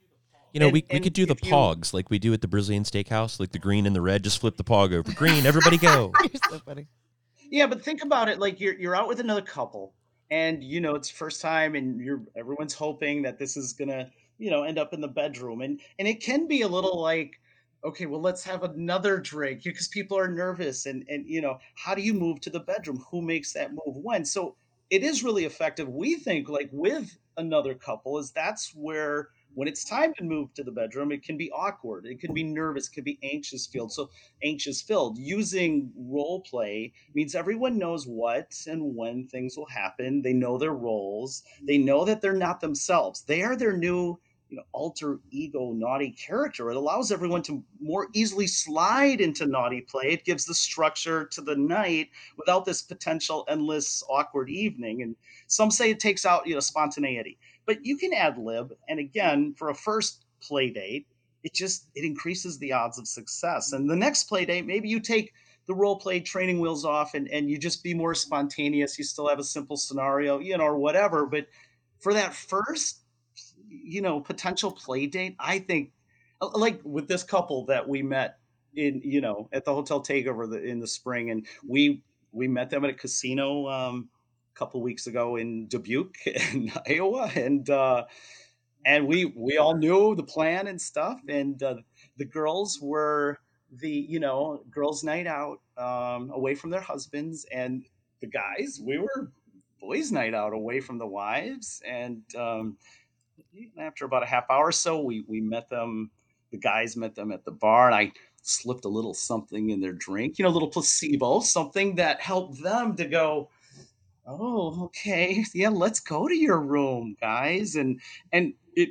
You 0.51 0.59
know, 0.59 0.65
And- 0.65 0.73
we, 0.73 0.83
we 0.91 0.99
could 0.99 1.13
do 1.13 1.25
the 1.27 1.35
if 1.35 1.45
you- 1.45 1.51
pogs 1.53 1.93
like 1.93 2.09
we 2.09 2.17
do 2.19 2.33
at 2.33 2.41
the 2.41 2.47
Brazilian 2.47 2.83
steakhouse, 2.83 3.39
like 3.39 3.51
the 3.51 3.59
green 3.59 3.85
and 3.85 3.95
the 3.95 4.01
red. 4.01 4.23
Just 4.23 4.39
flip 4.41 4.57
the 4.57 4.63
pog 4.63 4.91
over. 4.93 5.13
Green, 5.13 5.45
everybody 5.45 5.77
go. 5.77 6.11
So. 6.49 6.59
Yeah, 7.49 7.67
but 7.67 7.81
think 7.83 8.03
about 8.03 8.27
it. 8.27 8.39
Like 8.39 8.59
you're 8.59 8.73
you're 8.77 8.95
out 8.95 9.07
with 9.07 9.19
another 9.21 9.43
couple, 9.43 9.93
and 10.31 10.63
you 10.63 10.81
know 10.81 10.95
it's 10.95 11.09
first 11.09 11.41
time, 11.41 11.75
and 11.75 11.99
you're 12.01 12.21
everyone's 12.35 12.73
hoping 12.73 13.21
that 13.23 13.37
this 13.37 13.57
is 13.57 13.73
gonna 13.73 14.11
you 14.37 14.49
know 14.49 14.63
end 14.63 14.79
up 14.79 14.93
in 14.93 15.01
the 15.01 15.07
bedroom, 15.07 15.61
and 15.61 15.79
and 15.99 16.07
it 16.07 16.21
can 16.21 16.47
be 16.47 16.61
a 16.61 16.67
little 16.67 16.99
like. 17.01 17.39
Okay, 17.85 18.07
well, 18.07 18.19
let's 18.19 18.43
have 18.43 18.63
another 18.63 19.19
drink 19.19 19.63
because 19.63 19.87
people 19.87 20.17
are 20.17 20.27
nervous, 20.27 20.87
and 20.87 21.05
and 21.09 21.25
you 21.27 21.41
know, 21.41 21.59
how 21.75 21.93
do 21.93 22.01
you 22.01 22.13
move 22.13 22.41
to 22.41 22.49
the 22.49 22.59
bedroom? 22.59 23.03
Who 23.11 23.21
makes 23.21 23.53
that 23.53 23.71
move 23.71 23.95
when? 23.97 24.25
So 24.25 24.55
it 24.89 25.03
is 25.03 25.23
really 25.23 25.45
effective. 25.45 25.87
We 25.87 26.15
think 26.15 26.49
like 26.49 26.69
with 26.71 27.17
another 27.37 27.75
couple 27.75 28.17
is 28.17 28.31
that's 28.31 28.73
where 28.73 29.29
when 29.53 29.67
it's 29.67 29.83
time 29.83 30.13
to 30.15 30.23
move 30.23 30.53
to 30.53 30.63
the 30.63 30.71
bedroom, 30.71 31.11
it 31.11 31.23
can 31.23 31.37
be 31.37 31.51
awkward. 31.51 32.05
It 32.05 32.19
can 32.19 32.33
be 32.33 32.43
nervous. 32.43 32.87
It 32.87 32.93
can 32.93 33.03
be 33.03 33.19
anxious 33.23 33.65
filled. 33.67 33.91
So 33.91 34.09
anxious 34.43 34.81
filled. 34.81 35.17
Using 35.17 35.91
role 35.97 36.41
play 36.41 36.93
means 37.13 37.35
everyone 37.35 37.77
knows 37.77 38.05
what 38.05 38.53
and 38.67 38.95
when 38.95 39.27
things 39.27 39.57
will 39.57 39.67
happen. 39.67 40.21
They 40.21 40.33
know 40.33 40.57
their 40.57 40.73
roles. 40.73 41.43
They 41.63 41.77
know 41.77 42.05
that 42.05 42.21
they're 42.21 42.33
not 42.33 42.61
themselves. 42.61 43.23
They 43.23 43.41
are 43.43 43.55
their 43.55 43.75
new 43.75 44.19
you 44.49 44.57
know, 44.57 44.63
alter 44.71 45.19
ego 45.31 45.73
naughty 45.73 46.11
character. 46.11 46.71
It 46.71 46.77
allows 46.77 47.11
everyone 47.11 47.41
to 47.43 47.63
more 47.81 48.07
easily 48.13 48.47
slide 48.47 49.19
into 49.19 49.45
naughty 49.45 49.81
play. 49.81 50.11
It 50.11 50.23
gives 50.23 50.45
the 50.45 50.53
structure 50.53 51.25
to 51.25 51.41
the 51.41 51.55
night 51.55 52.09
without 52.37 52.63
this 52.63 52.81
potential 52.81 53.43
endless 53.49 54.03
awkward 54.09 54.49
evening. 54.49 55.01
And 55.01 55.15
some 55.47 55.69
say 55.69 55.89
it 55.91 55.99
takes 55.99 56.25
out 56.25 56.47
you 56.47 56.53
know 56.53 56.61
spontaneity 56.61 57.37
but 57.67 57.85
you 57.85 57.97
can 57.97 58.13
ad 58.13 58.39
lib. 58.39 58.73
And 58.87 58.99
again, 58.99 59.53
for 59.55 59.69
a 59.69 59.75
first 59.75 60.25
play 60.41 60.71
date, 60.71 61.05
it 61.43 61.53
just 61.53 61.87
it 61.93 62.03
increases 62.03 62.57
the 62.57 62.73
odds 62.73 62.97
of 62.97 63.07
success. 63.07 63.73
And 63.73 63.87
the 63.87 63.95
next 63.95 64.23
play 64.23 64.45
date, 64.45 64.65
maybe 64.65 64.89
you 64.89 64.99
take 64.99 65.33
the 65.67 65.75
role 65.75 65.99
play 65.99 66.19
training 66.21 66.59
wheels 66.59 66.85
off 66.85 67.13
and, 67.13 67.27
and 67.27 67.49
you 67.49 67.57
just 67.57 67.83
be 67.83 67.93
more 67.93 68.15
spontaneous. 68.15 68.97
You 68.97 69.03
still 69.03 69.27
have 69.27 69.37
a 69.37 69.43
simple 69.43 69.77
scenario, 69.77 70.39
you 70.39 70.57
know, 70.57 70.63
or 70.63 70.77
whatever. 70.77 71.25
But 71.25 71.47
for 71.99 72.13
that 72.13 72.33
first, 72.33 73.01
you 73.69 74.01
know, 74.01 74.21
potential 74.21 74.71
play 74.71 75.05
date, 75.05 75.35
I 75.39 75.59
think 75.59 75.91
like 76.41 76.79
with 76.83 77.07
this 77.07 77.23
couple 77.23 77.65
that 77.65 77.87
we 77.87 78.01
met 78.01 78.37
in, 78.75 79.01
you 79.03 79.19
know, 79.19 79.49
at 79.51 79.65
the 79.65 79.73
hotel 79.73 80.01
takeover 80.01 80.63
in 80.63 80.79
the 80.79 80.87
spring, 80.87 81.31
and 81.31 81.45
we 81.67 82.01
we 82.31 82.47
met 82.47 82.69
them 82.69 82.83
at 82.85 82.91
a 82.91 82.93
casino 82.93 83.67
um, 83.67 84.09
couple 84.57 84.81
weeks 84.81 85.07
ago 85.07 85.35
in 85.35 85.67
Dubuque 85.67 86.25
in 86.53 86.71
Iowa, 86.87 87.31
and 87.35 87.69
uh, 87.69 88.05
and 88.85 89.07
we 89.07 89.25
we 89.25 89.57
all 89.57 89.75
knew 89.75 90.15
the 90.15 90.23
plan 90.23 90.67
and 90.67 90.81
stuff, 90.81 91.19
and 91.27 91.61
uh, 91.61 91.75
the 92.17 92.25
girls 92.25 92.79
were 92.81 93.39
the 93.71 93.89
you 93.89 94.19
know 94.19 94.63
girls' 94.71 95.03
night 95.03 95.27
out 95.27 95.59
um, 95.77 96.31
away 96.31 96.55
from 96.55 96.69
their 96.69 96.81
husbands, 96.81 97.45
and 97.51 97.85
the 98.21 98.27
guys 98.27 98.81
we 98.83 98.97
were 98.97 99.31
boys' 99.79 100.11
night 100.11 100.33
out 100.33 100.53
away 100.53 100.79
from 100.79 100.97
the 100.97 101.07
wives, 101.07 101.81
and 101.85 102.23
um, 102.35 102.77
after 103.77 104.05
about 104.05 104.23
a 104.23 104.27
half 104.27 104.49
hour 104.49 104.67
or 104.67 104.71
so, 104.71 105.01
we 105.01 105.23
we 105.27 105.41
met 105.41 105.69
them. 105.69 106.09
The 106.51 106.57
guys 106.57 106.95
met 106.95 107.13
them 107.13 107.33
at 107.33 107.43
the 107.43 107.51
bar, 107.51 107.87
and 107.87 107.95
I 107.95 108.11
slipped 108.41 108.85
a 108.85 108.89
little 108.89 109.13
something 109.13 109.69
in 109.69 109.81
their 109.81 109.91
drink, 109.91 110.39
you 110.39 110.43
know, 110.43 110.49
a 110.49 110.55
little 110.55 110.69
placebo, 110.69 111.41
something 111.41 111.95
that 111.95 112.21
helped 112.21 112.63
them 112.63 112.95
to 112.95 113.05
go, 113.05 113.49
oh 114.27 114.83
okay. 114.85 115.43
Yeah 115.53 115.69
let's 115.69 115.99
go 115.99 116.27
to 116.27 116.35
your 116.35 116.59
room 116.59 117.15
guys. 117.19 117.75
And 117.75 117.99
and 118.31 118.53
it 118.75 118.89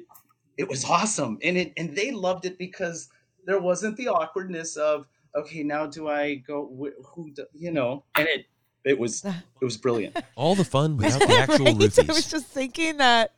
it 0.57 0.69
was 0.69 0.85
awesome. 0.85 1.39
And 1.43 1.57
it 1.57 1.73
and 1.77 1.95
they 1.95 2.11
loved 2.11 2.47
it 2.47 2.59
because 2.59 3.09
there 3.45 3.61
wasn't 3.61 3.97
the 3.97 4.09
awkwardness 4.09 4.77
of 4.77 5.07
okay 5.35 5.63
now 5.63 5.87
do 5.87 6.09
i 6.09 6.37
go 6.37 6.91
who 7.15 7.31
do, 7.31 7.45
you 7.55 7.71
know? 7.71 8.05
And 8.17 8.27
it 8.27 8.47
it 8.85 8.99
was 8.99 9.25
it 9.61 9.65
was 9.65 9.77
brilliant. 9.77 10.17
All 10.37 10.55
the 10.55 10.65
fun 10.65 10.97
without 10.99 11.21
the 11.21 11.37
actual 11.37 11.67
right? 11.67 11.77
roofies. 11.77 12.09
i 12.09 12.13
was 12.13 12.31
just 12.31 12.47
thinking 12.47 12.97
that. 12.99 13.33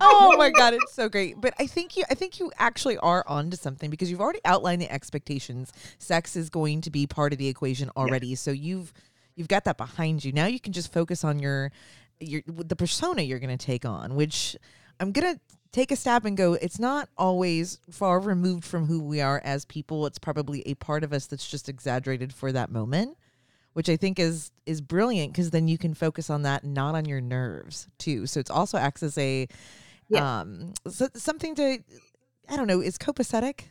Oh 0.00 0.34
my 0.36 0.50
god 0.50 0.74
it's 0.74 0.92
so 0.92 1.08
great. 1.08 1.40
But 1.40 1.54
i 1.58 1.66
think 1.66 1.96
you 1.96 2.04
i 2.10 2.14
think 2.14 2.40
you 2.40 2.50
actually 2.58 2.98
are 2.98 3.24
onto 3.26 3.56
something 3.56 3.90
because 3.90 4.10
you've 4.10 4.20
already 4.20 4.40
outlined 4.44 4.82
the 4.82 4.90
expectations. 4.92 5.72
Sex 5.98 6.34
is 6.34 6.50
going 6.50 6.80
to 6.80 6.90
be 6.90 7.06
part 7.06 7.32
of 7.32 7.38
the 7.38 7.48
equation 7.48 7.90
already. 7.96 8.28
Yeah. 8.28 8.36
so 8.36 8.50
you've 8.50 8.92
you've 9.38 9.48
got 9.48 9.64
that 9.64 9.76
behind 9.76 10.24
you. 10.24 10.32
Now 10.32 10.46
you 10.46 10.58
can 10.58 10.72
just 10.72 10.92
focus 10.92 11.22
on 11.22 11.38
your 11.38 11.70
your 12.20 12.42
the 12.46 12.74
persona 12.74 13.22
you're 13.22 13.38
going 13.38 13.56
to 13.56 13.66
take 13.66 13.84
on, 13.84 14.16
which 14.16 14.56
I'm 14.98 15.12
going 15.12 15.34
to 15.34 15.40
take 15.70 15.92
a 15.92 15.96
stab 15.96 16.26
and 16.26 16.36
go 16.36 16.54
it's 16.54 16.80
not 16.80 17.08
always 17.16 17.78
far 17.90 18.18
removed 18.18 18.64
from 18.64 18.86
who 18.86 19.00
we 19.00 19.20
are 19.20 19.40
as 19.44 19.64
people. 19.64 20.06
It's 20.06 20.18
probably 20.18 20.62
a 20.66 20.74
part 20.74 21.04
of 21.04 21.12
us 21.12 21.26
that's 21.26 21.48
just 21.48 21.68
exaggerated 21.68 22.32
for 22.32 22.50
that 22.50 22.70
moment, 22.70 23.16
which 23.74 23.88
I 23.88 23.96
think 23.96 24.18
is 24.18 24.50
is 24.66 24.80
brilliant 24.80 25.32
because 25.32 25.52
then 25.52 25.68
you 25.68 25.78
can 25.78 25.94
focus 25.94 26.28
on 26.28 26.42
that 26.42 26.64
not 26.64 26.96
on 26.96 27.04
your 27.04 27.20
nerves 27.20 27.86
too. 27.96 28.26
So 28.26 28.40
it's 28.40 28.50
also 28.50 28.76
acts 28.76 29.04
as 29.04 29.16
a 29.16 29.46
yeah. 30.08 30.40
um 30.40 30.74
so, 30.88 31.08
something 31.14 31.54
to 31.54 31.78
I 32.50 32.56
don't 32.56 32.66
know, 32.66 32.80
is 32.80 32.98
copacetic? 32.98 33.66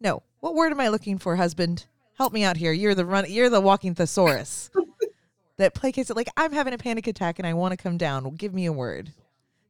No. 0.00 0.24
What 0.40 0.56
word 0.56 0.72
am 0.72 0.80
I 0.80 0.88
looking 0.88 1.18
for, 1.18 1.36
husband? 1.36 1.86
Help 2.18 2.32
me 2.32 2.42
out 2.42 2.56
here. 2.56 2.72
You're 2.72 2.96
the 2.96 3.06
run 3.06 3.26
you're 3.28 3.50
the 3.50 3.60
walking 3.60 3.94
thesaurus 3.94 4.68
that 5.62 5.74
placates 5.74 6.10
it. 6.10 6.16
Like 6.16 6.28
I'm 6.36 6.52
having 6.52 6.74
a 6.74 6.78
panic 6.78 7.06
attack 7.06 7.38
and 7.38 7.46
I 7.46 7.54
want 7.54 7.72
to 7.72 7.76
come 7.76 7.96
down. 7.96 8.24
Well, 8.24 8.32
Give 8.32 8.52
me 8.52 8.66
a 8.66 8.72
word. 8.72 9.12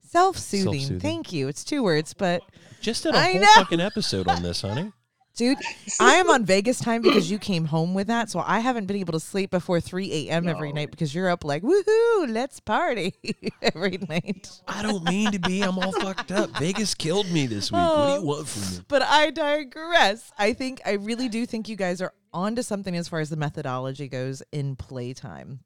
Self-soothing. 0.09 0.73
Self-soothing. 0.73 1.01
Thank 1.01 1.33
you. 1.33 1.49
It's 1.49 1.65
two 1.65 1.83
words, 1.83 2.13
but 2.13 2.43
just 2.81 3.03
did 3.05 3.15
a 3.15 3.19
I 3.19 3.33
whole 3.33 3.41
know. 3.41 3.47
fucking 3.55 3.81
episode 3.81 4.29
on 4.29 4.43
this, 4.43 4.61
honey. 4.61 4.93
Dude, 5.35 5.57
I 5.99 6.17
am 6.17 6.29
on 6.29 6.45
Vegas 6.45 6.79
time 6.79 7.01
because 7.01 7.31
you 7.31 7.39
came 7.39 7.65
home 7.65 7.95
with 7.95 8.09
that. 8.09 8.29
So 8.29 8.45
I 8.47 8.61
haven't 8.61 8.85
been 8.85 8.99
able 8.99 9.15
to 9.15 9.21
sleep 9.21 9.51
before 9.51 9.81
3 9.81 10.29
a.m. 10.29 10.45
No. 10.45 10.51
every 10.51 10.73
night 10.73 10.91
because 10.91 11.15
you're 11.15 11.31
up 11.31 11.43
like, 11.43 11.63
woohoo, 11.63 12.29
let's 12.29 12.61
party 12.61 13.15
every 13.63 13.99
night. 14.11 14.51
I 14.69 14.83
don't 14.83 15.03
mean 15.05 15.33
to 15.33 15.39
be. 15.39 15.63
I'm 15.63 15.79
all 15.79 15.93
fucked 15.93 16.33
up. 16.33 16.51
Vegas 16.59 16.95
killed 16.95 17.31
me 17.31 17.47
this 17.47 17.73
week. 17.73 17.81
Oh, 17.83 17.99
what 17.99 18.07
do 18.07 18.13
you 18.13 18.19
oh, 18.19 18.23
want 18.37 18.49
from 18.49 18.77
me? 18.77 18.85
But 18.89 19.03
I 19.03 19.31
digress. 19.31 20.31
I 20.37 20.53
think, 20.53 20.83
I 20.85 20.93
really 20.93 21.31
do 21.31 21.47
think 21.47 21.67
you 21.67 21.77
guys 21.77 22.03
are 22.03 22.13
onto 22.35 22.61
something 22.61 22.95
as 22.95 23.09
far 23.09 23.21
as 23.21 23.31
the 23.31 23.37
methodology 23.37 24.09
goes 24.09 24.43
in 24.53 24.77
playtime. 24.77 25.61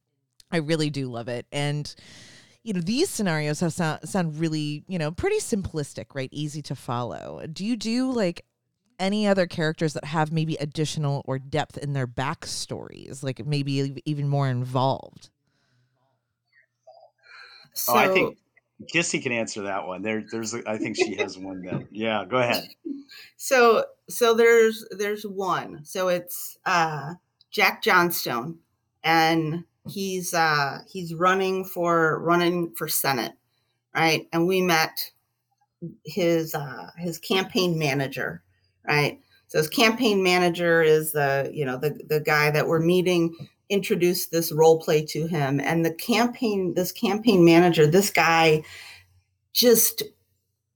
I 0.51 0.59
really 0.59 0.91
do 0.91 1.09
love 1.09 1.29
it. 1.29 1.47
And 1.53 1.95
you 2.63 2.73
know 2.73 2.81
these 2.81 3.09
scenarios 3.09 3.61
have 3.61 3.73
sound, 3.73 4.09
sound 4.09 4.41
really 4.41 4.85
you 4.89 4.99
know 4.99 5.13
pretty 5.13 5.39
simplistic 5.39 6.07
right? 6.15 6.29
Easy 6.33 6.63
to 6.63 6.75
follow. 6.75 7.45
Do 7.53 7.65
you 7.65 7.77
do 7.77 8.11
like 8.11 8.45
any 8.99 9.27
other 9.27 9.47
characters 9.47 9.93
that 9.95 10.05
have 10.05 10.33
maybe 10.33 10.57
additional 10.57 11.23
or 11.27 11.39
depth 11.39 11.79
in 11.79 11.93
their 11.93 12.07
backstories? 12.07 13.23
Like 13.23 13.45
maybe 13.47 14.03
even 14.05 14.29
more 14.29 14.49
involved? 14.49 15.31
So, 17.73 17.93
oh, 17.93 17.97
i 17.97 18.09
think 18.09 18.39
kissy 18.93 19.23
can 19.23 19.33
answer 19.33 19.63
that 19.63 19.87
one. 19.87 20.03
There 20.03 20.25
there's 20.31 20.55
i 20.55 20.79
think 20.79 20.97
she 20.97 21.17
has 21.17 21.39
one 21.39 21.63
that 21.63 21.87
yeah 21.91 22.25
go 22.29 22.39
ahead. 22.39 22.69
So 23.37 23.85
so 24.09 24.35
there's 24.35 24.85
there's 24.91 25.25
one. 25.25 25.85
So 25.85 26.09
it's 26.09 26.59
uh 26.65 27.15
jack 27.51 27.83
johnstone 27.83 28.59
and 29.05 29.65
he's 29.89 30.35
uh 30.35 30.81
he's 30.89 31.15
running 31.15 31.65
for 31.65 32.21
running 32.21 32.75
for 32.75 32.89
senate 32.89 33.33
right? 33.95 34.29
And 34.33 34.47
we 34.47 34.61
met 34.61 35.11
his 36.05 36.55
uh 36.55 36.91
his 36.97 37.19
campaign 37.19 37.79
manager 37.79 38.43
right? 38.87 39.21
So 39.49 39.59
his 39.59 39.69
campaign 39.69 40.23
manager 40.23 40.83
is 40.83 41.13
the 41.13 41.51
you 41.53 41.65
know 41.65 41.79
the 41.79 41.99
the 42.09 42.21
guy 42.21 42.51
that 42.51 42.67
we're 42.67 42.81
meeting 42.81 43.35
introduced 43.69 44.31
this 44.31 44.53
role 44.53 44.79
play 44.81 45.05
to 45.05 45.27
him. 45.27 45.61
And 45.61 45.85
the 45.85 45.95
campaign 45.95 46.75
this 46.75 46.93
campaign 46.93 47.45
manager 47.45 47.87
this 47.87 48.11
guy 48.11 48.63
just 49.53 50.03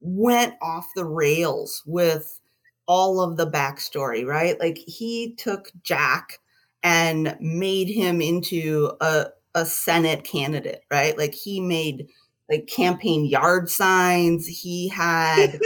went 0.01 0.55
off 0.63 0.87
the 0.97 1.05
rails 1.05 1.83
with 1.87 2.41
all 2.87 3.21
of 3.21 3.37
the 3.37 3.51
backstory 3.51 4.27
right? 4.27 4.59
Like 4.59 4.79
he 4.79 5.35
took 5.35 5.71
jack 5.83 6.39
and 6.83 7.37
made 7.41 7.89
him 7.89 8.21
into 8.21 8.93
a, 9.01 9.27
a 9.55 9.67
Senate 9.67 10.25
candidate, 10.25 10.83
right? 10.91 11.17
Like 11.17 11.35
he 11.35 11.61
made 11.61 12.09
like 12.51 12.67
campaign 12.67 13.25
yard 13.25 13.71
signs. 13.71 14.47
He 14.47 14.89
had 14.89 15.61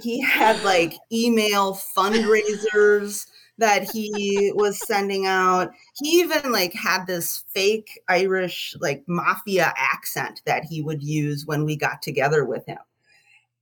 he 0.00 0.20
had 0.22 0.62
like 0.62 0.94
email 1.12 1.74
fundraisers 1.96 3.26
that 3.58 3.90
he 3.90 4.52
was 4.54 4.78
sending 4.86 5.26
out. 5.26 5.70
He 5.96 6.20
even 6.20 6.52
like 6.52 6.74
had 6.74 7.06
this 7.06 7.44
fake 7.54 8.00
Irish 8.08 8.76
like 8.80 9.04
mafia 9.06 9.72
accent 9.76 10.42
that 10.44 10.64
he 10.64 10.82
would 10.82 11.02
use 11.02 11.46
when 11.46 11.64
we 11.64 11.76
got 11.76 12.02
together 12.02 12.44
with 12.44 12.66
him. 12.66 12.78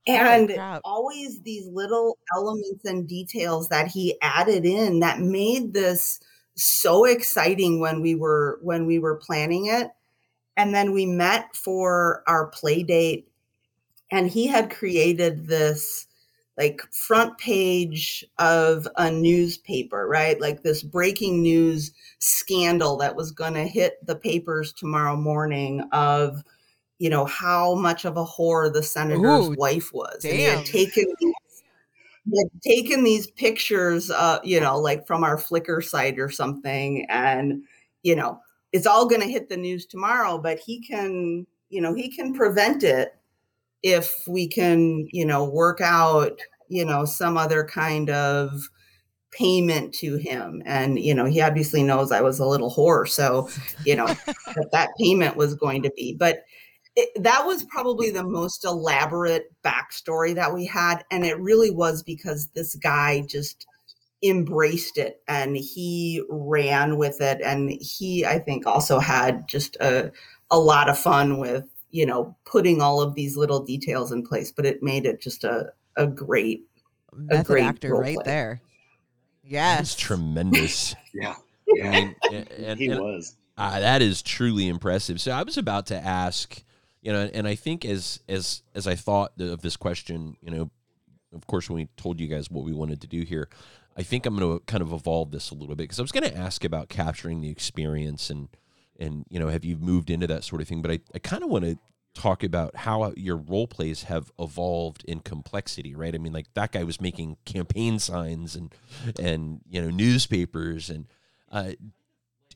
And 0.07 0.51
always 0.83 1.41
these 1.41 1.65
little 1.67 2.17
elements 2.35 2.85
and 2.85 3.07
details 3.07 3.69
that 3.69 3.87
he 3.87 4.15
added 4.21 4.63
in 4.63 4.99
that 4.99 5.19
made 5.19 5.73
this 5.73 6.19
so 6.55 7.05
exciting 7.05 7.79
when 7.79 8.01
we 8.01 8.15
were 8.15 8.59
when 8.61 8.85
we 8.85 8.99
were 8.99 9.15
planning 9.15 9.67
it 9.67 9.91
and 10.57 10.73
then 10.73 10.93
we 10.93 11.05
met 11.05 11.55
for 11.55 12.23
our 12.27 12.47
play 12.47 12.81
date 12.81 13.27
and 14.11 14.29
he 14.29 14.47
had 14.47 14.71
created 14.71 15.47
this 15.47 16.07
like 16.57 16.81
front 16.93 17.37
page 17.37 18.23
of 18.39 18.87
a 18.97 19.11
newspaper 19.11 20.07
right 20.07 20.39
like 20.39 20.63
this 20.63 20.81
breaking 20.81 21.41
news 21.41 21.91
scandal 22.19 22.95
that 22.97 23.15
was 23.15 23.31
going 23.31 23.53
to 23.53 23.65
hit 23.65 23.97
the 24.05 24.15
papers 24.15 24.71
tomorrow 24.71 25.17
morning 25.17 25.81
of 25.91 26.41
you 26.99 27.09
know 27.09 27.25
how 27.25 27.75
much 27.75 28.05
of 28.05 28.15
a 28.15 28.25
whore 28.25 28.71
the 28.71 28.83
senator's 28.83 29.49
Ooh, 29.49 29.55
wife 29.57 29.93
was 29.93 30.19
damn. 30.21 30.31
and 30.31 30.39
he 30.39 30.45
had 30.45 30.65
taken 30.65 31.05
had 32.33 32.61
taken 32.61 33.03
these 33.03 33.27
pictures, 33.27 34.09
uh, 34.11 34.39
you 34.43 34.59
know, 34.59 34.79
like 34.79 35.05
from 35.05 35.23
our 35.23 35.37
Flickr 35.37 35.83
site 35.83 36.19
or 36.19 36.29
something, 36.29 37.05
and 37.09 37.63
you 38.03 38.15
know, 38.15 38.39
it's 38.71 38.87
all 38.87 39.07
going 39.07 39.21
to 39.21 39.27
hit 39.27 39.49
the 39.49 39.57
news 39.57 39.85
tomorrow. 39.85 40.37
But 40.37 40.59
he 40.59 40.81
can, 40.81 41.45
you 41.69 41.81
know, 41.81 41.93
he 41.93 42.09
can 42.09 42.33
prevent 42.33 42.83
it 42.83 43.15
if 43.83 44.27
we 44.27 44.47
can, 44.47 45.07
you 45.11 45.25
know, 45.25 45.45
work 45.45 45.81
out, 45.81 46.39
you 46.69 46.85
know, 46.85 47.05
some 47.05 47.37
other 47.37 47.63
kind 47.63 48.09
of 48.09 48.69
payment 49.31 49.93
to 49.93 50.15
him. 50.15 50.63
And, 50.65 50.97
you 50.99 51.13
know, 51.13 51.25
he 51.25 51.41
obviously 51.41 51.83
knows 51.83 52.11
I 52.11 52.21
was 52.21 52.39
a 52.39 52.45
little 52.45 52.73
whore. 52.73 53.07
So, 53.07 53.49
you 53.85 53.95
know, 53.95 54.07
that, 54.25 54.69
that 54.71 54.89
payment 54.99 55.35
was 55.35 55.55
going 55.55 55.83
to 55.83 55.91
be. 55.95 56.15
But 56.17 56.43
it, 56.95 57.23
that 57.23 57.45
was 57.45 57.63
probably 57.63 58.11
the 58.11 58.23
most 58.23 58.65
elaborate 58.65 59.53
backstory 59.63 60.35
that 60.35 60.53
we 60.53 60.65
had. 60.65 61.03
And 61.11 61.25
it 61.25 61.39
really 61.39 61.71
was 61.71 62.03
because 62.03 62.47
this 62.55 62.75
guy 62.75 63.25
just 63.27 63.67
embraced 64.23 64.97
it 64.97 65.21
and 65.27 65.55
he 65.57 66.23
ran 66.29 66.97
with 66.97 67.21
it. 67.21 67.41
And 67.41 67.69
he, 67.81 68.25
I 68.25 68.39
think, 68.39 68.65
also 68.65 68.99
had 68.99 69.47
just 69.47 69.75
a, 69.77 70.11
a 70.49 70.59
lot 70.59 70.89
of 70.89 70.97
fun 70.97 71.37
with 71.37 71.65
you 71.95 72.05
know, 72.05 72.35
putting 72.43 72.81
all 72.81 72.99
of 72.99 73.15
these 73.15 73.37
little 73.37 73.63
details 73.63 74.11
in 74.11 74.21
place, 74.21 74.51
but 74.51 74.65
it 74.65 74.83
made 74.83 75.05
it 75.05 75.21
just 75.21 75.45
a, 75.45 75.71
a 75.95 76.05
great 76.05 76.65
method 77.13 77.39
a 77.39 77.43
great 77.45 77.63
actor 77.63 77.95
right 77.95 78.15
play. 78.15 78.23
there. 78.25 78.61
Yes. 79.45 79.77
That's 79.77 79.95
tremendous. 79.95 80.93
yeah. 81.13 81.35
Yeah. 81.65 81.87
I 81.87 81.91
mean, 81.91 82.15
and, 82.33 82.51
and, 82.51 82.79
he 82.81 82.89
and, 82.89 82.99
was. 82.99 83.37
Uh, 83.57 83.79
that 83.79 84.01
is 84.01 84.21
truly 84.21 84.67
impressive. 84.67 85.21
So 85.21 85.31
I 85.31 85.43
was 85.43 85.57
about 85.57 85.85
to 85.85 85.95
ask, 85.95 86.64
you 87.05 87.13
know, 87.13 87.29
and 87.35 87.47
I 87.47 87.53
think 87.53 87.85
as 87.85 88.19
as 88.27 88.63
as 88.73 88.87
I 88.87 88.95
thought 88.95 89.33
of 89.39 89.61
this 89.61 89.77
question, 89.77 90.37
you 90.41 90.49
know, 90.49 90.71
of 91.35 91.45
course 91.45 91.69
when 91.69 91.75
we 91.75 91.87
told 91.97 92.19
you 92.19 92.27
guys 92.27 92.49
what 92.49 92.65
we 92.65 92.73
wanted 92.73 92.99
to 93.01 93.07
do 93.07 93.21
here, 93.21 93.47
I 93.95 94.01
think 94.01 94.25
I'm 94.25 94.35
going 94.35 94.57
to 94.57 94.65
kind 94.65 94.81
of 94.81 94.91
evolve 94.91 95.29
this 95.29 95.51
a 95.51 95.53
little 95.53 95.75
bit 95.75 95.83
because 95.83 95.99
I 95.99 96.01
was 96.01 96.11
going 96.11 96.27
to 96.27 96.35
ask 96.35 96.63
about 96.65 96.89
capturing 96.89 97.41
the 97.41 97.51
experience 97.51 98.31
and 98.31 98.49
and 98.99 99.23
you 99.29 99.39
know 99.39 99.49
have 99.49 99.63
you 99.63 99.77
moved 99.77 100.09
into 100.09 100.25
that 100.25 100.43
sort 100.43 100.63
of 100.63 100.67
thing? 100.67 100.81
But 100.81 100.91
i, 100.91 100.99
I 101.13 101.19
kind 101.19 101.43
of 101.43 101.49
want 101.49 101.65
to 101.65 101.77
talk 102.15 102.43
about 102.43 102.75
how 102.75 103.13
your 103.15 103.37
role 103.37 103.67
plays 103.67 104.03
have 104.03 104.31
evolved 104.39 105.05
in 105.05 105.19
complexity 105.19 105.93
right? 105.93 106.15
I 106.15 106.17
mean 106.17 106.33
like 106.33 106.51
that 106.55 106.71
guy 106.71 106.83
was 106.83 106.99
making 106.99 107.37
campaign 107.45 107.99
signs 107.99 108.55
and 108.55 108.73
and 109.19 109.61
you 109.69 109.79
know 109.79 109.91
newspapers 109.91 110.89
and 110.89 111.05
uh, 111.51 111.73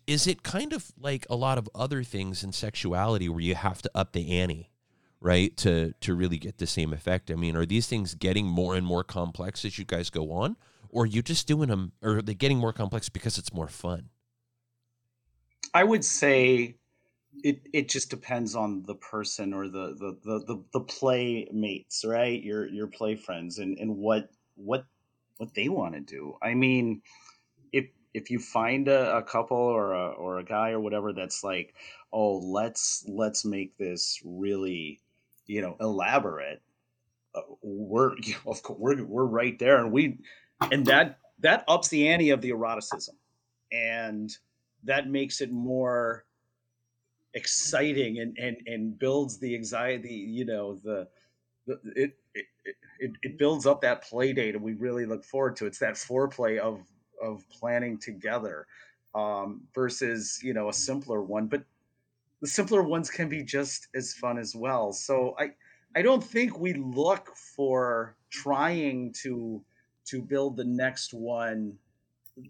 is 0.10 0.28
it 0.28 0.44
kind 0.44 0.74
of 0.74 0.92
like 1.00 1.26
a 1.30 1.36
lot 1.36 1.58
of 1.58 1.70
other 1.76 2.04
things 2.04 2.44
in 2.44 2.52
sexuality 2.52 3.30
where 3.30 3.42
you 3.42 3.56
have 3.56 3.82
to 3.82 3.92
up 3.94 4.14
the 4.14 4.40
ante 4.40 4.70
right 5.22 5.56
to 5.58 5.94
to 6.02 6.14
really 6.16 6.38
get 6.38 6.58
the 6.58 6.68
same 6.68 6.94
effect 6.94 7.30
i 7.30 7.36
mean 7.36 7.56
are 7.56 7.66
these 7.66 7.88
things 7.88 8.16
getting 8.16 8.46
more 8.46 8.76
and 8.76 8.86
more 8.86 9.04
complex 9.04 9.64
as 9.64 9.78
you 9.78 9.86
guys 9.86 10.10
go 10.10 10.32
on 10.32 10.56
or 10.90 11.04
are 11.04 11.06
you 11.06 11.22
just 11.22 11.48
doing 11.48 11.70
them 11.70 11.92
or 12.02 12.18
are 12.18 12.22
they 12.22 12.34
getting 12.34 12.58
more 12.58 12.74
complex 12.74 13.10
because 13.10 13.38
it's 13.38 13.54
more 13.54 13.68
fun 13.68 14.10
I 15.74 15.84
would 15.84 16.04
say 16.04 16.76
it 17.44 17.62
it 17.74 17.90
just 17.90 18.10
depends 18.10 18.56
on 18.56 18.84
the 18.84 18.96
person 18.96 19.54
or 19.54 19.68
the 19.68 19.96
the 19.96 20.18
the 20.24 20.40
the, 20.46 20.64
the 20.74 20.82
playmates, 20.82 22.04
right? 22.06 22.42
Your 22.42 22.68
your 22.68 22.88
play 22.88 23.16
friends 23.16 23.60
and 23.60 23.78
and 23.78 23.98
what 23.98 24.30
what 24.56 24.86
what 25.38 25.54
they 25.54 25.70
want 25.70 25.94
to 25.94 26.02
do. 26.02 26.36
I 26.42 26.54
mean, 26.54 27.02
if 28.14 28.32
you 28.32 28.40
find 28.40 28.88
a, 28.88 29.18
a 29.18 29.24
couple 29.24 29.58
or 29.58 29.94
a 29.94 30.10
or 30.10 30.40
a 30.40 30.44
guy 30.44 30.72
or 30.72 30.80
whatever 30.80 31.14
that's 31.14 31.44
like, 31.44 31.74
oh, 32.12 32.38
let's 32.38 33.06
let's 33.08 33.46
make 33.46 33.78
this 33.78 34.22
really, 34.24 35.00
you 35.46 35.62
know, 35.62 35.76
elaborate. 35.80 36.62
Uh, 37.36 37.42
we're 37.62 38.14
of 38.48 38.62
course 38.64 38.80
we're 38.80 39.04
we're 39.04 39.26
right 39.26 39.58
there, 39.60 39.78
and 39.78 39.92
we 39.92 40.18
and 40.72 40.86
that 40.86 41.20
that 41.40 41.64
ups 41.68 41.88
the 41.90 42.08
ante 42.08 42.32
of 42.32 42.42
the 42.42 42.50
eroticism, 42.50 43.16
and 43.72 44.36
that 44.84 45.10
makes 45.10 45.42
it 45.42 45.52
more 45.52 46.26
exciting 47.36 48.20
and 48.20 48.36
and 48.40 48.58
and 48.66 48.98
builds 48.98 49.38
the 49.38 49.54
anxiety 49.54 50.16
you 50.16 50.46
know 50.46 50.74
the, 50.84 51.08
the 51.68 51.80
it, 51.96 52.18
it 52.34 52.46
it 53.00 53.12
it 53.22 53.38
builds 53.38 53.68
up 53.68 53.82
that 53.82 54.02
play 54.02 54.34
date 54.34 54.56
and 54.56 54.64
we 54.64 54.74
really 54.74 55.06
look 55.06 55.24
forward 55.24 55.56
to 55.56 55.66
it. 55.66 55.68
it's 55.68 55.78
that 55.78 55.94
foreplay 55.94 56.58
of 56.58 56.80
of 57.22 57.44
planning 57.50 57.98
together 57.98 58.68
um 59.16 59.62
versus 59.74 60.40
you 60.44 60.54
know 60.54 60.70
a 60.70 60.74
simpler 60.74 61.22
one 61.22 61.48
but 61.48 61.64
the 62.42 62.48
simpler 62.48 62.84
ones 62.84 63.10
can 63.10 63.28
be 63.28 63.44
just 63.44 63.88
as 63.96 64.14
fun 64.14 64.38
as 64.38 64.56
well 64.56 64.94
so 64.94 65.36
i 65.40 65.50
i 65.96 66.02
don't 66.02 66.24
think 66.24 66.60
we 66.60 66.74
look 66.74 67.36
for 67.36 68.16
trying 68.30 69.12
to 69.14 69.64
to 70.06 70.22
build 70.22 70.58
the 70.58 70.66
next 70.66 71.14
one 71.14 71.78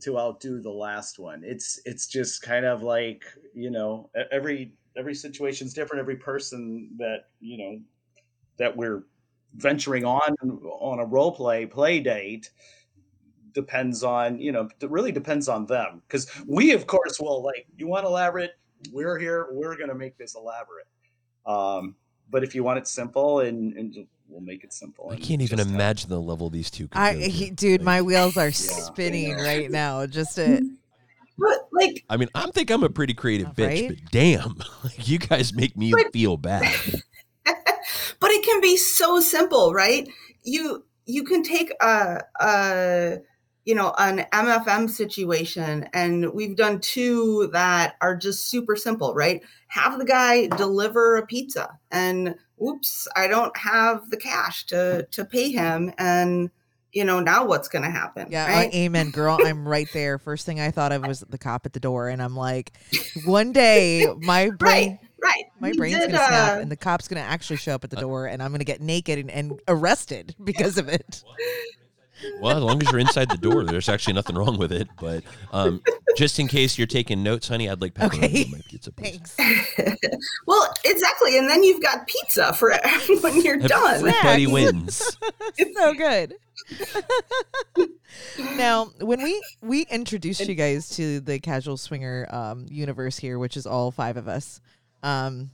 to 0.02 0.20
outdo 0.20 0.62
the 0.62 0.70
last 0.70 1.20
one. 1.20 1.42
It's 1.44 1.82
it's 1.86 2.08
just 2.08 2.42
kind 2.42 2.66
of 2.66 2.84
like 2.84 3.26
you 3.54 3.72
know 3.72 4.10
every 4.32 4.74
every 4.98 5.16
situation's 5.16 5.74
different. 5.74 6.02
Every 6.02 6.18
person 6.18 6.90
that 6.98 7.26
you 7.40 7.58
know 7.58 7.80
that 8.58 8.76
we're 8.76 9.04
venturing 9.56 10.06
on 10.06 10.36
on 10.42 11.00
a 11.00 11.06
role 11.06 11.32
play 11.32 11.66
play 11.66 12.00
date 12.00 12.52
depends 13.54 14.04
on 14.04 14.40
you 14.40 14.52
know 14.52 14.70
it 14.80 14.90
really 14.90 15.12
depends 15.12 15.48
on 15.48 15.66
them 15.66 16.02
because 16.08 16.30
we 16.46 16.72
of 16.72 16.88
course 16.88 17.20
will 17.20 17.44
like 17.44 17.68
you 17.78 17.88
want 17.88 18.06
elaborate 18.06 18.52
we're 18.92 19.18
here 19.18 19.48
we're 19.52 19.76
going 19.76 19.90
to 19.90 19.96
make 19.96 20.18
this 20.18 20.36
elaborate 20.36 20.88
um 21.46 21.96
but 22.30 22.44
if 22.44 22.54
you 22.54 22.64
want 22.64 22.78
it 22.78 22.88
simple 22.88 23.40
and, 23.40 23.74
and 23.74 24.08
we'll 24.30 24.42
make 24.42 24.64
it 24.64 24.74
simple. 24.74 25.10
I 25.12 25.18
can't 25.18 25.42
even 25.42 25.60
imagine 25.60 26.10
the 26.10 26.22
level 26.22 26.50
these 26.50 26.70
two. 26.70 26.88
I, 26.94 27.16
he, 27.16 27.50
dude, 27.50 27.82
like, 27.82 27.86
my 27.86 28.02
wheels 28.02 28.38
are 28.38 28.48
yeah, 28.48 28.52
spinning 28.52 29.36
right 29.36 29.70
now. 29.70 30.06
Just 30.06 30.36
to, 30.36 30.62
but 31.38 31.68
like, 31.72 32.06
I 32.10 32.18
mean, 32.18 32.30
I'm 32.36 32.52
think 32.52 32.70
I'm 32.70 32.84
a 32.84 32.90
pretty 32.90 33.14
creative 33.14 33.50
bitch, 33.50 33.88
but 33.88 34.12
damn, 34.12 34.58
like, 34.84 35.08
you 35.08 35.18
guys 35.18 35.54
make 35.54 35.76
me 35.76 35.92
but, 35.92 36.14
feel 36.14 36.38
bad. 36.38 36.76
but 37.46 38.32
it 38.32 38.46
can 38.46 38.62
be 38.62 38.78
so 38.78 39.20
simple, 39.20 39.74
right? 39.74 40.08
You 40.44 40.86
you 41.06 41.24
can 41.24 41.44
take 41.44 41.74
a 41.82 42.22
a 42.40 43.18
you 43.66 43.76
know 43.76 43.94
an 43.98 44.26
MFM 44.32 44.90
situation, 44.90 45.90
and 45.94 46.34
we've 46.34 46.56
done 46.56 46.80
two 46.80 47.50
that 47.54 47.96
are 48.02 48.16
just 48.16 48.50
super 48.50 48.76
simple, 48.76 49.14
right? 49.14 49.42
Have 49.68 50.00
the 50.00 50.06
guy 50.06 50.48
deliver 50.48 51.18
a 51.18 51.26
pizza 51.26 51.78
and 51.92 52.36
oops, 52.66 53.08
I 53.16 53.28
don't 53.28 53.56
have 53.58 54.10
the 54.10 54.18
cash 54.18 54.66
to 54.68 55.08
to 55.12 55.26
pay 55.26 55.52
him 55.52 55.94
and 55.98 56.50
you 56.92 57.06
know 57.06 57.20
now 57.20 57.46
what's 57.46 57.68
going 57.68 57.84
to 57.84 57.90
happen 57.90 58.28
yeah 58.32 58.48
right? 58.48 58.74
amen 58.74 59.12
girl 59.12 59.38
i'm 59.44 59.68
right 59.68 59.88
there 59.94 60.18
first 60.18 60.46
thing 60.46 60.60
i 60.60 60.72
thought 60.72 60.92
of 60.92 61.06
was 61.06 61.20
the 61.30 61.38
cop 61.38 61.66
at 61.66 61.74
the 61.74 61.80
door 61.80 62.10
and 62.10 62.22
i'm 62.22 62.36
like 62.36 62.74
one 63.26 63.52
day 63.52 64.08
my 64.22 64.50
brain 64.58 64.98
right, 65.22 65.36
right. 65.36 65.44
my 65.60 65.70
we 65.70 65.78
brain's 65.78 66.00
did, 66.00 66.12
gonna 66.12 66.26
snap 66.28 66.58
uh, 66.58 66.62
and 66.62 66.72
the 66.72 66.76
cop's 66.76 67.08
gonna 67.08 67.22
actually 67.22 67.58
show 67.58 67.74
up 67.74 67.84
at 67.84 67.92
the 67.92 67.96
door 67.98 68.26
and 68.26 68.42
i'm 68.42 68.52
gonna 68.52 68.64
get 68.64 68.82
naked 68.82 69.20
and, 69.20 69.30
and 69.30 69.60
arrested 69.68 70.36
because 70.44 70.78
of 70.78 70.90
it 70.90 71.24
well, 72.40 72.58
as 72.58 72.64
long 72.64 72.82
as 72.82 72.92
you're 72.92 73.00
inside 73.00 73.30
the 73.30 73.38
door, 73.38 73.64
there's 73.64 73.90
actually 73.90 74.14
nothing 74.14 74.36
wrong 74.36 74.58
with 74.58 74.72
it. 74.72 74.88
But 75.00 75.24
um, 75.52 75.82
just 76.18 76.40
in 76.40 76.48
case 76.48 76.78
you're 76.78 76.88
taking 76.88 77.24
notes, 77.24 77.48
honey, 77.48 77.70
I'd 77.70 77.82
like 77.82 77.94
pepperoni 77.94 78.24
okay. 78.24 78.46
on 78.46 78.52
my 78.52 78.62
pizza, 78.68 78.92
please. 78.92 79.34
Thanks. 79.38 80.02
well, 80.48 80.74
exactly, 80.86 81.38
and 81.38 81.50
then 81.50 81.64
you've 81.64 81.82
got 81.82 82.08
pizza 82.08 82.54
for 82.54 82.74
when 83.22 83.42
you're 83.42 83.58
done. 83.58 84.08
Everybody 84.08 84.48
wins. 84.48 85.18
it's 85.58 85.78
so 85.78 85.94
good. 85.94 86.36
now, 88.58 88.92
when 89.00 89.22
we 89.24 89.42
we 89.62 89.84
introduced 89.84 90.48
you 90.48 90.56
guys 90.56 90.90
to 90.90 91.20
the 91.22 91.40
casual 91.40 91.78
swinger 91.78 92.28
um, 92.30 92.66
universe 92.70 93.18
here, 93.18 93.40
which 93.40 93.58
is 93.58 93.66
all 93.66 93.92
five 93.92 94.18
of 94.18 94.28
us. 94.28 94.62
Um, 95.04 95.52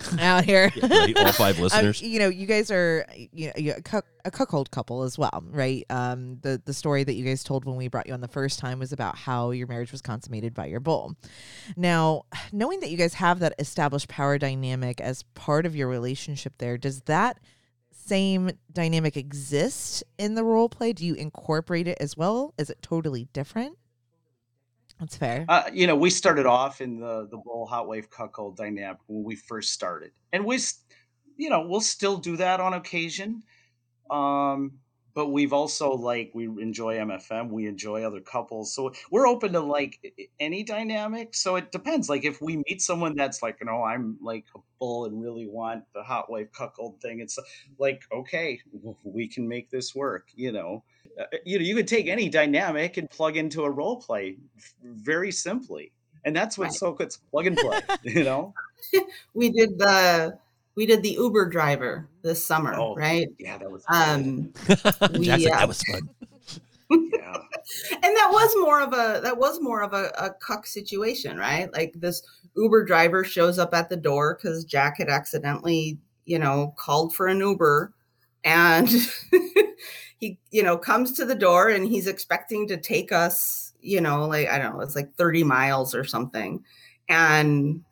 out 0.20 0.44
here. 0.44 0.72
yeah, 0.74 0.86
right, 0.88 1.18
all 1.18 1.32
five 1.32 1.58
listeners. 1.60 2.02
Um, 2.02 2.08
you 2.08 2.18
know, 2.18 2.28
you 2.28 2.46
guys 2.46 2.70
are 2.70 3.06
you 3.32 3.52
know 3.56 4.00
a 4.24 4.30
cuckold 4.30 4.70
couple 4.70 5.02
as 5.02 5.18
well, 5.18 5.44
right? 5.50 5.84
Um, 5.90 6.38
the 6.42 6.60
the 6.64 6.74
story 6.74 7.04
that 7.04 7.14
you 7.14 7.24
guys 7.24 7.44
told 7.44 7.64
when 7.64 7.76
we 7.76 7.88
brought 7.88 8.06
you 8.06 8.14
on 8.14 8.20
the 8.20 8.28
first 8.28 8.58
time 8.58 8.78
was 8.78 8.92
about 8.92 9.16
how 9.16 9.50
your 9.50 9.66
marriage 9.66 9.92
was 9.92 10.02
consummated 10.02 10.54
by 10.54 10.66
your 10.66 10.80
bull. 10.80 11.14
Now, 11.76 12.24
knowing 12.52 12.80
that 12.80 12.90
you 12.90 12.96
guys 12.96 13.14
have 13.14 13.40
that 13.40 13.54
established 13.58 14.08
power 14.08 14.38
dynamic 14.38 15.00
as 15.00 15.22
part 15.34 15.66
of 15.66 15.76
your 15.76 15.88
relationship, 15.88 16.54
there 16.58 16.76
does 16.78 17.02
that 17.02 17.38
same 18.06 18.50
dynamic 18.72 19.16
exist 19.16 20.04
in 20.18 20.34
the 20.34 20.44
role 20.44 20.68
play? 20.68 20.92
Do 20.92 21.06
you 21.06 21.14
incorporate 21.14 21.88
it 21.88 21.98
as 22.00 22.16
well? 22.16 22.52
Is 22.58 22.70
it 22.70 22.82
totally 22.82 23.28
different? 23.32 23.78
That's 25.04 25.18
fair. 25.18 25.44
Uh, 25.50 25.64
you 25.70 25.86
know, 25.86 25.96
we 25.96 26.08
started 26.08 26.46
off 26.46 26.80
in 26.80 26.98
the 26.98 27.28
the 27.30 27.36
bull 27.36 27.66
hotwife 27.66 28.08
cuckold 28.08 28.56
dynamic 28.56 28.96
when 29.06 29.22
we 29.22 29.36
first 29.36 29.74
started, 29.74 30.12
and 30.32 30.46
we, 30.46 30.58
you 31.36 31.50
know, 31.50 31.66
we'll 31.68 31.82
still 31.82 32.16
do 32.16 32.38
that 32.38 32.58
on 32.58 32.72
occasion. 32.72 33.42
Um, 34.10 34.78
but 35.12 35.28
we've 35.28 35.52
also 35.52 35.92
like 35.92 36.30
we 36.32 36.46
enjoy 36.46 36.96
MFM, 36.96 37.50
we 37.50 37.66
enjoy 37.66 38.02
other 38.02 38.22
couples, 38.22 38.74
so 38.74 38.94
we're 39.10 39.28
open 39.28 39.52
to 39.52 39.60
like 39.60 40.00
any 40.40 40.62
dynamic. 40.62 41.34
So 41.34 41.56
it 41.56 41.70
depends. 41.70 42.08
Like 42.08 42.24
if 42.24 42.40
we 42.40 42.62
meet 42.66 42.80
someone 42.80 43.14
that's 43.14 43.42
like, 43.42 43.58
you 43.60 43.66
know, 43.66 43.82
I'm 43.82 44.16
like 44.22 44.46
a 44.56 44.60
bull 44.78 45.04
and 45.04 45.20
really 45.20 45.46
want 45.46 45.84
the 45.94 46.02
hotwife 46.02 46.50
cuckold 46.52 47.02
thing, 47.02 47.20
it's 47.20 47.38
like 47.78 48.04
okay, 48.10 48.58
we 49.02 49.28
can 49.28 49.46
make 49.46 49.68
this 49.68 49.94
work. 49.94 50.28
You 50.34 50.52
know, 50.52 50.82
you 51.44 51.58
know, 51.58 51.64
you 51.64 51.74
could 51.74 51.88
take 51.88 52.08
any 52.08 52.28
dynamic 52.28 52.96
and 52.96 53.08
plug 53.10 53.36
into 53.36 53.62
a 53.64 53.70
role 53.70 53.96
play 54.00 54.36
very 54.82 55.30
simply, 55.32 55.92
and 56.24 56.34
that's 56.34 56.58
what's 56.58 56.74
right. 56.82 56.88
so 56.88 56.92
good. 56.92 57.06
It's 57.08 57.16
plug 57.16 57.46
and 57.46 57.56
play. 57.56 57.80
you 58.04 58.24
know, 58.24 58.54
we 59.34 59.50
did 59.50 59.78
the 59.78 60.38
we 60.76 60.86
did 60.86 61.02
the 61.02 61.10
Uber 61.12 61.48
driver 61.50 62.08
this 62.22 62.44
summer, 62.44 62.74
Oh, 62.76 62.94
right? 62.96 63.28
yeah, 63.38 63.58
that 63.58 63.70
was 63.70 63.84
Um, 63.88 64.52
we, 65.18 65.24
Jack 65.26 65.40
said 65.40 65.52
uh, 65.52 65.58
that 65.58 65.68
was 65.68 65.82
fun. 65.82 66.08
yeah. 66.90 67.36
and 67.92 68.16
that 68.16 68.28
was 68.32 68.54
more 68.58 68.80
of 68.80 68.92
a 68.92 69.20
that 69.22 69.38
was 69.38 69.60
more 69.60 69.82
of 69.82 69.92
a, 69.92 70.10
a 70.18 70.30
cuck 70.30 70.66
situation, 70.66 71.36
right? 71.36 71.72
Like 71.72 71.92
this 71.96 72.22
Uber 72.56 72.84
driver 72.84 73.24
shows 73.24 73.58
up 73.58 73.72
at 73.74 73.88
the 73.88 73.96
door 73.96 74.36
because 74.36 74.64
Jack 74.64 74.98
had 74.98 75.08
accidentally, 75.08 75.98
you 76.24 76.38
know, 76.38 76.74
called 76.76 77.14
for 77.14 77.26
an 77.28 77.38
Uber, 77.38 77.92
and 78.44 78.88
he, 80.24 80.38
you 80.50 80.62
know, 80.62 80.78
comes 80.78 81.12
to 81.12 81.26
the 81.26 81.34
door 81.34 81.68
and 81.68 81.86
he's 81.86 82.06
expecting 82.06 82.66
to 82.68 82.78
take 82.78 83.12
us, 83.12 83.74
you 83.82 84.00
know, 84.00 84.26
like 84.26 84.48
I 84.48 84.58
don't 84.58 84.74
know, 84.74 84.80
it's 84.80 84.96
like 84.96 85.14
thirty 85.16 85.44
miles 85.44 85.94
or 85.94 86.04
something, 86.04 86.64
and 87.08 87.82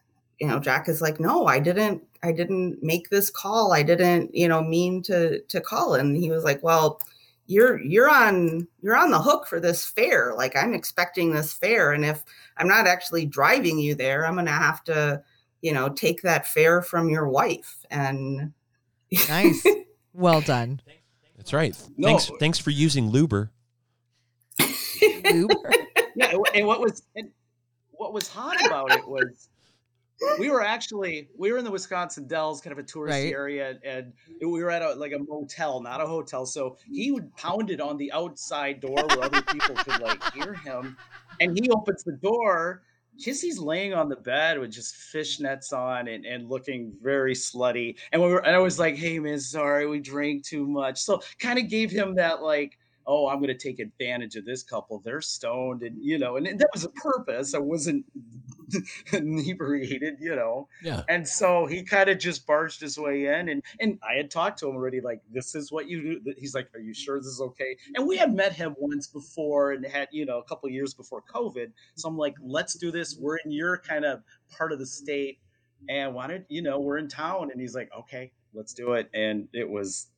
you 0.40 0.48
know, 0.48 0.58
Jack 0.58 0.88
is 0.88 1.02
like, 1.02 1.20
no, 1.20 1.46
I 1.46 1.60
didn't, 1.60 2.02
I 2.22 2.32
didn't 2.32 2.82
make 2.82 3.10
this 3.10 3.30
call, 3.30 3.72
I 3.72 3.82
didn't, 3.82 4.34
you 4.34 4.48
know, 4.48 4.62
mean 4.62 5.02
to 5.02 5.40
to 5.40 5.60
call, 5.60 5.94
and 5.94 6.16
he 6.16 6.30
was 6.30 6.44
like, 6.44 6.62
well 6.62 7.00
you're 7.46 7.80
you're 7.82 8.08
on 8.08 8.66
you're 8.82 8.96
on 8.96 9.10
the 9.10 9.20
hook 9.20 9.46
for 9.48 9.58
this 9.58 9.84
fare. 9.84 10.32
Like 10.34 10.56
i'm 10.56 10.72
expecting 10.72 11.32
this 11.32 11.52
fare. 11.52 11.92
And 11.92 12.04
if 12.04 12.22
i'm 12.56 12.68
not 12.68 12.86
actually 12.86 13.26
driving 13.26 13.80
you 13.80 13.96
there 13.96 14.24
i'm 14.24 14.34
going 14.34 14.46
to 14.46 14.52
have 14.52 14.84
to 14.84 15.22
you 15.60 15.72
know 15.72 15.88
take 15.88 16.22
that 16.22 16.46
fare 16.46 16.82
from 16.82 17.10
your 17.10 17.28
wife. 17.28 17.84
And 17.90 18.52
Nice. 19.28 19.66
Well 20.14 20.42
done. 20.42 20.82
That's 21.42 21.52
right. 21.52 21.76
No. 21.96 22.06
Thanks. 22.06 22.30
Thanks 22.38 22.58
for 22.60 22.70
using 22.70 23.10
Luber. 23.10 23.48
Uber. 25.00 25.54
yeah, 26.14 26.32
and 26.54 26.66
what- 26.68 26.80
was 26.80 27.02
and 27.16 27.30
what 27.90 28.12
was 28.12 28.28
hot 28.28 28.64
about 28.64 28.92
it 28.92 29.06
was 29.08 29.48
we 30.38 30.50
were 30.50 30.62
actually 30.62 31.28
we 31.36 31.50
were 31.50 31.58
in 31.58 31.64
the 31.64 31.70
Wisconsin 31.72 32.28
Dells, 32.28 32.60
kind 32.60 32.72
of 32.72 32.78
a 32.78 32.86
touristy 32.86 33.08
Right. 33.10 33.32
area, 33.32 33.76
and 33.84 34.12
we 34.40 34.62
were 34.62 34.70
at 34.70 34.82
a 34.82 34.94
like 34.94 35.10
a 35.12 35.18
motel, 35.18 35.80
not 35.80 36.00
a 36.00 36.06
hotel. 36.06 36.46
So 36.46 36.76
he 36.88 37.10
would 37.10 37.34
pound 37.36 37.70
it 37.70 37.80
on 37.80 37.96
the 37.96 38.12
outside 38.12 38.78
door 38.80 38.94
where 39.08 39.24
other 39.24 39.42
people 39.42 39.74
could 39.74 40.00
like 40.00 40.22
hear 40.32 40.54
him, 40.54 40.96
and 41.40 41.58
he 41.58 41.68
opens 41.70 42.04
the 42.04 42.12
door. 42.22 42.82
Kissy's 43.20 43.58
laying 43.58 43.94
on 43.94 44.08
the 44.08 44.16
bed 44.16 44.58
with 44.58 44.70
just 44.70 44.94
fishnets 44.94 45.72
on 45.72 46.08
and, 46.08 46.24
and 46.24 46.48
looking 46.48 46.92
very 47.02 47.34
slutty. 47.34 47.96
And 48.12 48.22
we 48.22 48.28
were, 48.28 48.44
and 48.44 48.56
I 48.56 48.58
was 48.58 48.78
like, 48.78 48.96
"Hey 48.96 49.18
man, 49.18 49.38
sorry, 49.38 49.86
we 49.86 50.00
drank 50.00 50.44
too 50.44 50.66
much." 50.66 50.98
So 51.00 51.20
kind 51.38 51.58
of 51.58 51.68
gave 51.68 51.90
him 51.90 52.14
that 52.16 52.42
like 52.42 52.78
oh, 53.06 53.28
I'm 53.28 53.42
to 53.42 53.54
take 53.54 53.80
advantage 53.80 54.36
of 54.36 54.44
this 54.44 54.62
couple. 54.62 55.00
They're 55.00 55.20
stoned, 55.20 55.82
and 55.82 55.96
you 56.02 56.18
know, 56.18 56.36
and 56.36 56.46
that 56.46 56.68
was 56.72 56.84
a 56.84 56.90
purpose. 56.90 57.54
I 57.54 57.58
wasn't 57.58 58.04
inebriated, 59.12 60.18
you 60.20 60.34
know. 60.34 60.68
Yeah. 60.82 61.02
And 61.08 61.26
so 61.26 61.66
he 61.66 61.82
kind 61.82 62.08
of 62.08 62.18
just 62.18 62.46
barged 62.46 62.80
his 62.80 62.98
way 62.98 63.26
in, 63.26 63.48
and 63.48 63.62
and 63.80 63.98
I 64.02 64.16
had 64.16 64.30
talked 64.30 64.58
to 64.60 64.68
him 64.68 64.76
already, 64.76 65.00
like, 65.00 65.20
this 65.30 65.54
is 65.54 65.70
what 65.72 65.88
you 65.88 66.20
do. 66.20 66.34
He's 66.38 66.54
like, 66.54 66.68
are 66.74 66.80
you 66.80 66.94
sure 66.94 67.18
this 67.18 67.26
is 67.26 67.40
okay? 67.40 67.76
And 67.94 68.06
we 68.06 68.16
had 68.16 68.34
met 68.34 68.52
him 68.52 68.74
once 68.78 69.06
before, 69.06 69.72
and 69.72 69.84
had 69.84 70.08
you 70.12 70.26
know 70.26 70.38
a 70.38 70.44
couple 70.44 70.68
years 70.70 70.94
before 70.94 71.22
COVID. 71.22 71.72
So 71.96 72.08
I'm 72.08 72.16
like, 72.16 72.34
let's 72.42 72.74
do 72.74 72.90
this. 72.90 73.16
We're 73.18 73.36
in 73.36 73.50
your 73.50 73.78
kind 73.78 74.04
of 74.04 74.22
part 74.50 74.72
of 74.72 74.78
the 74.78 74.86
state, 74.86 75.38
and 75.88 76.14
wanted, 76.14 76.44
you 76.48 76.62
know, 76.62 76.80
we're 76.80 76.98
in 76.98 77.08
town, 77.08 77.50
and 77.50 77.60
he's 77.60 77.74
like, 77.74 77.90
okay, 77.96 78.32
let's 78.54 78.74
do 78.74 78.92
it. 78.92 79.10
And 79.14 79.48
it 79.52 79.68
was, 79.68 80.08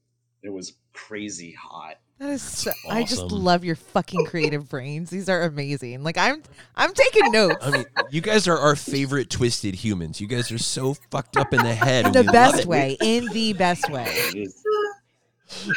it 0.42 0.50
was 0.50 0.74
crazy 0.92 1.52
hot. 1.52 1.96
That 2.18 2.30
is 2.30 2.42
so, 2.42 2.70
I 2.88 3.02
just 3.02 3.22
love 3.32 3.64
your 3.64 3.74
fucking 3.74 4.26
creative 4.26 4.68
brains. 4.68 5.10
These 5.10 5.28
are 5.28 5.42
amazing. 5.42 6.02
Like 6.04 6.16
I'm 6.16 6.42
I'm 6.76 6.92
taking 6.94 7.32
notes. 7.32 7.56
I 7.60 7.70
mean, 7.70 7.84
you 8.10 8.20
guys 8.20 8.46
are 8.46 8.56
our 8.56 8.76
favorite 8.76 9.30
twisted 9.30 9.74
humans. 9.74 10.20
You 10.20 10.28
guys 10.28 10.52
are 10.52 10.58
so 10.58 10.94
fucked 11.10 11.36
up 11.36 11.52
in 11.52 11.62
the 11.62 11.74
head. 11.74 12.06
in 12.06 12.12
the 12.12 12.24
best 12.24 12.66
way. 12.66 12.96
In 13.02 13.26
the 13.32 13.52
best 13.54 13.90
way. 13.90 14.06
It 14.08 14.36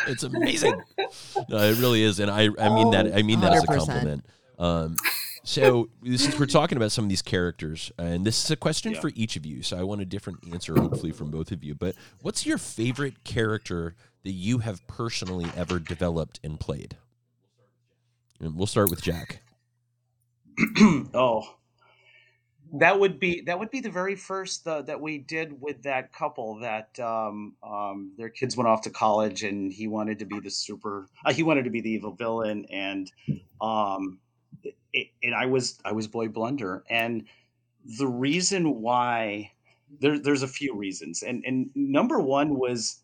is. 0.10 0.24
Amazing. 0.24 0.82
No, 1.50 1.58
it 1.58 1.78
really 1.80 2.04
is, 2.04 2.20
and 2.20 2.32
I 2.32 2.50
I 2.60 2.70
mean 2.74 2.92
that 2.92 3.14
I 3.16 3.22
mean 3.24 3.42
that 3.42 3.54
as 3.54 3.64
a 3.64 3.68
compliment. 3.68 4.26
Um, 4.58 4.96
so 5.44 5.90
since 6.04 6.38
we're 6.40 6.46
talking 6.46 6.78
about 6.78 6.92
some 6.92 7.06
of 7.06 7.10
these 7.10 7.22
characters, 7.22 7.92
and 7.98 8.26
this 8.26 8.44
is 8.44 8.52
a 8.52 8.56
question 8.56 8.94
Yeah. 8.94 9.02
for 9.02 9.12
each 9.16 9.36
of 9.36 9.46
you, 9.46 9.62
so 9.64 9.78
I 9.78 9.84
want 9.84 10.02
a 10.02 10.06
different 10.06 10.40
answer, 10.52 10.76
hopefully 10.76 11.12
from 11.12 11.30
both 11.32 11.52
of 11.52 11.64
you. 11.64 11.76
But 11.76 11.96
what's 12.22 12.46
your 12.46 12.58
favorite 12.58 13.24
character 13.24 13.96
that 14.24 14.32
you 14.32 14.60
have 14.60 14.86
personally 14.88 15.50
ever 15.56 15.80
developed 15.80 16.40
and 16.44 16.60
played? 16.60 16.98
And 18.40 18.56
we'll 18.56 18.68
start 18.68 18.90
with 18.90 19.02
Jack. 19.02 19.42
oh 21.14 21.58
that 22.74 23.00
would 23.00 23.20
be 23.20 23.42
that 23.42 23.60
would 23.60 23.72
be 23.72 23.80
the 23.80 23.90
very 23.90 24.16
first 24.16 24.68
uh, 24.68 24.82
that 24.82 25.00
we 25.00 25.18
did 25.18 25.62
with 25.62 25.84
that 25.84 26.12
couple 26.12 26.60
that 26.60 27.00
um, 27.00 27.56
um, 27.64 28.12
their 28.18 28.30
kids 28.30 28.58
went 28.58 28.68
off 28.68 28.82
to 28.82 28.90
college 28.90 29.44
and 29.44 29.72
he 29.72 29.88
wanted 29.88 30.20
to 30.20 30.26
be 30.26 30.40
the 30.40 30.50
super 30.50 31.08
uh, 31.26 31.34
he 31.34 31.44
wanted 31.44 31.64
to 31.64 31.70
be 31.70 31.82
the 31.82 31.90
evil 31.90 32.12
villain 32.12 32.66
and 32.70 33.12
um, 33.62 34.20
it, 34.94 35.08
and 35.24 35.36
I 35.36 35.46
was 35.46 35.80
I 35.86 35.92
was 35.92 36.08
boy 36.08 36.28
blunder 36.28 36.84
and 36.90 37.26
the 37.98 38.08
reason 38.08 38.82
why 38.82 39.52
there, 40.02 40.20
there's 40.20 40.44
a 40.44 40.48
few 40.48 40.76
reasons 40.76 41.24
and 41.24 41.44
and 41.46 41.70
number 41.76 42.20
one 42.20 42.58
was 42.58 43.02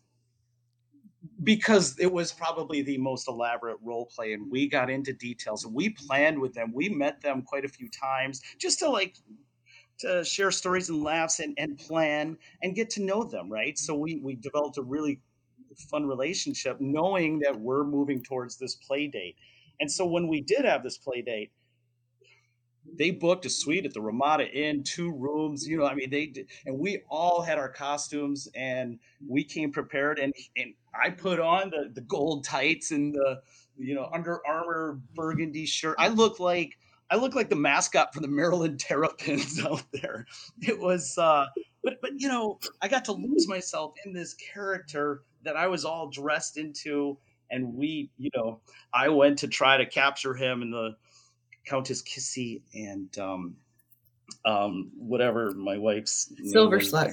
because 1.44 1.96
it 1.98 2.10
was 2.10 2.32
probably 2.32 2.82
the 2.82 2.98
most 2.98 3.28
elaborate 3.28 3.76
role 3.82 4.06
play 4.06 4.32
and 4.32 4.50
we 4.50 4.68
got 4.68 4.90
into 4.90 5.12
details 5.12 5.64
and 5.64 5.74
we 5.74 5.90
planned 5.90 6.38
with 6.38 6.54
them 6.54 6.72
we 6.72 6.88
met 6.88 7.20
them 7.20 7.42
quite 7.42 7.64
a 7.64 7.68
few 7.68 7.88
times 7.88 8.40
just 8.58 8.78
to 8.78 8.88
like 8.88 9.16
to 9.98 10.24
share 10.24 10.50
stories 10.50 10.88
and 10.88 11.02
laughs 11.02 11.38
and, 11.38 11.54
and 11.56 11.78
plan 11.78 12.36
and 12.62 12.74
get 12.74 12.90
to 12.90 13.02
know 13.02 13.22
them 13.22 13.50
right 13.50 13.78
so 13.78 13.94
we 13.94 14.20
we 14.22 14.34
developed 14.34 14.78
a 14.78 14.82
really 14.82 15.20
fun 15.90 16.06
relationship 16.06 16.80
knowing 16.80 17.38
that 17.40 17.58
we're 17.58 17.84
moving 17.84 18.22
towards 18.22 18.58
this 18.58 18.76
play 18.76 19.06
date 19.06 19.36
and 19.80 19.90
so 19.90 20.04
when 20.06 20.28
we 20.28 20.40
did 20.40 20.64
have 20.64 20.82
this 20.82 20.98
play 20.98 21.22
date 21.22 21.50
they 22.96 23.10
booked 23.10 23.46
a 23.46 23.50
suite 23.50 23.86
at 23.86 23.94
the 23.94 24.00
Ramada 24.00 24.46
Inn, 24.46 24.82
two 24.82 25.10
rooms. 25.10 25.66
You 25.66 25.78
know, 25.78 25.86
I 25.86 25.94
mean, 25.94 26.10
they 26.10 26.26
did, 26.26 26.48
and 26.66 26.78
we 26.78 27.02
all 27.08 27.40
had 27.40 27.58
our 27.58 27.68
costumes, 27.70 28.46
and 28.54 28.98
we 29.26 29.42
came 29.42 29.72
prepared. 29.72 30.18
And 30.18 30.34
and 30.56 30.74
I 31.02 31.10
put 31.10 31.40
on 31.40 31.70
the 31.70 31.90
the 31.92 32.00
gold 32.00 32.44
tights 32.44 32.90
and 32.90 33.14
the 33.14 33.40
you 33.76 33.94
know 33.94 34.08
Under 34.12 34.40
Armour 34.46 35.00
burgundy 35.14 35.66
shirt. 35.66 35.96
I 35.98 36.08
look 36.08 36.40
like 36.40 36.76
I 37.10 37.16
look 37.16 37.34
like 37.34 37.50
the 37.50 37.56
mascot 37.56 38.14
for 38.14 38.20
the 38.20 38.28
Maryland 38.28 38.80
Terrapins 38.80 39.60
out 39.64 39.84
there. 39.92 40.26
It 40.60 40.78
was, 40.78 41.16
uh, 41.18 41.46
but 41.82 42.00
but 42.00 42.12
you 42.16 42.28
know, 42.28 42.58
I 42.82 42.88
got 42.88 43.04
to 43.06 43.12
lose 43.12 43.48
myself 43.48 43.94
in 44.04 44.12
this 44.12 44.34
character 44.34 45.22
that 45.42 45.56
I 45.56 45.66
was 45.66 45.84
all 45.84 46.08
dressed 46.08 46.56
into, 46.56 47.18
and 47.50 47.74
we, 47.74 48.10
you 48.16 48.30
know, 48.34 48.60
I 48.92 49.10
went 49.10 49.38
to 49.40 49.48
try 49.48 49.76
to 49.76 49.86
capture 49.86 50.34
him 50.34 50.62
and 50.62 50.72
the 50.72 50.96
Countess 51.66 52.02
Kissy 52.02 52.62
and 52.74 53.16
um, 53.18 53.56
um, 54.44 54.90
whatever 54.96 55.52
my 55.52 55.78
wife's 55.78 56.32
Silver 56.44 56.78
was. 56.78 56.92
Slut. 56.92 57.12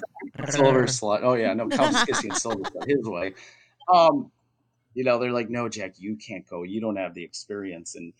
Silver 0.49 0.83
Slut. 0.83 1.21
Oh 1.23 1.33
yeah, 1.33 1.53
no 1.53 1.67
Countess 1.67 2.03
Kissy 2.05 2.29
and 2.29 2.37
Silver 2.37 2.63
Slut. 2.63 2.87
His 2.87 3.05
way. 3.05 3.33
Um, 3.93 4.31
you 4.93 5.03
know, 5.03 5.17
they're 5.19 5.31
like, 5.31 5.49
no, 5.49 5.69
Jack, 5.69 5.95
you 5.97 6.15
can't 6.17 6.45
go. 6.47 6.63
You 6.63 6.81
don't 6.81 6.97
have 6.97 7.13
the 7.13 7.23
experience. 7.23 7.95
And 7.95 8.13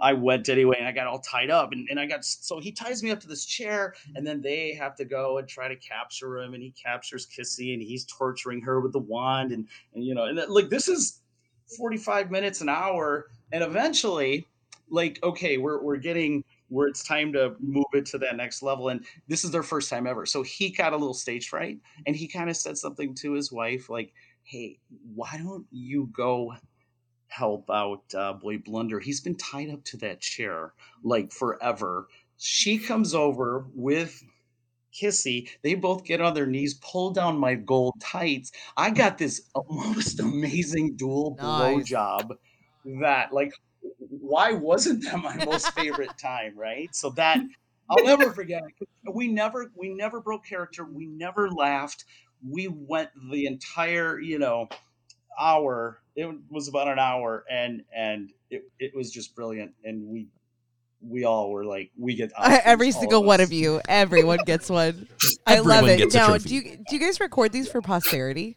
I 0.00 0.12
went 0.12 0.48
anyway, 0.48 0.76
and 0.78 0.86
I 0.86 0.92
got 0.92 1.06
all 1.06 1.18
tied 1.20 1.50
up, 1.50 1.72
and, 1.72 1.88
and 1.90 1.98
I 1.98 2.06
got 2.06 2.24
so 2.24 2.60
he 2.60 2.70
ties 2.70 3.02
me 3.02 3.10
up 3.10 3.20
to 3.20 3.26
this 3.26 3.44
chair, 3.44 3.94
and 4.14 4.26
then 4.26 4.40
they 4.40 4.72
have 4.74 4.94
to 4.96 5.04
go 5.04 5.38
and 5.38 5.48
try 5.48 5.68
to 5.68 5.76
capture 5.76 6.38
him, 6.38 6.54
and 6.54 6.62
he 6.62 6.70
captures 6.70 7.26
Kissy, 7.26 7.72
and 7.72 7.82
he's 7.82 8.04
torturing 8.04 8.60
her 8.62 8.80
with 8.80 8.92
the 8.92 9.00
wand, 9.00 9.52
and 9.52 9.66
and 9.94 10.04
you 10.04 10.14
know, 10.14 10.26
and 10.26 10.38
that, 10.38 10.50
like 10.50 10.68
this 10.68 10.88
is 10.88 11.20
forty 11.76 11.96
five 11.96 12.30
minutes 12.30 12.60
an 12.60 12.68
hour, 12.68 13.26
and 13.50 13.64
eventually, 13.64 14.46
like 14.88 15.18
okay, 15.24 15.58
we're 15.58 15.82
we're 15.82 15.96
getting 15.96 16.44
where 16.68 16.86
it's 16.86 17.02
time 17.02 17.32
to 17.32 17.56
move 17.58 17.86
it 17.94 18.06
to 18.06 18.18
that 18.18 18.36
next 18.36 18.62
level, 18.62 18.90
and 18.90 19.04
this 19.26 19.42
is 19.42 19.50
their 19.50 19.62
first 19.62 19.90
time 19.90 20.06
ever, 20.06 20.26
so 20.26 20.42
he 20.42 20.70
got 20.70 20.92
a 20.92 20.96
little 20.96 21.14
stage 21.14 21.48
fright, 21.48 21.78
and 22.06 22.14
he 22.14 22.28
kind 22.28 22.48
of 22.48 22.56
said 22.56 22.78
something 22.78 23.14
to 23.14 23.32
his 23.32 23.50
wife 23.50 23.88
like, 23.88 24.12
"Hey, 24.48 24.78
why 25.14 25.36
don't 25.38 25.66
you 25.70 26.08
go?" 26.12 26.54
help 27.28 27.70
out 27.70 28.02
uh, 28.14 28.32
boy 28.32 28.58
blunder? 28.58 29.00
He's 29.00 29.20
been 29.20 29.36
tied 29.36 29.70
up 29.70 29.84
to 29.84 29.96
that 29.98 30.20
chair 30.20 30.72
like 31.02 31.32
forever. 31.32 32.08
She 32.36 32.78
comes 32.78 33.14
over 33.14 33.66
with 33.74 34.22
kissy. 34.92 35.48
They 35.62 35.74
both 35.74 36.04
get 36.04 36.20
on 36.20 36.34
their 36.34 36.46
knees 36.46 36.74
pull 36.74 37.10
down 37.10 37.38
my 37.38 37.54
gold 37.54 37.94
tights. 38.00 38.52
I 38.76 38.90
got 38.90 39.18
this 39.18 39.48
most 39.68 40.20
amazing 40.20 40.96
dual 40.96 41.36
blow 41.38 41.76
Nice. 41.76 41.88
job 41.88 42.34
that 43.00 43.32
like 43.32 43.52
why 43.98 44.52
wasn't 44.52 45.04
that 45.04 45.18
my 45.18 45.36
most 45.44 45.70
favorite 45.72 46.18
time 46.22 46.56
right? 46.56 46.94
So 46.94 47.10
that 47.10 47.40
i'll 47.90 48.04
never 48.04 48.30
forget 48.32 48.62
we 49.12 49.28
never 49.28 49.70
we 49.76 49.90
never 49.90 50.20
broke 50.20 50.44
character. 50.46 50.84
We 50.84 51.06
never 51.06 51.50
laughed 51.50 52.04
we 52.46 52.68
went 52.68 53.10
the 53.30 53.46
entire 53.46 54.18
you 54.18 54.38
know 54.38 54.68
hour 55.38 56.00
it 56.16 56.28
was 56.50 56.68
about 56.68 56.88
an 56.88 56.98
hour 56.98 57.44
and 57.50 57.82
and 57.94 58.30
it, 58.50 58.64
it 58.78 58.94
was 58.94 59.10
just 59.10 59.34
brilliant 59.34 59.72
and 59.84 60.06
we 60.08 60.28
we 61.00 61.24
all 61.24 61.50
were 61.50 61.64
like, 61.64 61.90
we 61.98 62.14
get 62.14 62.32
every 62.42 62.90
single 62.90 63.22
one 63.22 63.40
of 63.40 63.52
you. 63.52 63.80
Everyone 63.88 64.40
gets 64.44 64.68
one. 64.70 65.08
I 65.46 65.60
love 65.60 65.86
it. 65.88 66.12
Now, 66.12 66.36
do 66.36 66.54
you 66.54 66.62
do 66.62 66.96
you 66.96 66.98
guys 66.98 67.20
record 67.20 67.52
these 67.52 67.68
for 67.68 67.80
posterity? 67.80 68.56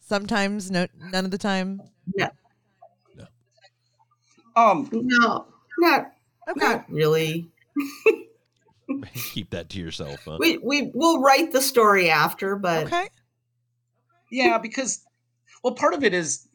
Sometimes, 0.00 0.70
no, 0.70 0.86
none 1.10 1.24
of 1.24 1.30
the 1.30 1.38
time. 1.38 1.80
No. 2.14 2.28
No. 3.16 3.26
Um. 4.56 4.88
No, 4.92 5.46
not 5.78 6.12
Okay. 6.48 6.66
not 6.66 6.84
really. 6.90 7.48
Keep 9.14 9.50
that 9.50 9.68
to 9.70 9.80
yourself. 9.80 10.20
Huh? 10.24 10.38
We 10.38 10.58
we 10.58 10.90
will 10.94 11.20
write 11.20 11.52
the 11.52 11.62
story 11.62 12.10
after, 12.10 12.56
but 12.56 12.86
Okay. 12.86 13.08
Yeah, 14.30 14.58
because 14.58 15.04
well, 15.62 15.74
part 15.74 15.94
of 15.94 16.04
it 16.04 16.12
is 16.14 16.48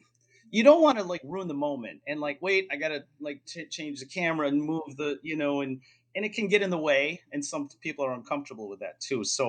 you 0.50 0.62
don't 0.62 0.82
want 0.82 0.98
to 0.98 1.04
like 1.04 1.22
ruin 1.24 1.48
the 1.48 1.54
moment 1.54 2.00
and 2.06 2.20
like 2.20 2.38
wait, 2.40 2.68
I 2.70 2.76
gotta 2.76 3.04
like 3.20 3.42
ch- 3.46 3.70
change 3.70 4.00
the 4.00 4.06
camera 4.06 4.48
and 4.48 4.62
move 4.62 4.96
the 4.96 5.18
you 5.22 5.36
know 5.36 5.60
and 5.62 5.80
and 6.14 6.24
it 6.24 6.34
can 6.34 6.48
get 6.48 6.62
in 6.62 6.70
the 6.70 6.78
way, 6.78 7.20
and 7.32 7.44
some 7.44 7.68
people 7.80 8.04
are 8.04 8.12
uncomfortable 8.12 8.68
with 8.68 8.80
that 8.80 9.00
too. 9.00 9.24
So 9.24 9.48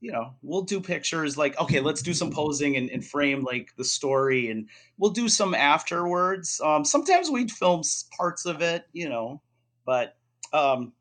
you 0.00 0.10
know, 0.10 0.34
we'll 0.42 0.62
do 0.62 0.80
pictures 0.80 1.36
like 1.36 1.58
okay, 1.60 1.80
let's 1.80 2.02
do 2.02 2.14
some 2.14 2.30
posing 2.30 2.76
and, 2.76 2.90
and 2.90 3.04
frame 3.04 3.44
like 3.44 3.70
the 3.76 3.84
story, 3.84 4.50
and 4.50 4.68
we'll 4.98 5.10
do 5.10 5.28
some 5.28 5.54
afterwards. 5.54 6.60
Um, 6.64 6.84
sometimes 6.84 7.30
we'd 7.30 7.50
film 7.50 7.82
parts 8.16 8.46
of 8.46 8.62
it, 8.62 8.84
you 8.92 9.08
know, 9.08 9.42
but 9.84 10.16
um, 10.52 10.92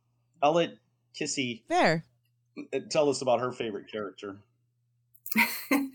I'll 0.42 0.54
let 0.54 0.74
Kissy 1.18 1.62
There. 1.68 2.04
uh, 2.74 2.80
tell 2.90 3.10
us 3.10 3.22
about 3.22 3.40
her 3.40 3.52
favorite 3.52 3.92
character. 3.92 4.38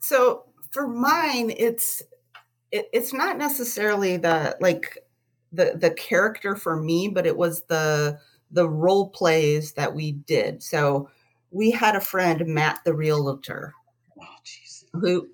so 0.00 0.44
for 0.70 0.86
mine 0.86 1.50
it's 1.56 2.02
it, 2.70 2.88
it's 2.92 3.12
not 3.12 3.36
necessarily 3.38 4.16
the 4.16 4.56
like 4.60 4.98
the 5.52 5.76
the 5.76 5.90
character 5.90 6.54
for 6.54 6.76
me 6.76 7.08
but 7.08 7.26
it 7.26 7.36
was 7.36 7.62
the 7.62 8.18
the 8.50 8.68
role 8.68 9.08
plays 9.10 9.72
that 9.72 9.94
we 9.94 10.12
did 10.12 10.62
so 10.62 11.08
we 11.50 11.70
had 11.72 11.96
a 11.96 12.00
friend 12.00 12.46
matt 12.46 12.80
the 12.84 12.94
realtor 12.94 13.74
Oh, 14.20 14.24
jeez. 14.44 14.84
who 14.92 15.28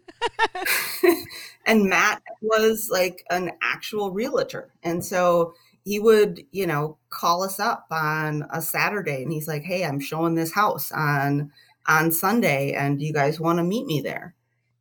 and 1.67 1.85
matt 1.85 2.23
was 2.41 2.89
like 2.91 3.25
an 3.31 3.53
actual 3.63 4.11
realtor 4.13 4.71
and 4.83 5.05
so 5.05 5.55
he 5.85 5.99
would 5.99 6.43
you 6.53 6.67
know 6.67 6.99
call 7.11 7.43
us 7.43 7.59
up 7.61 7.87
on 7.91 8.45
a 8.51 8.61
saturday 8.63 9.23
and 9.23 9.33
he's 9.33 9.49
like 9.49 9.63
hey 9.63 9.85
i'm 9.85 10.01
showing 10.01 10.35
this 10.35 10.53
house 10.53 10.93
on 10.93 11.51
on 11.87 12.13
sunday 12.13 12.73
and 12.73 13.03
you 13.03 13.13
guys 13.13 13.41
want 13.41 13.59
to 13.59 13.65
meet 13.65 13.87
me 13.87 14.01
there 14.01 14.35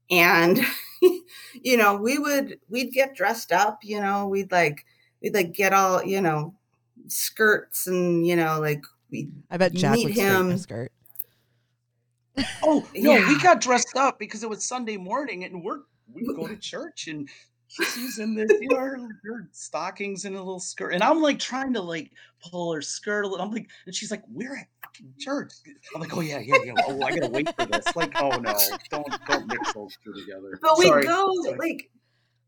and 0.10 0.60
you 1.54 1.78
know 1.78 1.96
we 1.96 2.18
would 2.20 2.60
we'd 2.70 2.92
get 2.92 3.16
dressed 3.16 3.52
up 3.52 3.80
you 3.84 4.00
know 4.00 4.28
we'd 4.28 4.52
like 4.52 4.86
we'd 5.22 5.34
like 5.34 5.54
get 5.54 5.74
all 5.74 6.04
you 6.04 6.22
know 6.22 6.54
skirts 7.08 7.88
and 7.88 8.26
you 8.26 8.36
know 8.36 8.60
like 8.60 8.84
we 9.12 9.30
I 9.50 9.58
bet 9.58 9.74
You 9.74 9.80
Jack 9.80 9.94
meet 9.96 10.06
would 10.06 10.14
straighten 10.14 10.50
a 10.50 10.50
him. 10.52 10.58
skirt. 10.58 10.92
Oh 12.64 12.88
no, 12.96 13.14
we 13.28 13.38
got 13.42 13.62
dressed 13.62 13.96
up 13.96 14.18
because 14.18 14.44
it 14.44 14.50
was 14.50 14.64
Sunday 14.64 14.98
morning, 14.98 15.44
and 15.44 15.64
we're 15.64 15.80
we 16.14 16.26
go 16.34 16.48
to 16.48 16.56
church, 16.56 17.08
and 17.08 17.30
Kissy's 17.78 18.20
in 18.20 18.36
this, 18.36 18.52
you 18.60 18.68
know 18.70 18.78
her, 18.78 18.98
her 19.24 19.48
stockings 19.52 20.26
and 20.26 20.36
a 20.36 20.40
little 20.40 20.60
skirt, 20.60 20.94
and 20.94 21.04
I'm 21.04 21.22
like 21.22 21.40
trying 21.40 21.74
to 21.74 21.82
like 21.82 22.12
pull 22.44 22.74
her 22.74 22.82
skirt 22.82 23.24
a 23.24 23.28
little. 23.28 23.46
I'm 23.46 23.52
like, 23.52 23.70
and 23.86 23.96
she's 23.96 24.12
like, 24.12 24.24
"We're 24.30 24.58
at 24.58 24.68
fucking 24.84 25.14
church." 25.20 25.54
I'm 25.96 26.02
like, 26.02 26.16
"Oh 26.16 26.22
yeah, 26.22 26.40
yeah, 26.40 26.58
yeah." 26.64 26.74
Oh, 26.88 27.02
I 27.02 27.12
gotta 27.12 27.32
wait 27.32 27.54
for 27.56 27.66
this. 27.66 27.96
Like, 27.96 28.14
oh 28.22 28.30
no, 28.30 28.54
don't 28.90 29.08
don't 29.28 29.48
mix 29.48 29.74
those 29.74 29.98
two 30.04 30.14
together. 30.14 30.60
but 30.62 30.78
we 30.78 30.90
go 30.90 31.34
like 31.58 31.90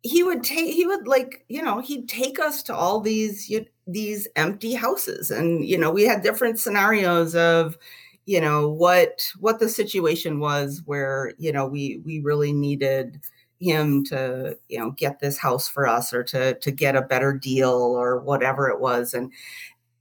he 0.03 0.21
would 0.21 0.43
take 0.43 0.73
he 0.73 0.85
would 0.85 1.07
like 1.07 1.45
you 1.47 1.61
know 1.61 1.79
he'd 1.79 2.09
take 2.09 2.39
us 2.39 2.61
to 2.63 2.75
all 2.75 2.99
these 2.99 3.49
you, 3.49 3.65
these 3.87 4.27
empty 4.35 4.73
houses 4.73 5.31
and 5.31 5.65
you 5.65 5.77
know 5.77 5.89
we 5.89 6.03
had 6.03 6.21
different 6.21 6.59
scenarios 6.59 7.35
of 7.35 7.77
you 8.25 8.39
know 8.39 8.69
what 8.69 9.21
what 9.39 9.59
the 9.59 9.69
situation 9.69 10.39
was 10.39 10.81
where 10.85 11.33
you 11.37 11.53
know 11.53 11.65
we 11.65 12.01
we 12.05 12.19
really 12.19 12.51
needed 12.51 13.21
him 13.59 14.03
to 14.05 14.57
you 14.69 14.79
know 14.79 14.91
get 14.91 15.19
this 15.19 15.37
house 15.37 15.67
for 15.67 15.87
us 15.87 16.13
or 16.13 16.23
to 16.23 16.55
to 16.55 16.71
get 16.71 16.95
a 16.95 17.01
better 17.01 17.33
deal 17.33 17.71
or 17.71 18.19
whatever 18.19 18.69
it 18.69 18.79
was. 18.79 19.13
And 19.13 19.31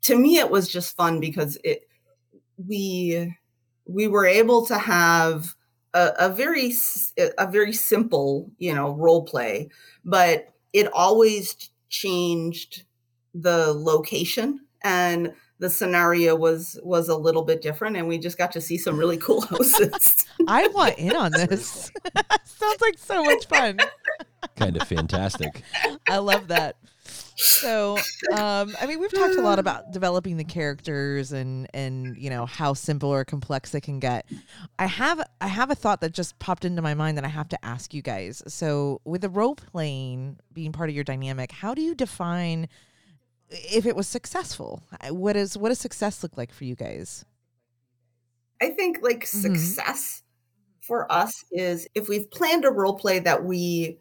to 0.02 0.16
me 0.16 0.38
it 0.38 0.50
was 0.50 0.68
just 0.68 0.96
fun 0.96 1.20
because 1.20 1.58
it 1.64 1.88
we 2.66 3.34
we 3.86 4.08
were 4.08 4.26
able 4.26 4.64
to 4.66 4.78
have 4.78 5.54
a, 5.94 6.12
a 6.18 6.28
very 6.28 6.72
a 7.38 7.46
very 7.46 7.72
simple 7.72 8.50
you 8.58 8.74
know 8.74 8.94
role 8.94 9.24
play 9.24 9.68
but 10.04 10.48
it 10.72 10.90
always 10.92 11.70
changed 11.88 12.84
the 13.34 13.72
location. 13.72 14.60
And 14.82 15.32
the 15.62 15.70
scenario 15.70 16.34
was 16.34 16.76
was 16.82 17.08
a 17.08 17.16
little 17.16 17.42
bit 17.42 17.62
different 17.62 17.96
and 17.96 18.08
we 18.08 18.18
just 18.18 18.36
got 18.36 18.50
to 18.50 18.60
see 18.60 18.76
some 18.76 18.96
really 18.98 19.16
cool 19.16 19.40
houses 19.46 20.26
I 20.48 20.66
want 20.68 20.98
in 20.98 21.14
on 21.14 21.30
this. 21.30 21.88
Sounds 22.44 22.80
like 22.80 22.98
so 22.98 23.22
much 23.22 23.46
fun. 23.46 23.78
kind 24.56 24.76
of 24.76 24.88
fantastic. 24.88 25.62
I 26.08 26.18
love 26.18 26.48
that. 26.48 26.76
So, 27.36 27.96
um, 28.32 28.74
I 28.80 28.86
mean, 28.86 28.98
we've 28.98 29.12
talked 29.12 29.36
a 29.36 29.40
lot 29.40 29.60
about 29.60 29.92
developing 29.92 30.36
the 30.36 30.44
characters 30.44 31.30
and 31.30 31.68
and 31.72 32.16
you 32.16 32.28
know 32.28 32.44
how 32.44 32.74
simple 32.74 33.10
or 33.10 33.24
complex 33.24 33.70
they 33.70 33.80
can 33.80 34.00
get. 34.00 34.26
I 34.80 34.86
have 34.86 35.22
I 35.40 35.46
have 35.46 35.70
a 35.70 35.76
thought 35.76 36.00
that 36.00 36.12
just 36.12 36.40
popped 36.40 36.64
into 36.64 36.82
my 36.82 36.94
mind 36.94 37.16
that 37.18 37.24
I 37.24 37.28
have 37.28 37.48
to 37.50 37.64
ask 37.64 37.94
you 37.94 38.02
guys. 38.02 38.42
So, 38.48 39.00
with 39.04 39.20
the 39.20 39.28
role 39.28 39.54
playing 39.54 40.38
being 40.52 40.72
part 40.72 40.88
of 40.88 40.96
your 40.96 41.04
dynamic, 41.04 41.52
how 41.52 41.72
do 41.72 41.82
you 41.82 41.94
define 41.94 42.68
if 43.52 43.86
it 43.86 43.96
was 43.96 44.08
successful? 44.08 44.82
What 45.10 45.36
is 45.36 45.56
what 45.58 45.68
does 45.70 45.78
success 45.78 46.22
look 46.22 46.36
like 46.36 46.52
for 46.52 46.64
you 46.64 46.74
guys? 46.74 47.24
i 48.60 48.70
think 48.70 48.98
like 49.02 49.24
Mhm. 49.32 49.76
success 49.76 50.22
for 50.80 51.10
us 51.12 51.44
is 51.52 51.88
if 51.94 52.08
we've 52.08 52.30
planned 52.30 52.64
a 52.64 52.70
role 52.70 52.96
play 52.98 53.18
that 53.18 53.44
we 53.44 53.98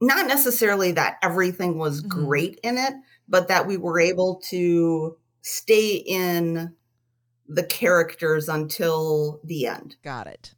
not 0.00 0.26
necessarily 0.26 0.92
that 0.92 1.18
everything 1.22 1.78
was 1.78 2.02
Mhm. 2.02 2.08
great 2.08 2.58
in 2.62 2.78
it 2.78 2.94
but 3.28 3.48
that 3.48 3.66
we 3.66 3.76
were 3.76 4.00
able 4.00 4.36
to 4.36 5.16
stay 5.42 5.96
in 5.96 6.74
the 7.48 7.64
characters 7.64 8.48
until 8.48 9.40
the 9.44 9.66
end 9.66 9.96
Got 10.02 10.26
it. 10.26 10.54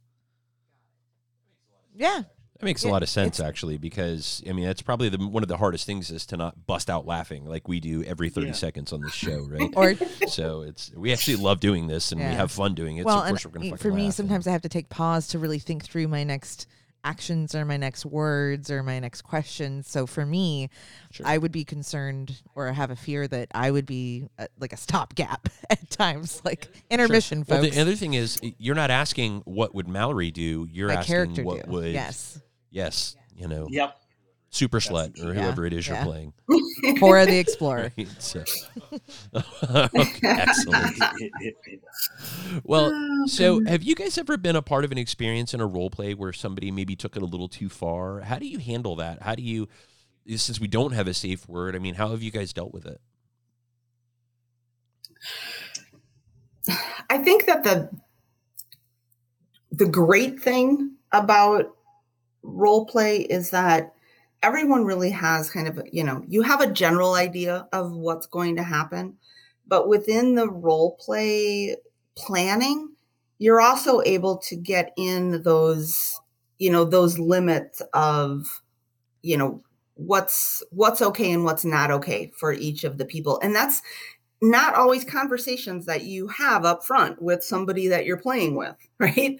Yeah, 1.95 2.23
That 2.63 2.69
makes 2.69 2.83
a 2.85 2.87
lot 2.87 3.03
of 3.03 3.09
sense, 3.09 3.41
actually, 3.41 3.77
because 3.77 4.41
I 4.49 4.53
mean 4.53 4.63
that's 4.65 4.81
probably 4.81 5.09
the 5.09 5.17
one 5.17 5.43
of 5.43 5.49
the 5.49 5.57
hardest 5.57 5.85
things 5.85 6.09
is 6.09 6.25
to 6.27 6.37
not 6.37 6.65
bust 6.65 6.89
out 6.89 7.05
laughing 7.05 7.43
like 7.45 7.67
we 7.67 7.81
do 7.81 8.03
every 8.05 8.29
thirty 8.29 8.47
Yeah. 8.47 8.53
seconds 8.53 8.93
on 8.93 9.01
this 9.01 9.13
show, 9.13 9.45
right? 9.49 9.69
or 9.75 9.95
so 10.29 10.61
it's 10.61 10.89
we 10.95 11.11
actually 11.11 11.35
love 11.35 11.59
doing 11.59 11.87
this 11.87 12.13
and 12.13 12.21
we 12.21 12.27
have 12.27 12.51
fun 12.51 12.73
doing 12.73 12.97
it. 12.97 13.05
well, 13.05 13.17
so 13.17 13.23
of 13.23 13.27
course 13.29 13.43
and 13.45 13.53
we're 13.53 13.59
gonna 13.71 13.77
for 13.77 13.91
me, 13.91 14.05
laugh. 14.05 14.13
sometimes 14.13 14.47
I 14.47 14.51
have 14.51 14.61
to 14.61 14.69
take 14.69 14.87
pause 14.87 15.27
to 15.29 15.39
really 15.39 15.59
think 15.59 15.83
through 15.83 16.07
my 16.07 16.23
next 16.23 16.67
actions 17.05 17.53
or 17.53 17.65
my 17.65 17.75
next 17.75 18.05
words 18.05 18.71
or 18.71 18.81
my 18.81 18.97
next 18.97 19.23
questions. 19.23 19.89
So 19.89 20.07
for 20.07 20.25
me, 20.25 20.69
Sure. 21.11 21.27
I 21.27 21.37
would 21.37 21.51
be 21.51 21.65
concerned 21.65 22.41
or 22.55 22.71
have 22.71 22.91
a 22.91 22.95
fear 22.95 23.27
that 23.27 23.49
I 23.53 23.71
would 23.71 23.85
be 23.85 24.29
uh 24.39 24.47
like 24.57 24.71
a 24.71 24.77
stopgap 24.77 25.49
at 25.69 25.89
times, 25.89 26.41
like 26.45 26.69
intermission, 26.89 27.43
Well, 27.45 27.61
folks. 27.61 27.75
the 27.75 27.81
other 27.81 27.95
thing 27.95 28.13
is 28.13 28.39
you're 28.57 28.73
not 28.75 28.89
asking 28.89 29.41
what 29.43 29.75
would 29.75 29.89
Mallory 29.89 30.31
do. 30.31 30.65
You're 30.71 30.87
my 30.87 30.93
asking 30.95 31.43
what 31.43 31.65
do. 31.65 31.71
would 31.73 31.91
yes, 31.93 32.39
yes, 32.73 33.15
you 33.35 33.47
know, 33.47 33.67
Yep. 33.69 33.95
super 34.49 34.79
That's 34.79 34.89
slut 34.89 35.15
key. 35.15 35.21
or 35.23 35.33
Yeah, 35.33 35.41
whoever 35.43 35.65
it 35.65 35.73
is 35.73 35.87
yeah. 35.87 36.03
you're 36.03 36.05
playing. 36.05 36.33
Cora 36.99 37.25
the 37.25 37.37
Explorer. 37.37 37.91
Right? 37.97 38.07
So, 38.19 38.43
okay, 39.33 40.27
excellent. 40.27 40.97
Well, 42.63 42.91
Oh, 42.93 43.25
so 43.27 43.61
have 43.65 43.83
you 43.83 43.95
guys 43.95 44.17
ever 44.17 44.35
been 44.37 44.55
a 44.57 44.61
part 44.61 44.83
of 44.83 44.91
an 44.91 44.97
experience 44.97 45.53
in 45.53 45.61
a 45.61 45.65
role 45.67 45.89
play 45.89 46.13
where 46.13 46.33
somebody 46.33 46.71
maybe 46.71 46.95
took 46.95 47.15
it 47.15 47.21
a 47.21 47.25
little 47.25 47.47
too 47.47 47.69
far? 47.69 48.19
How 48.21 48.37
do 48.37 48.45
you 48.45 48.59
handle 48.59 48.97
that? 48.97 49.21
How 49.21 49.33
do 49.35 49.41
you, 49.43 49.69
since 50.27 50.59
we 50.59 50.67
don't 50.67 50.91
have 50.91 51.07
a 51.07 51.13
safe 51.13 51.47
word, 51.47 51.75
I 51.75 51.79
mean, 51.79 51.95
how 51.95 52.09
have 52.09 52.21
you 52.21 52.31
guys 52.31 52.51
dealt 52.51 52.73
with 52.73 52.85
it? 52.85 52.99
I 57.09 57.17
think 57.19 57.45
that 57.45 57.63
the 57.63 57.89
the 59.71 59.85
great 59.85 60.39
thing 60.39 60.95
about 61.11 61.75
role 62.43 62.85
play 62.85 63.21
is 63.21 63.49
that 63.51 63.93
everyone 64.41 64.85
really 64.85 65.09
has 65.09 65.49
kind 65.49 65.67
of 65.67 65.81
you 65.91 66.03
know 66.03 66.23
you 66.27 66.41
have 66.41 66.61
a 66.61 66.71
general 66.71 67.13
idea 67.13 67.67
of 67.71 67.91
what's 67.93 68.27
going 68.27 68.55
to 68.55 68.63
happen 68.63 69.15
but 69.67 69.87
within 69.87 70.35
the 70.35 70.49
role 70.49 70.97
play 70.99 71.75
planning 72.15 72.89
you're 73.39 73.61
also 73.61 74.01
able 74.05 74.37
to 74.37 74.55
get 74.55 74.91
in 74.97 75.41
those 75.43 76.19
you 76.59 76.69
know 76.69 76.85
those 76.85 77.17
limits 77.17 77.81
of 77.93 78.61
you 79.21 79.37
know 79.37 79.63
what's 79.95 80.63
what's 80.71 81.01
okay 81.01 81.31
and 81.31 81.43
what's 81.43 81.65
not 81.65 81.91
okay 81.91 82.31
for 82.35 82.51
each 82.51 82.83
of 82.83 82.97
the 82.97 83.05
people. 83.05 83.39
And 83.41 83.55
that's 83.55 83.81
not 84.43 84.75
always 84.75 85.05
conversations 85.05 85.85
that 85.85 86.03
you 86.03 86.27
have 86.27 86.65
up 86.65 86.83
front 86.83 87.21
with 87.21 87.41
somebody 87.41 87.87
that 87.87 88.05
you're 88.05 88.17
playing 88.17 88.55
with, 88.55 88.75
right? 88.99 89.39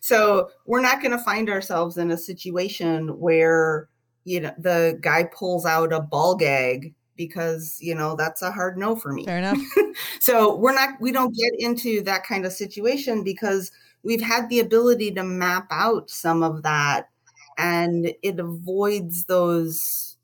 so 0.00 0.50
we're 0.66 0.82
not 0.82 1.00
going 1.00 1.12
to 1.12 1.24
find 1.24 1.48
ourselves 1.48 1.96
in 1.96 2.10
a 2.10 2.18
situation 2.18 3.08
where 3.20 3.88
you 4.24 4.40
know 4.40 4.52
the 4.58 4.98
guy 5.00 5.24
pulls 5.24 5.64
out 5.64 5.92
a 5.92 6.00
ball 6.00 6.34
gag 6.34 6.94
because 7.16 7.78
you 7.80 7.94
know 7.94 8.16
that's 8.16 8.42
a 8.42 8.50
hard 8.50 8.76
no 8.76 8.96
for 8.96 9.12
me 9.12 9.24
Fair 9.24 9.38
enough. 9.38 9.58
so 10.20 10.56
we're 10.56 10.74
not 10.74 11.00
we 11.00 11.12
don't 11.12 11.34
get 11.36 11.52
into 11.58 12.02
that 12.02 12.24
kind 12.24 12.46
of 12.46 12.52
situation 12.52 13.22
because 13.22 13.70
we've 14.02 14.22
had 14.22 14.48
the 14.48 14.60
ability 14.60 15.12
to 15.12 15.22
map 15.22 15.66
out 15.70 16.08
some 16.10 16.42
of 16.42 16.62
that 16.62 17.10
and 17.58 18.12
it 18.22 18.40
avoids 18.40 19.24
those 19.24 20.16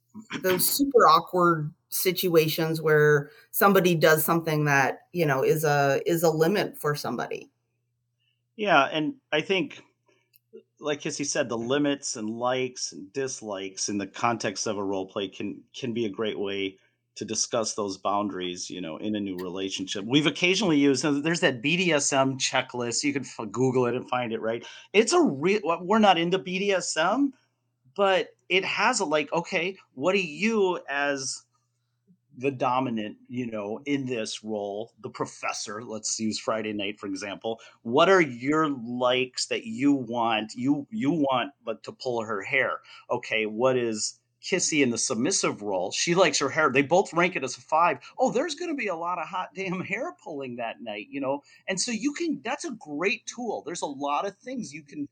those 0.43 0.67
super 0.67 1.07
awkward 1.07 1.71
situations 1.91 2.81
where 2.81 3.31
somebody 3.51 3.95
does 3.95 4.25
something 4.25 4.65
that 4.65 5.01
you 5.13 5.27
know 5.27 5.43
is 5.43 5.65
a 5.65 6.01
is 6.07 6.23
a 6.23 6.31
limit 6.31 6.79
for 6.79 6.95
somebody 6.95 7.51
Yeah, 8.57 8.85
and 8.85 9.15
I 9.33 9.41
think, 9.41 9.83
like 10.79 11.01
Kissy 11.01 11.27
said, 11.27 11.49
the 11.49 11.59
limits 11.59 12.17
and 12.17 12.31
likes 12.31 12.93
and 12.93 13.13
dislikes 13.13 13.89
in 13.89 13.99
the 13.99 14.07
context 14.07 14.67
of 14.67 14.79
a 14.79 14.85
role 14.85 15.07
play 15.07 15.29
can 15.29 15.61
can 15.75 15.93
be 15.93 16.07
a 16.07 16.11
great 16.11 16.39
way 16.39 16.79
to 17.17 17.25
discuss 17.25 17.75
those 17.75 17.99
boundaries. 17.99 18.71
You 18.71 18.81
know, 18.81 18.97
in 18.99 19.17
a 19.17 19.21
new 19.21 19.37
relationship, 19.37 20.05
we've 20.07 20.27
occasionally 20.27 20.79
used. 20.79 21.05
Uh, 21.05 21.21
there's 21.21 21.41
that 21.41 21.61
BDSM 21.61 22.39
checklist. 22.39 23.03
You 23.03 23.13
can 23.13 23.25
f- 23.25 23.51
Google 23.51 23.87
it 23.87 23.97
and 23.97 24.09
find 24.09 24.33
it. 24.33 24.41
Right? 24.41 24.65
It's 24.93 25.13
a 25.13 25.21
real. 25.21 25.61
We're 25.83 25.99
not 25.99 26.19
into 26.19 26.39
BDSM, 26.39 27.33
but 27.97 28.29
it 28.49 28.65
has 28.65 29.01
a 29.01 29.05
like. 29.05 29.33
Okay, 29.33 29.77
what 29.95 30.13
do 30.13 30.21
you 30.21 30.79
as 30.89 31.43
the 32.41 32.51
dominant, 32.51 33.17
you 33.29 33.51
know, 33.51 33.81
in 33.85 34.07
this 34.07 34.43
role, 34.43 34.93
the 35.03 35.11
professor, 35.11 35.83
let's 35.83 36.19
use 36.19 36.39
Friday 36.39 36.73
night 36.73 36.99
for 36.99 37.07
example, 37.07 37.61
what 37.83 38.09
are 38.09 38.21
your 38.21 38.69
likes 38.69 39.47
that 39.47 39.65
you 39.65 39.93
want 39.93 40.53
you 40.55 40.87
you 40.91 41.11
want 41.11 41.53
but 41.65 41.83
to 41.85 41.93
pull 41.93 42.23
her 42.23 42.43
hair? 42.43 42.81
Okay, 43.11 43.45
what 43.45 43.77
is 43.77 44.19
Kissy 44.43 44.83
in 44.83 44.91
the 44.91 44.99
submissive 44.99 45.61
role? 45.61 45.93
She 45.93 46.15
likes 46.15 46.39
her 46.39 46.49
hair. 46.49 46.71
They 46.73 46.83
both 46.83 47.13
rank 47.13 47.37
it 47.37 47.45
as 47.45 47.59
a 47.59 47.61
5. 47.61 47.99
Oh, 48.19 48.31
there's 48.31 48.55
going 48.55 48.71
to 48.71 48.77
be 48.77 48.87
a 48.87 48.97
lot 48.97 49.19
of 49.19 49.29
hot 49.29 49.51
damn 49.55 49.81
hair 49.85 50.15
pulling 50.25 50.57
that 50.57 50.81
night, 50.81 51.09
you 51.11 51.21
know. 51.21 51.43
And 51.69 51.79
so 51.79 51.93
you 51.93 52.15
can 52.15 52.41
that's 52.43 52.65
a 52.65 52.73
great 52.73 53.27
tool. 53.27 53.63
There's 53.67 53.83
a 53.83 53.87
lot 53.87 54.27
of 54.27 54.37
things 54.39 54.73
you 54.73 54.83
can 54.83 55.09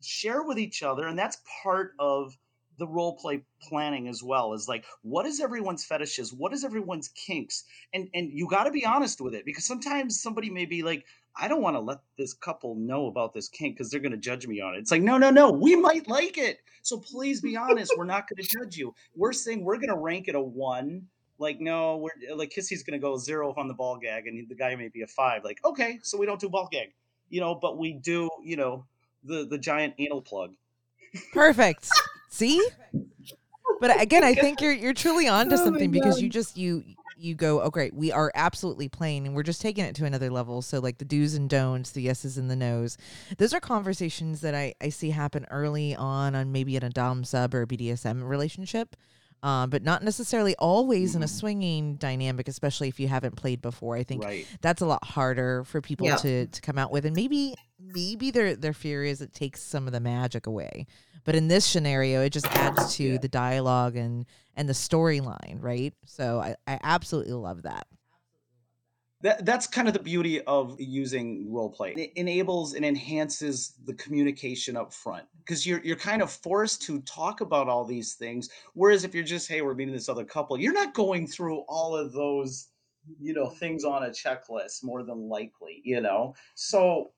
share 0.00 0.44
with 0.44 0.60
each 0.60 0.84
other 0.84 1.08
and 1.08 1.18
that's 1.18 1.42
part 1.62 1.94
of 1.98 2.38
the 2.78 2.86
role 2.86 3.16
play 3.16 3.42
planning 3.62 4.08
as 4.08 4.22
well 4.22 4.52
is 4.52 4.68
like 4.68 4.84
what 5.02 5.26
is 5.26 5.40
everyone's 5.40 5.84
fetishes? 5.84 6.32
What 6.32 6.52
is 6.52 6.64
everyone's 6.64 7.08
kinks? 7.08 7.64
And 7.92 8.08
and 8.14 8.30
you 8.32 8.48
got 8.48 8.64
to 8.64 8.70
be 8.70 8.84
honest 8.84 9.20
with 9.20 9.34
it 9.34 9.44
because 9.44 9.66
sometimes 9.66 10.20
somebody 10.20 10.50
may 10.50 10.64
be 10.64 10.82
like 10.82 11.04
i 11.40 11.46
don't 11.46 11.62
want 11.62 11.76
to 11.76 11.80
let 11.80 11.98
this 12.16 12.32
couple 12.32 12.74
know 12.74 13.06
about 13.06 13.32
this 13.32 13.48
kink 13.48 13.76
because 13.76 13.90
they're 13.90 14.00
going 14.00 14.12
to 14.12 14.18
judge 14.18 14.46
me 14.46 14.60
on 14.60 14.74
it. 14.74 14.78
It's 14.78 14.90
like 14.90 15.02
no 15.02 15.18
no 15.18 15.30
no 15.30 15.50
we 15.50 15.76
might 15.76 16.08
like 16.08 16.38
it 16.38 16.58
so 16.82 16.98
please 16.98 17.40
be 17.40 17.56
honest 17.56 17.92
we're 17.96 18.04
not 18.04 18.28
going 18.28 18.42
to 18.42 18.48
judge 18.48 18.76
you. 18.76 18.94
We're 19.14 19.32
saying 19.32 19.64
we're 19.64 19.76
going 19.76 19.88
to 19.88 19.98
rank 19.98 20.28
it 20.28 20.34
a 20.34 20.40
one 20.40 21.06
like 21.38 21.60
no 21.60 21.96
we're 21.98 22.36
like 22.36 22.50
kissy's 22.50 22.82
going 22.82 22.98
to 22.98 23.02
go 23.04 23.16
zero 23.16 23.54
on 23.56 23.68
the 23.68 23.74
ball 23.74 23.96
gag 23.96 24.26
and 24.26 24.48
the 24.48 24.54
guy 24.54 24.74
may 24.74 24.88
be 24.88 25.02
a 25.02 25.06
five 25.06 25.44
like 25.44 25.60
okay 25.64 25.98
so 26.02 26.18
we 26.18 26.26
don't 26.26 26.40
do 26.40 26.48
ball 26.48 26.68
gag 26.70 26.88
you 27.28 27.40
know 27.40 27.54
but 27.54 27.78
we 27.78 27.92
do 27.92 28.28
you 28.42 28.56
know 28.56 28.84
the 29.24 29.46
the 29.46 29.58
giant 29.58 29.94
anal 29.98 30.22
plug. 30.22 30.54
Perfect. 31.32 31.88
See? 32.28 32.64
But 33.80 34.00
again, 34.00 34.24
I 34.24 34.34
think 34.34 34.60
you're 34.60 34.72
you're 34.72 34.94
truly 34.94 35.28
onto 35.28 35.54
Oh 35.54 35.64
something 35.64 35.90
because 35.90 36.20
you 36.20 36.28
just 36.28 36.56
you 36.56 36.84
you 37.20 37.34
go, 37.34 37.60
oh 37.62 37.70
great, 37.70 37.94
we 37.94 38.12
are 38.12 38.30
absolutely 38.36 38.88
playing 38.88 39.26
and 39.26 39.34
we're 39.34 39.42
just 39.42 39.60
taking 39.60 39.84
it 39.84 39.94
to 39.96 40.04
another 40.04 40.30
level. 40.30 40.62
So 40.62 40.78
like 40.78 40.98
the 40.98 41.04
do's 41.04 41.34
and 41.34 41.50
don'ts, 41.50 41.90
the 41.90 42.02
yeses 42.02 42.38
and 42.38 42.48
the 42.48 42.54
nos. 42.56 42.96
Those 43.38 43.52
are 43.52 43.58
conversations 43.60 44.40
that 44.42 44.54
I, 44.54 44.74
I 44.80 44.90
see 44.90 45.10
happen 45.10 45.44
early 45.50 45.96
on 45.96 46.34
on 46.36 46.52
maybe 46.52 46.76
in 46.76 46.84
a 46.84 46.90
Dom 46.90 47.24
sub 47.24 47.54
or 47.54 47.62
a 47.62 47.66
BDSM 47.66 48.22
relationship. 48.28 48.94
Um, 49.40 49.70
but 49.70 49.84
not 49.84 50.02
necessarily 50.02 50.56
always 50.56 51.14
in 51.14 51.22
a 51.22 51.26
Mhm. 51.26 51.28
swinging 51.28 51.94
dynamic, 51.94 52.48
especially 52.48 52.88
if 52.88 52.98
you 52.98 53.06
haven't 53.06 53.36
played 53.36 53.62
before. 53.62 53.94
I 53.96 54.02
think 54.02 54.24
right 54.24 54.44
that's 54.60 54.82
a 54.82 54.86
lot 54.86 55.04
harder 55.04 55.62
for 55.62 55.80
people 55.80 56.06
Yeah. 56.08 56.16
to 56.16 56.46
to 56.48 56.60
come 56.60 56.76
out 56.76 56.90
with 56.90 57.04
and 57.06 57.14
maybe 57.14 57.54
maybe 57.80 58.32
their 58.32 58.56
their 58.56 58.72
fear 58.72 59.04
is 59.04 59.20
it 59.20 59.32
takes 59.32 59.60
some 59.62 59.86
of 59.86 59.92
the 59.92 60.00
magic 60.00 60.48
away 60.48 60.86
but 61.24 61.34
in 61.34 61.48
this 61.48 61.64
scenario 61.64 62.22
it 62.22 62.30
just 62.30 62.46
adds 62.56 62.96
to 62.96 63.04
Yeah. 63.04 63.18
the 63.18 63.28
dialogue 63.28 63.96
and 63.96 64.26
and 64.56 64.68
the 64.68 64.72
storyline 64.74 65.58
right 65.60 65.94
so 66.06 66.40
i 66.40 66.56
i 66.66 66.78
absolutely 66.82 67.32
love 67.34 67.62
that 67.62 67.86
That, 69.20 69.44
that's 69.44 69.66
kind 69.66 69.88
of 69.88 69.94
the 69.94 70.00
beauty 70.02 70.40
of 70.42 70.76
using 70.78 71.52
role 71.52 71.70
play. 71.70 71.92
It 71.96 72.12
enables 72.14 72.74
and 72.74 72.84
enhances 72.84 73.74
the 73.84 73.94
communication 73.94 74.76
up 74.76 74.92
front 74.94 75.26
because 75.38 75.66
you're 75.66 75.80
you're 75.82 75.96
kind 75.96 76.22
of 76.22 76.30
forced 76.30 76.82
to 76.82 77.00
talk 77.00 77.40
about 77.40 77.68
all 77.68 77.84
these 77.84 78.14
things. 78.14 78.48
Whereas 78.74 79.02
if 79.02 79.16
you're 79.16 79.24
just, 79.24 79.48
hey, 79.48 79.60
we're 79.62 79.74
meeting 79.74 79.94
this 79.94 80.08
other 80.08 80.24
couple, 80.24 80.60
you're 80.60 80.72
not 80.72 80.94
going 80.94 81.26
through 81.26 81.64
all 81.68 81.96
of 81.96 82.12
those, 82.12 82.68
you 83.18 83.32
know, 83.34 83.48
things 83.50 83.82
on 83.84 84.04
a 84.04 84.10
checklist 84.10 84.84
more 84.84 85.02
than 85.02 85.28
likely, 85.28 85.82
you 85.84 86.00
know. 86.00 86.34
So 86.54 87.10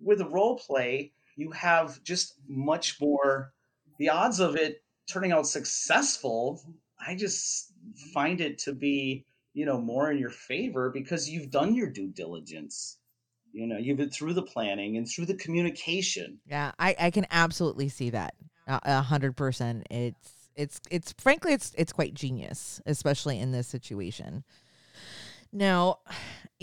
with 0.00 0.20
a 0.22 0.28
role 0.28 0.56
play, 0.58 1.12
you 1.36 1.50
have 1.52 2.02
just 2.02 2.34
much 2.48 3.00
more 3.00 3.52
the 3.98 4.08
odds 4.08 4.40
of 4.40 4.56
it 4.56 4.82
turning 5.10 5.32
out 5.32 5.46
successful. 5.46 6.60
I 7.06 7.14
just 7.14 7.72
find 8.12 8.40
it 8.40 8.58
to 8.58 8.72
be 8.72 9.26
you 9.52 9.66
know 9.66 9.80
more 9.80 10.10
in 10.10 10.18
your 10.18 10.30
favor 10.30 10.90
because 10.90 11.28
you've 11.28 11.50
done 11.50 11.74
your 11.74 11.90
due 11.90 12.08
diligence. 12.08 12.98
You 13.52 13.66
know 13.66 13.78
you've 13.78 13.98
been 13.98 14.10
through 14.10 14.34
the 14.34 14.42
planning 14.42 14.96
and 14.96 15.08
through 15.08 15.26
the 15.26 15.34
communication. 15.34 16.38
Yeah 16.46 16.72
i 16.78 16.94
i 16.98 17.10
can 17.10 17.26
absolutely 17.30 17.88
see 17.88 18.10
that 18.10 18.34
a 18.66 18.80
a 18.84 19.02
hundred 19.02 19.36
percent. 19.36 19.86
It's 19.90 20.50
it's 20.56 20.80
it's 20.90 21.14
frankly 21.18 21.52
it's 21.52 21.72
it's 21.76 21.92
quite 21.92 22.14
genius 22.14 22.80
especially 22.86 23.38
in 23.38 23.52
this 23.52 23.68
situation. 23.68 24.44
Now, 25.54 26.00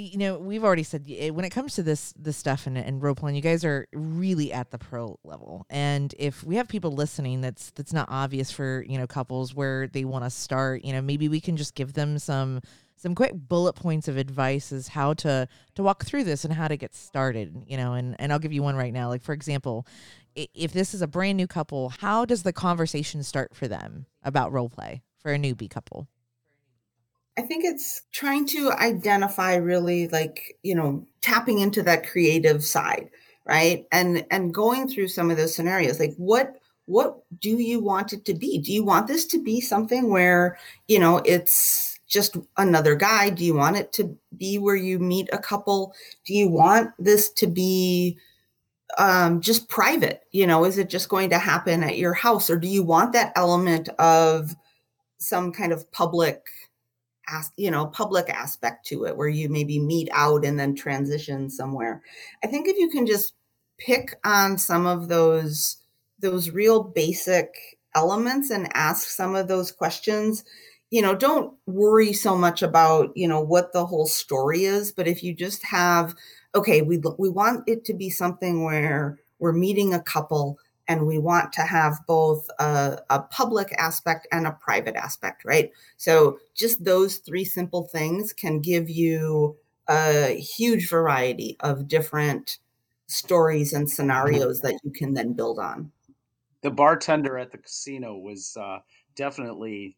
you 0.02 0.18
know, 0.18 0.38
we've 0.38 0.64
already 0.64 0.84
said 0.84 1.06
when 1.34 1.45
it 1.45 1.49
comes 1.49 1.76
to 1.76 1.84
this 1.84 2.14
this 2.18 2.38
stuff 2.38 2.68
and, 2.68 2.78
and 2.78 3.02
role 3.02 3.16
playing, 3.16 3.36
you 3.36 3.41
guys 3.41 3.64
are 3.64 3.88
really 3.93 4.52
at 4.52 4.72
the 4.72 4.78
pro 4.78 5.20
level. 5.24 5.66
And 5.70 6.14
if 6.18 6.43
we 6.43 6.56
have 6.56 6.68
people 6.68 6.91
listening, 6.91 7.41
that's 7.41 7.72
that's 7.72 7.93
not 7.93 8.08
obvious 8.10 8.52
for 8.52 8.84
you 8.88 8.97
know 8.97 9.08
couples 9.08 9.54
where 9.54 9.88
they 9.88 10.06
want 10.06 10.24
to 10.24 10.30
start. 10.30 10.84
You 10.84 10.93
know, 10.93 11.02
maybe 11.02 11.30
we 11.30 11.39
can 11.39 11.58
just 11.58 11.76
give 11.76 11.93
them 11.93 12.20
some 12.20 12.62
some 12.95 13.16
quick 13.16 13.32
bullet 13.34 13.74
points 13.74 14.08
of 14.08 14.18
advice 14.18 14.72
as 14.72 14.89
how 14.89 15.14
to 15.16 15.47
to 15.76 15.84
walk 15.84 16.06
through 16.06 16.24
this 16.24 16.45
and 16.45 16.54
how 16.54 16.68
to 16.68 16.78
get 16.78 16.93
started. 16.93 17.64
You 17.68 17.78
know, 17.78 17.93
and 17.93 18.16
and 18.20 18.32
I'll 18.32 18.39
give 18.39 18.54
you 18.54 18.64
one 18.64 18.76
right 18.76 18.93
now. 18.93 19.10
Like 19.10 19.24
for 19.24 19.34
example, 19.34 19.86
if 20.36 20.74
this 20.74 20.93
is 20.93 21.02
a 21.02 21.08
brand 21.08 21.38
new 21.38 21.47
couple, 21.47 21.89
how 21.99 22.26
does 22.26 22.43
the 22.43 22.54
conversation 22.54 23.24
start 23.24 23.56
for 23.56 23.68
them 23.68 24.06
about 24.24 24.52
role 24.52 24.70
play 24.70 25.04
for 25.20 25.34
a 25.34 25.38
newbie 25.38 25.70
couple? 25.70 26.08
I 27.41 27.43
think 27.43 27.65
it's 27.65 28.03
trying 28.11 28.45
to 28.49 28.71
identify 28.73 29.55
really 29.55 30.07
like, 30.09 30.57
you 30.61 30.75
know, 30.75 31.07
tapping 31.21 31.57
into 31.57 31.81
that 31.81 32.07
creative 32.07 32.63
side, 32.63 33.09
right? 33.45 33.87
And 33.91 34.23
and 34.29 34.53
going 34.53 34.87
through 34.87 35.07
some 35.07 35.31
of 35.31 35.37
those 35.37 35.55
scenarios 35.55 35.99
like 35.99 36.13
what 36.17 36.57
what 36.85 37.23
do 37.39 37.49
you 37.49 37.79
want 37.79 38.13
it 38.13 38.25
to 38.25 38.35
be? 38.35 38.59
Do 38.59 38.71
you 38.71 38.83
want 38.83 39.07
this 39.07 39.25
to 39.27 39.41
be 39.41 39.59
something 39.59 40.11
where, 40.11 40.59
you 40.87 40.99
know, 40.99 41.17
it's 41.25 41.99
just 42.07 42.37
another 42.57 42.93
guy? 42.93 43.31
Do 43.31 43.43
you 43.43 43.55
want 43.55 43.75
it 43.77 43.91
to 43.93 44.15
be 44.37 44.59
where 44.59 44.75
you 44.75 44.99
meet 44.99 45.27
a 45.33 45.39
couple? 45.39 45.95
Do 46.25 46.35
you 46.35 46.47
want 46.47 46.91
this 46.99 47.31
to 47.33 47.47
be 47.47 48.19
um 48.99 49.41
just 49.41 49.67
private? 49.67 50.21
You 50.31 50.45
know, 50.45 50.63
is 50.63 50.77
it 50.77 50.91
just 50.91 51.09
going 51.09 51.31
to 51.31 51.39
happen 51.39 51.81
at 51.83 51.97
your 51.97 52.13
house 52.13 52.51
or 52.51 52.57
do 52.57 52.67
you 52.67 52.83
want 52.83 53.13
that 53.13 53.33
element 53.35 53.89
of 53.97 54.55
some 55.17 55.51
kind 55.51 55.71
of 55.71 55.91
public 55.91 56.45
as 57.28 57.51
you 57.57 57.72
know 57.72 57.88
public 57.88 58.30
aspect 58.30 58.86
to 58.88 59.05
it 59.05 59.15
where 59.15 59.30
you 59.30 59.49
maybe 59.49 59.80
meet 59.80 60.09
out 60.11 60.45
and 60.45 60.59
then 60.59 60.76
transition 60.76 61.49
somewhere. 61.49 62.01
I 62.43 62.47
think 62.47 62.67
if 62.67 62.78
you 62.78 62.89
can 62.89 63.05
just 63.05 63.34
pick 63.78 64.15
on 64.24 64.57
some 64.57 64.86
of 64.86 65.07
those 65.07 65.78
those 66.19 66.51
real 66.51 66.84
basic 66.84 67.53
elements 67.95 68.49
and 68.49 68.69
ask 68.74 69.07
some 69.07 69.36
of 69.36 69.47
those 69.47 69.72
questions 69.72 70.43
you 70.91 71.01
know 71.01 71.15
don't 71.15 71.53
worry 71.65 72.13
so 72.13 72.38
much 72.38 72.61
about 72.61 73.11
you 73.15 73.28
know 73.28 73.41
what 73.41 73.74
the 73.74 73.86
whole 73.86 74.05
story 74.05 74.65
is 74.65 74.91
but 74.91 75.07
if 75.07 75.24
you 75.24 75.34
just 75.34 75.63
have 75.65 76.13
okay 76.53 76.82
we 76.82 77.01
we 77.17 77.30
want 77.30 77.67
it 77.67 77.84
to 77.84 77.93
be 77.93 78.09
something 78.09 78.63
where 78.63 79.17
we're 79.39 79.51
meeting 79.51 79.93
a 79.93 80.03
couple 80.03 80.57
and 80.91 81.07
we 81.07 81.17
want 81.17 81.53
to 81.53 81.61
have 81.61 81.99
both 82.05 82.45
a, 82.59 82.99
a 83.09 83.21
public 83.21 83.73
aspect 83.77 84.27
and 84.31 84.45
a 84.45 84.51
private 84.51 84.95
aspect 84.95 85.45
right 85.45 85.71
so 85.95 86.37
just 86.53 86.83
those 86.83 87.17
three 87.17 87.45
simple 87.45 87.87
things 87.87 88.33
can 88.33 88.59
give 88.59 88.89
you 88.89 89.55
a 89.87 90.37
huge 90.37 90.89
variety 90.89 91.55
of 91.61 91.87
different 91.87 92.57
stories 93.07 93.73
and 93.73 93.89
scenarios 93.89 94.59
that 94.61 94.77
you 94.83 94.91
can 94.91 95.13
then 95.13 95.33
build 95.33 95.59
on. 95.59 95.91
the 96.61 96.71
bartender 96.71 97.37
at 97.37 97.51
the 97.51 97.57
casino 97.57 98.17
was 98.17 98.57
uh, 98.57 98.79
definitely 99.15 99.97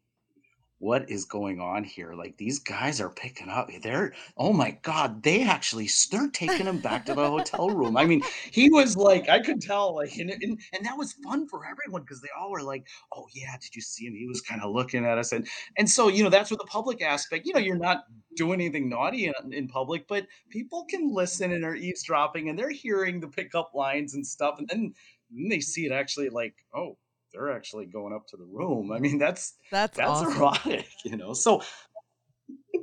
what 0.84 1.08
is 1.08 1.24
going 1.24 1.60
on 1.60 1.82
here? 1.82 2.12
Like 2.12 2.36
these 2.36 2.58
guys 2.58 3.00
are 3.00 3.08
picking 3.08 3.48
up. 3.48 3.70
They're 3.82 4.12
oh 4.36 4.52
my 4.52 4.72
god, 4.82 5.22
they 5.22 5.42
actually 5.42 5.88
they're 6.10 6.28
taking 6.28 6.66
him 6.66 6.78
back 6.78 7.06
to 7.06 7.14
the 7.14 7.26
hotel 7.26 7.70
room. 7.70 7.96
I 7.96 8.04
mean, 8.04 8.22
he 8.50 8.68
was 8.68 8.94
like, 8.94 9.30
I 9.30 9.40
could 9.40 9.62
tell, 9.62 9.96
like, 9.96 10.14
and 10.18 10.30
and, 10.30 10.60
and 10.74 10.84
that 10.84 10.98
was 10.98 11.14
fun 11.24 11.48
for 11.48 11.64
everyone 11.64 12.02
because 12.02 12.20
they 12.20 12.28
all 12.38 12.50
were 12.50 12.62
like, 12.62 12.86
oh 13.14 13.26
yeah, 13.32 13.56
did 13.62 13.74
you 13.74 13.80
see 13.80 14.04
him? 14.04 14.14
He 14.14 14.26
was 14.26 14.42
kind 14.42 14.60
of 14.60 14.74
looking 14.74 15.06
at 15.06 15.16
us, 15.16 15.32
and 15.32 15.48
and 15.78 15.88
so 15.88 16.08
you 16.08 16.22
know 16.22 16.28
that's 16.28 16.50
where 16.50 16.58
the 16.58 16.64
public 16.64 17.00
aspect. 17.00 17.46
You 17.46 17.54
know, 17.54 17.60
you're 17.60 17.76
not 17.76 18.04
doing 18.36 18.60
anything 18.60 18.90
naughty 18.90 19.24
in, 19.26 19.52
in 19.54 19.68
public, 19.68 20.06
but 20.06 20.26
people 20.50 20.84
can 20.90 21.10
listen 21.10 21.52
and 21.52 21.64
are 21.64 21.74
eavesdropping, 21.74 22.50
and 22.50 22.58
they're 22.58 22.68
hearing 22.68 23.20
the 23.20 23.28
pickup 23.28 23.70
lines 23.74 24.14
and 24.14 24.26
stuff, 24.26 24.56
and 24.58 24.68
then, 24.68 24.92
then 25.30 25.48
they 25.48 25.60
see 25.60 25.86
it 25.86 25.92
actually 25.92 26.28
like, 26.28 26.54
oh 26.74 26.98
they're 27.34 27.52
actually 27.52 27.86
going 27.86 28.14
up 28.14 28.26
to 28.28 28.36
the 28.36 28.44
room. 28.44 28.92
I 28.92 28.98
mean, 28.98 29.18
that's 29.18 29.54
That's 29.70 29.96
that's 29.96 30.08
awesome. 30.22 30.36
erotic, 30.36 30.86
you 31.04 31.16
know. 31.16 31.32
So, 31.34 31.60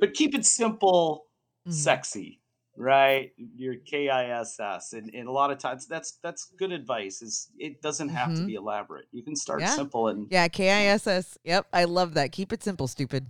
but 0.00 0.14
keep 0.14 0.34
it 0.34 0.44
simple, 0.44 1.26
Mhm. 1.66 1.72
sexy, 1.72 2.40
right? 2.76 3.30
Your 3.56 3.76
K 3.76 4.08
I 4.08 4.40
S 4.40 4.58
S, 4.60 4.92
and 4.92 5.10
and 5.14 5.28
a 5.28 5.32
lot 5.32 5.50
of 5.50 5.58
times 5.58 5.86
that's 5.86 6.18
that's 6.22 6.50
good 6.58 6.72
advice. 6.72 7.22
Is 7.22 7.50
it 7.58 7.80
doesn't 7.82 8.08
have 8.10 8.34
to 8.34 8.42
Mhm. 8.42 8.46
be 8.46 8.54
elaborate. 8.54 9.06
You 9.12 9.22
can 9.22 9.36
start 9.36 9.60
Yeah. 9.60 9.74
simple 9.74 10.08
and 10.08 10.26
Yeah, 10.30 10.48
K 10.48 10.70
I 10.70 10.84
S 10.92 11.06
S. 11.06 11.38
Yep, 11.44 11.66
I 11.72 11.84
love 11.84 12.14
that. 12.14 12.32
Keep 12.32 12.52
it 12.52 12.62
simple, 12.62 12.88
stupid. 12.88 13.26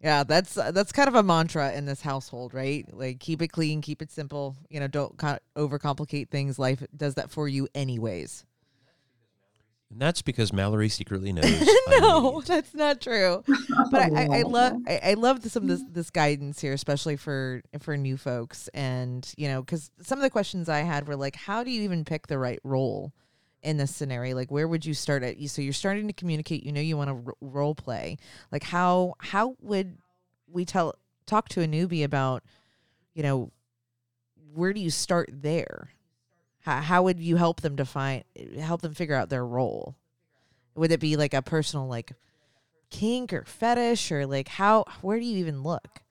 Yeah, 0.00 0.22
that's 0.22 0.56
uh, 0.56 0.70
that's 0.70 0.92
kind 0.92 1.08
of 1.08 1.16
a 1.16 1.22
mantra 1.24 1.72
in 1.72 1.84
this 1.86 2.02
household, 2.02 2.54
right? 2.54 2.86
Like 2.92 3.18
keep 3.18 3.42
it 3.42 3.48
clean, 3.48 3.80
keep 3.80 4.00
it 4.00 4.12
simple. 4.12 4.54
You 4.70 4.78
know, 4.78 4.86
don't 4.86 5.16
co- 5.18 5.38
overcomplicate 5.56 6.28
things. 6.28 6.56
Life 6.58 6.84
does 6.96 7.14
that 7.16 7.30
for 7.32 7.48
you 7.48 7.66
anyways. 7.74 8.44
And 9.90 10.00
that's 10.00 10.20
because 10.20 10.52
Mallory 10.52 10.88
secretly 10.88 11.32
knows. 11.34 11.66
No, 11.88 12.38
an 12.38 12.44
that's 12.46 12.74
not 12.74 13.00
true. 13.00 13.42
But 13.90 14.12
I, 14.12 14.24
I, 14.24 14.38
I 14.38 14.42
love 14.42 14.74
I, 14.86 15.00
I 15.02 15.14
love 15.14 15.42
some 15.44 15.62
of 15.62 15.68
this 15.68 15.82
this 15.90 16.10
guidance 16.10 16.60
here, 16.60 16.72
especially 16.74 17.16
for 17.16 17.62
for 17.80 17.96
new 17.96 18.16
folks, 18.16 18.68
and 18.74 19.26
you 19.38 19.48
know, 19.48 19.62
because 19.62 19.90
some 20.02 20.18
of 20.18 20.22
the 20.22 20.30
questions 20.30 20.68
I 20.68 20.80
had 20.80 21.08
were 21.08 21.16
like, 21.16 21.36
how 21.36 21.64
do 21.64 21.70
you 21.70 21.82
even 21.82 22.04
pick 22.04 22.26
the 22.26 22.38
right 22.38 22.58
role 22.64 23.12
in 23.62 23.78
this 23.78 23.94
scenario? 23.94 24.34
Like, 24.34 24.50
where 24.50 24.68
would 24.68 24.84
you 24.84 24.94
start 24.94 25.22
at? 25.22 25.36
So 25.48 25.62
you're 25.62 25.72
starting 25.72 26.06
to 26.08 26.12
communicate. 26.12 26.64
You 26.64 26.72
know, 26.72 26.80
you 26.80 26.96
want 26.96 27.08
to 27.08 27.28
r- 27.28 27.34
role 27.40 27.74
play. 27.74 28.18
Like, 28.52 28.64
how 28.64 29.14
how 29.20 29.56
would 29.60 29.96
we 30.50 30.64
tell 30.66 30.94
talk 31.24 31.48
to 31.50 31.62
a 31.62 31.66
newbie 31.66 32.04
about, 32.04 32.42
you 33.14 33.22
know, 33.22 33.52
where 34.54 34.72
do 34.72 34.80
you 34.80 34.90
start 34.90 35.30
there? 35.32 35.90
How, 36.60 36.80
how 36.80 37.02
would 37.02 37.20
you 37.20 37.36
help 37.36 37.60
them 37.60 37.76
define 37.76 38.24
help 38.58 38.82
them 38.82 38.94
figure 38.94 39.14
out 39.14 39.30
their 39.30 39.46
role? 39.46 39.96
Would 40.74 40.92
it 40.92 41.00
be 41.00 41.16
like 41.16 41.34
a 41.34 41.42
personal 41.42 41.86
like 41.88 42.12
kink 42.90 43.32
or 43.32 43.44
fetish 43.44 44.12
or 44.12 44.26
like 44.26 44.48
how 44.48 44.84
where 45.02 45.18
do 45.18 45.24
you 45.24 45.38
even 45.38 45.62
look? 45.62 46.02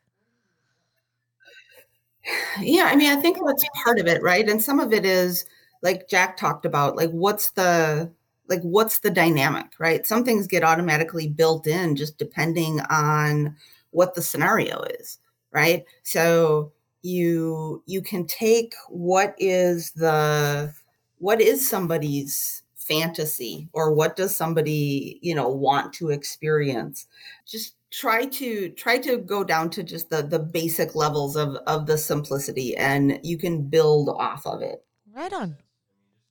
Yeah, 2.59 2.85
I 2.85 2.95
mean, 2.95 3.15
I 3.15 3.21
think 3.21 3.37
that's 3.45 3.65
part 3.83 3.99
of 3.99 4.07
it, 4.07 4.21
right? 4.21 4.47
And 4.47 4.61
some 4.61 4.79
of 4.79 4.93
it 4.93 5.05
is 5.05 5.45
like 5.81 6.09
Jack 6.09 6.37
talked 6.37 6.65
about, 6.65 6.95
like 6.95 7.11
what's 7.11 7.51
the 7.51 8.11
like 8.49 8.61
what's 8.61 8.99
the 8.99 9.09
dynamic, 9.09 9.67
right? 9.79 10.05
Some 10.05 10.23
things 10.23 10.47
get 10.47 10.63
automatically 10.63 11.27
built 11.27 11.67
in 11.67 11.95
just 11.95 12.17
depending 12.17 12.79
on 12.89 13.55
what 13.91 14.15
the 14.15 14.21
scenario 14.21 14.81
is, 14.99 15.19
right? 15.51 15.85
So 16.03 16.71
you 17.01 17.83
you 17.85 18.01
can 18.01 18.25
take 18.25 18.73
what 18.89 19.35
is 19.37 19.91
the 19.91 20.73
what 21.19 21.41
is 21.41 21.67
somebody's 21.67 22.63
fantasy 22.75 23.67
or 23.73 23.93
what 23.93 24.15
does 24.15 24.35
somebody, 24.35 25.19
you 25.21 25.35
know, 25.35 25.49
want 25.49 25.93
to 25.93 26.09
experience? 26.09 27.07
Just 27.45 27.75
try 27.91 28.25
to 28.25 28.69
try 28.69 28.97
to 28.97 29.17
go 29.17 29.43
down 29.43 29.69
to 29.71 29.83
just 29.83 30.09
the 30.09 30.21
the 30.21 30.39
basic 30.39 30.95
levels 30.95 31.35
of 31.35 31.55
of 31.67 31.85
the 31.85 31.97
simplicity 31.97 32.75
and 32.75 33.19
you 33.23 33.37
can 33.37 33.69
build 33.69 34.09
off 34.09 34.45
of 34.45 34.61
it 34.61 34.83
Right 35.17 35.33
on. 35.33 35.57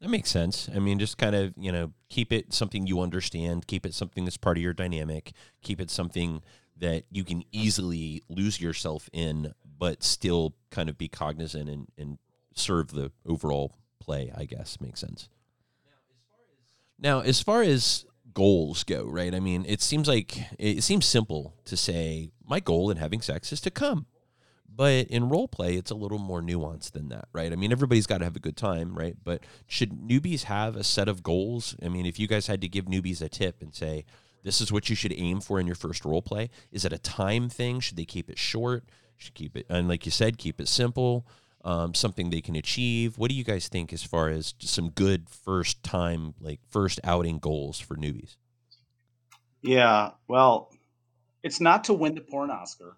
That 0.01 0.11
makes 0.11 0.31
sense. 0.31 0.69
I 0.73 0.79
mean, 0.79 1.01
just 1.01 1.19
kind 1.19 1.35
of, 1.35 1.53
you 1.57 1.73
know, 1.73 1.93
keep 2.09 2.33
it 2.33 2.53
something 2.53 2.87
you 2.87 3.01
understand, 3.01 3.67
keep 3.67 3.85
it 3.85 3.95
something 3.95 4.25
that's 4.25 4.37
part 4.37 4.57
of 4.57 4.63
your 4.63 4.73
dynamic, 4.73 5.33
keep 5.61 5.81
it 5.81 5.91
something 5.91 6.41
that 6.77 7.03
you 7.11 7.25
can 7.25 7.43
easily 7.51 8.23
lose 8.29 8.61
yourself 8.61 9.11
in, 9.13 9.55
but 9.79 10.03
still 10.03 10.55
kind 10.71 10.89
of 10.89 10.99
be 10.99 11.09
cognizant 11.09 11.69
and, 11.69 11.89
and 11.99 12.19
serve 12.55 12.93
the 12.93 13.13
overall 13.27 13.77
play, 14.01 14.33
I 14.37 14.45
guess. 14.45 14.81
Makes 14.81 15.01
sense. 15.01 15.29
Now, 16.99 17.21
as 17.21 17.41
far 17.41 17.63
as 17.63 18.07
goals 18.33 18.85
go, 18.85 19.05
right? 19.05 19.35
I 19.35 19.41
mean, 19.41 19.65
it 19.67 19.81
seems 19.81 20.09
like 20.09 20.39
it 20.59 20.83
seems 20.83 21.07
simple 21.07 21.55
to 21.65 21.77
say, 21.77 22.31
my 22.47 22.61
goal 22.61 22.91
in 22.91 22.97
having 22.97 23.21
sex 23.21 23.53
is 23.53 23.61
to 23.63 23.71
come. 23.71 24.07
But 24.69 25.07
in 25.07 25.31
role 25.31 25.49
play, 25.49 25.77
it's 25.77 25.91
a 25.91 25.95
little 25.95 26.19
more 26.19 26.43
nuanced 26.43 26.93
than 26.93 27.09
that, 27.09 27.29
right? 27.33 27.51
I 27.51 27.57
mean, 27.57 27.73
everybody's 27.73 28.07
got 28.07 28.19
to 28.19 28.25
have 28.25 28.37
a 28.37 28.41
good 28.41 28.59
time, 28.59 28.95
right? 28.95 29.17
But 29.25 29.43
should 29.67 29.93
newbies 29.93 30.45
have 30.45 30.77
a 30.77 30.85
set 30.85 31.09
of 31.09 31.23
goals? 31.23 31.75
I 31.83 31.89
mean, 31.89 32.05
if 32.05 32.21
you 32.21 32.29
guys 32.29 32.47
had 32.47 32.61
to 32.61 32.69
give 32.69 32.85
newbies 32.85 33.23
a 33.23 33.31
tip 33.31 33.63
and 33.63 33.75
say, 33.75 34.05
this 34.45 34.61
is 34.61 34.71
what 34.71 34.91
you 34.91 34.95
should 34.95 35.15
aim 35.17 35.41
for 35.41 35.59
in 35.59 35.67
your 35.67 35.77
first 35.77 36.05
role 36.05 36.21
play, 36.21 36.51
is 36.71 36.85
it 36.85 36.93
a 36.93 36.99
time 36.99 37.49
thing? 37.49 37.81
Should 37.81 37.97
they 37.97 38.05
keep 38.05 38.29
it 38.29 38.39
short? 38.39 38.85
Should 39.17 39.35
keep 39.35 39.57
it, 39.57 39.67
and 39.69 39.89
like 39.89 40.05
you 40.05 40.13
said, 40.13 40.39
keep 40.39 40.61
it 40.61 40.69
simple, 40.69 41.27
um, 41.65 41.95
something 41.95 42.31
they 42.31 42.41
can 42.41 42.55
achieve. 42.55 43.19
What 43.19 43.31
do 43.31 43.37
you 43.37 43.45
guys 43.45 43.69
think 43.69 43.93
as 43.93 44.03
far 44.03 44.29
as 44.29 44.55
some 44.61 44.91
good 44.91 45.29
first 45.29 45.83
time, 45.83 46.35
like 46.41 46.61
first 46.69 47.01
outing 47.03 47.39
goals 47.39 47.81
for 47.81 47.97
newbies? 47.97 48.37
Yeah, 49.63 50.11
well, 50.29 50.71
it's 51.43 51.61
not 51.61 51.85
to 51.85 51.95
win 51.95 52.15
the 52.15 52.21
porn 52.21 52.51
Oscar 52.51 52.97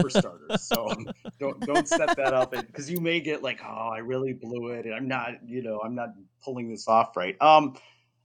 for 0.00 0.10
starters. 0.10 0.62
so 0.62 0.88
don't 1.40 1.60
don't 1.60 1.88
set 1.88 2.16
that 2.16 2.34
up 2.34 2.52
because 2.52 2.90
you 2.90 3.00
may 3.00 3.20
get 3.20 3.42
like, 3.42 3.60
oh, 3.64 3.90
I 3.94 3.98
really 3.98 4.32
blew 4.32 4.68
it, 4.68 4.86
and 4.86 4.94
I'm 4.94 5.08
not, 5.08 5.46
you 5.46 5.62
know, 5.62 5.80
I'm 5.84 5.94
not 5.94 6.10
pulling 6.44 6.68
this 6.68 6.88
off 6.88 7.16
right. 7.16 7.40
Um, 7.40 7.76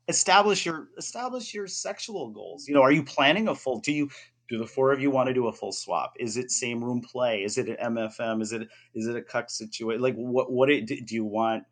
establish 0.07 0.65
your 0.65 0.87
establish 0.97 1.53
your 1.53 1.67
sexual 1.67 2.29
goals. 2.29 2.67
You 2.67 2.75
know, 2.75 2.81
are 2.81 2.91
you 2.91 3.03
planning 3.03 3.47
a 3.47 3.55
full? 3.55 3.79
Do 3.79 3.91
you 3.91 4.09
do 4.49 4.57
the 4.57 4.65
four 4.65 4.91
of 4.91 5.01
you 5.01 5.11
want 5.11 5.27
to 5.27 5.33
do 5.33 5.47
a 5.47 5.53
full 5.53 5.71
swap? 5.71 6.13
Is 6.19 6.37
it 6.37 6.51
same 6.51 6.83
room 6.83 7.01
play? 7.01 7.43
Is 7.43 7.57
it 7.57 7.67
an 7.67 7.95
MFM? 7.95 8.41
Is 8.41 8.53
it 8.53 8.67
is 8.93 9.07
it 9.07 9.15
a 9.15 9.21
cuck 9.21 9.49
situation? 9.49 10.01
Like 10.01 10.15
what 10.15 10.51
what 10.51 10.69
it, 10.69 10.85
do 10.85 11.15
you 11.15 11.25
want? 11.25 11.63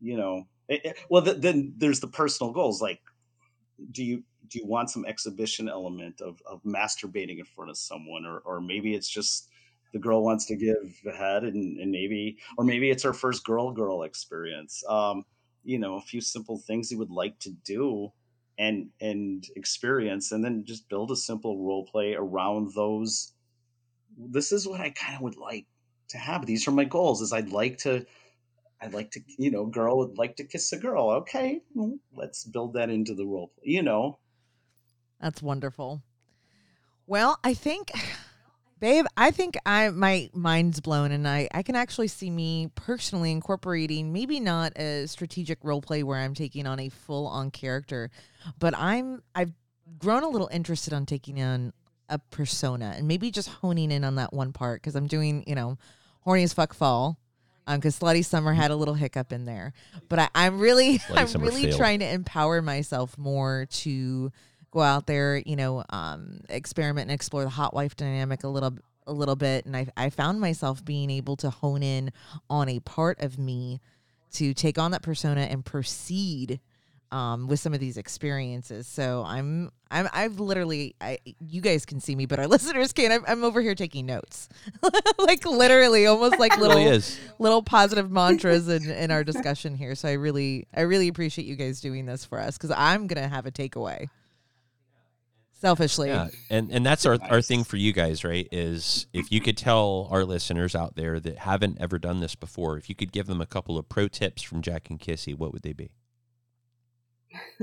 You 0.00 0.16
know, 0.16 0.46
it, 0.68 0.84
it- 0.84 0.96
well 1.08 1.22
th- 1.22 1.38
then 1.38 1.74
there's 1.76 2.00
the 2.00 2.08
personal 2.08 2.52
goals 2.52 2.80
like 2.80 3.00
do 3.90 4.04
you 4.04 4.22
do 4.48 4.58
you 4.58 4.66
want 4.66 4.90
some 4.90 5.04
exhibition 5.06 5.68
element 5.68 6.20
of, 6.20 6.42
of 6.46 6.62
masturbating 6.62 7.38
in 7.38 7.44
front 7.44 7.70
of 7.70 7.76
someone 7.76 8.26
or, 8.26 8.38
or 8.40 8.60
maybe 8.60 8.94
it's 8.94 9.08
just 9.08 9.48
the 9.92 9.98
girl 9.98 10.22
wants 10.24 10.46
to 10.46 10.56
give 10.56 11.00
head 11.16 11.44
and, 11.44 11.78
and 11.78 11.90
maybe 11.90 12.36
or 12.58 12.64
maybe 12.64 12.90
it's 12.90 13.02
her 13.02 13.12
first 13.12 13.44
girl 13.44 13.70
girl 13.72 14.02
experience 14.02 14.82
um, 14.88 15.24
you 15.64 15.78
know 15.78 15.96
a 15.96 16.00
few 16.00 16.20
simple 16.20 16.58
things 16.58 16.90
you 16.90 16.98
would 16.98 17.10
like 17.10 17.38
to 17.38 17.50
do 17.64 18.12
and 18.62 18.88
and 19.00 19.46
experience 19.56 20.30
and 20.32 20.44
then 20.44 20.64
just 20.64 20.88
build 20.88 21.10
a 21.10 21.16
simple 21.16 21.64
role 21.66 21.84
play 21.84 22.14
around 22.14 22.70
those 22.74 23.32
this 24.16 24.52
is 24.52 24.66
what 24.66 24.80
i 24.80 24.90
kind 24.90 25.16
of 25.16 25.22
would 25.22 25.36
like 25.36 25.66
to 26.08 26.18
have 26.18 26.46
these 26.46 26.68
are 26.68 26.72
my 26.72 26.84
goals 26.84 27.20
is 27.20 27.32
i'd 27.32 27.50
like 27.50 27.76
to 27.78 28.06
I'd 28.82 28.92
like 28.92 29.12
to, 29.12 29.20
you 29.38 29.52
know, 29.52 29.64
girl 29.64 29.98
would 29.98 30.18
like 30.18 30.34
to 30.36 30.44
kiss 30.44 30.72
a 30.72 30.76
girl. 30.76 31.10
Okay, 31.10 31.60
let's 32.12 32.44
build 32.44 32.74
that 32.74 32.90
into 32.90 33.14
the 33.14 33.24
role. 33.24 33.52
play. 33.54 33.74
You 33.74 33.82
know, 33.82 34.18
That's 35.20 35.40
wonderful. 35.40 36.02
Well, 37.06 37.38
I 37.44 37.54
think 37.54 37.92
babe, 38.82 39.06
I 39.16 39.30
think 39.30 39.56
I 39.64 39.88
my 39.90 40.28
mind's 40.34 40.80
blown 40.80 41.12
and 41.12 41.26
I 41.26 41.48
I 41.54 41.62
can 41.62 41.76
actually 41.76 42.08
see 42.08 42.28
me 42.28 42.68
personally 42.74 43.30
incorporating 43.30 44.12
maybe 44.12 44.40
not 44.40 44.76
a 44.76 45.06
strategic 45.06 45.58
role 45.62 45.80
play 45.80 46.02
where 46.02 46.18
I'm 46.18 46.34
taking 46.34 46.66
on 46.66 46.80
a 46.80 46.88
full 46.90 47.28
on 47.28 47.50
character, 47.52 48.10
but 48.58 48.76
I'm 48.76 49.22
I've 49.34 49.52
grown 49.98 50.24
a 50.24 50.28
little 50.28 50.50
interested 50.52 50.92
on 50.92 51.06
taking 51.06 51.40
on 51.40 51.72
a 52.08 52.18
persona 52.18 52.94
and 52.96 53.06
maybe 53.06 53.30
just 53.30 53.48
honing 53.48 53.92
in 53.92 54.02
on 54.04 54.16
that 54.16 54.32
one 54.34 54.52
part 54.52 54.82
because 54.82 54.96
I'm 54.96 55.06
doing, 55.06 55.44
you 55.46 55.54
know, 55.54 55.78
horny 56.20 56.42
as 56.42 56.52
fuck 56.52 56.74
fall. 56.74 57.16
Um, 57.64 57.78
because 57.78 57.96
Slutty 57.96 58.24
Summer 58.24 58.52
had 58.52 58.72
a 58.72 58.76
little 58.76 58.94
hiccup 58.94 59.32
in 59.32 59.44
there, 59.44 59.72
but 60.08 60.18
I, 60.18 60.28
I'm 60.34 60.58
really, 60.58 60.98
Slutty 60.98 61.16
I'm 61.16 61.26
Summer 61.28 61.44
really 61.44 61.62
failed. 61.66 61.76
trying 61.76 62.00
to 62.00 62.12
empower 62.12 62.60
myself 62.60 63.16
more 63.16 63.66
to 63.70 64.32
go 64.72 64.80
out 64.80 65.06
there, 65.06 65.36
you 65.46 65.54
know, 65.54 65.84
um, 65.90 66.40
experiment 66.48 67.04
and 67.10 67.14
explore 67.14 67.44
the 67.44 67.50
hot 67.50 67.72
wife 67.74 67.94
dynamic 67.94 68.42
a 68.42 68.48
little, 68.48 68.76
a 69.06 69.12
little 69.12 69.36
bit. 69.36 69.64
And 69.66 69.76
I, 69.76 69.86
I 69.96 70.10
found 70.10 70.40
myself 70.40 70.84
being 70.84 71.10
able 71.10 71.36
to 71.36 71.50
hone 71.50 71.82
in 71.82 72.10
on 72.50 72.68
a 72.68 72.80
part 72.80 73.20
of 73.20 73.38
me 73.38 73.80
to 74.32 74.54
take 74.54 74.78
on 74.78 74.90
that 74.92 75.02
persona 75.02 75.42
and 75.42 75.64
proceed 75.64 76.58
um, 77.10 77.46
with 77.46 77.60
some 77.60 77.74
of 77.74 77.80
these 77.80 77.98
experiences. 77.98 78.86
So 78.86 79.22
I'm, 79.26 79.70
I'm, 79.90 80.08
I've 80.14 80.40
literally, 80.40 80.96
I, 80.98 81.18
you 81.46 81.60
guys 81.60 81.84
can 81.84 82.00
see 82.00 82.14
me, 82.16 82.24
but 82.24 82.38
our 82.38 82.46
listeners 82.48 82.94
can't. 82.94 83.12
I'm, 83.12 83.24
I'm 83.28 83.44
over 83.44 83.60
here 83.60 83.74
taking 83.74 84.06
notes, 84.06 84.48
like 85.18 85.44
literally, 85.44 86.06
almost 86.06 86.38
like 86.40 86.54
It 86.54 86.60
really 86.60 86.76
little, 86.76 86.92
is. 86.92 87.20
little 87.38 87.62
positive 87.62 88.10
mantras 88.10 88.66
in, 88.66 88.90
in 88.90 89.10
our 89.10 89.22
discussion 89.24 89.74
here. 89.74 89.94
So 89.94 90.08
I 90.08 90.12
really, 90.12 90.66
I 90.74 90.80
really 90.82 91.08
appreciate 91.08 91.46
you 91.46 91.56
guys 91.56 91.82
doing 91.82 92.06
this 92.06 92.24
for 92.24 92.38
us 92.40 92.56
because 92.56 92.74
I'm 92.74 93.06
gonna 93.06 93.28
have 93.28 93.44
a 93.44 93.50
takeaway. 93.50 94.08
Selfishly. 95.62 96.08
Yeah, 96.08 96.28
and 96.50 96.72
and 96.72 96.84
that's 96.84 97.06
our 97.06 97.18
our 97.30 97.40
thing 97.40 97.62
for 97.62 97.76
you 97.76 97.92
guys, 97.92 98.24
right? 98.24 98.48
Is 98.50 99.06
if 99.12 99.30
you 99.30 99.40
could 99.40 99.56
tell 99.56 100.08
our 100.10 100.24
listeners 100.24 100.74
out 100.74 100.96
there 100.96 101.20
that 101.20 101.38
haven't 101.38 101.78
ever 101.80 102.00
done 102.00 102.18
this 102.18 102.34
before, 102.34 102.76
if 102.78 102.88
you 102.88 102.96
could 102.96 103.12
give 103.12 103.28
them 103.28 103.40
a 103.40 103.46
couple 103.46 103.78
of 103.78 103.88
pro 103.88 104.08
tips 104.08 104.42
from 104.42 104.60
Jack 104.60 104.90
and 104.90 104.98
Kissy, 104.98 105.38
what 105.38 105.52
would 105.52 105.62
they 105.62 105.72
be? 105.72 105.92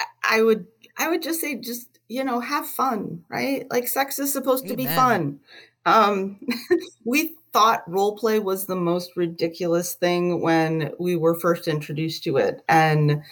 I- 0.00 0.04
I 0.30 0.42
would 0.42 0.66
I 0.98 1.08
would 1.08 1.22
just 1.22 1.40
say 1.40 1.54
just 1.54 2.00
you 2.08 2.24
know 2.24 2.40
have 2.40 2.66
fun, 2.66 3.22
right? 3.28 3.70
Like 3.70 3.86
sex 3.86 4.18
is 4.18 4.32
supposed 4.32 4.66
to 4.66 4.74
be 4.74 4.86
fun. 4.96 5.38
Um 5.86 6.40
we 7.04 7.36
thought 7.52 7.88
role 7.88 8.16
play 8.16 8.40
was 8.40 8.66
the 8.66 8.74
most 8.74 9.16
ridiculous 9.16 9.94
thing 9.94 10.42
when 10.42 10.92
we 10.98 11.14
were 11.14 11.38
first 11.38 11.68
introduced 11.68 12.24
to 12.24 12.36
it 12.36 12.62
and 12.68 13.22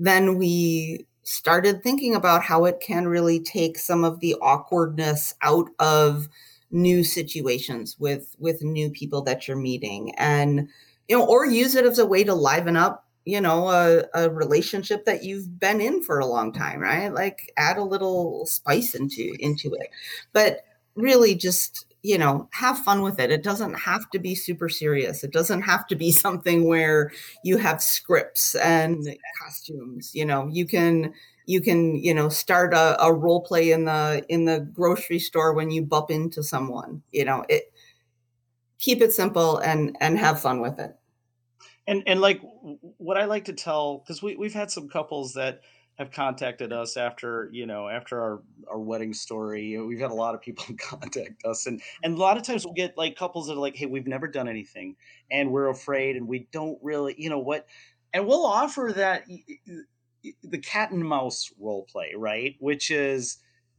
then 0.00 0.36
we 0.36 1.06
started 1.22 1.82
thinking 1.82 2.14
about 2.14 2.42
how 2.42 2.64
it 2.64 2.80
can 2.80 3.06
really 3.06 3.40
take 3.40 3.78
some 3.78 4.04
of 4.04 4.20
the 4.20 4.34
awkwardness 4.42 5.34
out 5.42 5.68
of 5.78 6.28
new 6.70 7.04
situations 7.04 7.96
with 7.98 8.34
with 8.38 8.62
new 8.62 8.90
people 8.90 9.22
that 9.22 9.46
you're 9.46 9.56
meeting 9.56 10.14
and 10.16 10.68
you 11.08 11.16
know 11.16 11.26
or 11.26 11.44
use 11.44 11.74
it 11.74 11.84
as 11.84 11.98
a 11.98 12.06
way 12.06 12.24
to 12.24 12.34
liven 12.34 12.76
up 12.76 13.06
you 13.24 13.40
know 13.40 13.68
a, 13.68 14.02
a 14.14 14.30
relationship 14.30 15.04
that 15.04 15.22
you've 15.22 15.60
been 15.60 15.80
in 15.80 16.02
for 16.02 16.18
a 16.18 16.26
long 16.26 16.52
time 16.52 16.80
right? 16.80 17.12
Like 17.12 17.52
add 17.56 17.76
a 17.76 17.84
little 17.84 18.46
spice 18.46 18.94
into 18.94 19.34
into 19.38 19.74
it. 19.74 19.90
But 20.32 20.64
really 20.94 21.34
just 21.34 21.86
you 22.02 22.18
know 22.18 22.48
have 22.52 22.78
fun 22.78 23.02
with 23.02 23.18
it. 23.20 23.30
It 23.30 23.42
doesn't 23.42 23.74
have 23.74 24.10
to 24.10 24.18
be 24.18 24.34
super 24.34 24.68
serious. 24.68 25.24
It 25.24 25.32
doesn't 25.32 25.62
have 25.62 25.86
to 25.88 25.96
be 25.96 26.12
something 26.24 26.66
where 26.66 27.12
you 27.44 27.56
have 27.58 27.82
scripts 27.82 28.54
and 28.56 29.16
costumes 29.40 30.14
you 30.14 30.24
know. 30.24 30.48
You 30.48 30.66
can 30.66 31.14
you 31.46 31.60
can 31.60 31.96
you 31.96 32.14
know 32.14 32.28
start 32.28 32.74
a, 32.74 33.02
a 33.02 33.12
role 33.12 33.40
play 33.40 33.72
in 33.72 33.84
the 33.84 34.24
in 34.28 34.44
the 34.44 34.60
grocery 34.60 35.18
store 35.18 35.54
when 35.54 35.70
you 35.70 35.82
bump 35.82 36.10
into 36.10 36.42
someone 36.42 37.02
you 37.12 37.24
know. 37.24 37.44
It 37.48 37.72
keep 38.78 39.00
it 39.00 39.12
simple 39.12 39.58
and 39.58 39.96
and 40.00 40.18
have 40.18 40.40
fun 40.40 40.60
with 40.60 40.78
it. 40.80 40.96
And 41.86 42.02
and 42.06 42.20
like 42.20 42.40
what 42.98 43.16
I 43.16 43.24
like 43.24 43.44
to 43.46 43.52
tell 43.52 43.98
because 43.98 44.22
we 44.22 44.36
we've 44.36 44.52
had 44.52 44.70
some 44.70 44.88
couples 44.88 45.34
that 45.34 45.60
have 45.98 46.10
contacted 46.10 46.72
us 46.72 46.96
after 46.96 47.48
you 47.52 47.66
know 47.66 47.88
after 47.88 48.20
our 48.20 48.42
our 48.70 48.78
wedding 48.78 49.12
story. 49.12 49.78
We've 49.78 50.00
had 50.00 50.10
a 50.10 50.14
lot 50.14 50.34
of 50.34 50.40
people 50.40 50.64
contact 50.78 51.44
us, 51.44 51.66
and 51.66 51.80
and 52.02 52.16
a 52.16 52.20
lot 52.20 52.36
of 52.36 52.42
times 52.42 52.64
we'll 52.64 52.74
get 52.74 52.96
like 52.96 53.16
couples 53.16 53.46
that 53.46 53.54
are 53.54 53.60
like, 53.60 53.76
"Hey, 53.76 53.86
we've 53.86 54.06
never 54.06 54.26
done 54.26 54.48
anything, 54.48 54.96
and 55.30 55.50
we're 55.52 55.68
afraid, 55.68 56.16
and 56.16 56.26
we 56.26 56.48
don't 56.52 56.78
really, 56.82 57.14
you 57.18 57.30
know 57.30 57.38
what," 57.38 57.66
and 58.12 58.26
we'll 58.26 58.46
offer 58.46 58.92
that 58.96 59.24
the 60.42 60.58
cat 60.58 60.90
and 60.92 61.04
mouse 61.04 61.52
role 61.58 61.84
play, 61.90 62.12
right? 62.16 62.56
Which 62.58 62.90
is. 62.90 63.38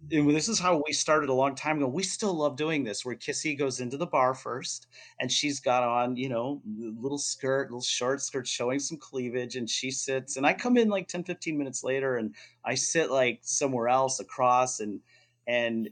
Mm-hmm. 0.09 0.27
And 0.27 0.35
this 0.35 0.49
is 0.49 0.59
how 0.59 0.81
we 0.85 0.93
started 0.93 1.29
a 1.29 1.33
long 1.33 1.55
time 1.55 1.77
ago. 1.77 1.87
We 1.87 2.03
still 2.03 2.33
love 2.33 2.55
doing 2.55 2.83
this, 2.83 3.05
where 3.05 3.15
Kissy 3.15 3.57
goes 3.57 3.79
into 3.79 3.97
the 3.97 4.05
bar 4.05 4.33
first, 4.33 4.87
and 5.19 5.31
she's 5.31 5.59
got 5.59 5.83
on, 5.83 6.15
you 6.15 6.29
know, 6.29 6.61
little 6.67 7.17
skirt, 7.17 7.69
little 7.69 7.81
short 7.81 8.21
skirt 8.21 8.47
showing 8.47 8.79
some 8.79 8.97
cleavage, 8.97 9.55
and 9.55 9.69
she 9.69 9.91
sits, 9.91 10.37
and 10.37 10.45
I 10.45 10.53
come 10.53 10.77
in 10.77 10.89
like 10.89 11.07
10, 11.07 11.23
15 11.23 11.57
minutes 11.57 11.83
later, 11.83 12.17
and 12.17 12.35
I 12.63 12.75
sit 12.75 13.11
like 13.11 13.39
somewhere 13.43 13.87
else 13.87 14.19
across 14.19 14.79
and 14.79 15.01
and 15.47 15.89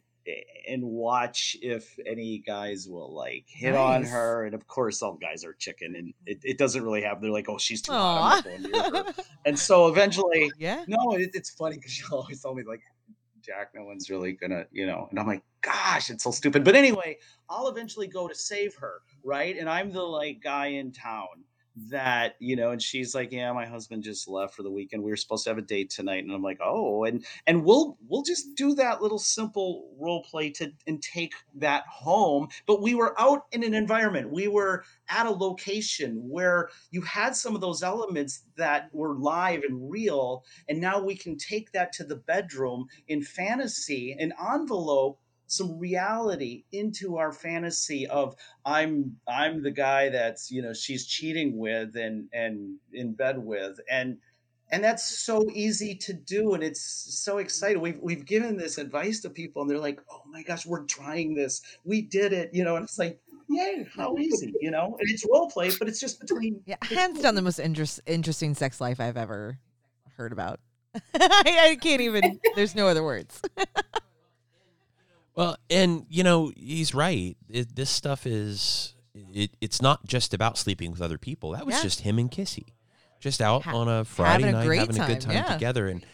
and 0.68 0.84
watch 0.84 1.58
if 1.62 1.98
any 2.06 2.38
guys 2.38 2.88
will 2.88 3.14
like 3.14 3.46
hit 3.48 3.76
on 3.76 4.04
her. 4.04 4.46
And 4.46 4.54
of 4.54 4.68
course 4.68 5.02
all 5.02 5.16
guys 5.16 5.44
are 5.44 5.54
chicken 5.54 5.96
and 5.96 6.14
it, 6.26 6.40
it 6.44 6.58
doesn't 6.58 6.84
really 6.84 7.02
happen. 7.02 7.24
They're 7.24 7.32
like, 7.32 7.50
oh 7.50 7.58
she's 7.58 7.82
too 7.82 7.92
hot. 7.92 8.46
I'm 8.46 8.62
not 8.62 8.72
going 8.72 8.72
near 8.72 9.04
her." 9.04 9.14
Aw. 9.18 9.24
And 9.46 9.58
so 9.58 9.88
eventually 9.90 10.52
yeah. 10.58 10.84
no, 10.88 11.14
it, 11.14 11.32
it's 11.34 11.50
funny 11.50 11.78
because 11.78 11.92
she'll 11.92 12.18
always 12.20 12.42
tell 12.42 12.54
me 12.54 12.64
like, 12.64 12.82
Jack, 13.42 13.72
no 13.76 13.84
one's 13.84 14.10
really 14.10 14.34
gonna, 14.34 14.66
you 14.72 14.86
know. 14.86 15.08
And 15.10 15.20
I'm 15.20 15.28
like, 15.28 15.44
gosh, 15.62 16.10
it's 16.10 16.24
so 16.24 16.32
stupid. 16.32 16.64
But 16.64 16.76
anyway, 16.76 17.18
I'll 17.50 17.68
eventually 17.68 18.08
go 18.08 18.28
to 18.28 18.36
save 18.36 18.76
her, 18.76 19.02
right? 19.24 19.58
And 19.58 19.70
I'm 19.70 19.92
the 19.92 20.02
like 20.02 20.42
guy 20.42 20.68
in 20.68 20.92
town 20.92 21.28
that 21.76 22.36
you 22.40 22.56
know 22.56 22.72
and 22.72 22.82
she's 22.82 23.16
like 23.16 23.32
yeah 23.32 23.52
my 23.54 23.66
husband 23.66 24.04
just 24.04 24.28
left 24.28 24.56
for 24.56 24.64
the 24.64 24.72
weekend. 24.72 25.04
We 25.04 25.12
were 25.12 25.18
supposed 25.18 25.46
to 25.46 25.52
have 25.52 25.58
a 25.58 25.62
date 25.62 25.90
tonight. 25.90 26.24
And 26.24 26.34
i'm 26.34 26.42
like 26.42 26.60
oh 26.62 27.06
and 27.06 27.26
and 27.48 27.64
we'll 27.64 27.98
we'll 28.08 28.24
just 28.24 28.56
do 28.56 28.76
that 28.76 29.02
little 29.02 29.20
simple 29.20 29.90
role 29.98 30.24
play 30.24 30.50
to 30.52 30.72
and 30.88 31.02
take 31.02 31.34
that 31.56 31.84
home. 31.88 32.50
But 32.66 32.82
we 32.82 32.96
were 32.96 33.20
out 33.20 33.46
in 33.52 33.64
an 33.64 33.74
environment. 33.74 34.32
We 34.32 34.48
were 34.48 34.84
at 35.10 35.26
a 35.26 35.32
location 35.32 36.18
where 36.30 36.70
you 36.90 37.02
had 37.02 37.36
some 37.36 37.56
of 37.56 37.62
those 37.62 37.84
elements 37.84 38.44
that 38.58 38.90
were 38.94 39.16
live 39.16 39.64
and 39.64 39.90
real 39.90 40.44
and 40.68 40.80
now 40.82 41.02
we 41.02 41.16
can 41.16 41.38
take 41.38 41.72
that 41.72 41.94
to 41.94 42.04
the 42.04 42.16
bedroom 42.16 42.88
in 43.08 43.22
fantasy 43.22 44.16
and 44.20 44.34
envelope 44.54 45.21
some 45.52 45.78
reality 45.78 46.64
into 46.72 47.18
our 47.18 47.32
fantasy 47.32 48.08
of 48.08 48.36
i'm 48.66 49.16
i'm 49.28 49.62
the 49.62 49.72
guy 49.72 50.10
that's 50.10 50.50
you 50.50 50.62
know 50.62 50.74
she's 50.74 51.06
cheating 51.06 51.58
with 51.58 51.96
and 51.96 52.30
and 52.34 52.78
in 52.94 53.14
bed 53.14 53.38
with 53.38 53.80
and 53.90 54.18
and 54.72 54.82
that's 54.82 55.20
so 55.20 55.46
easy 55.54 55.94
to 55.94 56.14
do 56.14 56.54
and 56.54 56.64
it's 56.64 56.82
so 56.82 57.40
exciting 57.40 57.82
we've 57.82 58.00
we've 58.02 58.26
given 58.26 58.56
this 58.56 58.78
advice 58.78 59.20
to 59.20 59.30
people 59.30 59.62
and 59.62 59.70
they're 59.70 59.78
like 59.78 60.00
oh 60.10 60.22
my 60.30 60.42
gosh 60.44 60.66
we're 60.66 60.86
trying 60.86 61.36
this 61.36 61.62
we 61.84 62.02
did 62.02 62.32
it 62.32 62.50
you 62.54 62.64
know 62.64 62.78
and 62.78 62.86
it's 62.86 62.98
like 62.98 63.20
yay 63.50 63.86
how 63.94 64.16
easy 64.18 64.54
you 64.62 64.72
know 64.72 64.96
and 65.00 65.10
it's 65.10 65.26
role 65.30 65.50
play 65.50 65.70
but 65.78 65.90
it's 65.90 66.00
just 66.00 66.20
between 66.22 66.62
Yeah, 66.66 66.78
hands 66.84 67.20
down 67.22 67.36
the 67.36 67.42
most 67.42 67.60
interest, 67.60 68.00
interesting 68.06 68.56
sex 68.56 68.80
life 68.80 69.02
I've 69.02 69.18
ever 69.18 69.60
heard 70.16 70.32
about. 70.32 70.60
I, 71.16 71.72
I 71.72 71.78
can't 71.82 72.02
even. 72.02 72.40
There's 72.56 72.76
no 72.76 72.88
other 72.88 73.04
words. 73.04 73.42
Well, 75.42 75.58
and 75.72 76.06
you 76.08 76.24
know 76.24 76.52
he's 76.56 76.94
right. 76.94 77.36
It, 77.50 77.76
this 77.76 77.90
stuff 77.90 78.28
is 78.28 78.94
it, 79.34 79.52
it's 79.60 79.82
not 79.82 80.06
just 80.06 80.36
about 80.36 80.56
sleeping 80.58 80.92
with 80.92 81.02
other 81.02 81.18
people. 81.18 81.52
That 81.52 81.66
was 81.66 81.76
Yeah. 81.76 81.82
just 81.82 82.02
him 82.02 82.20
and 82.20 82.30
Kissy, 82.30 82.68
just 83.20 83.42
out 83.42 83.64
Ha- 83.64 83.76
on 83.76 83.88
a 83.88 84.06
Friday 84.06 84.50
a 84.50 84.52
night 84.52 84.72
having 84.78 85.00
a 85.00 85.08
good 85.08 85.20
time, 85.22 85.34
time 85.34 85.34
yeah. 85.34 85.54
together. 85.54 85.88
And 85.88 86.06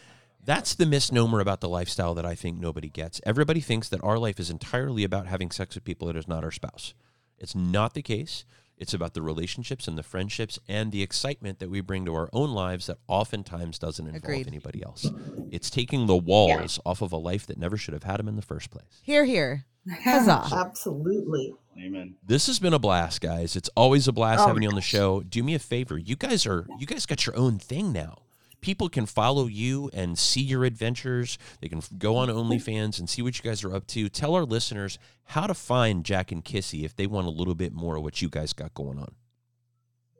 that's 0.42 0.74
the 0.74 0.86
misnomer 0.86 1.40
about 1.40 1.60
the 1.60 1.68
lifestyle 1.68 2.14
that 2.14 2.24
I 2.24 2.34
think 2.34 2.58
nobody 2.58 2.88
gets. 2.88 3.20
Everybody 3.26 3.60
thinks 3.60 3.90
that 3.90 4.02
our 4.02 4.18
life 4.18 4.40
is 4.40 4.48
entirely 4.48 5.04
about 5.04 5.26
having 5.26 5.50
sex 5.50 5.74
with 5.74 5.84
people 5.84 6.06
that 6.08 6.16
is 6.16 6.26
not 6.26 6.42
our 6.42 6.50
spouse. 6.50 6.94
It's 7.38 7.54
not 7.54 7.92
the 7.92 8.02
case. 8.02 8.46
It's 8.78 8.94
about 8.94 9.14
the 9.14 9.22
relationships 9.22 9.88
and 9.88 9.98
the 9.98 10.02
friendships 10.02 10.58
and 10.68 10.92
the 10.92 11.02
excitement 11.02 11.58
that 11.58 11.68
we 11.70 11.80
bring 11.80 12.04
to 12.06 12.14
our 12.14 12.30
own 12.32 12.52
lives 12.52 12.86
that 12.86 12.98
oftentimes 13.08 13.78
doesn't 13.78 14.06
involve 14.06 14.22
Agreed. 14.22 14.46
anybody 14.46 14.82
else. 14.82 15.10
It's 15.50 15.68
taking 15.68 16.06
the 16.06 16.16
walls 16.16 16.78
off 16.86 17.02
of 17.02 17.12
a 17.12 17.16
life 17.16 17.46
that 17.46 17.58
never 17.58 17.76
should 17.76 17.94
have 17.94 18.04
had 18.04 18.18
them 18.18 18.28
in 18.28 18.36
the 18.36 18.42
first 18.42 18.70
place. 18.70 19.00
Here, 19.02 19.24
here. 19.24 19.64
Huzzah. 20.04 20.48
absolutely 20.54 21.54
amen 21.78 22.14
This 22.26 22.46
has 22.46 22.58
been 22.58 22.74
a 22.74 22.78
blast, 22.78 23.20
guys. 23.20 23.56
It's 23.56 23.70
always 23.76 24.06
a 24.06 24.12
blast 24.12 24.42
Oh 24.42 24.48
having 24.48 24.62
you 24.62 24.68
on 24.68 24.74
the 24.74 24.80
show. 24.80 25.22
Do 25.22 25.42
me 25.42 25.54
a 25.54 25.58
favor. 25.58 25.96
You 25.96 26.16
guys 26.16 26.46
are 26.46 26.66
you 26.78 26.86
guys 26.86 27.06
got 27.06 27.26
your 27.26 27.36
own 27.36 27.58
thing 27.58 27.92
now. 27.92 28.18
People 28.60 28.88
can 28.88 29.06
follow 29.06 29.46
you 29.46 29.90
and 29.92 30.18
see 30.18 30.40
your 30.40 30.64
adventures. 30.64 31.38
They 31.60 31.68
can 31.68 31.80
go 31.96 32.16
on 32.16 32.28
OnlyFans 32.28 32.98
and 32.98 33.08
see 33.08 33.22
what 33.22 33.38
you 33.38 33.48
guys 33.48 33.62
are 33.64 33.74
up 33.74 33.86
to. 33.88 34.08
Tell 34.08 34.34
our 34.34 34.44
listeners 34.44 34.98
how 35.26 35.46
to 35.46 35.54
find 35.54 36.04
Jack 36.04 36.32
and 36.32 36.44
Kissy 36.44 36.84
if 36.84 36.96
they 36.96 37.06
want 37.06 37.26
a 37.26 37.30
little 37.30 37.54
bit 37.54 37.72
more 37.72 37.96
of 37.96 38.02
what 38.02 38.20
you 38.20 38.28
guys 38.28 38.52
got 38.52 38.74
going 38.74 38.98
on. 38.98 39.14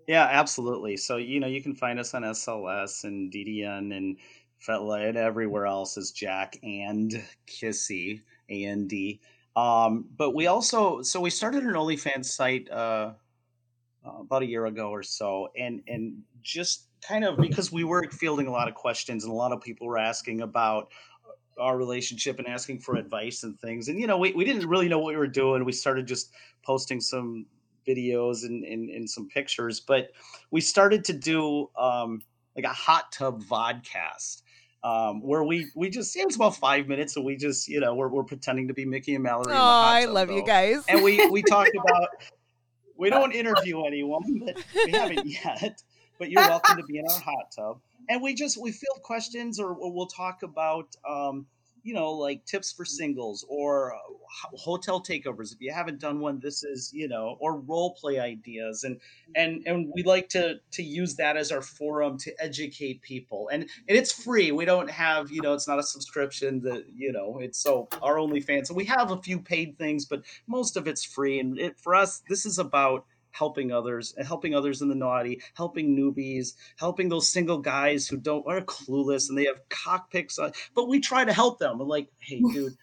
Yeah, 0.06 0.26
absolutely. 0.30 0.96
So, 0.96 1.18
you 1.18 1.38
know, 1.38 1.46
you 1.46 1.62
can 1.62 1.74
find 1.74 1.98
us 1.98 2.14
on 2.14 2.22
SLS 2.22 3.04
and 3.04 3.30
DDN 3.30 3.94
and 3.94 4.16
FetLife 4.66 5.10
and 5.10 5.18
everywhere 5.18 5.66
else 5.66 5.96
is 5.96 6.12
Jack 6.12 6.58
and 6.62 7.22
Kissy, 7.46 8.22
A 8.48 8.64
N 8.64 8.88
D. 8.88 9.20
Um, 9.54 10.06
but 10.16 10.34
we 10.34 10.46
also, 10.46 11.02
so 11.02 11.20
we 11.20 11.30
started 11.30 11.62
an 11.64 11.74
OnlyFans 11.74 12.24
site 12.24 12.70
uh, 12.70 13.12
uh, 14.04 14.20
about 14.20 14.42
a 14.42 14.46
year 14.46 14.66
ago 14.66 14.90
or 14.90 15.02
so. 15.02 15.48
And, 15.58 15.82
and 15.86 16.22
just 16.42 16.87
kind 17.06 17.24
of 17.24 17.36
because 17.38 17.72
we 17.72 17.84
were 17.84 18.08
fielding 18.10 18.46
a 18.46 18.52
lot 18.52 18.68
of 18.68 18.74
questions 18.74 19.24
and 19.24 19.32
a 19.32 19.36
lot 19.36 19.52
of 19.52 19.60
people 19.60 19.86
were 19.86 19.98
asking 19.98 20.40
about 20.40 20.88
our 21.58 21.76
relationship 21.76 22.38
and 22.38 22.46
asking 22.46 22.78
for 22.78 22.96
advice 22.96 23.42
and 23.42 23.58
things. 23.60 23.88
And, 23.88 24.00
you 24.00 24.06
know, 24.06 24.18
we, 24.18 24.32
we 24.32 24.44
didn't 24.44 24.66
really 24.68 24.88
know 24.88 24.98
what 24.98 25.12
we 25.12 25.16
were 25.16 25.26
doing. 25.26 25.64
We 25.64 25.72
started 25.72 26.06
just 26.06 26.30
posting 26.62 27.00
some 27.00 27.46
videos 27.86 28.44
and, 28.44 28.64
and, 28.64 28.90
and 28.90 29.08
some 29.08 29.28
pictures, 29.28 29.80
but 29.80 30.10
we 30.50 30.60
started 30.60 31.04
to 31.04 31.12
do 31.12 31.68
um, 31.76 32.20
like 32.56 32.64
a 32.64 32.68
hot 32.68 33.10
tub 33.12 33.42
vodcast 33.44 34.42
um, 34.84 35.20
where 35.22 35.42
we, 35.42 35.66
we 35.74 35.90
just, 35.90 36.16
it's 36.16 36.36
about 36.36 36.56
five 36.56 36.86
minutes 36.86 37.16
and 37.16 37.24
we 37.24 37.36
just, 37.36 37.68
you 37.68 37.80
know, 37.80 37.94
we're, 37.94 38.08
we're 38.08 38.24
pretending 38.24 38.68
to 38.68 38.74
be 38.74 38.84
Mickey 38.84 39.14
and 39.14 39.24
Mallory. 39.24 39.52
Oh, 39.52 39.56
I 39.56 40.04
tub, 40.04 40.14
love 40.14 40.30
you 40.30 40.44
guys. 40.44 40.84
And 40.88 41.02
we, 41.02 41.28
we 41.28 41.42
talked 41.42 41.76
about, 41.88 42.08
we 42.96 43.10
don't 43.10 43.32
interview 43.32 43.82
anyone, 43.84 44.42
but 44.44 44.62
we 44.84 44.92
haven't 44.92 45.26
yet, 45.44 45.82
but 46.18 46.30
you're 46.30 46.42
welcome 46.42 46.76
to 46.76 46.82
be 46.88 46.98
in 46.98 47.04
our 47.06 47.20
hot 47.20 47.52
tub. 47.54 47.80
And 48.08 48.22
we 48.22 48.34
just, 48.34 48.60
we 48.60 48.72
field 48.72 49.02
questions 49.02 49.60
or, 49.60 49.74
or 49.74 49.92
we'll 49.92 50.06
talk 50.06 50.42
about, 50.42 50.94
um, 51.08 51.46
you 51.82 51.94
know, 51.94 52.12
like 52.12 52.44
tips 52.44 52.72
for 52.72 52.84
singles 52.84 53.46
or 53.48 53.94
uh, 53.94 53.98
hotel 54.56 55.00
takeovers. 55.02 55.52
If 55.52 55.60
you 55.60 55.72
haven't 55.72 56.00
done 56.00 56.20
one, 56.20 56.40
this 56.40 56.64
is, 56.64 56.90
you 56.92 57.08
know, 57.08 57.36
or 57.40 57.60
role 57.60 57.94
play 57.94 58.18
ideas. 58.18 58.84
And, 58.84 59.00
and, 59.36 59.62
and 59.66 59.90
we 59.94 60.02
like 60.02 60.28
to, 60.30 60.56
to 60.72 60.82
use 60.82 61.14
that 61.16 61.36
as 61.36 61.52
our 61.52 61.62
forum 61.62 62.18
to 62.18 62.32
educate 62.42 63.00
people. 63.02 63.48
And, 63.52 63.62
and 63.62 63.96
it's 63.96 64.12
free. 64.12 64.52
We 64.52 64.64
don't 64.64 64.90
have, 64.90 65.30
you 65.30 65.40
know, 65.40 65.54
it's 65.54 65.68
not 65.68 65.78
a 65.78 65.82
subscription 65.82 66.60
that, 66.62 66.84
you 66.94 67.12
know, 67.12 67.38
it's 67.40 67.58
so 67.58 67.88
our 68.02 68.18
only 68.18 68.38
OnlyFans. 68.38 68.66
So 68.66 68.74
we 68.74 68.84
have 68.86 69.10
a 69.10 69.22
few 69.22 69.38
paid 69.38 69.78
things, 69.78 70.04
but 70.04 70.24
most 70.46 70.76
of 70.76 70.86
it's 70.86 71.04
free. 71.04 71.38
And 71.38 71.58
it, 71.58 71.78
for 71.78 71.94
us, 71.94 72.22
this 72.28 72.44
is 72.46 72.58
about, 72.58 73.06
helping 73.30 73.72
others 73.72 74.14
and 74.16 74.26
helping 74.26 74.54
others 74.54 74.82
in 74.82 74.88
the 74.88 74.94
naughty, 74.94 75.40
helping 75.54 75.96
newbies, 75.96 76.54
helping 76.76 77.08
those 77.08 77.28
single 77.28 77.58
guys 77.58 78.08
who 78.08 78.16
don't 78.16 78.46
are 78.46 78.60
clueless 78.60 79.28
and 79.28 79.38
they 79.38 79.44
have 79.44 79.68
cockpicks 79.68 80.38
on. 80.38 80.52
But 80.74 80.88
we 80.88 81.00
try 81.00 81.24
to 81.24 81.32
help 81.32 81.58
them. 81.58 81.78
We're 81.78 81.86
like, 81.86 82.08
hey, 82.20 82.42
dude, 82.52 82.74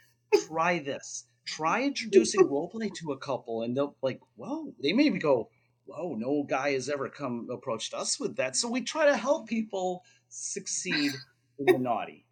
try 0.47 0.79
this. 0.79 1.25
Try 1.45 1.83
introducing 1.83 2.41
roleplay 2.47 2.93
to 2.95 3.11
a 3.11 3.17
couple, 3.17 3.61
and 3.61 3.77
they'll 3.77 3.95
like, 4.01 4.19
whoa, 4.35 4.73
they 4.81 4.93
maybe 4.93 5.19
go, 5.19 5.49
whoa, 5.85 6.15
no 6.15 6.43
guy 6.43 6.71
has 6.71 6.89
ever 6.89 7.09
come 7.09 7.47
approached 7.51 7.93
us 7.93 8.19
with 8.19 8.37
that. 8.37 8.55
So 8.55 8.69
we 8.69 8.81
try 8.81 9.05
to 9.05 9.15
help 9.15 9.47
people 9.47 10.03
succeed 10.29 11.13
in 11.59 11.65
the 11.65 11.77
naughty. 11.77 12.25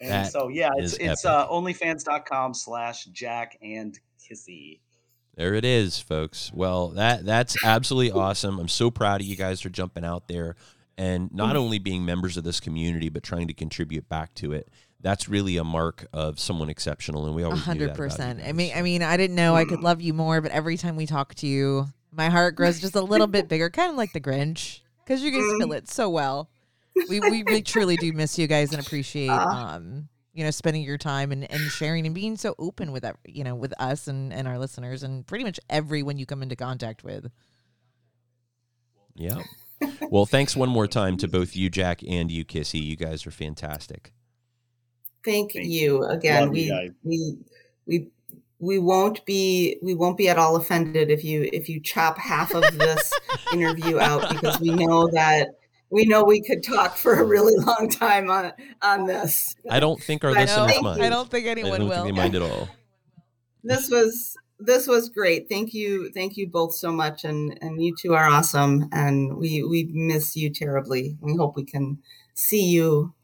And 0.00 0.10
That 0.10 0.32
so 0.32 0.48
yeah, 0.48 0.70
it's 0.76 0.94
it's 0.94 1.24
uh, 1.24 1.46
onlyfans.com 1.48 2.54
slash 2.54 3.04
Jack 3.06 3.58
and 3.62 3.98
Kissy. 4.20 4.80
There 5.40 5.54
it 5.54 5.64
is, 5.64 5.98
folks. 5.98 6.52
Well, 6.52 6.88
that 6.88 7.24
that's 7.24 7.56
absolutely 7.64 8.12
awesome. 8.12 8.58
I'm 8.58 8.68
so 8.68 8.90
proud 8.90 9.22
of 9.22 9.26
you 9.26 9.36
guys 9.36 9.62
for 9.62 9.70
jumping 9.70 10.04
out 10.04 10.28
there 10.28 10.54
and 10.98 11.32
not 11.32 11.56
only 11.56 11.78
being 11.78 12.04
members 12.04 12.36
of 12.36 12.44
this 12.44 12.60
community, 12.60 13.08
but 13.08 13.22
trying 13.22 13.48
to 13.48 13.54
contribute 13.54 14.06
back 14.06 14.34
to 14.34 14.52
it. 14.52 14.68
That's 15.00 15.30
really 15.30 15.56
a 15.56 15.64
mark 15.64 16.06
of 16.12 16.38
someone 16.38 16.68
exceptional, 16.68 17.24
and 17.24 17.34
we 17.34 17.40
A 17.40 17.46
always 17.46 17.62
hundred 17.62 17.94
percent. 17.94 18.42
I 18.44 18.52
mean, 18.52 18.74
I 18.76 18.82
mean, 18.82 19.02
I 19.02 19.16
didn't 19.16 19.34
know 19.34 19.56
I 19.56 19.64
could 19.64 19.80
love 19.80 20.02
you 20.02 20.12
more, 20.12 20.42
but 20.42 20.52
every 20.52 20.76
time 20.76 20.94
we 20.94 21.06
talk 21.06 21.34
to 21.36 21.46
you, 21.46 21.86
my 22.12 22.28
heart 22.28 22.54
grows 22.54 22.78
just 22.78 22.94
a 22.94 23.00
little 23.00 23.26
bit 23.26 23.48
bigger, 23.48 23.70
kind 23.70 23.90
of 23.90 23.96
like 23.96 24.12
the 24.12 24.20
Grinch, 24.20 24.80
because 25.06 25.22
you 25.22 25.30
guys 25.30 25.58
fill 25.58 25.72
it 25.72 25.88
so 25.88 26.10
well. 26.10 26.50
We 27.08 27.18
we 27.18 27.44
really 27.44 27.62
truly 27.62 27.96
do 27.96 28.12
miss 28.12 28.38
you 28.38 28.46
guys 28.46 28.74
and 28.74 28.86
appreciate 28.86 29.30
um 29.30 30.09
you 30.32 30.44
know 30.44 30.50
spending 30.50 30.82
your 30.82 30.98
time 30.98 31.32
and, 31.32 31.50
and 31.50 31.60
sharing 31.70 32.06
and 32.06 32.14
being 32.14 32.36
so 32.36 32.54
open 32.58 32.92
with 32.92 33.02
that 33.02 33.16
you 33.26 33.44
know 33.44 33.54
with 33.54 33.72
us 33.80 34.08
and 34.08 34.32
and 34.32 34.46
our 34.46 34.58
listeners 34.58 35.02
and 35.02 35.26
pretty 35.26 35.44
much 35.44 35.58
everyone 35.68 36.18
you 36.18 36.26
come 36.26 36.42
into 36.42 36.56
contact 36.56 37.04
with. 37.04 37.30
Yeah. 39.14 39.42
Well, 40.10 40.26
thanks 40.26 40.56
one 40.56 40.68
more 40.68 40.86
time 40.86 41.16
to 41.18 41.28
both 41.28 41.56
you, 41.56 41.70
Jack, 41.70 42.02
and 42.06 42.30
you, 42.30 42.44
Kissy. 42.44 42.82
You 42.82 42.96
guys 42.96 43.26
are 43.26 43.30
fantastic. 43.30 44.12
Thank 45.24 45.52
Thank 45.52 45.66
you 45.66 46.04
again. 46.04 46.46
Love 46.48 46.56
you 46.56 46.92
We 47.02 47.02
we 47.04 47.36
we 47.86 48.08
we 48.58 48.78
won't 48.78 49.24
be 49.24 49.78
we 49.82 49.94
won't 49.94 50.16
be 50.16 50.28
at 50.28 50.38
all 50.38 50.56
offended 50.56 51.10
if 51.10 51.24
you 51.24 51.48
if 51.52 51.68
you 51.68 51.80
chop 51.80 52.18
half 52.18 52.54
of 52.54 52.62
this 52.78 53.12
interview 53.52 53.98
out 53.98 54.30
because 54.30 54.60
we 54.60 54.70
know 54.70 55.08
that 55.12 55.48
we 55.90 56.04
know 56.06 56.24
we 56.24 56.40
could 56.42 56.62
talk 56.62 56.96
for 56.96 57.14
a 57.14 57.24
really 57.24 57.56
long 57.56 57.88
time 57.90 58.30
on 58.30 58.52
on 58.82 59.06
this. 59.06 59.54
I 59.68 59.80
don't 59.80 60.02
think 60.02 60.24
our 60.24 60.30
I 60.30 60.42
listeners 60.42 60.72
know. 60.76 60.82
mind. 60.82 61.02
I 61.02 61.08
don't 61.08 61.30
think 61.30 61.46
anyone 61.46 61.72
I 61.72 61.78
don't 61.78 61.88
will. 61.88 62.04
think 62.04 62.14
they 62.16 62.22
mind 62.22 62.34
at 62.34 62.42
all. 62.42 62.68
This 63.62 63.90
was 63.90 64.36
this 64.58 64.86
was 64.86 65.08
great. 65.08 65.48
Thank 65.48 65.74
you 65.74 66.10
thank 66.12 66.36
you 66.36 66.48
both 66.48 66.74
so 66.74 66.92
much 66.92 67.24
and 67.24 67.58
and 67.60 67.82
you 67.82 67.94
two 67.96 68.14
are 68.14 68.26
awesome 68.26 68.88
and 68.92 69.36
we 69.36 69.62
we 69.62 69.88
miss 69.92 70.36
you 70.36 70.50
terribly. 70.50 71.16
We 71.20 71.36
hope 71.36 71.56
we 71.56 71.64
can 71.64 71.98
see 72.34 72.64
you 72.64 73.14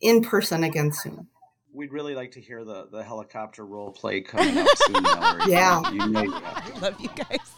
in 0.00 0.22
person 0.22 0.64
again 0.64 0.92
soon. 0.92 1.28
We'd 1.72 1.92
really 1.92 2.14
like 2.14 2.30
to 2.32 2.40
hear 2.40 2.64
the, 2.64 2.86
the 2.90 3.02
helicopter 3.02 3.66
role 3.66 3.90
play 3.90 4.20
coming 4.20 4.56
up 4.58 4.68
soon. 4.76 5.04
Yeah. 5.50 5.90
You 5.90 6.06
know 6.08 6.22
you 6.22 6.32
have 6.32 6.56
I 6.56 6.70
to. 6.70 6.80
love 6.80 7.00
you 7.00 7.08
guys. 7.16 7.53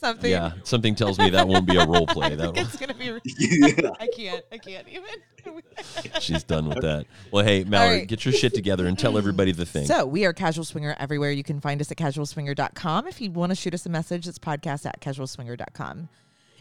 Something. 0.00 0.30
Yeah, 0.30 0.52
something 0.64 0.94
tells 0.94 1.18
me 1.18 1.28
that 1.30 1.46
won't 1.46 1.66
be 1.66 1.76
a 1.76 1.86
role 1.86 2.06
play. 2.06 2.26
I 2.32 2.34
That 2.36 2.54
think 2.54 2.56
one. 2.56 2.66
it's 2.66 2.76
gonna 2.76 2.94
be. 2.94 3.10
Yeah. 3.38 3.90
I 4.00 4.06
can't. 4.06 4.42
I 4.50 4.56
can't 4.58 4.88
even. 4.88 5.62
She's 6.20 6.42
done 6.42 6.68
with 6.68 6.80
that. 6.80 7.06
Well, 7.30 7.44
hey, 7.44 7.64
Mallory, 7.64 7.98
right. 7.98 8.08
get 8.08 8.24
your 8.24 8.32
shit 8.32 8.54
together 8.54 8.86
and 8.86 8.98
tell 8.98 9.18
everybody 9.18 9.52
the 9.52 9.66
thing. 9.66 9.86
So 9.86 10.06
we 10.06 10.24
are 10.24 10.32
Casual 10.32 10.64
Swinger 10.64 10.96
everywhere. 10.98 11.30
You 11.32 11.42
can 11.42 11.60
find 11.60 11.80
us 11.80 11.90
at 11.90 11.98
casualswinger.com. 11.98 13.06
If 13.08 13.20
you 13.20 13.30
want 13.30 13.50
to 13.50 13.56
shoot 13.56 13.74
us 13.74 13.84
a 13.86 13.90
message, 13.90 14.26
it's 14.26 14.38
podcast 14.38 14.86
at 14.86 15.00
casualswinger.com. 15.00 16.08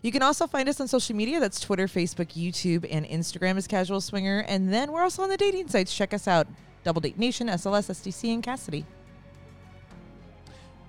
You 0.01 0.11
can 0.11 0.21
also 0.21 0.47
find 0.47 0.67
us 0.69 0.79
on 0.79 0.87
social 0.87 1.15
media. 1.15 1.39
That's 1.39 1.59
Twitter, 1.59 1.87
Facebook, 1.87 2.27
YouTube, 2.33 2.85
and 2.89 3.05
Instagram 3.05 3.57
is 3.57 3.67
Casual 3.67 3.99
Swinger. 4.01 4.45
And 4.47 4.71
then 4.73 4.91
we're 4.91 5.01
also 5.03 5.23
on 5.23 5.29
the 5.29 5.37
dating 5.37 5.67
sites. 5.69 5.93
Check 5.95 6.13
us 6.13 6.27
out. 6.27 6.47
Double 6.83 7.01
Date 7.01 7.19
Nation, 7.19 7.47
SLS, 7.47 7.89
SDC, 7.89 8.33
and 8.33 8.43
Kasidie. 8.43 8.85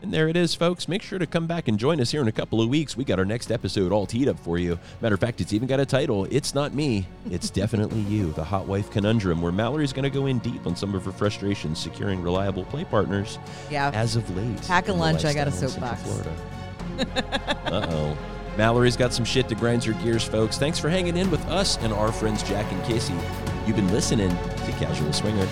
And 0.03 0.13
there 0.15 0.29
it 0.29 0.37
is, 0.37 0.55
folks. 0.55 0.89
Make 0.89 1.03
sure 1.03 1.19
to 1.19 1.27
come 1.27 1.47
back 1.47 1.69
and 1.69 1.79
join 1.79 2.01
us 2.01 2.11
here 2.11 2.23
in 2.23 2.29
a 2.29 2.33
couple 2.33 2.63
of 2.63 2.71
weeks. 2.71 2.97
We 2.97 3.05
got 3.05 3.19
our 3.19 3.25
next 3.27 3.51
episode 3.51 3.93
all 3.93 4.07
teed 4.07 4.29
up 4.29 4.39
for 4.39 4.57
you. 4.59 4.79
Matter 5.03 5.15
of 5.15 5.21
fact, 5.21 5.43
it's 5.43 5.53
even 5.53 5.69
got 5.69 5.79
a 5.79 5.85
title. 5.85 6.27
It's 6.31 6.55
not 6.55 6.73
me. 6.73 7.07
It's 7.31 7.51
definitely 7.61 8.01
you, 8.01 8.33
the 8.33 8.43
hot 8.45 8.67
wife 8.67 8.91
conundrum, 8.91 9.43
where 9.43 9.53
Mallory's 9.53 9.93
going 9.93 10.05
to 10.05 10.11
go 10.11 10.25
in 10.27 10.39
deep 10.39 10.67
on 10.67 10.75
some 10.75 10.95
of 10.95 11.05
her 11.05 11.13
frustrations 11.13 11.79
securing 11.79 12.23
reliable 12.23 12.65
play 12.65 12.85
partners 12.85 13.39
Yeah. 13.71 13.91
as 13.93 14.17
of 14.17 14.35
late. 14.35 14.63
Pack 14.67 14.89
a 14.89 14.93
lunch, 14.93 15.25
I 15.27 15.35
got 15.35 15.49
a 15.49 15.53
soapbox. 15.53 16.03
Florida. 16.03 16.33
uh 17.67 17.87
oh. 17.91 18.19
Mallory's 18.57 18.97
got 18.97 19.13
some 19.13 19.25
shit 19.25 19.49
to 19.49 19.55
grind 19.55 19.85
her 19.85 19.93
gears, 20.03 20.25
folks. 20.25 20.59
Thanks 20.59 20.79
for 20.79 20.89
hanging 20.89 21.17
in 21.17 21.31
with 21.31 21.45
us 21.47 21.77
and 21.79 21.93
our 21.93 22.11
friends 22.11 22.43
Jack 22.43 22.71
and 22.73 22.83
Casey. 22.85 23.15
You've 23.67 23.77
been 23.77 23.93
listening 23.93 24.31
to 24.31 24.73
Casual 24.79 25.13
Swinger. 25.13 25.47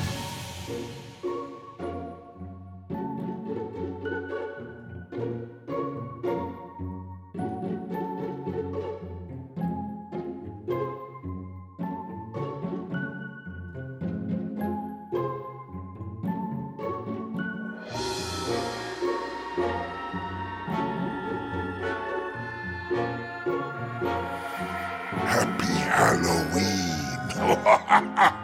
ha 27.69 27.77
ha 27.89 28.01
ha 28.17 28.38